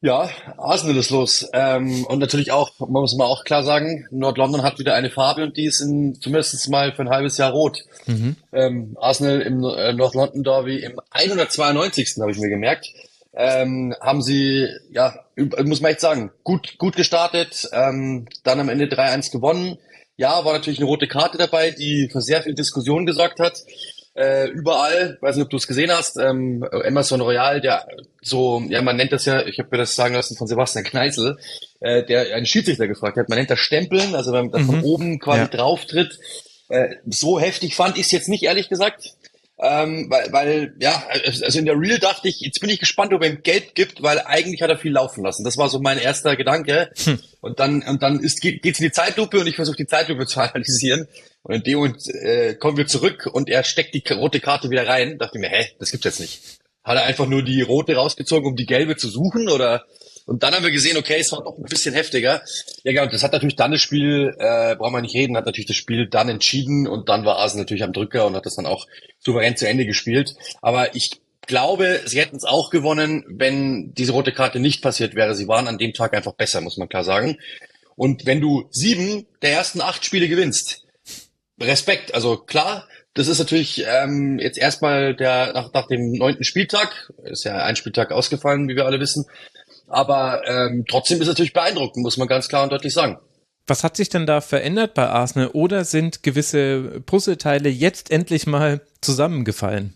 Ja, 0.00 0.30
Arsenal 0.56 0.96
ist 0.96 1.10
los. 1.10 1.46
Ähm, 1.52 2.06
und 2.06 2.18
natürlich 2.18 2.50
auch, 2.50 2.70
man 2.78 3.02
muss 3.02 3.14
mal 3.14 3.26
auch 3.26 3.44
klar 3.44 3.62
sagen, 3.62 4.06
Nord-London 4.10 4.62
hat 4.62 4.78
wieder 4.78 4.94
eine 4.94 5.10
Farbe 5.10 5.42
und 5.42 5.58
die 5.58 5.66
ist 5.66 5.82
in, 5.82 6.18
zumindest 6.18 6.70
mal 6.70 6.94
für 6.94 7.02
ein 7.02 7.10
halbes 7.10 7.36
Jahr 7.36 7.50
rot. 7.50 7.84
Mhm. 8.06 8.36
Ähm, 8.54 8.96
Arsenal 8.98 9.42
im 9.42 9.62
äh, 9.64 9.92
Nord-London 9.92 10.44
Derby 10.44 10.78
im 10.78 10.98
192. 11.10 12.16
habe 12.22 12.30
ich 12.30 12.38
mir 12.38 12.48
gemerkt 12.48 12.86
ähm, 13.34 13.94
haben 14.00 14.22
sie, 14.22 14.68
ja, 14.90 15.14
muss 15.36 15.80
man 15.80 15.92
echt 15.92 16.00
sagen, 16.00 16.30
gut, 16.44 16.78
gut 16.78 16.96
gestartet, 16.96 17.68
ähm, 17.72 18.26
dann 18.42 18.60
am 18.60 18.68
Ende 18.68 18.86
3-1 18.86 19.30
gewonnen. 19.30 19.78
Ja, 20.16 20.44
war 20.44 20.54
natürlich 20.54 20.80
eine 20.80 20.88
rote 20.88 21.06
Karte 21.06 21.38
dabei, 21.38 21.70
die 21.70 22.08
für 22.10 22.20
sehr 22.20 22.42
viel 22.42 22.54
Diskussion 22.54 23.06
gesorgt 23.06 23.38
hat. 23.38 23.62
Äh, 24.14 24.48
überall, 24.48 25.16
weiß 25.20 25.36
nicht, 25.36 25.44
ob 25.44 25.50
du 25.50 25.58
es 25.58 25.68
gesehen 25.68 25.92
hast, 25.92 26.16
ähm, 26.16 26.66
Emerson 26.82 27.20
Royal, 27.20 27.60
der 27.60 27.86
so, 28.20 28.60
ja, 28.68 28.82
man 28.82 28.96
nennt 28.96 29.12
das 29.12 29.26
ja, 29.26 29.46
ich 29.46 29.60
habe 29.60 29.68
mir 29.70 29.78
das 29.78 29.94
sagen 29.94 30.14
lassen 30.14 30.36
von 30.36 30.48
Sebastian 30.48 30.84
Kneißl, 30.84 31.36
äh, 31.78 32.04
der 32.04 32.34
einen 32.34 32.46
Schiedsrichter 32.46 32.88
gefragt 32.88 33.16
hat, 33.16 33.28
man 33.28 33.38
nennt 33.38 33.50
das 33.50 33.60
Stempeln, 33.60 34.16
also 34.16 34.32
wenn 34.32 34.46
man 34.46 34.50
das 34.50 34.62
mhm. 34.62 34.66
von 34.66 34.82
oben 34.82 35.18
quasi 35.20 35.42
ja. 35.42 35.46
drauf 35.46 35.84
tritt. 35.84 36.18
Äh, 36.68 36.96
so 37.06 37.38
heftig 37.38 37.76
fand 37.76 37.96
ich 37.96 38.06
es 38.06 38.10
jetzt 38.10 38.28
nicht, 38.28 38.42
ehrlich 38.42 38.68
gesagt. 38.68 39.14
Ähm, 39.60 40.06
weil, 40.08 40.32
weil, 40.32 40.76
ja, 40.78 41.02
also 41.24 41.58
in 41.58 41.66
der 41.66 41.78
Real 41.78 41.98
dachte 41.98 42.28
ich, 42.28 42.40
jetzt 42.40 42.60
bin 42.60 42.70
ich 42.70 42.78
gespannt, 42.78 43.12
ob 43.12 43.22
er 43.22 43.30
ihm 43.30 43.42
Geld 43.42 43.74
gibt, 43.74 44.02
weil 44.02 44.20
eigentlich 44.20 44.62
hat 44.62 44.70
er 44.70 44.78
viel 44.78 44.92
laufen 44.92 45.24
lassen. 45.24 45.42
Das 45.42 45.56
war 45.56 45.68
so 45.68 45.80
mein 45.80 45.98
erster 45.98 46.36
Gedanke. 46.36 46.90
Hm. 47.04 47.18
Und 47.40 47.58
dann, 47.58 47.82
und 47.82 48.02
dann 48.02 48.20
ist, 48.20 48.40
geht, 48.40 48.62
geht's 48.62 48.78
in 48.78 48.86
die 48.86 48.92
Zeitlupe 48.92 49.40
und 49.40 49.48
ich 49.48 49.56
versuche 49.56 49.76
die 49.76 49.86
Zeitlupe 49.86 50.26
zu 50.26 50.40
analysieren. 50.40 51.08
Und 51.42 51.54
in 51.54 51.62
dem 51.62 51.78
Moment 51.78 52.06
äh, 52.22 52.54
kommen 52.54 52.76
wir 52.76 52.86
zurück 52.86 53.28
und 53.32 53.48
er 53.48 53.64
steckt 53.64 53.94
die 53.94 54.04
rote 54.12 54.38
Karte 54.38 54.70
wieder 54.70 54.86
rein. 54.86 55.18
Dachte 55.18 55.40
mir, 55.40 55.48
hä, 55.48 55.66
das 55.80 55.90
gibt's 55.90 56.04
jetzt 56.04 56.20
nicht. 56.20 56.40
Hat 56.84 56.96
er 56.96 57.04
einfach 57.04 57.26
nur 57.26 57.42
die 57.42 57.60
rote 57.62 57.96
rausgezogen, 57.96 58.48
um 58.48 58.54
die 58.54 58.66
gelbe 58.66 58.96
zu 58.96 59.08
suchen 59.08 59.48
oder 59.48 59.84
und 60.28 60.42
dann 60.42 60.54
haben 60.54 60.62
wir 60.62 60.70
gesehen, 60.70 60.98
okay, 60.98 61.16
es 61.18 61.32
war 61.32 61.42
doch 61.42 61.56
ein 61.56 61.64
bisschen 61.64 61.94
heftiger. 61.94 62.42
Ja, 62.84 62.92
genau, 62.92 63.06
das 63.06 63.22
hat 63.22 63.32
natürlich 63.32 63.56
dann 63.56 63.70
das 63.70 63.80
Spiel, 63.80 64.36
äh, 64.38 64.76
brauchen 64.76 64.92
wir 64.92 65.00
nicht 65.00 65.14
reden, 65.14 65.38
hat 65.38 65.46
natürlich 65.46 65.68
das 65.68 65.76
Spiel 65.76 66.06
dann 66.06 66.28
entschieden 66.28 66.86
und 66.86 67.08
dann 67.08 67.24
war 67.24 67.38
Arsenal 67.38 67.64
natürlich 67.64 67.82
am 67.82 67.94
Drücker 67.94 68.26
und 68.26 68.36
hat 68.36 68.44
das 68.44 68.56
dann 68.56 68.66
auch 68.66 68.86
souverän 69.20 69.56
zu 69.56 69.66
Ende 69.66 69.86
gespielt. 69.86 70.34
Aber 70.60 70.94
ich 70.94 71.22
glaube, 71.46 72.02
sie 72.04 72.20
hätten 72.20 72.36
es 72.36 72.44
auch 72.44 72.68
gewonnen, 72.68 73.24
wenn 73.26 73.94
diese 73.94 74.12
rote 74.12 74.32
Karte 74.32 74.60
nicht 74.60 74.82
passiert 74.82 75.14
wäre. 75.14 75.34
Sie 75.34 75.48
waren 75.48 75.66
an 75.66 75.78
dem 75.78 75.94
Tag 75.94 76.12
einfach 76.12 76.34
besser, 76.34 76.60
muss 76.60 76.76
man 76.76 76.90
klar 76.90 77.04
sagen. 77.04 77.38
Und 77.96 78.26
wenn 78.26 78.42
du 78.42 78.68
sieben 78.70 79.26
der 79.40 79.52
ersten 79.52 79.80
acht 79.80 80.04
Spiele 80.04 80.28
gewinnst, 80.28 80.84
Respekt. 81.58 82.14
Also 82.14 82.36
klar, 82.36 82.86
das 83.14 83.28
ist 83.28 83.38
natürlich 83.38 83.84
ähm, 83.88 84.38
jetzt 84.38 84.58
erstmal 84.58 85.16
der 85.16 85.52
nach, 85.52 85.72
nach 85.72 85.88
dem 85.88 86.12
neunten 86.12 86.44
Spieltag, 86.44 87.10
ist 87.24 87.44
ja 87.44 87.56
ein 87.64 87.76
Spieltag 87.76 88.12
ausgefallen, 88.12 88.68
wie 88.68 88.76
wir 88.76 88.86
alle 88.86 89.00
wissen, 89.00 89.24
aber 89.88 90.42
ähm, 90.46 90.84
trotzdem 90.88 91.16
ist 91.18 91.22
es 91.22 91.28
natürlich 91.28 91.52
beeindruckend, 91.52 92.02
muss 92.02 92.16
man 92.16 92.28
ganz 92.28 92.48
klar 92.48 92.62
und 92.62 92.72
deutlich 92.72 92.92
sagen. 92.92 93.18
Was 93.66 93.84
hat 93.84 93.96
sich 93.96 94.08
denn 94.08 94.26
da 94.26 94.40
verändert 94.40 94.94
bei 94.94 95.08
Arsenal 95.08 95.48
oder 95.48 95.84
sind 95.84 96.22
gewisse 96.22 97.02
Puzzleteile 97.04 97.68
jetzt 97.68 98.10
endlich 98.10 98.46
mal 98.46 98.80
zusammengefallen? 99.02 99.94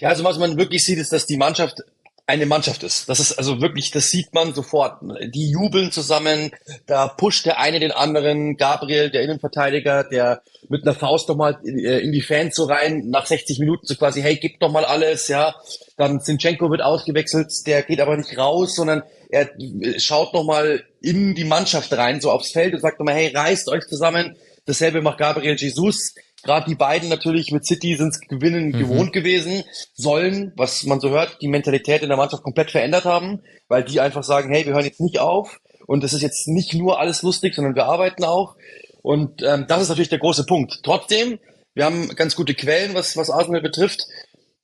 Ja, 0.00 0.10
also 0.10 0.24
was 0.24 0.38
man 0.38 0.58
wirklich 0.58 0.84
sieht, 0.84 0.98
ist, 0.98 1.12
dass 1.12 1.26
die 1.26 1.36
Mannschaft 1.36 1.82
eine 2.26 2.46
Mannschaft 2.46 2.82
ist. 2.82 3.08
Das 3.08 3.20
ist 3.20 3.32
also 3.32 3.60
wirklich, 3.60 3.90
das 3.90 4.08
sieht 4.08 4.32
man 4.32 4.54
sofort. 4.54 5.02
Die 5.34 5.50
jubeln 5.50 5.92
zusammen, 5.92 6.52
da 6.86 7.08
pusht 7.08 7.44
der 7.44 7.60
eine 7.60 7.80
den 7.80 7.92
anderen. 7.92 8.56
Gabriel, 8.56 9.10
der 9.10 9.22
Innenverteidiger, 9.22 10.04
der 10.04 10.42
mit 10.68 10.84
einer 10.84 10.94
Faust 10.94 11.28
nochmal 11.28 11.58
äh, 11.64 12.00
in 12.00 12.12
die 12.12 12.22
Fans 12.22 12.56
so 12.56 12.64
rein, 12.64 13.10
nach 13.10 13.26
60 13.26 13.58
Minuten 13.58 13.86
so 13.86 13.94
quasi, 13.94 14.22
hey, 14.22 14.36
gib 14.36 14.58
doch 14.60 14.72
mal 14.72 14.86
alles, 14.86 15.28
ja. 15.28 15.54
Dann 15.98 16.20
Zinchenko 16.20 16.70
wird 16.70 16.80
ausgewechselt, 16.80 17.52
der 17.66 17.82
geht 17.82 18.00
aber 18.00 18.16
nicht 18.16 18.38
raus, 18.38 18.74
sondern 18.74 19.02
er 19.28 19.50
schaut 19.98 20.32
nochmal 20.32 20.82
in 21.02 21.34
die 21.34 21.44
Mannschaft 21.44 21.92
rein, 21.92 22.20
so 22.20 22.30
aufs 22.30 22.52
Feld 22.52 22.72
und 22.72 22.80
sagt 22.80 22.98
nochmal, 22.98 23.16
hey, 23.16 23.32
reißt 23.34 23.68
euch 23.68 23.86
zusammen. 23.86 24.36
Dasselbe 24.64 25.02
macht 25.02 25.18
Gabriel 25.18 25.56
Jesus. 25.56 26.14
Gerade 26.44 26.68
die 26.68 26.74
beiden 26.74 27.08
natürlich 27.08 27.50
mit 27.50 27.64
City 27.66 27.96
sind 27.96 28.28
Gewinnen 28.28 28.68
mhm. 28.68 28.78
gewohnt 28.78 29.12
gewesen, 29.12 29.64
sollen, 29.94 30.52
was 30.56 30.84
man 30.84 31.00
so 31.00 31.10
hört, 31.10 31.38
die 31.40 31.48
Mentalität 31.48 32.02
in 32.02 32.08
der 32.08 32.18
Mannschaft 32.18 32.42
komplett 32.42 32.70
verändert 32.70 33.04
haben, 33.04 33.40
weil 33.68 33.82
die 33.82 34.00
einfach 34.00 34.22
sagen, 34.22 34.52
hey, 34.52 34.66
wir 34.66 34.74
hören 34.74 34.84
jetzt 34.84 35.00
nicht 35.00 35.18
auf 35.18 35.60
und 35.86 36.04
es 36.04 36.12
ist 36.12 36.22
jetzt 36.22 36.48
nicht 36.48 36.74
nur 36.74 37.00
alles 37.00 37.22
lustig, 37.22 37.54
sondern 37.54 37.74
wir 37.74 37.86
arbeiten 37.86 38.24
auch. 38.24 38.56
Und 39.02 39.42
ähm, 39.42 39.66
das 39.68 39.82
ist 39.82 39.88
natürlich 39.88 40.08
der 40.08 40.18
große 40.18 40.46
Punkt. 40.46 40.80
Trotzdem, 40.82 41.38
wir 41.74 41.84
haben 41.84 42.08
ganz 42.14 42.36
gute 42.36 42.54
Quellen, 42.54 42.94
was, 42.94 43.16
was 43.16 43.30
Arsenal 43.30 43.60
betrifft. 43.60 44.06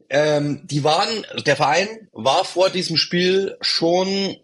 Ähm, 0.09 0.62
die 0.64 0.83
waren, 0.83 1.26
der 1.47 1.57
Verein 1.57 2.09
war 2.12 2.45
vor 2.45 2.70
diesem 2.70 2.97
Spiel 2.97 3.57
schon 3.61 4.37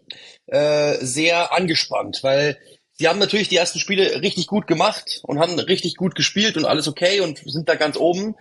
äh, 0.47 0.95
sehr 1.01 1.53
angespannt, 1.53 2.19
weil 2.21 2.57
Sie 2.99 3.07
haben 3.07 3.19
natürlich 3.19 3.47
die 3.47 3.57
ersten 3.57 3.79
Spiele 3.79 4.21
richtig 4.21 4.47
gut 4.47 4.65
gemacht 4.65 5.21
und 5.23 5.39
haben 5.39 5.57
richtig 5.59 5.95
gut 5.95 6.15
gespielt 6.15 6.57
und 6.57 6.65
alles 6.65 6.87
okay 6.87 7.21
und 7.21 7.39
sind 7.45 7.69
da 7.69 7.75
ganz 7.75 7.95
oben. 7.95 8.35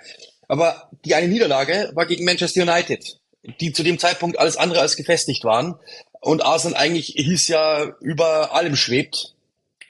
Aber 0.48 0.90
die 1.04 1.14
eine 1.14 1.28
Niederlage 1.28 1.90
war 1.94 2.06
gegen 2.06 2.24
Manchester 2.24 2.62
United, 2.62 3.18
die 3.60 3.72
zu 3.72 3.82
dem 3.82 3.98
Zeitpunkt 3.98 4.38
alles 4.38 4.56
andere 4.56 4.80
als 4.80 4.96
gefestigt 4.96 5.44
waren. 5.44 5.78
Und 6.20 6.42
Arsenal 6.42 6.80
eigentlich 6.80 7.08
hieß 7.16 7.48
ja 7.48 7.92
über 8.00 8.54
allem 8.54 8.76
schwebt. 8.76 9.34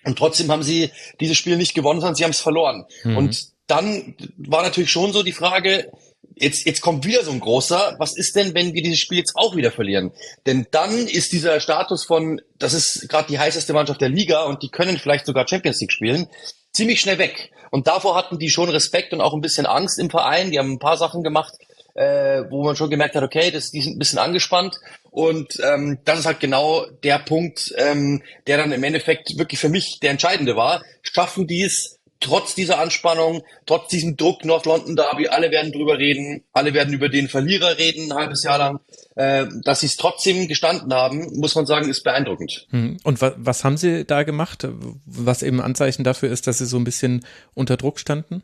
Und 0.04 0.18
trotzdem 0.18 0.50
haben 0.50 0.62
sie 0.62 0.90
dieses 1.20 1.36
Spiel 1.36 1.56
nicht 1.56 1.74
gewonnen, 1.74 2.00
sondern 2.00 2.16
sie 2.16 2.24
haben 2.24 2.30
es 2.32 2.40
verloren. 2.40 2.86
Mhm. 3.04 3.16
Und 3.16 3.48
dann 3.68 4.16
war 4.36 4.62
natürlich 4.62 4.90
schon 4.90 5.12
so 5.12 5.22
die 5.22 5.32
Frage, 5.32 5.90
Jetzt, 6.34 6.66
jetzt 6.66 6.80
kommt 6.80 7.06
wieder 7.06 7.24
so 7.24 7.30
ein 7.30 7.40
großer. 7.40 7.96
Was 7.98 8.16
ist 8.16 8.36
denn, 8.36 8.54
wenn 8.54 8.74
wir 8.74 8.82
dieses 8.82 8.98
Spiel 8.98 9.18
jetzt 9.18 9.36
auch 9.36 9.56
wieder 9.56 9.70
verlieren? 9.70 10.12
Denn 10.46 10.66
dann 10.70 11.06
ist 11.06 11.32
dieser 11.32 11.60
Status 11.60 12.04
von, 12.04 12.40
das 12.58 12.74
ist 12.74 13.08
gerade 13.08 13.28
die 13.28 13.38
heißeste 13.38 13.72
Mannschaft 13.72 14.00
der 14.00 14.08
Liga 14.08 14.44
und 14.44 14.62
die 14.62 14.68
können 14.68 14.98
vielleicht 14.98 15.26
sogar 15.26 15.48
Champions 15.48 15.80
League 15.80 15.92
spielen, 15.92 16.28
ziemlich 16.72 17.00
schnell 17.00 17.18
weg. 17.18 17.50
Und 17.70 17.86
davor 17.86 18.16
hatten 18.16 18.38
die 18.38 18.50
schon 18.50 18.68
Respekt 18.68 19.12
und 19.12 19.20
auch 19.20 19.34
ein 19.34 19.40
bisschen 19.40 19.66
Angst 19.66 19.98
im 19.98 20.10
Verein. 20.10 20.50
Die 20.50 20.58
haben 20.58 20.72
ein 20.72 20.78
paar 20.78 20.96
Sachen 20.96 21.22
gemacht, 21.22 21.54
äh, 21.94 22.44
wo 22.50 22.62
man 22.62 22.76
schon 22.76 22.90
gemerkt 22.90 23.14
hat, 23.14 23.22
okay, 23.22 23.50
das, 23.50 23.70
die 23.70 23.80
sind 23.80 23.96
ein 23.96 23.98
bisschen 23.98 24.18
angespannt. 24.18 24.78
Und 25.10 25.58
ähm, 25.64 25.98
das 26.04 26.20
ist 26.20 26.26
halt 26.26 26.40
genau 26.40 26.86
der 27.02 27.18
Punkt, 27.18 27.74
ähm, 27.78 28.22
der 28.46 28.58
dann 28.58 28.72
im 28.72 28.84
Endeffekt 28.84 29.38
wirklich 29.38 29.58
für 29.58 29.70
mich 29.70 29.98
der 30.00 30.10
entscheidende 30.10 30.56
war. 30.56 30.82
Schaffen 31.02 31.46
die 31.46 31.62
es, 31.62 31.98
trotz 32.20 32.54
dieser 32.54 32.78
Anspannung, 32.78 33.42
trotz 33.66 33.88
diesem 33.88 34.16
Druck 34.16 34.44
North 34.44 34.66
London 34.66 34.96
Derby, 34.96 35.28
alle 35.28 35.50
werden 35.50 35.72
drüber 35.72 35.98
reden, 35.98 36.44
alle 36.52 36.74
werden 36.74 36.94
über 36.94 37.08
den 37.08 37.28
Verlierer 37.28 37.78
reden, 37.78 38.12
ein 38.12 38.18
halbes 38.18 38.42
Jahr 38.42 38.58
lang, 38.58 38.80
äh, 39.14 39.46
dass 39.64 39.80
sie 39.80 39.86
es 39.86 39.96
trotzdem 39.96 40.48
gestanden 40.48 40.92
haben, 40.92 41.38
muss 41.38 41.54
man 41.54 41.66
sagen, 41.66 41.88
ist 41.88 42.04
beeindruckend. 42.04 42.66
Hm. 42.70 42.98
Und 43.04 43.20
wa 43.20 43.34
was 43.36 43.64
haben 43.64 43.76
sie 43.76 44.04
da 44.04 44.22
gemacht, 44.22 44.66
was 45.04 45.42
eben 45.42 45.60
Anzeichen 45.60 46.04
dafür 46.04 46.30
ist, 46.30 46.46
dass 46.46 46.58
sie 46.58 46.66
so 46.66 46.76
ein 46.76 46.84
bisschen 46.84 47.24
unter 47.54 47.76
Druck 47.76 47.98
standen? 47.98 48.42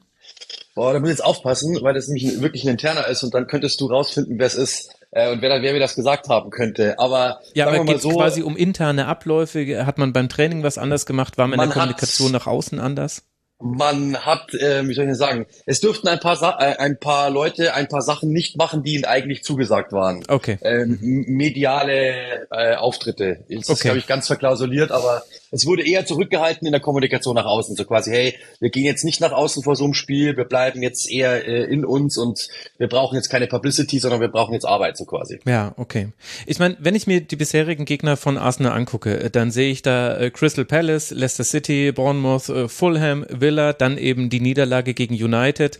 Boah, 0.74 0.92
da 0.92 1.00
muss 1.00 1.10
ich 1.10 1.18
jetzt 1.18 1.24
aufpassen, 1.24 1.78
weil 1.82 1.94
das 1.94 2.08
nämlich 2.08 2.40
wirklich 2.40 2.64
ein 2.64 2.70
interner 2.70 3.06
ist 3.06 3.22
und 3.22 3.34
dann 3.34 3.46
könntest 3.46 3.80
du 3.80 3.86
rausfinden, 3.86 4.38
wer 4.38 4.46
es 4.46 4.54
ist 4.54 4.94
äh, 5.10 5.30
und 5.30 5.42
wer, 5.42 5.50
dann, 5.50 5.62
wer 5.62 5.72
mir 5.72 5.80
das 5.80 5.94
gesagt 5.94 6.28
haben 6.28 6.50
könnte. 6.50 6.98
Aber 6.98 7.40
ja, 7.54 7.66
aber 7.66 7.84
geht 7.84 8.00
so, 8.00 8.10
quasi 8.10 8.42
um 8.42 8.56
interne 8.56 9.06
Abläufe? 9.06 9.84
Hat 9.84 9.98
man 9.98 10.12
beim 10.12 10.28
Training 10.28 10.62
was 10.62 10.78
anders 10.78 11.04
gemacht? 11.04 11.36
War 11.36 11.46
man 11.46 11.60
in 11.60 11.66
der 11.66 11.74
Kommunikation 11.74 12.32
nach 12.32 12.46
außen 12.46 12.80
anders? 12.80 13.22
Man 13.62 14.16
hat, 14.16 14.52
äh, 14.54 14.86
wie 14.86 14.94
soll 14.94 15.04
ich 15.04 15.10
denn 15.10 15.14
sagen, 15.14 15.46
es 15.66 15.80
dürften 15.80 16.08
ein 16.08 16.20
paar, 16.20 16.36
Sa 16.36 16.58
äh, 16.58 16.76
ein 16.78 16.98
paar 16.98 17.30
Leute 17.30 17.74
ein 17.74 17.88
paar 17.88 18.02
Sachen 18.02 18.30
nicht 18.30 18.56
machen, 18.56 18.82
die 18.82 18.94
ihnen 18.94 19.04
eigentlich 19.04 19.44
zugesagt 19.44 19.92
waren. 19.92 20.24
Okay. 20.28 20.58
Ähm, 20.62 20.98
mediale 21.00 22.46
äh, 22.50 22.74
Auftritte. 22.74 23.44
Das 23.48 23.64
okay. 23.64 23.72
ist, 23.72 23.80
glaube 23.82 23.98
ich, 23.98 24.06
ganz 24.06 24.26
verklausuliert, 24.26 24.90
aber 24.90 25.22
es 25.52 25.66
wurde 25.66 25.86
eher 25.86 26.06
zurückgehalten 26.06 26.66
in 26.66 26.72
der 26.72 26.80
Kommunikation 26.80 27.34
nach 27.34 27.44
außen. 27.44 27.76
So 27.76 27.84
quasi, 27.84 28.10
hey, 28.10 28.34
wir 28.58 28.70
gehen 28.70 28.84
jetzt 28.84 29.04
nicht 29.04 29.20
nach 29.20 29.32
außen 29.32 29.62
vor 29.62 29.76
so 29.76 29.84
einem 29.84 29.94
Spiel, 29.94 30.36
wir 30.36 30.44
bleiben 30.44 30.82
jetzt 30.82 31.10
eher 31.10 31.46
äh, 31.46 31.64
in 31.64 31.84
uns 31.84 32.18
und 32.18 32.48
wir 32.78 32.88
brauchen 32.88 33.16
jetzt 33.16 33.28
keine 33.28 33.46
Publicity, 33.46 33.98
sondern 33.98 34.20
wir 34.20 34.28
brauchen 34.28 34.54
jetzt 34.54 34.64
Arbeit, 34.64 34.96
so 34.96 35.04
quasi. 35.04 35.38
Ja, 35.46 35.74
okay. 35.76 36.08
Ich 36.46 36.58
meine, 36.58 36.76
wenn 36.80 36.94
ich 36.94 37.06
mir 37.06 37.20
die 37.20 37.36
bisherigen 37.36 37.84
Gegner 37.84 38.16
von 38.16 38.38
Arsenal 38.38 38.72
angucke, 38.72 39.20
äh, 39.20 39.30
dann 39.30 39.50
sehe 39.50 39.70
ich 39.70 39.82
da 39.82 40.16
äh, 40.16 40.30
Crystal 40.30 40.64
Palace, 40.64 41.10
Leicester 41.10 41.44
City, 41.44 41.92
Bournemouth, 41.92 42.48
äh, 42.48 42.68
Fulham, 42.68 43.26
Villa, 43.52 43.72
dann 43.72 43.98
eben 43.98 44.30
die 44.30 44.40
Niederlage 44.40 44.94
gegen 44.94 45.14
United 45.14 45.78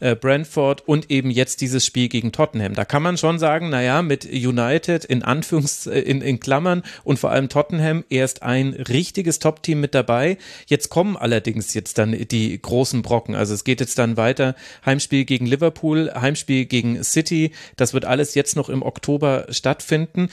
äh, 0.00 0.14
Brentford 0.14 0.86
und 0.86 1.10
eben 1.10 1.30
jetzt 1.30 1.62
dieses 1.62 1.86
Spiel 1.86 2.08
gegen 2.08 2.32
Tottenham. 2.32 2.74
Da 2.74 2.84
kann 2.84 3.02
man 3.02 3.16
schon 3.16 3.38
sagen, 3.38 3.70
naja, 3.70 4.02
mit 4.02 4.26
United 4.26 5.04
in 5.04 5.22
Anführungs, 5.22 5.86
äh, 5.86 6.00
in, 6.00 6.20
in 6.20 6.40
Klammern 6.40 6.82
und 7.04 7.18
vor 7.18 7.30
allem 7.30 7.48
Tottenham 7.48 8.04
erst 8.10 8.42
ein 8.42 8.74
richtiges 8.74 9.38
Top-Team 9.38 9.80
mit 9.80 9.94
dabei. 9.94 10.36
Jetzt 10.66 10.90
kommen 10.90 11.16
allerdings 11.16 11.72
jetzt 11.72 11.96
dann 11.96 12.12
die 12.12 12.60
großen 12.60 13.00
Brocken. 13.02 13.34
Also 13.34 13.54
es 13.54 13.64
geht 13.64 13.80
jetzt 13.80 13.98
dann 13.98 14.16
weiter. 14.18 14.54
Heimspiel 14.84 15.24
gegen 15.24 15.46
Liverpool, 15.46 16.12
Heimspiel 16.14 16.66
gegen 16.66 17.02
City. 17.02 17.52
Das 17.76 17.94
wird 17.94 18.04
alles 18.04 18.34
jetzt 18.34 18.56
noch 18.56 18.68
im 18.68 18.82
Oktober 18.82 19.46
stattfinden. 19.48 20.28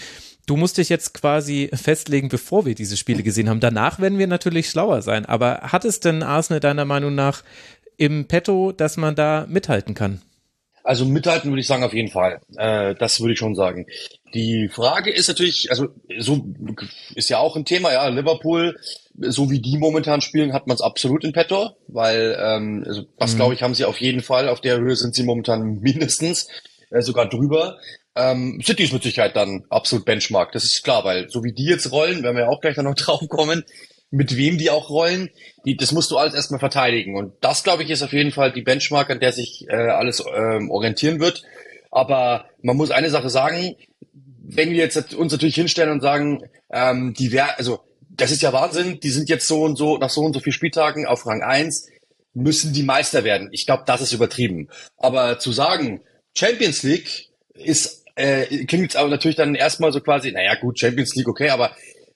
Du 0.46 0.58
musst 0.58 0.78
dich 0.78 0.90
jetzt 0.90 1.14
quasi 1.14 1.70
festlegen, 1.74 2.30
bevor 2.30 2.66
wir 2.66 2.76
diese 2.76 2.98
Spiele 2.98 3.24
gesehen 3.24 3.50
haben. 3.50 3.60
Danach 3.60 4.00
werden 4.00 4.18
wir 4.18 4.28
natürlich 4.28 4.70
schlauer 4.70 5.02
sein. 5.02 5.26
Aber 5.26 5.60
hat 5.62 5.86
es 5.86 6.00
denn 6.00 6.24
Arsenal 6.24 6.60
deiner 6.60 6.86
Meinung 6.86 7.16
nach 7.16 7.44
im 7.98 8.26
Petto, 8.26 8.72
dass 8.72 8.98
man 8.98 9.16
da 9.16 9.46
mithalten 9.48 9.94
kann? 9.94 10.22
Also 10.84 11.06
mithalten 11.06 11.52
würde 11.52 11.62
ich 11.62 11.68
sagen 11.68 11.84
auf 11.84 11.94
jeden 11.94 12.10
Fall. 12.10 12.42
Äh, 12.58 12.96
das 12.96 13.20
würde 13.20 13.34
ich 13.34 13.40
schon 13.40 13.56
sagen. 13.56 13.86
Die 14.34 14.70
Frage 14.70 15.12
ist 15.12 15.28
natürlich, 15.28 15.70
also 15.70 15.90
so 16.18 16.44
ist 17.16 17.30
ja 17.30 17.38
auch 17.38 17.56
ein 17.56 17.66
Thema, 17.66 17.92
ja, 17.92 18.08
Liverpool, 18.08 18.80
so 19.20 19.52
wie 19.52 19.60
die 19.60 19.78
momentan 19.78 20.22
spielen, 20.22 20.54
hat 20.54 20.68
man 20.68 20.76
es 20.76 20.82
absolut 20.82 21.24
in 21.24 21.34
petto, 21.34 21.72
weil 21.88 22.38
ähm, 22.40 22.84
also 22.88 23.04
was 23.18 23.34
mhm. 23.34 23.38
glaube 23.38 23.54
ich, 23.54 23.62
haben 23.62 23.76
sie 23.76 23.86
auf 23.86 24.02
jeden 24.02 24.22
Fall, 24.22 24.50
auf 24.50 24.62
der 24.62 24.80
Höhe 24.80 24.96
sind 24.96 25.14
sie 25.14 25.24
momentan 25.24 25.80
mindestens, 25.82 26.48
äh, 26.90 27.02
sogar 27.02 27.30
drüber. 27.30 27.78
Ähm, 28.16 28.62
City 28.64 28.84
ist 28.84 28.94
mit 28.94 29.04
Sicherheit 29.04 29.36
dann 29.36 29.66
absolut 29.70 30.06
Benchmark, 30.06 30.52
das 30.52 30.66
ist 30.66 30.84
klar, 30.84 31.04
weil 31.06 31.30
so 31.30 31.44
wie 31.44 31.54
die 31.54 31.66
jetzt 31.66 31.92
rollen, 31.92 32.24
werden 32.24 32.36
wir 32.36 32.44
ja 32.44 32.50
auch 32.50 32.62
gleich 32.62 32.76
dann 32.76 32.86
noch 32.86 32.96
drauf 32.96 33.22
kommen, 33.30 33.64
mit 34.10 34.36
wem 34.36 34.58
die 34.58 34.70
auch 34.70 34.90
rollen, 34.90 35.30
die, 35.66 35.78
das 35.78 35.94
musst 35.94 36.12
du 36.12 36.18
alles 36.18 36.34
erstmal 36.34 36.60
verteidigen. 36.60 37.16
Und 37.16 37.34
das, 37.40 37.64
glaube 37.64 37.84
ich, 37.84 37.90
ist 37.90 38.02
auf 38.02 38.12
jeden 38.12 38.34
Fall 38.34 38.52
die 38.52 38.62
Benchmark, 38.62 39.10
an 39.10 39.22
der 39.22 39.32
sich 39.32 39.66
äh, 39.70 39.76
alles 39.76 40.22
ähm, 40.36 40.70
orientieren 40.70 41.22
wird. 41.22 41.44
Aber 41.92 42.46
man 42.62 42.76
muss 42.76 42.92
eine 42.92 43.10
Sache 43.10 43.30
sagen, 43.30 43.76
wenn 44.44 44.72
wir 44.72 44.78
jetzt 44.78 45.14
uns 45.14 45.32
natürlich 45.32 45.56
hinstellen 45.56 45.92
und 45.92 46.02
sagen, 46.02 46.44
ähm, 46.72 47.14
die 47.14 47.32
wär, 47.32 47.58
also 47.58 47.80
das 48.10 48.32
ist 48.32 48.42
ja 48.42 48.52
Wahnsinn, 48.52 49.00
die 49.00 49.10
sind 49.10 49.30
jetzt 49.30 49.48
so 49.48 49.64
und 49.64 49.78
so, 49.78 49.98
nach 49.98 50.10
so 50.10 50.22
und 50.22 50.34
so 50.34 50.42
vielen 50.42 50.54
Spieltagen 50.54 51.06
auf 51.06 51.26
Rang 51.26 51.42
1, 51.42 51.88
müssen 52.34 52.74
die 52.74 52.84
Meister 52.84 53.24
werden. 53.24 53.50
Ich 53.52 53.66
glaube, 53.66 53.84
das 53.86 54.02
ist 54.02 54.14
übertrieben. 54.14 54.70
Aber 54.98 55.40
zu 55.40 55.52
sagen, 55.54 56.02
Champions 56.36 56.84
League 56.84 57.30
ist, 57.54 58.01
äh, 58.16 58.46
klingt 58.66 58.84
jetzt 58.84 58.98
aber 58.98 59.10
natürlich 59.10 59.36
dann 59.36 59.56
erstmal 59.56 59.92
so 59.92 60.02
quasi, 60.02 60.32
naja 60.32 60.56
gut, 60.56 60.80
Champions 60.80 61.16
League, 61.16 61.28
okay, 61.28 61.50
aber 61.50 61.72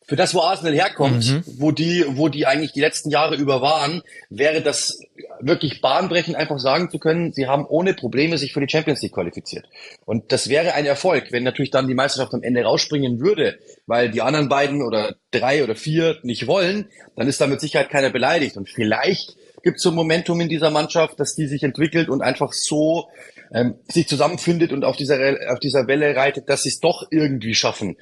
für 0.07 0.15
das, 0.15 0.35
wo 0.35 0.41
Arsenal 0.41 0.73
herkommt, 0.73 1.25
mhm. 1.25 1.43
wo 1.57 1.71
die, 1.71 2.05
wo 2.07 2.29
die 2.29 2.45
eigentlich 2.45 2.73
die 2.73 2.81
letzten 2.81 3.09
Jahre 3.09 3.35
über 3.35 3.61
waren, 3.61 4.03
wäre 4.29 4.61
das 4.61 4.99
wirklich 5.39 5.81
bahnbrechend, 5.81 6.35
einfach 6.35 6.59
sagen 6.59 6.89
zu 6.91 6.99
können, 6.99 7.33
sie 7.33 7.47
haben 7.47 7.65
ohne 7.65 7.93
Probleme 7.93 8.37
sich 8.37 8.53
für 8.53 8.59
die 8.61 8.69
Champions 8.69 9.01
League 9.01 9.13
qualifiziert. 9.13 9.67
Und 10.05 10.31
das 10.31 10.47
wäre 10.47 10.73
ein 10.73 10.85
Erfolg, 10.85 11.31
wenn 11.31 11.43
natürlich 11.43 11.71
dann 11.71 11.87
die 11.87 11.95
Meisterschaft 11.95 12.33
am 12.33 12.43
Ende 12.43 12.63
rausspringen 12.63 13.19
würde, 13.19 13.57
weil 13.87 14.11
die 14.11 14.21
anderen 14.21 14.47
beiden 14.47 14.83
oder 14.83 15.15
drei 15.31 15.63
oder 15.63 15.75
vier 15.75 16.17
nicht 16.21 16.45
wollen, 16.45 16.87
dann 17.15 17.27
ist 17.27 17.41
da 17.41 17.47
mit 17.47 17.59
Sicherheit 17.59 17.89
keiner 17.89 18.11
beleidigt. 18.11 18.57
Und 18.57 18.69
vielleicht 18.69 19.35
gibt 19.63 19.77
es 19.77 19.83
so 19.83 19.89
ein 19.89 19.95
Momentum 19.95 20.39
in 20.39 20.49
dieser 20.49 20.69
Mannschaft, 20.69 21.19
dass 21.19 21.35
die 21.35 21.47
sich 21.47 21.63
entwickelt 21.63 22.09
und 22.09 22.21
einfach 22.21 22.53
so 22.53 23.07
ähm, 23.55 23.75
sich 23.87 24.07
zusammenfindet 24.07 24.73
und 24.73 24.83
auf 24.83 24.97
dieser, 24.97 25.17
auf 25.51 25.59
dieser 25.59 25.87
Welle 25.87 26.15
reitet, 26.15 26.49
dass 26.49 26.63
sie 26.63 26.69
es 26.69 26.79
doch 26.79 27.07
irgendwie 27.09 27.55
schaffen. 27.55 27.95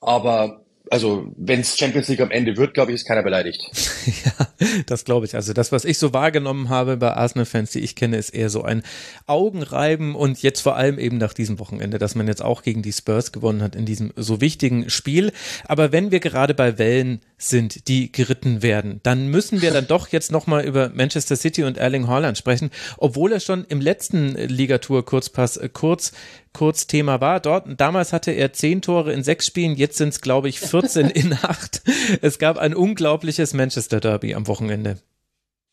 Aber 0.00 0.64
also 0.90 1.32
wenn 1.36 1.60
es 1.60 1.78
Champions 1.78 2.08
League 2.08 2.20
am 2.20 2.32
Ende 2.32 2.56
wird, 2.56 2.74
glaube 2.74 2.90
ich, 2.90 2.96
ist 2.96 3.06
keiner 3.06 3.22
beleidigt. 3.22 3.62
ja, 4.24 4.48
das 4.86 5.04
glaube 5.04 5.24
ich. 5.24 5.36
Also 5.36 5.52
das, 5.52 5.70
was 5.70 5.84
ich 5.84 5.98
so 5.98 6.12
wahrgenommen 6.12 6.68
habe 6.68 6.96
bei 6.96 7.12
Arsenal-Fans, 7.12 7.70
die 7.70 7.78
ich 7.78 7.94
kenne, 7.94 8.16
ist 8.16 8.30
eher 8.30 8.50
so 8.50 8.64
ein 8.64 8.82
Augenreiben 9.26 10.16
und 10.16 10.42
jetzt 10.42 10.60
vor 10.60 10.76
allem 10.76 10.98
eben 10.98 11.18
nach 11.18 11.32
diesem 11.32 11.60
Wochenende, 11.60 11.98
dass 11.98 12.16
man 12.16 12.26
jetzt 12.26 12.42
auch 12.42 12.62
gegen 12.62 12.82
die 12.82 12.92
Spurs 12.92 13.30
gewonnen 13.30 13.62
hat 13.62 13.76
in 13.76 13.86
diesem 13.86 14.12
so 14.16 14.40
wichtigen 14.40 14.90
Spiel. 14.90 15.32
Aber 15.64 15.92
wenn 15.92 16.10
wir 16.10 16.18
gerade 16.18 16.54
bei 16.54 16.76
Wellen 16.76 17.20
sind, 17.38 17.86
die 17.86 18.10
geritten 18.10 18.62
werden, 18.62 18.98
dann 19.04 19.28
müssen 19.28 19.62
wir 19.62 19.70
dann 19.70 19.86
doch 19.86 20.08
jetzt 20.08 20.32
nochmal 20.32 20.64
über 20.64 20.90
Manchester 20.92 21.36
City 21.36 21.62
und 21.62 21.78
Erling 21.78 22.08
Haaland 22.08 22.36
sprechen, 22.36 22.70
obwohl 22.98 23.32
er 23.32 23.40
schon 23.40 23.64
im 23.68 23.80
letzten 23.80 24.34
Ligatur 24.34 25.04
Kurzpass 25.04 25.56
äh, 25.56 25.68
kurz 25.72 26.12
kurz 26.52 26.86
Thema 26.86 27.20
war. 27.20 27.40
Dort, 27.40 27.66
damals 27.78 28.12
hatte 28.12 28.32
er 28.32 28.52
zehn 28.52 28.82
Tore 28.82 29.12
in 29.12 29.22
sechs 29.22 29.46
Spielen, 29.46 29.76
jetzt 29.76 29.98
sind 29.98 30.10
es, 30.10 30.20
glaube 30.20 30.48
ich, 30.48 30.60
14 30.60 31.10
in 31.10 31.32
acht. 31.32 31.82
Es 32.22 32.38
gab 32.38 32.58
ein 32.58 32.74
unglaubliches 32.74 33.54
Manchester 33.54 34.00
Derby 34.00 34.34
am 34.34 34.46
Wochenende. 34.46 34.98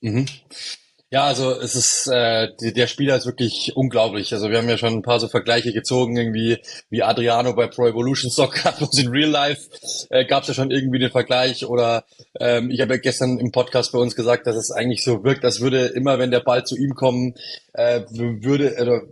Mhm. 0.02 0.28
Ja, 1.10 1.24
also 1.24 1.52
es 1.52 1.74
ist 1.76 2.08
äh, 2.08 2.50
die, 2.60 2.74
der 2.74 2.88
Spieler 2.88 3.16
ist 3.16 3.26
wirklich 3.26 3.72
unglaublich. 3.76 4.34
Also 4.34 4.50
wir 4.50 4.58
haben 4.58 4.68
ja 4.68 4.78
schon 4.78 4.94
ein 4.94 5.04
paar 5.04 5.22
so 5.22 5.30
Vergleiche 5.30 5.72
gezogen, 5.72 6.18
irgendwie 6.18 6.58
wie 6.90 7.02
Adriano 7.02 7.54
bei 7.54 7.68
Pro 7.68 7.88
Evolution 7.88 8.30
Soccer, 8.30 8.72
bloß 8.78 9.00
in 9.00 9.08
Real 9.08 9.30
Life 9.30 9.70
äh, 10.10 10.26
gab 10.26 10.42
es 10.42 10.50
ja 10.50 10.54
schon 10.54 10.70
irgendwie 10.70 11.00
den 11.00 11.10
Vergleich. 11.10 11.66
Oder 11.66 12.04
ähm, 12.42 12.72
ich 12.72 12.82
habe 12.82 12.96
ja 12.96 13.00
gestern 13.00 13.40
im 13.40 13.54
Podcast 13.54 13.94
bei 13.94 14.00
uns 14.00 14.18
gesagt, 14.18 14.48
dass 14.48 14.58
es 14.58 14.70
eigentlich 14.70 15.02
so 15.02 15.24
wirkt, 15.24 15.46
als 15.46 15.62
würde 15.62 15.86
immer, 15.86 16.20
wenn 16.20 16.30
der 16.30 16.42
Ball 16.42 16.66
zu 16.66 16.76
ihm 16.76 16.94
kommen, 16.94 17.36
äh, 17.72 18.02
würde 18.12 18.76
oder 18.82 19.04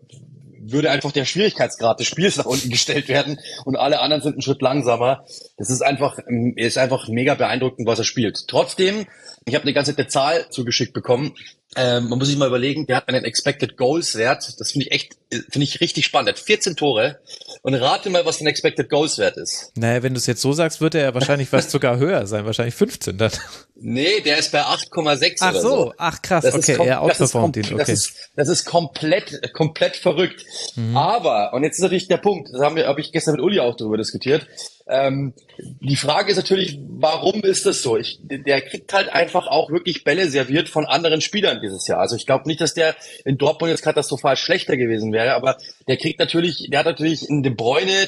würde 0.71 0.91
einfach 0.91 1.11
der 1.11 1.25
Schwierigkeitsgrad 1.25 1.99
des 1.99 2.07
Spiels 2.07 2.37
nach 2.37 2.45
unten 2.45 2.69
gestellt 2.69 3.07
werden 3.07 3.39
und 3.65 3.75
alle 3.75 3.99
anderen 3.99 4.21
sind 4.21 4.33
einen 4.33 4.41
Schritt 4.41 4.61
langsamer. 4.61 5.25
Das 5.57 5.69
ist 5.69 5.81
einfach, 5.81 6.19
ist 6.55 6.77
einfach 6.77 7.07
mega 7.07 7.35
beeindruckend, 7.35 7.87
was 7.87 7.99
er 7.99 8.05
spielt. 8.05 8.47
Trotzdem, 8.47 9.05
ich 9.45 9.53
habe 9.53 9.63
eine 9.63 9.73
ganze 9.73 9.95
Zahl 10.07 10.49
zugeschickt 10.49 10.93
bekommen. 10.93 11.35
Ähm, 11.75 12.09
man 12.09 12.17
muss 12.17 12.29
sich 12.29 12.37
mal 12.37 12.47
überlegen, 12.47 12.87
der 12.87 12.97
hat 12.97 13.09
einen 13.09 13.25
Expected 13.25 13.77
Goals 13.77 14.15
Wert. 14.15 14.55
Das 14.57 14.71
finde 14.71 14.87
ich 14.87 14.91
echt, 14.91 15.17
finde 15.29 15.63
ich 15.63 15.81
richtig 15.81 16.05
spannend. 16.05 16.29
Er 16.29 16.33
hat 16.33 16.39
14 16.39 16.75
Tore. 16.75 17.19
Und 17.61 17.75
rate 17.75 18.09
mal, 18.09 18.25
was 18.25 18.41
ein 18.41 18.47
Expected 18.47 18.89
Goals 18.89 19.19
Wert 19.19 19.37
ist. 19.37 19.71
Naja, 19.75 20.01
wenn 20.01 20.13
du 20.13 20.17
es 20.17 20.25
jetzt 20.25 20.41
so 20.41 20.53
sagst, 20.53 20.81
wird 20.81 20.95
er 20.95 21.01
ja 21.01 21.13
wahrscheinlich 21.13 21.49
fast 21.49 21.69
sogar 21.69 21.97
höher 21.97 22.25
sein. 22.25 22.45
Wahrscheinlich 22.45 22.75
15 22.75 23.17
dann. 23.17 23.31
Nee, 23.75 24.21
der 24.21 24.39
ist 24.39 24.51
bei 24.51 24.61
8,6 24.61 25.37
Ach 25.41 25.53
so. 25.53 25.61
so. 25.61 25.93
Ach 25.97 26.21
krass. 26.21 26.43
Das 26.43 26.55
okay, 26.55 26.77
er 26.83 27.01
outperformt 27.01 27.57
ihn. 27.57 27.65
Okay. 27.65 27.75
Das 27.77 27.89
ist, 27.89 28.13
das 28.35 28.47
ist 28.47 28.65
komplett, 28.65 29.53
komplett 29.53 29.95
verrückt. 29.95 30.43
Mhm. 30.75 30.97
Aber, 30.97 31.53
und 31.53 31.63
jetzt 31.63 31.75
ist 31.75 31.81
natürlich 31.81 32.07
der 32.07 32.17
Punkt, 32.17 32.49
das 32.51 32.61
haben 32.61 32.75
wir, 32.77 32.87
habe 32.87 33.01
ich 33.01 33.11
gestern 33.11 33.35
mit 33.35 33.41
Uli 33.41 33.59
auch 33.59 33.75
darüber 33.75 33.97
diskutiert. 33.97 34.47
Ähm, 34.87 35.33
die 35.81 35.95
Frage 35.95 36.29
ist 36.29 36.37
natürlich, 36.37 36.77
warum 36.79 37.41
ist 37.41 37.65
das 37.65 37.81
so? 37.81 37.97
Ich, 37.97 38.19
der 38.21 38.61
kriegt 38.61 38.93
halt 38.93 39.09
einfach 39.09 39.47
auch 39.47 39.71
wirklich 39.71 40.03
Bälle 40.03 40.29
serviert 40.29 40.69
von 40.69 40.85
anderen 40.85 41.21
Spielern 41.21 41.59
dieses 41.59 41.87
Jahr. 41.87 41.99
Also 41.99 42.15
ich 42.15 42.27
glaube 42.27 42.47
nicht, 42.47 42.61
dass 42.61 42.75
der 42.75 42.95
in 43.23 43.37
Dortmund 43.39 43.71
jetzt 43.71 43.81
katastrophal 43.81 44.37
schlechter 44.37 44.77
gewesen 44.77 45.11
wäre, 45.11 45.33
aber 45.33 45.57
der 45.87 45.97
kriegt 45.97 46.19
natürlich, 46.19 46.67
der 46.69 46.79
hat 46.79 46.85
natürlich 46.85 47.27
einen 47.29 47.41
De 47.41 47.55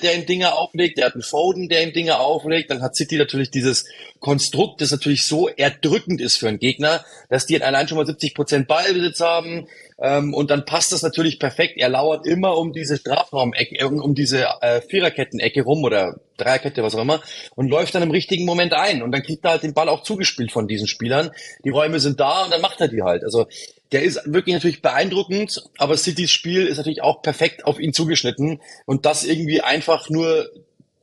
der 0.04 0.16
ihm 0.16 0.26
Dinge 0.28 0.54
auflegt, 0.54 1.00
der 1.00 1.08
hat 1.08 1.14
einen 1.14 1.24
Foden, 1.24 1.68
der 1.68 1.84
ihm 1.84 1.94
Dinge 1.94 2.20
auflegt, 2.20 2.70
dann 2.70 2.84
hat 2.84 2.96
City 2.96 3.18
natürlich 3.18 3.50
dieses 3.50 3.86
Konstrukt, 4.20 4.82
das 4.82 4.92
natürlich 4.92 5.26
so 5.26 5.48
erdrückend 5.48 6.22
ist 6.22 6.38
für 6.38 6.48
einen 6.48 6.60
Gegner, 6.60 7.04
dass 7.30 7.48
die 7.48 7.62
allein 7.62 7.88
schon 7.88 7.98
mal 7.98 8.06
70 8.06 8.36
Prozent 8.36 8.68
Ballbesitz 8.68 9.20
haben, 9.20 9.68
ähm, 10.00 10.34
und 10.34 10.52
dann 10.52 10.66
passt 10.66 10.92
das 10.92 11.02
natürlich 11.02 11.40
perfekt. 11.40 11.76
Er 11.78 11.90
lauert 11.90 12.28
immer 12.28 12.58
um 12.58 12.72
diese 12.72 12.98
Strafraumecke, 12.98 13.88
um 13.88 14.14
diese 14.14 14.46
äh, 14.62 14.82
Viererkettenecke 14.82 15.64
rum 15.64 15.84
oder 15.84 16.20
Dreierkette, 16.38 16.84
was 16.84 16.94
auch 16.96 17.02
immer, 17.02 17.22
und 17.56 17.68
läuft 17.70 17.96
dann 17.96 18.04
im 18.04 18.12
richtigen 18.12 18.46
Moment 18.46 18.74
ein. 18.74 19.02
Und 19.02 19.12
dann 19.12 19.24
kriegt 19.24 19.44
er 19.44 19.52
halt 19.52 19.64
den 19.64 19.74
Ball 19.74 19.90
auch 19.90 20.04
zugespielt 20.04 20.52
von 20.52 20.68
diesen 20.68 20.88
Spielern. 20.88 21.32
Die 21.64 21.70
Räume 21.70 22.00
sind 22.00 22.20
da 22.20 22.44
und 22.44 22.52
dann 22.52 22.62
macht 22.62 22.80
er 22.80 22.90
die 22.90 23.02
halt. 23.02 23.24
Also 23.24 23.48
der 23.92 24.04
ist 24.04 24.22
wirklich 24.26 24.54
natürlich 24.54 24.82
beeindruckend, 24.82 25.64
aber 25.78 25.98
Citys 25.98 26.32
Spiel 26.32 26.68
ist 26.68 26.78
natürlich 26.78 27.02
auch 27.02 27.24
perfekt 27.24 27.66
auf 27.66 27.80
ihn 27.80 27.94
zugeschnitten. 27.94 28.62
Und 28.86 29.06
das 29.08 29.24
irgendwie 29.24 29.62
einfach 29.62 30.10
nur, 30.10 30.48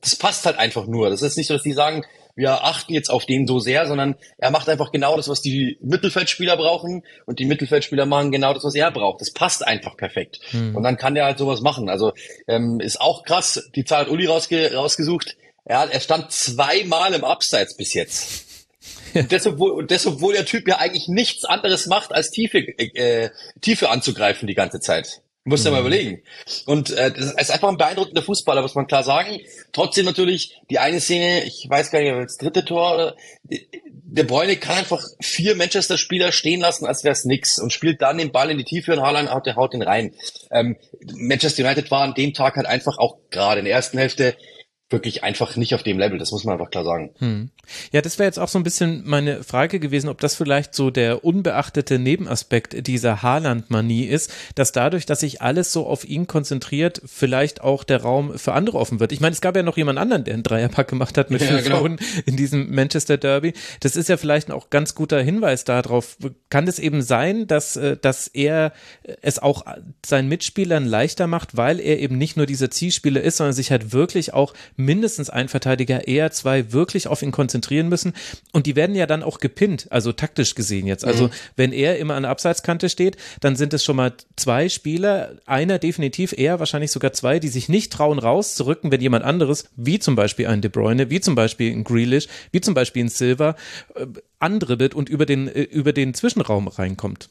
das 0.01 0.15
passt 0.15 0.45
halt 0.45 0.57
einfach 0.57 0.85
nur. 0.85 1.09
Das 1.09 1.21
ist 1.21 1.35
nicht 1.35 1.47
so, 1.47 1.55
dass 1.55 1.63
die 1.63 1.73
sagen, 1.73 2.05
wir 2.35 2.63
achten 2.63 2.93
jetzt 2.93 3.09
auf 3.09 3.25
den 3.25 3.47
so 3.47 3.59
sehr, 3.59 3.87
sondern 3.87 4.15
er 4.37 4.51
macht 4.51 4.67
einfach 4.69 4.91
genau 4.91 5.15
das, 5.15 5.29
was 5.29 5.41
die 5.41 5.77
Mittelfeldspieler 5.81 6.57
brauchen 6.57 7.03
und 7.25 7.39
die 7.39 7.45
Mittelfeldspieler 7.45 8.05
machen 8.05 8.31
genau 8.31 8.53
das, 8.53 8.63
was 8.63 8.75
er 8.75 8.91
braucht. 8.91 9.21
Das 9.21 9.31
passt 9.31 9.65
einfach 9.65 9.95
perfekt. 9.97 10.39
Hm. 10.51 10.75
Und 10.75 10.83
dann 10.83 10.97
kann 10.97 11.15
der 11.15 11.25
halt 11.25 11.37
sowas 11.37 11.61
machen. 11.61 11.89
Also 11.89 12.13
ähm, 12.47 12.79
ist 12.79 12.99
auch 12.99 13.23
krass. 13.23 13.69
Die 13.75 13.85
Zahl 13.85 14.01
hat 14.01 14.09
Uli 14.09 14.25
rausge 14.25 14.73
rausgesucht. 14.73 15.37
Er, 15.63 15.89
er 15.91 15.99
stand 15.99 16.31
zweimal 16.31 17.13
im 17.13 17.23
Abseits 17.23 17.75
bis 17.75 17.93
jetzt. 17.93 18.45
Und 19.13 19.31
das, 19.31 19.47
obwohl, 19.47 19.71
und 19.71 19.91
das, 19.91 20.05
obwohl 20.05 20.33
der 20.33 20.45
Typ 20.45 20.67
ja 20.67 20.77
eigentlich 20.77 21.07
nichts 21.07 21.45
anderes 21.45 21.85
macht, 21.87 22.11
als 22.11 22.31
Tiefe, 22.31 22.57
äh, 22.57 23.29
Tiefe 23.61 23.89
anzugreifen 23.89 24.45
die 24.47 24.55
ganze 24.55 24.81
Zeit. 24.81 25.21
Muss 25.47 25.63
ja 25.63 25.69
mal 25.69 25.81
mhm. 25.81 25.87
überlegen. 25.87 26.23
Und 26.65 26.89
äh, 26.89 27.11
das 27.11 27.33
ist 27.33 27.51
einfach 27.51 27.69
ein 27.69 27.77
beeindruckender 27.77 28.23
Fußballer, 28.23 28.63
muss 28.63 28.73
man 28.73 28.87
klar 28.87 29.03
sagen. 29.03 29.39
Trotzdem 29.73 30.05
natürlich 30.05 30.59
die 30.71 30.79
eine 30.79 30.99
Szene, 30.99 31.43
ich 31.43 31.67
weiß 31.69 31.91
gar 31.91 32.01
nicht, 32.01 32.11
ob 32.11 32.23
das 32.23 32.37
dritte 32.37 32.65
Tor, 32.65 33.15
der 33.43 34.23
Bräune 34.23 34.55
kann 34.57 34.77
einfach 34.77 35.03
vier 35.21 35.55
Manchester-Spieler 35.55 36.31
stehen 36.31 36.61
lassen, 36.61 36.87
als 36.87 37.03
wäre 37.03 37.13
es 37.13 37.25
nix 37.25 37.59
und 37.59 37.71
spielt 37.71 38.01
dann 38.01 38.17
den 38.17 38.31
Ball 38.31 38.49
in 38.49 38.57
die 38.57 38.63
Tiefe 38.63 38.93
und 38.93 39.01
Haaland 39.01 39.31
haut, 39.31 39.47
haut 39.55 39.73
den 39.73 39.83
rein. 39.83 40.15
Ähm, 40.49 40.77
Manchester 41.13 41.63
United 41.63 41.91
war 41.91 42.01
an 42.01 42.15
dem 42.15 42.33
Tag 42.33 42.55
halt 42.55 42.65
einfach 42.65 42.97
auch 42.97 43.17
gerade 43.29 43.59
in 43.59 43.65
der 43.65 43.75
ersten 43.75 43.99
Hälfte 43.99 44.35
wirklich 44.89 45.23
einfach 45.23 45.55
nicht 45.55 45.73
auf 45.73 45.81
dem 45.81 45.97
Level, 45.97 46.19
das 46.19 46.31
muss 46.31 46.43
man 46.43 46.53
einfach 46.53 46.69
klar 46.69 46.83
sagen. 46.83 47.09
Hm. 47.17 47.49
Ja, 47.91 48.01
das 48.01 48.19
wäre 48.19 48.27
jetzt 48.27 48.37
auch 48.37 48.47
so 48.47 48.59
ein 48.59 48.63
bisschen 48.63 49.01
meine 49.05 49.43
Frage 49.43 49.79
gewesen, 49.79 50.09
ob 50.09 50.19
das 50.21 50.35
vielleicht 50.35 50.75
so 50.75 50.91
der 50.91 51.25
unbeachtete 51.25 51.97
Nebenaspekt 51.97 52.85
dieser 52.85 53.23
Haaland-Manie 53.23 54.05
ist, 54.05 54.31
dass 54.53 54.71
dadurch, 54.71 55.07
dass 55.07 55.21
sich 55.21 55.41
alles 55.41 55.71
so 55.71 55.87
auf 55.87 56.05
ihn 56.07 56.27
konzentriert, 56.27 57.01
vielleicht 57.03 57.61
auch 57.61 57.83
der 57.83 58.03
Raum 58.03 58.37
für 58.37 58.53
andere 58.53 58.77
offen 58.77 58.99
wird. 58.99 59.11
Ich 59.11 59.21
meine, 59.21 59.33
es 59.33 59.41
gab 59.41 59.55
ja 59.55 59.63
noch 59.63 59.77
jemand 59.77 59.97
anderen, 59.97 60.23
der 60.23 60.35
einen 60.35 60.43
Dreierpack 60.43 60.87
gemacht 60.87 61.17
hat 61.17 61.31
mit 61.31 61.41
ja, 61.45 61.47
fünf 61.47 61.63
genau. 61.63 61.87
in 62.25 62.37
diesem 62.37 62.73
Manchester 62.73 63.17
Derby. 63.17 63.53
Das 63.79 63.95
ist 63.95 64.07
ja 64.07 64.17
vielleicht 64.17 64.51
auch 64.51 64.69
ganz 64.69 64.93
guter 64.93 65.19
Hinweis 65.21 65.63
darauf. 65.63 66.17
Kann 66.51 66.67
es 66.67 66.77
eben 66.77 67.01
sein, 67.01 67.47
dass, 67.47 67.75
äh, 67.75 67.97
dass 67.97 68.27
er 68.27 68.71
es 69.23 69.39
auch 69.39 69.65
seinen 70.05 70.29
Mitspielern 70.29 70.85
leichter 70.85 71.25
macht, 71.25 71.57
weil 71.57 71.79
er 71.79 71.99
eben 71.99 72.19
nicht 72.19 72.37
nur 72.37 72.45
dieser 72.45 72.69
Zielspieler 72.69 73.21
ist, 73.21 73.37
sondern 73.37 73.53
sich 73.53 73.71
halt 73.71 73.91
wirklich 73.91 74.33
auch 74.33 74.53
mindestens 74.75 75.29
ein 75.29 75.47
Verteidiger, 75.47 76.07
eher 76.07 76.31
zwei 76.31 76.71
wirklich 76.71 77.07
auf 77.07 77.21
ihn 77.21 77.31
konzentrieren 77.31 77.89
müssen. 77.89 78.13
Und 78.51 78.65
die 78.65 78.75
werden 78.75 78.95
ja 78.95 79.05
dann 79.05 79.23
auch 79.23 79.39
gepinnt, 79.39 79.87
also 79.91 80.11
taktisch 80.11 80.55
gesehen 80.55 80.87
jetzt. 80.87 81.05
Also 81.05 81.27
mhm. 81.27 81.31
wenn 81.55 81.71
er 81.71 81.97
immer 81.97 82.15
an 82.15 82.23
der 82.23 82.31
Abseitskante 82.31 82.89
steht, 82.89 83.17
dann 83.39 83.55
sind 83.55 83.73
es 83.73 83.83
schon 83.83 83.95
mal 83.95 84.13
zwei 84.35 84.69
Spieler, 84.69 85.35
einer 85.45 85.79
definitiv, 85.79 86.33
eher 86.37 86.59
wahrscheinlich 86.59 86.91
sogar 86.91 87.13
zwei, 87.13 87.39
die 87.39 87.47
sich 87.47 87.69
nicht 87.69 87.91
trauen 87.91 88.19
rauszurücken, 88.19 88.91
wenn 88.91 89.01
jemand 89.01 89.25
anderes, 89.25 89.69
wie 89.75 89.99
zum 89.99 90.15
Beispiel 90.15 90.47
ein 90.47 90.61
De 90.61 90.69
Bruyne, 90.69 91.09
wie 91.09 91.21
zum 91.21 91.35
Beispiel 91.35 91.71
ein 91.71 91.83
Grealish, 91.83 92.27
wie 92.51 92.61
zum 92.61 92.73
Beispiel 92.73 93.05
ein 93.05 93.09
Silver, 93.09 93.55
äh, 93.95 94.05
andribbelt 94.39 94.93
und 94.93 95.09
über 95.09 95.25
den, 95.25 95.47
äh, 95.47 95.61
über 95.61 95.93
den 95.93 96.13
Zwischenraum 96.13 96.67
reinkommt. 96.67 97.29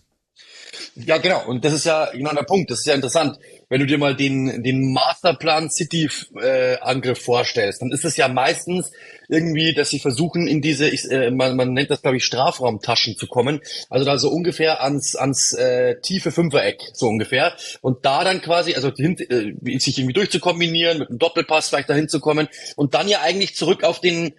Ja, 0.96 1.18
genau. 1.18 1.44
Und 1.46 1.64
das 1.64 1.72
ist 1.72 1.86
ja 1.86 2.08
genau 2.12 2.32
der 2.32 2.44
Punkt. 2.44 2.70
Das 2.70 2.78
ist 2.78 2.86
ja 2.86 2.94
interessant. 2.94 3.38
Wenn 3.68 3.80
du 3.80 3.86
dir 3.86 3.98
mal 3.98 4.14
den, 4.14 4.62
den 4.62 4.92
Masterplan 4.92 5.68
City 5.68 6.08
äh, 6.40 6.76
Angriff 6.78 7.20
vorstellst, 7.20 7.82
dann 7.82 7.90
ist 7.90 8.04
es 8.04 8.16
ja 8.16 8.28
meistens 8.28 8.92
irgendwie, 9.28 9.74
dass 9.74 9.88
sie 9.88 9.98
versuchen, 9.98 10.46
in 10.46 10.62
diese, 10.62 10.88
ich, 10.88 11.10
äh, 11.10 11.32
man, 11.32 11.56
man 11.56 11.72
nennt 11.72 11.90
das, 11.90 12.02
glaube 12.02 12.18
ich, 12.18 12.24
Strafraumtaschen 12.24 13.16
zu 13.16 13.26
kommen. 13.26 13.60
Also 13.90 14.04
da 14.04 14.18
so 14.18 14.28
ungefähr 14.28 14.84
ans, 14.84 15.16
ans 15.16 15.52
äh, 15.54 16.00
tiefe 16.00 16.30
Fünfereck, 16.30 16.80
so 16.92 17.08
ungefähr. 17.08 17.54
Und 17.80 18.04
da 18.04 18.22
dann 18.22 18.40
quasi, 18.40 18.74
also 18.74 18.92
hin, 18.94 19.16
äh, 19.18 19.78
sich 19.78 19.98
irgendwie 19.98 20.14
durchzukombinieren, 20.14 20.98
mit 20.98 21.08
einem 21.08 21.18
Doppelpass 21.18 21.70
vielleicht 21.70 21.90
dahin 21.90 22.08
zu 22.08 22.20
kommen 22.20 22.46
und 22.76 22.94
dann 22.94 23.08
ja 23.08 23.22
eigentlich 23.22 23.56
zurück 23.56 23.82
auf 23.82 24.00
den 24.00 24.34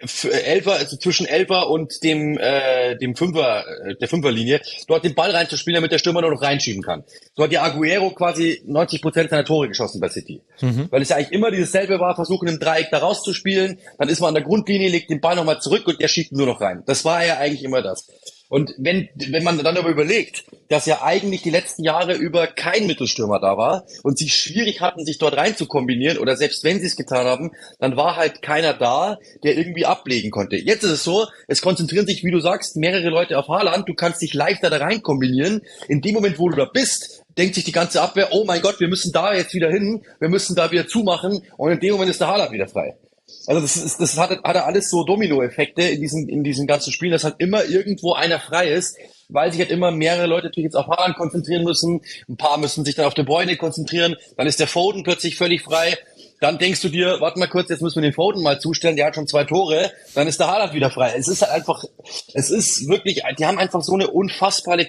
Elfer, 0.00 0.72
also 0.72 0.96
zwischen 0.96 1.26
Elfer 1.26 1.68
und 1.68 2.02
dem, 2.02 2.38
äh, 2.38 2.96
dem 2.96 3.14
Fünfer, 3.16 3.64
äh, 3.84 3.94
der 3.96 4.08
Fünferlinie, 4.08 4.60
dort 4.88 5.04
den 5.04 5.14
Ball 5.14 5.30
reinzuspielen, 5.30 5.76
damit 5.76 5.92
der 5.92 5.98
Stürmer 5.98 6.22
nur 6.22 6.30
noch 6.30 6.42
reinschieben 6.42 6.82
kann. 6.82 7.04
So 7.36 7.42
hat 7.42 7.52
ja 7.52 7.62
Aguero 7.62 8.10
quasi 8.10 8.62
90 8.66 9.02
Prozent 9.02 9.30
seiner 9.30 9.44
Tore 9.44 9.68
geschossen 9.68 10.00
bei 10.00 10.08
City. 10.08 10.40
Mhm. 10.60 10.88
Weil 10.90 11.02
es 11.02 11.10
ja 11.10 11.16
eigentlich 11.16 11.32
immer 11.32 11.50
dieses 11.50 11.72
selbe 11.72 12.00
war, 12.00 12.14
versuchen 12.14 12.48
im 12.48 12.58
Dreieck 12.58 12.88
da 12.90 12.98
rauszuspielen, 12.98 13.78
dann 13.98 14.08
ist 14.08 14.20
man 14.20 14.28
an 14.28 14.34
der 14.34 14.44
Grundlinie, 14.44 14.88
legt 14.88 15.10
den 15.10 15.20
Ball 15.20 15.36
nochmal 15.36 15.60
zurück 15.60 15.86
und 15.86 16.00
der 16.00 16.08
schiebt 16.08 16.32
nur 16.32 16.46
noch 16.46 16.60
rein. 16.60 16.82
Das 16.86 17.04
war 17.04 17.24
ja 17.24 17.36
eigentlich 17.36 17.64
immer 17.64 17.82
das. 17.82 18.08
Und 18.50 18.74
wenn, 18.78 19.08
wenn 19.14 19.44
man 19.44 19.62
dann 19.62 19.76
aber 19.76 19.90
überlegt, 19.90 20.42
dass 20.68 20.84
ja 20.84 21.02
eigentlich 21.02 21.42
die 21.42 21.50
letzten 21.50 21.84
Jahre 21.84 22.14
über 22.14 22.48
kein 22.48 22.88
Mittelstürmer 22.88 23.38
da 23.38 23.56
war 23.56 23.84
und 24.02 24.18
sie 24.18 24.28
schwierig 24.28 24.80
hatten, 24.80 25.06
sich 25.06 25.18
dort 25.18 25.36
rein 25.36 25.56
zu 25.56 25.66
kombinieren 25.66 26.18
oder 26.18 26.36
selbst 26.36 26.64
wenn 26.64 26.80
sie 26.80 26.86
es 26.86 26.96
getan 26.96 27.26
haben, 27.26 27.52
dann 27.78 27.96
war 27.96 28.16
halt 28.16 28.42
keiner 28.42 28.74
da, 28.74 29.18
der 29.44 29.56
irgendwie 29.56 29.86
ablegen 29.86 30.32
konnte. 30.32 30.56
Jetzt 30.56 30.82
ist 30.82 30.90
es 30.90 31.04
so, 31.04 31.28
es 31.46 31.62
konzentrieren 31.62 32.08
sich, 32.08 32.24
wie 32.24 32.32
du 32.32 32.40
sagst, 32.40 32.76
mehrere 32.76 33.08
Leute 33.08 33.38
auf 33.38 33.46
Haaland, 33.46 33.88
du 33.88 33.94
kannst 33.94 34.20
dich 34.20 34.34
leichter 34.34 34.68
da 34.68 34.78
rein 34.78 35.00
kombinieren. 35.00 35.62
In 35.86 36.00
dem 36.00 36.14
Moment, 36.14 36.40
wo 36.40 36.48
du 36.48 36.56
da 36.56 36.64
bist, 36.64 37.22
denkt 37.38 37.54
sich 37.54 37.62
die 37.62 37.72
ganze 37.72 38.02
Abwehr, 38.02 38.30
oh 38.32 38.44
mein 38.44 38.62
Gott, 38.62 38.80
wir 38.80 38.88
müssen 38.88 39.12
da 39.12 39.32
jetzt 39.32 39.54
wieder 39.54 39.70
hin, 39.70 40.02
wir 40.18 40.28
müssen 40.28 40.56
da 40.56 40.72
wieder 40.72 40.88
zumachen 40.88 41.44
und 41.56 41.70
in 41.70 41.78
dem 41.78 41.92
Moment 41.92 42.10
ist 42.10 42.20
der 42.20 42.26
Haaland 42.26 42.50
wieder 42.50 42.66
frei. 42.66 42.96
Also 43.46 43.60
das, 43.60 43.76
ist, 43.76 44.00
das 44.00 44.16
hat, 44.18 44.30
hat 44.30 44.56
alles 44.56 44.90
so 44.90 45.04
Domino-Effekte 45.04 45.82
in 45.82 46.00
diesem, 46.00 46.28
in 46.28 46.44
diesem 46.44 46.66
ganzen 46.66 46.92
Spiel, 46.92 47.10
dass 47.10 47.24
halt 47.24 47.36
immer 47.38 47.64
irgendwo 47.64 48.12
einer 48.12 48.38
frei 48.38 48.70
ist, 48.70 48.96
weil 49.28 49.50
sich 49.50 49.60
halt 49.60 49.70
immer 49.70 49.90
mehrere 49.90 50.26
Leute 50.26 50.46
natürlich 50.46 50.66
jetzt 50.66 50.76
auf 50.76 50.88
Haaland 50.88 51.16
konzentrieren 51.16 51.64
müssen. 51.64 52.02
Ein 52.28 52.36
paar 52.36 52.58
müssen 52.58 52.84
sich 52.84 52.94
dann 52.94 53.06
auf 53.06 53.14
De 53.14 53.24
Bruyne 53.24 53.56
konzentrieren. 53.56 54.16
Dann 54.36 54.46
ist 54.46 54.60
der 54.60 54.66
Foden 54.66 55.02
plötzlich 55.02 55.36
völlig 55.36 55.62
frei. 55.62 55.96
Dann 56.40 56.58
denkst 56.58 56.80
du 56.80 56.88
dir, 56.88 57.18
warte 57.20 57.38
mal 57.38 57.48
kurz, 57.48 57.68
jetzt 57.68 57.82
müssen 57.82 58.02
wir 58.02 58.08
den 58.08 58.14
Foden 58.14 58.42
mal 58.42 58.58
zustellen, 58.58 58.96
der 58.96 59.06
hat 59.06 59.14
schon 59.14 59.26
zwei 59.26 59.44
Tore, 59.44 59.92
dann 60.14 60.26
ist 60.26 60.40
der 60.40 60.48
Haaland 60.48 60.72
wieder 60.72 60.90
frei. 60.90 61.12
Es 61.14 61.28
ist 61.28 61.42
halt 61.42 61.52
einfach, 61.52 61.84
es 62.32 62.50
ist 62.50 62.88
wirklich, 62.88 63.22
die 63.38 63.44
haben 63.44 63.58
einfach 63.58 63.82
so 63.82 63.92
eine 63.92 64.08
unfassbare, 64.08 64.88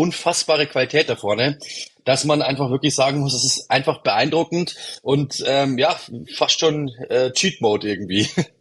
unfassbare 0.00 0.66
Qualität 0.66 1.08
da 1.08 1.16
vorne 1.16 1.58
dass 2.04 2.24
man 2.24 2.42
einfach 2.42 2.70
wirklich 2.70 2.94
sagen 2.94 3.20
muss, 3.20 3.34
es 3.34 3.44
ist 3.44 3.70
einfach 3.70 4.02
beeindruckend 4.02 4.74
und 5.02 5.44
ähm, 5.46 5.78
ja, 5.78 5.96
fast 6.34 6.58
schon 6.58 6.88
äh, 7.08 7.30
Cheat 7.32 7.60
Mode 7.60 7.88
irgendwie. 7.88 8.28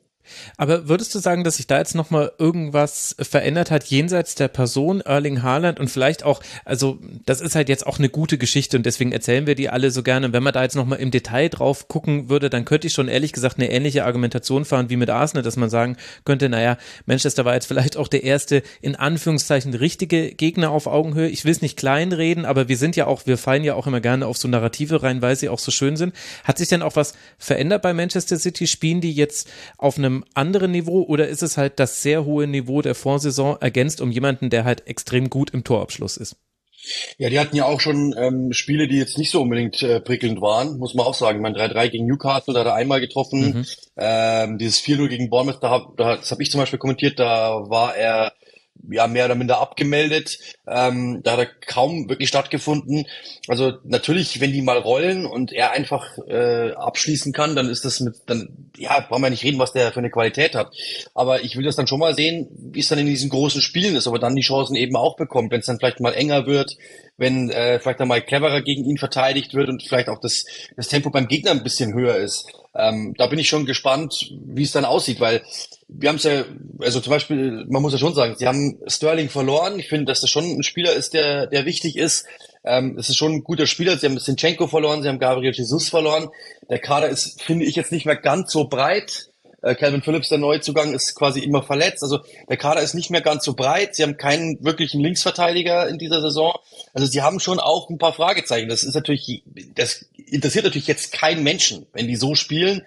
Aber 0.57 0.87
würdest 0.87 1.13
du 1.15 1.19
sagen, 1.19 1.43
dass 1.43 1.57
sich 1.57 1.67
da 1.67 1.77
jetzt 1.77 1.95
nochmal 1.95 2.31
irgendwas 2.37 3.15
verändert 3.19 3.71
hat 3.71 3.85
jenseits 3.85 4.35
der 4.35 4.47
Person 4.47 5.01
Erling 5.01 5.43
Haaland 5.43 5.79
und 5.79 5.89
vielleicht 5.89 6.23
auch, 6.23 6.41
also 6.65 6.99
das 7.25 7.41
ist 7.41 7.55
halt 7.55 7.69
jetzt 7.69 7.85
auch 7.85 7.99
eine 7.99 8.09
gute 8.09 8.37
Geschichte 8.37 8.77
und 8.77 8.85
deswegen 8.85 9.11
erzählen 9.11 9.47
wir 9.47 9.55
die 9.55 9.69
alle 9.69 9.91
so 9.91 10.03
gerne. 10.03 10.33
Wenn 10.33 10.43
man 10.43 10.53
da 10.53 10.63
jetzt 10.63 10.75
nochmal 10.75 10.99
im 10.99 11.11
Detail 11.11 11.49
drauf 11.49 11.87
gucken 11.87 12.29
würde, 12.29 12.49
dann 12.49 12.65
könnte 12.65 12.87
ich 12.87 12.93
schon 12.93 13.07
ehrlich 13.07 13.33
gesagt 13.33 13.57
eine 13.57 13.71
ähnliche 13.71 14.05
Argumentation 14.05 14.65
fahren 14.65 14.89
wie 14.89 14.97
mit 14.97 15.09
Arsenal, 15.09 15.43
dass 15.43 15.57
man 15.57 15.69
sagen 15.69 15.97
könnte, 16.25 16.49
naja, 16.49 16.77
Manchester 17.05 17.45
war 17.45 17.53
jetzt 17.53 17.65
vielleicht 17.65 17.97
auch 17.97 18.07
der 18.07 18.23
erste 18.23 18.63
in 18.81 18.95
Anführungszeichen 18.95 19.73
richtige 19.73 20.33
Gegner 20.33 20.71
auf 20.71 20.87
Augenhöhe. 20.87 21.29
Ich 21.29 21.45
will 21.45 21.51
es 21.51 21.61
nicht 21.61 21.77
kleinreden, 21.77 22.45
aber 22.45 22.67
wir 22.67 22.77
sind 22.77 22.95
ja 22.95 23.07
auch, 23.07 23.25
wir 23.25 23.37
fallen 23.37 23.63
ja 23.63 23.75
auch 23.75 23.87
immer 23.87 24.01
gerne 24.01 24.27
auf 24.27 24.37
so 24.37 24.47
Narrative 24.47 25.03
rein, 25.03 25.21
weil 25.21 25.35
sie 25.35 25.49
auch 25.49 25.59
so 25.59 25.71
schön 25.71 25.97
sind. 25.97 26.13
Hat 26.43 26.57
sich 26.57 26.67
denn 26.67 26.81
auch 26.81 26.95
was 26.95 27.13
verändert 27.37 27.81
bei 27.81 27.93
Manchester 27.93 28.37
City? 28.37 28.67
Spielen 28.67 29.01
die 29.01 29.13
jetzt 29.13 29.49
auf 29.77 29.97
einem 29.97 30.18
anderen 30.33 30.71
Niveau 30.71 31.03
oder 31.03 31.27
ist 31.27 31.43
es 31.43 31.57
halt 31.57 31.79
das 31.79 32.01
sehr 32.01 32.25
hohe 32.25 32.47
Niveau 32.47 32.81
der 32.81 32.95
Vorsaison 32.95 33.57
ergänzt 33.59 34.01
um 34.01 34.11
jemanden, 34.11 34.49
der 34.49 34.65
halt 34.65 34.87
extrem 34.87 35.29
gut 35.29 35.51
im 35.51 35.63
Torabschluss 35.63 36.17
ist? 36.17 36.37
Ja, 37.17 37.29
die 37.29 37.39
hatten 37.39 37.55
ja 37.55 37.65
auch 37.65 37.81
schon 37.81 38.15
ähm, 38.17 38.53
Spiele, 38.53 38.87
die 38.87 38.97
jetzt 38.97 39.17
nicht 39.17 39.31
so 39.31 39.41
unbedingt 39.41 39.81
äh, 39.83 39.99
prickelnd 39.99 40.41
waren, 40.41 40.77
muss 40.77 40.93
man 40.93 41.05
auch 41.05 41.13
sagen. 41.13 41.41
Mein 41.41 41.53
3-3 41.53 41.89
gegen 41.89 42.05
Newcastle, 42.05 42.53
da 42.53 42.61
hat 42.61 42.67
er 42.67 42.75
einmal 42.75 43.01
getroffen. 43.01 43.41
Mhm. 43.41 43.65
Ähm, 43.97 44.57
dieses 44.57 44.79
4-0 44.79 45.07
gegen 45.09 45.29
Bournemouth, 45.29 45.61
da 45.61 45.69
hab, 45.69 45.97
da, 45.97 46.15
das 46.15 46.31
habe 46.31 46.41
ich 46.41 46.51
zum 46.51 46.59
Beispiel 46.61 46.79
kommentiert, 46.79 47.19
da 47.19 47.69
war 47.69 47.95
er 47.95 48.33
ja 48.89 49.07
mehr 49.07 49.25
oder 49.25 49.35
minder 49.35 49.59
abgemeldet. 49.59 50.39
Ähm, 50.67 51.21
da 51.23 51.33
hat 51.33 51.39
er 51.39 51.45
kaum 51.45 52.09
wirklich 52.09 52.29
stattgefunden. 52.29 53.05
Also 53.47 53.73
natürlich, 53.83 54.39
wenn 54.41 54.53
die 54.53 54.61
mal 54.61 54.77
rollen 54.77 55.25
und 55.25 55.51
er 55.51 55.71
einfach 55.71 56.17
äh, 56.27 56.71
abschließen 56.71 57.33
kann, 57.33 57.55
dann 57.55 57.69
ist 57.69 57.85
das 57.85 57.99
mit, 57.99 58.15
dann 58.25 58.69
ja, 58.77 58.99
brauchen 58.99 59.23
wir 59.23 59.29
nicht 59.29 59.43
reden, 59.43 59.59
was 59.59 59.73
der 59.73 59.91
für 59.91 59.99
eine 59.99 60.11
Qualität 60.11 60.55
hat. 60.55 60.73
Aber 61.13 61.43
ich 61.43 61.55
will 61.55 61.65
das 61.65 61.75
dann 61.75 61.87
schon 61.87 61.99
mal 61.99 62.15
sehen, 62.15 62.47
wie 62.51 62.79
es 62.79 62.87
dann 62.87 62.99
in 62.99 63.05
diesen 63.05 63.29
großen 63.29 63.61
Spielen 63.61 63.95
ist, 63.95 64.07
ob 64.07 64.15
er 64.15 64.19
dann 64.19 64.35
die 64.35 64.41
Chancen 64.41 64.75
eben 64.75 64.95
auch 64.95 65.15
bekommt, 65.15 65.51
wenn 65.51 65.59
es 65.59 65.65
dann 65.65 65.77
vielleicht 65.79 65.99
mal 65.99 66.13
enger 66.13 66.45
wird, 66.45 66.77
wenn 67.19 67.49
äh, 67.51 67.79
vielleicht 67.79 67.99
dann 67.99 68.07
mal 68.07 68.21
cleverer 68.21 68.61
gegen 68.61 68.85
ihn 68.85 68.97
verteidigt 68.97 69.53
wird 69.53 69.69
und 69.69 69.83
vielleicht 69.83 70.09
auch 70.09 70.19
das, 70.19 70.45
das 70.75 70.87
Tempo 70.87 71.09
beim 71.09 71.27
Gegner 71.27 71.51
ein 71.51 71.63
bisschen 71.63 71.93
höher 71.93 72.15
ist. 72.15 72.47
Ähm, 72.75 73.13
da 73.17 73.27
bin 73.27 73.39
ich 73.39 73.49
schon 73.49 73.65
gespannt, 73.65 74.31
wie 74.45 74.63
es 74.63 74.71
dann 74.71 74.85
aussieht, 74.85 75.19
weil 75.19 75.41
wir 75.87 76.09
haben 76.09 76.17
es 76.17 76.23
ja, 76.23 76.45
also 76.79 76.99
zum 76.99 77.11
Beispiel, 77.11 77.65
man 77.67 77.81
muss 77.81 77.93
ja 77.93 77.97
schon 77.97 78.13
sagen, 78.13 78.35
sie 78.37 78.47
haben 78.47 78.77
Sterling 78.87 79.29
verloren. 79.29 79.79
Ich 79.79 79.89
finde, 79.89 80.05
dass 80.05 80.21
das 80.21 80.29
schon 80.29 80.45
ein 80.45 80.63
Spieler 80.63 80.93
ist, 80.93 81.13
der, 81.13 81.47
der 81.47 81.65
wichtig 81.65 81.97
ist. 81.97 82.25
Ähm, 82.63 82.95
es 82.97 83.09
ist 83.09 83.17
schon 83.17 83.33
ein 83.33 83.43
guter 83.43 83.65
Spieler. 83.65 83.97
Sie 83.97 84.05
haben 84.05 84.19
Sinchenko 84.19 84.67
verloren, 84.67 85.01
sie 85.01 85.09
haben 85.09 85.19
Gabriel 85.19 85.53
Jesus 85.53 85.89
verloren. 85.89 86.29
Der 86.69 86.79
Kader 86.79 87.09
ist, 87.09 87.41
finde 87.41 87.65
ich, 87.65 87.75
jetzt 87.75 87.91
nicht 87.91 88.05
mehr 88.05 88.15
ganz 88.15 88.51
so 88.51 88.67
breit. 88.67 89.28
Äh, 89.61 89.75
Calvin 89.75 90.01
Phillips, 90.01 90.29
der 90.29 90.37
Neuzugang, 90.37 90.93
ist 90.93 91.15
quasi 91.15 91.41
immer 91.41 91.63
verletzt. 91.63 92.03
Also 92.03 92.19
der 92.47 92.57
Kader 92.57 92.81
ist 92.81 92.93
nicht 92.93 93.09
mehr 93.09 93.21
ganz 93.21 93.43
so 93.43 93.53
breit. 93.53 93.95
Sie 93.95 94.03
haben 94.03 94.17
keinen 94.17 94.63
wirklichen 94.63 95.01
Linksverteidiger 95.01 95.87
in 95.87 95.97
dieser 95.97 96.21
Saison. 96.21 96.53
Also 96.93 97.07
sie 97.07 97.21
haben 97.21 97.39
schon 97.39 97.59
auch 97.59 97.89
ein 97.89 97.97
paar 97.97 98.13
Fragezeichen. 98.13 98.69
Das 98.69 98.83
ist 98.83 98.95
natürlich, 98.95 99.43
das 99.75 100.05
interessiert 100.15 100.65
natürlich 100.65 100.87
jetzt 100.87 101.11
keinen 101.11 101.43
Menschen, 101.43 101.85
wenn 101.93 102.07
die 102.07 102.15
so 102.15 102.35
spielen 102.35 102.83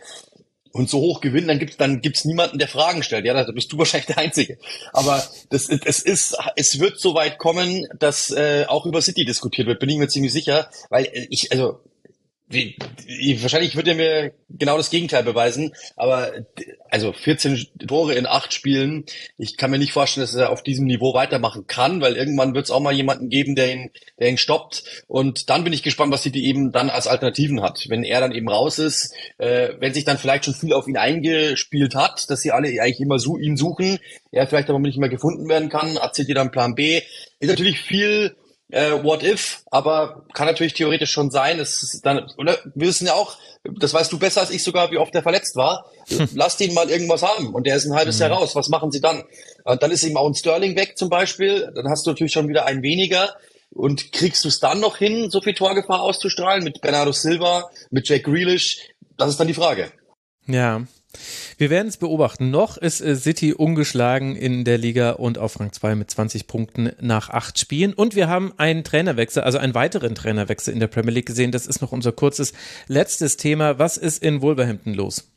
und 0.73 0.89
so 0.89 1.01
hoch 1.01 1.20
gewinnen, 1.20 1.49
dann 1.49 1.59
gibt's 1.59 1.77
dann 1.77 2.01
gibt's 2.01 2.24
niemanden, 2.24 2.59
der 2.59 2.69
Fragen 2.69 3.03
stellt. 3.03 3.27
Ja, 3.27 3.35
da 3.35 3.51
bist 3.53 3.73
du 3.73 3.78
wahrscheinlich 3.78 4.07
der 4.07 4.19
Einzige. 4.19 4.59
Aber 4.93 5.23
das, 5.51 5.69
es 5.69 6.01
ist, 6.01 6.36
es 6.57 6.81
wird 6.81 6.99
so 6.99 7.15
weit 7.15 7.39
kommen, 7.39 7.86
dass 7.99 8.31
äh, 8.31 8.65
auch 8.66 8.86
über 8.86 9.03
City 9.03 9.24
diskutiert 9.24 9.69
wird. 9.69 9.81
Bin 9.81 9.90
ich 9.90 9.99
mir 9.99 10.09
ziemlich 10.09 10.32
sicher, 10.32 10.70
weil 10.89 11.09
ich, 11.31 11.53
also 11.53 11.81
wie, 12.53 12.77
wahrscheinlich 13.43 13.77
wird 13.77 13.89
er 13.89 13.95
mir 13.95 14.33
genau 14.49 14.77
das 14.77 14.91
Gegenteil 14.91 15.23
beweisen, 15.23 15.73
aber 15.97 16.33
also 16.91 17.12
14 17.12 17.66
Tore 17.87 18.15
in 18.15 18.27
acht 18.27 18.53
Spielen, 18.53 19.05
ich 19.39 19.57
kann 19.57 19.70
mir 19.70 19.79
nicht 19.79 19.93
vorstellen, 19.93 20.24
dass 20.24 20.35
er 20.35 20.51
auf 20.51 20.62
diesem 20.62 20.87
Niveau 20.87 21.15
weitermachen 21.15 21.66
kann, 21.66 22.01
weil 22.01 22.16
irgendwann 22.16 22.55
wird 22.55 22.66
es 22.66 22.70
auch 22.70 22.81
mal 22.81 22.93
jemanden 22.93 23.31
geben, 23.31 23.55
der 23.57 23.73
ihn, 23.73 23.91
der 24.20 24.29
ihn 24.29 24.39
stoppt. 24.39 24.85
Und 25.09 25.49
dann 25.49 25.65
bin 25.65 25.73
ich 25.73 25.83
gespannt, 25.83 26.12
was 26.12 26.23
City 26.23 26.45
eben 26.45 26.70
dann 26.70 26.91
als 26.91 27.07
Alternativen 27.07 27.62
hat. 27.62 27.87
Wenn 27.89 28.05
er 28.05 28.20
dann 28.20 28.33
eben 28.33 28.49
raus 28.49 28.79
ist, 28.79 29.15
äh, 29.39 29.70
wenn 29.79 29.95
sich 29.95 30.05
dann 30.05 30.19
vielleicht 30.19 30.45
schon 30.45 30.55
viel 30.55 30.74
auf 30.74 30.87
ihn 30.87 30.97
eingespielt 30.97 31.95
hat, 31.95 32.29
dass 32.31 32.43
sie 32.43 32.53
alle 32.53 32.69
eigentlich 32.69 33.01
immer 33.01 33.19
so 33.19 33.39
ihn 33.39 33.57
suchen, 33.57 33.99
er 34.31 34.47
vielleicht 34.47 34.69
aber 34.69 34.79
nicht 34.79 34.99
mehr 34.99 35.09
gefunden 35.09 35.49
werden 35.49 35.69
kann, 35.69 35.99
City 36.15 36.35
dann 36.35 36.51
Plan 36.51 36.74
B. 36.74 37.01
Ist 37.41 37.49
natürlich 37.49 37.81
viel 37.81 38.37
äh, 38.73 39.05
What 39.05 39.23
If, 39.23 39.62
aber 39.70 40.24
kann 40.32 40.47
natürlich 40.47 40.73
theoretisch 40.73 41.12
schon 41.12 41.31
sein. 41.31 41.61
Es 41.61 41.82
ist 41.82 42.05
dann, 42.05 42.27
oder 42.39 42.59
wir 42.74 42.89
wissen 42.89 43.07
ja 43.07 43.15
auch, 43.15 43.36
das 43.65 43.93
weißt 43.94 44.11
du 44.11 44.19
besser 44.19 44.40
als 44.40 44.51
ich 44.51 44.65
sogar, 44.65 44.90
wie 44.90 44.97
oft 44.99 45.15
der 45.15 45.23
verletzt 45.23 45.55
war. 45.57 45.86
Hm. 46.09 46.28
Lasst 46.35 46.61
ihn 46.61 46.74
mal 46.74 46.90
irgendwas 46.90 47.23
haben 47.23 47.55
und 47.55 47.65
der 47.65 47.77
ist 47.77 47.86
ein 47.86 47.94
halbes 47.94 48.16
mhm. 48.16 48.23
Jahr 48.23 48.32
raus. 48.32 48.57
Was 48.57 48.69
machen 48.69 48.90
sie 48.90 49.01
dann? 49.01 49.23
Und 49.62 49.82
dann 49.85 49.93
ist 49.93 50.03
ihm 50.03 50.16
auch 50.16 50.27
ein 50.27 50.35
Sterling 50.35 50.74
weg 50.74 50.99
zum 50.99 51.09
Beispiel. 51.09 51.70
Dann 51.77 51.89
hast 51.89 52.05
du 52.05 52.11
natürlich 52.11 52.32
schon 52.32 52.49
wieder 52.49 52.66
ein 52.66 52.82
weniger. 52.82 53.36
Und 53.70 54.12
kriegst 54.12 54.43
du 54.44 54.49
es 54.49 54.59
dann 54.59 54.81
noch 54.81 54.97
hin, 54.97 55.31
so 55.31 55.40
viel 55.40 55.55
Torgefahr 55.55 56.03
auszustrahlen 56.03 56.65
mit 56.65 56.81
Bernardo 56.81 57.12
Silva, 57.12 57.70
mit 57.90 58.09
Jack 58.09 58.24
Grealish? 58.24 58.78
Das 59.16 59.31
ist 59.31 59.39
dann 59.39 59.47
die 59.47 59.55
Frage. 59.55 59.93
Ja, 60.49 60.82
wir 61.59 61.70
werden 61.70 61.89
es 61.89 61.97
beobachten. 61.97 62.51
Noch 62.51 62.76
ist 62.76 63.01
äh, 63.01 63.16
City 63.16 63.52
ungeschlagen 63.52 64.36
in 64.36 64.64
der 64.64 64.78
Liga 64.78 65.10
und 65.12 65.39
auf 65.39 65.60
Rang 65.60 65.72
2 65.72 65.94
mit 65.94 66.10
20 66.10 66.47
Punkten 66.47 66.93
nach 67.01 67.30
acht 67.30 67.59
Spielen. 67.59 67.93
Und 67.93 68.14
wir 68.14 68.28
haben 68.28 68.52
einen 68.56 68.84
Trainerwechsel, 68.84 69.43
also 69.43 69.59
einen 69.59 69.74
weiteren 69.74 70.14
Trainerwechsel 70.14 70.72
in 70.72 70.80
der 70.80 70.86
Premier 70.86 71.12
League 71.12 71.26
gesehen. 71.26 71.52
Das 71.52 71.66
ist 71.66 71.80
noch 71.82 71.93
unser 71.93 72.12
kurzes 72.12 72.52
letztes 72.89 73.36
Thema. 73.36 73.78
Was 73.78 73.97
ist 73.97 74.22
in 74.22 74.43
Wolverhampton 74.43 74.94
los? 74.94 75.28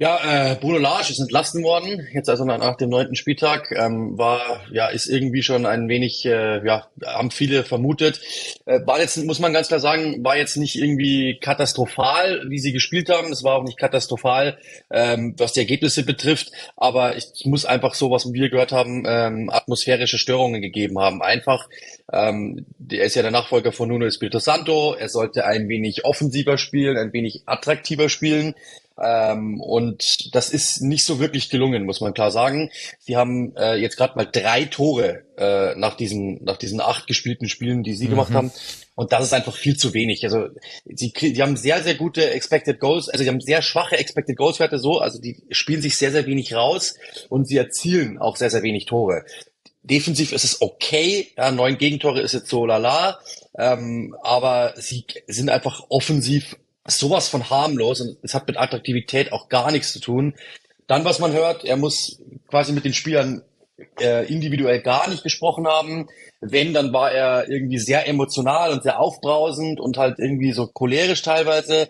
Ja, 0.00 0.52
äh, 0.52 0.54
Bruno 0.54 0.78
Lage 0.78 1.10
ist 1.10 1.18
entlassen 1.18 1.64
worden, 1.64 2.06
jetzt 2.12 2.28
also 2.28 2.44
nach, 2.44 2.58
nach 2.58 2.76
dem 2.76 2.88
neunten 2.88 3.16
Spieltag, 3.16 3.72
ähm, 3.72 4.16
war, 4.16 4.64
ja, 4.70 4.86
ist 4.86 5.08
irgendwie 5.08 5.42
schon 5.42 5.66
ein 5.66 5.88
wenig, 5.88 6.24
äh, 6.24 6.64
ja, 6.64 6.86
haben 7.04 7.32
viele 7.32 7.64
vermutet. 7.64 8.20
Äh, 8.64 8.78
war 8.86 9.00
jetzt, 9.00 9.16
muss 9.24 9.40
man 9.40 9.52
ganz 9.52 9.66
klar 9.66 9.80
sagen, 9.80 10.22
war 10.22 10.36
jetzt 10.36 10.56
nicht 10.56 10.76
irgendwie 10.76 11.40
katastrophal, 11.40 12.44
wie 12.48 12.60
sie 12.60 12.70
gespielt 12.70 13.08
haben. 13.08 13.32
Es 13.32 13.42
war 13.42 13.56
auch 13.56 13.64
nicht 13.64 13.76
katastrophal, 13.76 14.56
ähm, 14.88 15.34
was 15.36 15.54
die 15.54 15.60
Ergebnisse 15.60 16.04
betrifft, 16.04 16.52
aber 16.76 17.16
ich, 17.16 17.26
ich 17.34 17.46
muss 17.46 17.64
einfach 17.64 17.94
so, 17.94 18.12
was 18.12 18.32
wir 18.32 18.50
gehört 18.50 18.70
haben, 18.70 19.02
ähm, 19.04 19.50
atmosphärische 19.50 20.18
Störungen 20.18 20.62
gegeben 20.62 21.00
haben. 21.00 21.22
Einfach, 21.22 21.68
ähm, 22.12 22.66
er 22.88 23.04
ist 23.04 23.16
ja 23.16 23.22
der 23.22 23.32
Nachfolger 23.32 23.72
von 23.72 23.88
Nuno 23.88 24.06
Espirito 24.06 24.38
Santo, 24.38 24.94
er 24.94 25.08
sollte 25.08 25.44
ein 25.44 25.68
wenig 25.68 26.04
offensiver 26.04 26.56
spielen, 26.56 26.96
ein 26.96 27.12
wenig 27.12 27.42
attraktiver 27.46 28.08
spielen. 28.08 28.54
Ähm, 29.00 29.60
und 29.60 30.34
das 30.34 30.50
ist 30.50 30.82
nicht 30.82 31.04
so 31.04 31.20
wirklich 31.20 31.50
gelungen, 31.50 31.84
muss 31.84 32.00
man 32.00 32.14
klar 32.14 32.30
sagen. 32.30 32.70
Sie 32.98 33.16
haben 33.16 33.54
äh, 33.56 33.76
jetzt 33.76 33.96
gerade 33.96 34.16
mal 34.16 34.28
drei 34.30 34.64
Tore 34.64 35.24
äh, 35.36 35.74
nach 35.76 35.96
diesen 35.96 36.42
nach 36.44 36.56
diesen 36.56 36.80
acht 36.80 37.06
gespielten 37.06 37.48
Spielen, 37.48 37.82
die 37.82 37.94
sie 37.94 38.06
mhm. 38.06 38.10
gemacht 38.10 38.32
haben. 38.32 38.50
Und 38.98 39.12
das 39.12 39.24
ist 39.24 39.32
einfach 39.32 39.54
viel 39.54 39.76
zu 39.76 39.94
wenig. 39.94 40.24
Also 40.24 40.48
sie, 40.84 41.12
die 41.12 41.40
haben 41.40 41.56
sehr, 41.56 41.82
sehr 41.84 41.94
gute 41.94 42.30
Expected 42.30 42.80
Goals, 42.80 43.08
also 43.08 43.22
sie 43.22 43.30
haben 43.30 43.40
sehr 43.40 43.62
schwache 43.62 43.96
Expected 43.96 44.36
Goals 44.36 44.58
Werte 44.58 44.80
so, 44.80 44.98
also 44.98 45.20
die 45.20 45.40
spielen 45.50 45.80
sich 45.80 45.96
sehr, 45.96 46.10
sehr 46.10 46.26
wenig 46.26 46.52
raus 46.52 46.96
und 47.28 47.46
sie 47.46 47.58
erzielen 47.58 48.18
auch 48.18 48.34
sehr, 48.34 48.50
sehr 48.50 48.64
wenig 48.64 48.86
Tore. 48.86 49.24
Defensiv 49.84 50.32
ist 50.32 50.42
es 50.42 50.60
okay, 50.60 51.28
ja, 51.36 51.52
neun 51.52 51.78
Gegentore 51.78 52.20
ist 52.20 52.34
jetzt 52.34 52.48
so 52.48 52.66
lala, 52.66 53.20
ähm, 53.56 54.16
aber 54.20 54.74
sie 54.76 55.04
sind 55.28 55.48
einfach 55.48 55.84
offensiv 55.88 56.56
sowas 56.96 57.28
von 57.28 57.50
harmlos 57.50 58.00
und 58.00 58.16
es 58.22 58.34
hat 58.34 58.46
mit 58.46 58.56
Attraktivität 58.56 59.32
auch 59.32 59.48
gar 59.48 59.70
nichts 59.70 59.92
zu 59.92 60.00
tun. 60.00 60.34
Dann, 60.86 61.04
was 61.04 61.18
man 61.18 61.32
hört, 61.32 61.64
er 61.64 61.76
muss 61.76 62.20
quasi 62.48 62.72
mit 62.72 62.84
den 62.84 62.94
Spielern 62.94 63.42
äh, 64.00 64.26
individuell 64.26 64.80
gar 64.80 65.08
nicht 65.08 65.22
gesprochen 65.22 65.66
haben. 65.66 66.08
Wenn, 66.40 66.72
dann 66.72 66.92
war 66.92 67.12
er 67.12 67.48
irgendwie 67.48 67.78
sehr 67.78 68.08
emotional 68.08 68.72
und 68.72 68.82
sehr 68.82 69.00
aufbrausend 69.00 69.80
und 69.80 69.98
halt 69.98 70.18
irgendwie 70.18 70.52
so 70.52 70.66
cholerisch 70.66 71.22
teilweise. 71.22 71.88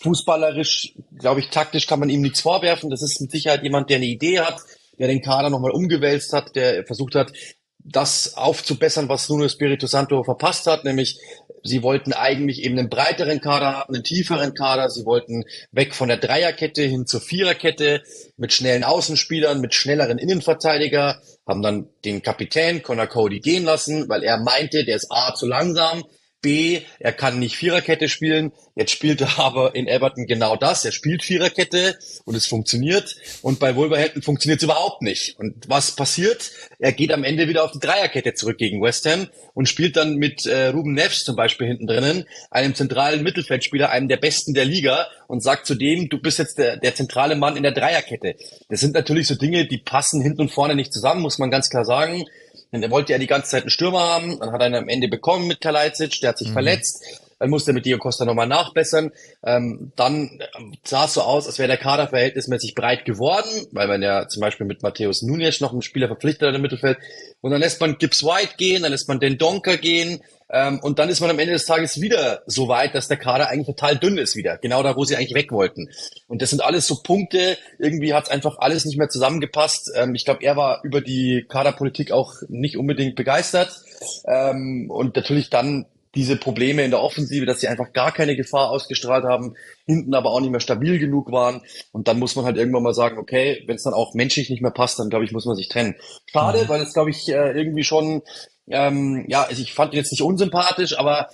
Fußballerisch, 0.00 0.94
glaube 1.18 1.40
ich, 1.40 1.48
taktisch 1.48 1.88
kann 1.88 1.98
man 1.98 2.08
ihm 2.08 2.20
nichts 2.20 2.40
vorwerfen. 2.40 2.90
Das 2.90 3.02
ist 3.02 3.20
mit 3.20 3.32
Sicherheit 3.32 3.64
jemand, 3.64 3.90
der 3.90 3.96
eine 3.96 4.06
Idee 4.06 4.40
hat, 4.40 4.60
der 4.98 5.08
den 5.08 5.22
Kader 5.22 5.50
nochmal 5.50 5.72
umgewälzt 5.72 6.32
hat, 6.32 6.54
der 6.54 6.84
versucht 6.84 7.16
hat, 7.16 7.32
das 7.78 8.36
aufzubessern, 8.36 9.08
was 9.08 9.28
Nuno 9.28 9.44
Espirito 9.44 9.86
Santo 9.86 10.22
verpasst 10.22 10.66
hat, 10.66 10.84
nämlich 10.84 11.18
sie 11.62 11.82
wollten 11.82 12.12
eigentlich 12.12 12.62
eben 12.62 12.78
einen 12.78 12.88
breiteren 12.88 13.40
Kader 13.40 13.78
haben, 13.78 13.94
einen 13.94 14.04
tieferen 14.04 14.54
Kader. 14.54 14.90
Sie 14.90 15.04
wollten 15.04 15.44
weg 15.72 15.94
von 15.94 16.08
der 16.08 16.18
Dreierkette 16.18 16.82
hin 16.82 17.06
zur 17.06 17.20
Viererkette 17.20 18.02
mit 18.36 18.52
schnellen 18.52 18.84
Außenspielern, 18.84 19.60
mit 19.60 19.74
schnelleren 19.74 20.18
Innenverteidiger, 20.18 21.20
haben 21.46 21.62
dann 21.62 21.88
den 22.04 22.22
Kapitän 22.22 22.82
Connor 22.82 23.06
Cody 23.06 23.40
gehen 23.40 23.64
lassen, 23.64 24.08
weil 24.08 24.22
er 24.22 24.38
meinte, 24.38 24.84
der 24.84 24.96
ist 24.96 25.10
A 25.10 25.34
zu 25.34 25.46
langsam, 25.46 26.04
B, 26.40 26.82
er 27.00 27.12
kann 27.12 27.38
nicht 27.38 27.56
Viererkette 27.56 28.08
spielen. 28.08 28.52
Jetzt 28.76 28.92
spielt 28.92 29.20
er 29.20 29.38
aber 29.38 29.74
in 29.74 29.88
Everton 29.88 30.26
genau 30.26 30.54
das. 30.54 30.84
Er 30.84 30.92
spielt 30.92 31.24
Viererkette 31.24 31.98
und 32.24 32.36
es 32.36 32.46
funktioniert. 32.46 33.16
Und 33.42 33.58
bei 33.58 33.74
Wolverhampton 33.74 34.22
funktioniert 34.22 34.58
es 34.58 34.64
überhaupt 34.64 35.02
nicht. 35.02 35.38
Und 35.38 35.68
was 35.68 35.96
passiert? 35.96 36.52
Er 36.78 36.92
geht 36.92 37.12
am 37.12 37.24
Ende 37.24 37.48
wieder 37.48 37.64
auf 37.64 37.72
die 37.72 37.80
Dreierkette 37.80 38.34
zurück 38.34 38.58
gegen 38.58 38.80
West 38.80 39.04
Ham 39.06 39.26
und 39.54 39.68
spielt 39.68 39.96
dann 39.96 40.16
mit 40.16 40.46
äh, 40.46 40.68
Ruben 40.68 40.94
Neves 40.94 41.24
zum 41.24 41.34
Beispiel 41.34 41.66
hinten 41.66 41.88
drinnen, 41.88 42.24
einem 42.50 42.74
zentralen 42.74 43.24
Mittelfeldspieler, 43.24 43.90
einem 43.90 44.06
der 44.06 44.18
besten 44.18 44.54
der 44.54 44.64
Liga 44.64 45.08
und 45.26 45.42
sagt 45.42 45.66
zu 45.66 45.74
dem, 45.74 46.08
du 46.08 46.18
bist 46.18 46.38
jetzt 46.38 46.58
der, 46.58 46.76
der 46.76 46.94
zentrale 46.94 47.34
Mann 47.34 47.56
in 47.56 47.64
der 47.64 47.72
Dreierkette. 47.72 48.36
Das 48.68 48.80
sind 48.80 48.94
natürlich 48.94 49.26
so 49.26 49.34
Dinge, 49.34 49.66
die 49.66 49.78
passen 49.78 50.22
hinten 50.22 50.42
und 50.42 50.52
vorne 50.52 50.76
nicht 50.76 50.92
zusammen, 50.92 51.20
muss 51.20 51.38
man 51.38 51.50
ganz 51.50 51.68
klar 51.68 51.84
sagen. 51.84 52.24
Denn 52.72 52.82
er 52.82 52.90
wollte 52.90 53.12
ja 53.12 53.18
die 53.18 53.26
ganze 53.26 53.50
Zeit 53.50 53.62
einen 53.62 53.70
Stürmer 53.70 54.00
haben, 54.00 54.38
dann 54.38 54.52
hat 54.52 54.60
er 54.60 54.68
ihn 54.68 54.74
am 54.74 54.88
Ende 54.88 55.08
bekommen 55.08 55.46
mit 55.46 55.60
Kalajdzic, 55.60 56.20
der 56.20 56.30
hat 56.30 56.38
sich 56.38 56.48
mhm. 56.48 56.52
verletzt, 56.52 57.02
dann 57.38 57.50
musste 57.50 57.72
mit 57.72 57.86
Diego 57.86 57.98
Costa 57.98 58.24
nochmal 58.24 58.46
nachbessern. 58.46 59.12
Ähm, 59.44 59.92
dann 59.96 60.40
sah 60.84 61.04
es 61.04 61.14
so 61.14 61.22
aus, 61.22 61.46
als 61.46 61.58
wäre 61.58 61.68
der 61.68 61.76
Kader 61.76 62.08
verhältnismäßig 62.08 62.74
breit 62.74 63.04
geworden, 63.04 63.66
weil 63.72 63.88
man 63.88 64.02
ja 64.02 64.28
zum 64.28 64.40
Beispiel 64.40 64.66
mit 64.66 64.82
Matthäus 64.82 65.22
Nunez 65.22 65.60
noch 65.60 65.72
einen 65.72 65.82
Spieler 65.82 66.08
verpflichtet 66.08 66.48
hat 66.48 66.54
im 66.54 66.62
Mittelfeld. 66.62 66.98
Und 67.40 67.50
dann 67.50 67.60
lässt 67.60 67.80
man 67.80 67.98
Gibbs 67.98 68.24
White 68.24 68.54
gehen, 68.56 68.82
dann 68.82 68.92
lässt 68.92 69.08
man 69.08 69.20
den 69.20 69.38
Donker 69.38 69.76
gehen, 69.76 70.20
ähm, 70.50 70.80
und 70.80 70.98
dann 70.98 71.08
ist 71.10 71.20
man 71.20 71.30
am 71.30 71.38
Ende 71.38 71.52
des 71.52 71.66
Tages 71.66 72.00
wieder 72.00 72.42
so 72.46 72.68
weit, 72.68 72.94
dass 72.94 73.08
der 73.08 73.18
Kader 73.18 73.48
eigentlich 73.48 73.66
total 73.66 73.96
dünn 73.96 74.16
ist 74.16 74.34
wieder. 74.34 74.56
Genau 74.56 74.82
da, 74.82 74.96
wo 74.96 75.04
sie 75.04 75.16
eigentlich 75.16 75.34
weg 75.34 75.52
wollten. 75.52 75.90
Und 76.26 76.40
das 76.40 76.50
sind 76.50 76.62
alles 76.62 76.86
so 76.86 77.02
Punkte. 77.02 77.58
Irgendwie 77.78 78.14
hat 78.14 78.24
es 78.24 78.30
einfach 78.30 78.58
alles 78.58 78.84
nicht 78.84 78.98
mehr 78.98 79.08
zusammengepasst. 79.08 79.92
Ähm, 79.94 80.14
ich 80.14 80.24
glaube, 80.24 80.42
er 80.42 80.56
war 80.56 80.80
über 80.84 81.00
die 81.00 81.44
Kaderpolitik 81.48 82.12
auch 82.12 82.34
nicht 82.48 82.78
unbedingt 82.78 83.14
begeistert. 83.14 83.82
Ähm, 84.26 84.90
und 84.90 85.16
natürlich 85.16 85.50
dann 85.50 85.86
diese 86.14 86.36
Probleme 86.36 86.82
in 86.84 86.90
der 86.90 87.02
Offensive, 87.02 87.46
dass 87.46 87.60
sie 87.60 87.68
einfach 87.68 87.92
gar 87.92 88.12
keine 88.12 88.36
Gefahr 88.36 88.70
ausgestrahlt 88.70 89.24
haben, 89.24 89.54
hinten 89.86 90.14
aber 90.14 90.30
auch 90.30 90.40
nicht 90.40 90.50
mehr 90.50 90.60
stabil 90.60 90.98
genug 90.98 91.30
waren. 91.32 91.62
Und 91.92 92.08
dann 92.08 92.18
muss 92.18 92.36
man 92.36 92.44
halt 92.44 92.56
irgendwann 92.56 92.82
mal 92.82 92.94
sagen, 92.94 93.18
okay, 93.18 93.62
wenn 93.66 93.76
es 93.76 93.82
dann 93.82 93.94
auch 93.94 94.14
menschlich 94.14 94.50
nicht 94.50 94.62
mehr 94.62 94.70
passt, 94.70 94.98
dann 94.98 95.10
glaube 95.10 95.24
ich, 95.24 95.32
muss 95.32 95.46
man 95.46 95.56
sich 95.56 95.68
trennen. 95.68 95.96
Schade, 96.26 96.64
mhm. 96.64 96.68
weil 96.68 96.82
es, 96.82 96.94
glaube 96.94 97.10
ich, 97.10 97.28
äh, 97.28 97.52
irgendwie 97.52 97.84
schon 97.84 98.22
ähm, 98.70 99.24
ja, 99.28 99.44
also 99.44 99.62
ich 99.62 99.72
fand 99.72 99.92
ihn 99.92 99.98
jetzt 99.98 100.12
nicht 100.12 100.22
unsympathisch, 100.22 100.98
aber 100.98 101.28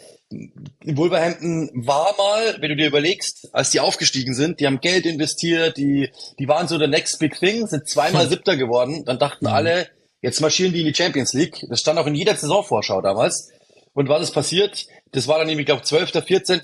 Wolverhampton 0.85 1.71
war 1.75 2.15
mal, 2.17 2.57
wenn 2.61 2.71
du 2.71 2.77
dir 2.77 2.87
überlegst, 2.87 3.49
als 3.53 3.71
die 3.71 3.81
aufgestiegen 3.81 4.35
sind, 4.35 4.61
die 4.61 4.67
haben 4.67 4.81
Geld 4.81 5.07
investiert, 5.07 5.77
die, 5.77 6.11
die 6.39 6.49
waren 6.49 6.69
so 6.69 6.79
der 6.79 6.89
next 6.89 7.19
big 7.19 7.39
thing, 7.39 7.67
sind 7.67 7.89
zweimal. 7.89 8.29
Siebter 8.35 8.57
geworden, 8.57 9.05
dann 9.05 9.19
dachten 9.19 9.47
mhm. 9.47 9.53
alle, 9.53 9.89
jetzt 10.23 10.41
marschieren 10.41 10.73
die 10.73 10.81
in 10.81 10.87
die 10.87 10.95
Champions 10.95 11.33
League. 11.33 11.65
Das 11.69 11.81
stand 11.81 11.99
auch 11.99 12.07
in 12.07 12.15
jeder 12.15 12.37
Saisonvorschau 12.37 13.01
damals. 13.01 13.51
Und 13.95 14.09
was 14.09 14.23
ist 14.23 14.33
passiert? 14.33 14.87
Das 15.13 15.29
war 15.29 15.39
dann 15.39 15.47
nämlich, 15.47 15.67
glaube 15.67 15.83
12., 15.83 16.11
14. 16.25 16.61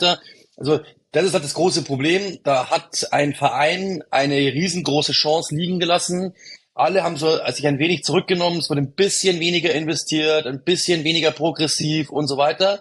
Also 0.57 0.81
das 1.13 1.25
ist 1.25 1.33
halt 1.33 1.45
das 1.45 1.55
große 1.55 1.83
Problem. 1.83 2.39
Da 2.45 2.71
hat 2.71 3.09
ein 3.13 3.35
Verein 3.35 4.05
eine 4.11 4.37
riesengroße 4.37 5.13
Chance 5.13 5.55
liegen 5.55 5.81
gelassen, 5.81 6.35
alle 6.81 7.03
haben 7.03 7.17
so 7.17 7.39
sich 7.49 7.67
ein 7.67 7.79
wenig 7.79 8.05
zurückgenommen, 8.05 8.59
es 8.59 8.71
wurde 8.71 8.81
ein 8.81 8.93
bisschen 8.93 9.39
weniger 9.41 9.73
investiert, 9.75 10.47
ein 10.47 10.63
bisschen 10.63 11.05
weniger 11.05 11.31
progressiv 11.31 12.11
und 12.11 12.27
so 12.27 12.37
weiter. 12.37 12.81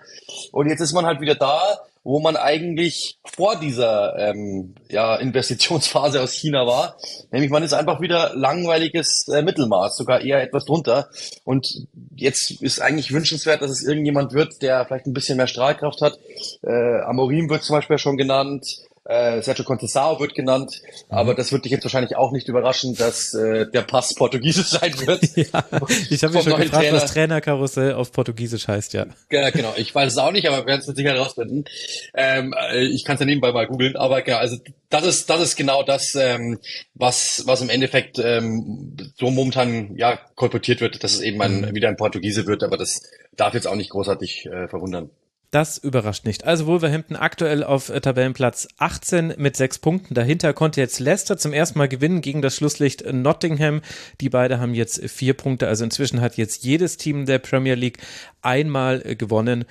Und 0.52 0.70
jetzt 0.70 0.80
ist 0.80 0.94
man 0.94 1.06
halt 1.06 1.22
wieder 1.22 1.36
da, 1.36 1.80
wo 2.10 2.20
man 2.20 2.36
eigentlich 2.36 3.20
vor 3.24 3.60
dieser 3.60 4.18
ähm, 4.18 4.74
ja, 4.90 5.16
Investitionsphase 5.18 6.24
aus 6.24 6.34
China 6.34 6.66
war. 6.66 6.98
Nämlich 7.30 7.52
man 7.52 7.62
ist 7.62 7.74
einfach 7.74 8.02
wieder 8.02 8.32
langweiliges 8.34 9.28
äh, 9.28 9.44
Mittelmaß, 9.44 9.96
sogar 9.96 10.22
eher 10.22 10.42
etwas 10.42 10.66
drunter. 10.66 11.10
Und 11.44 11.86
jetzt 12.16 12.64
ist 12.64 12.82
eigentlich 12.82 13.14
wünschenswert, 13.14 13.62
dass 13.62 13.70
es 13.70 13.86
irgendjemand 13.86 14.34
wird, 14.34 14.64
der 14.64 14.86
vielleicht 14.86 15.06
ein 15.06 15.14
bisschen 15.14 15.38
mehr 15.38 15.46
Strahlkraft 15.46 16.02
hat. 16.02 16.18
Äh, 16.64 17.02
Amorim 17.02 17.48
wird 17.48 17.62
zum 17.62 17.76
Beispiel 17.76 18.00
schon 18.00 18.18
genannt. 18.18 18.66
Äh, 19.10 19.42
Sergio 19.42 19.66
Contessao 19.66 20.20
wird 20.20 20.36
genannt, 20.36 20.82
mhm. 20.84 21.18
aber 21.18 21.34
das 21.34 21.52
wird 21.52 21.66
dich 21.66 21.72
jetzt 21.72 21.84
wahrscheinlich 21.84 22.16
auch 22.16 22.32
nicht 22.32 22.48
überraschen, 22.48 22.94
dass 22.94 23.34
äh, 23.34 23.66
der 23.66 23.82
Pass 23.82 24.14
portugiesisch 24.14 24.68
sein 24.68 24.94
wird. 25.00 25.24
ja, 25.36 25.64
ich 26.12 26.24
habe 26.24 26.34
mich 26.36 26.44
schon 26.44 26.56
gefragt, 26.56 26.72
Trainer. 26.72 27.02
was 27.02 27.14
Trainerkarussell 27.14 27.94
auf 27.94 28.12
Portugiesisch 28.12 28.68
heißt, 28.68 28.94
ja. 28.94 29.08
Ja, 29.32 29.50
genau. 29.50 29.74
Ich 29.78 29.96
weiß 29.96 30.12
es 30.12 30.18
auch 30.20 30.32
nicht, 30.32 30.48
aber 30.48 30.58
wir 30.58 30.68
werden 30.68 30.82
es 30.82 30.88
mit 30.88 30.96
Sicherheit 30.96 31.18
herausfinden. 31.18 31.66
Ähm, 32.14 32.54
äh, 32.72 32.86
ich 32.86 33.04
kann 33.04 33.16
es 33.16 33.20
ja 33.22 33.26
nebenbei 33.26 33.52
mal 33.52 33.66
googeln, 33.66 33.96
aber 33.96 34.22
genau, 34.22 34.38
also 34.38 34.58
das 34.92 35.04
ist 35.04 35.28
das 35.28 35.42
ist 35.42 35.56
genau 35.56 35.82
das, 35.82 36.14
ähm, 36.14 36.60
was 36.94 37.44
was 37.48 37.62
im 37.62 37.70
Endeffekt 37.70 38.20
ähm, 38.20 38.96
so 39.16 39.32
momentan 39.32 39.96
ja 39.96 40.20
kolportiert 40.36 40.82
wird, 40.82 41.04
dass 41.04 41.14
es 41.14 41.22
eben 41.22 41.42
ein, 41.42 41.62
mhm. 41.62 41.74
wieder 41.74 41.90
ein 41.90 41.98
Portugiese 41.98 42.46
wird, 42.46 42.62
aber 42.62 42.78
das 42.78 43.02
darf 43.36 43.56
jetzt 43.56 43.68
auch 43.68 43.76
nicht 43.76 43.90
großartig 43.90 44.46
äh, 44.46 44.68
verwundern. 44.68 45.10
Das 45.52 45.80
überrascht 45.80 46.26
nicht. 46.26 46.46
Also 46.46 46.68
Wolverhampton 46.68 47.16
aktuell 47.16 47.64
auf 47.64 47.90
äh, 47.90 48.00
Tabellenplatz 48.00 48.68
18 48.78 49.34
mit 49.38 49.58
sechs 49.58 49.80
Punkten. 49.80 50.14
Dahinter 50.14 50.54
konnte 50.54 50.80
jetzt 50.80 51.00
Leicester 51.00 51.38
zum 51.38 51.54
ersten 51.54 51.80
Mal 51.80 51.88
gewinnen 51.88 52.22
gegen 52.22 52.44
das 52.44 52.56
Schlusslicht 52.56 53.12
Nottingham. 53.12 53.82
Die 54.22 54.30
beiden 54.30 54.60
haben 54.60 54.76
jetzt 54.76 55.04
vier 55.10 55.34
Punkte. 55.34 55.68
Also 55.68 55.84
inzwischen 55.84 56.22
hat 56.22 56.38
jetzt 56.38 56.64
jedes 56.64 56.98
Team 56.98 57.26
der 57.26 57.40
Premier 57.40 57.74
League 57.74 57.98
einmal 58.44 59.02
äh, 59.04 59.16
gewonnen. 59.16 59.66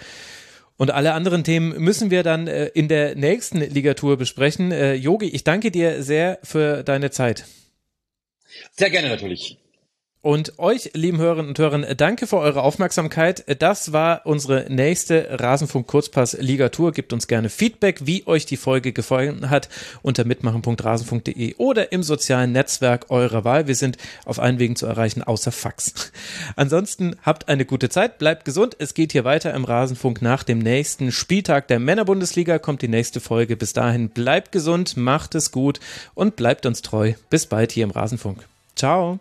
Und 0.76 0.90
alle 0.90 1.12
anderen 1.12 1.44
Themen 1.44 1.80
müssen 1.80 2.10
wir 2.10 2.24
dann 2.24 2.48
äh, 2.48 2.66
in 2.66 2.88
der 2.88 3.14
nächsten 3.14 3.58
Ligatur 3.58 4.16
besprechen. 4.16 4.72
Yogi, 4.72 5.28
ich 5.28 5.44
danke 5.44 5.70
dir 5.70 6.02
sehr 6.02 6.40
für 6.42 6.82
deine 6.82 7.10
Zeit. 7.10 7.44
Sehr 8.72 8.90
gerne 8.90 9.08
natürlich. 9.08 9.58
Und 10.20 10.58
euch, 10.58 10.90
lieben 10.94 11.18
Hörerinnen 11.18 11.50
und 11.50 11.58
Hörer, 11.60 11.94
danke 11.94 12.26
für 12.26 12.38
eure 12.38 12.62
Aufmerksamkeit. 12.62 13.44
Das 13.60 13.92
war 13.92 14.22
unsere 14.24 14.66
nächste 14.68 15.38
Rasenfunk 15.38 15.86
Kurzpass 15.86 16.36
Ligatur. 16.40 16.90
Gebt 16.90 17.12
uns 17.12 17.28
gerne 17.28 17.48
Feedback, 17.48 18.04
wie 18.04 18.26
euch 18.26 18.44
die 18.44 18.56
Folge 18.56 18.92
gefallen 18.92 19.48
hat, 19.48 19.68
unter 20.02 20.24
mitmachen.rasenfunk.de 20.24 21.54
oder 21.54 21.92
im 21.92 22.02
sozialen 22.02 22.50
Netzwerk 22.50 23.06
eurer 23.10 23.44
Wahl. 23.44 23.68
Wir 23.68 23.76
sind 23.76 23.96
auf 24.24 24.40
allen 24.40 24.58
Wegen 24.58 24.74
zu 24.74 24.86
erreichen, 24.86 25.22
außer 25.22 25.52
Fax. 25.52 26.10
Ansonsten 26.56 27.14
habt 27.22 27.46
eine 27.48 27.64
gute 27.64 27.88
Zeit, 27.88 28.18
bleibt 28.18 28.44
gesund. 28.44 28.74
Es 28.80 28.94
geht 28.94 29.12
hier 29.12 29.24
weiter 29.24 29.54
im 29.54 29.64
Rasenfunk 29.64 30.20
nach 30.20 30.42
dem 30.42 30.58
nächsten 30.58 31.12
Spieltag 31.12 31.68
der 31.68 31.78
Männerbundesliga. 31.78 32.58
Kommt 32.58 32.82
die 32.82 32.88
nächste 32.88 33.20
Folge. 33.20 33.56
Bis 33.56 33.72
dahin 33.72 34.08
bleibt 34.08 34.50
gesund, 34.50 34.96
macht 34.96 35.36
es 35.36 35.52
gut 35.52 35.78
und 36.14 36.34
bleibt 36.34 36.66
uns 36.66 36.82
treu. 36.82 37.12
Bis 37.30 37.46
bald 37.46 37.70
hier 37.70 37.84
im 37.84 37.92
Rasenfunk. 37.92 38.48
Ciao. 38.74 39.20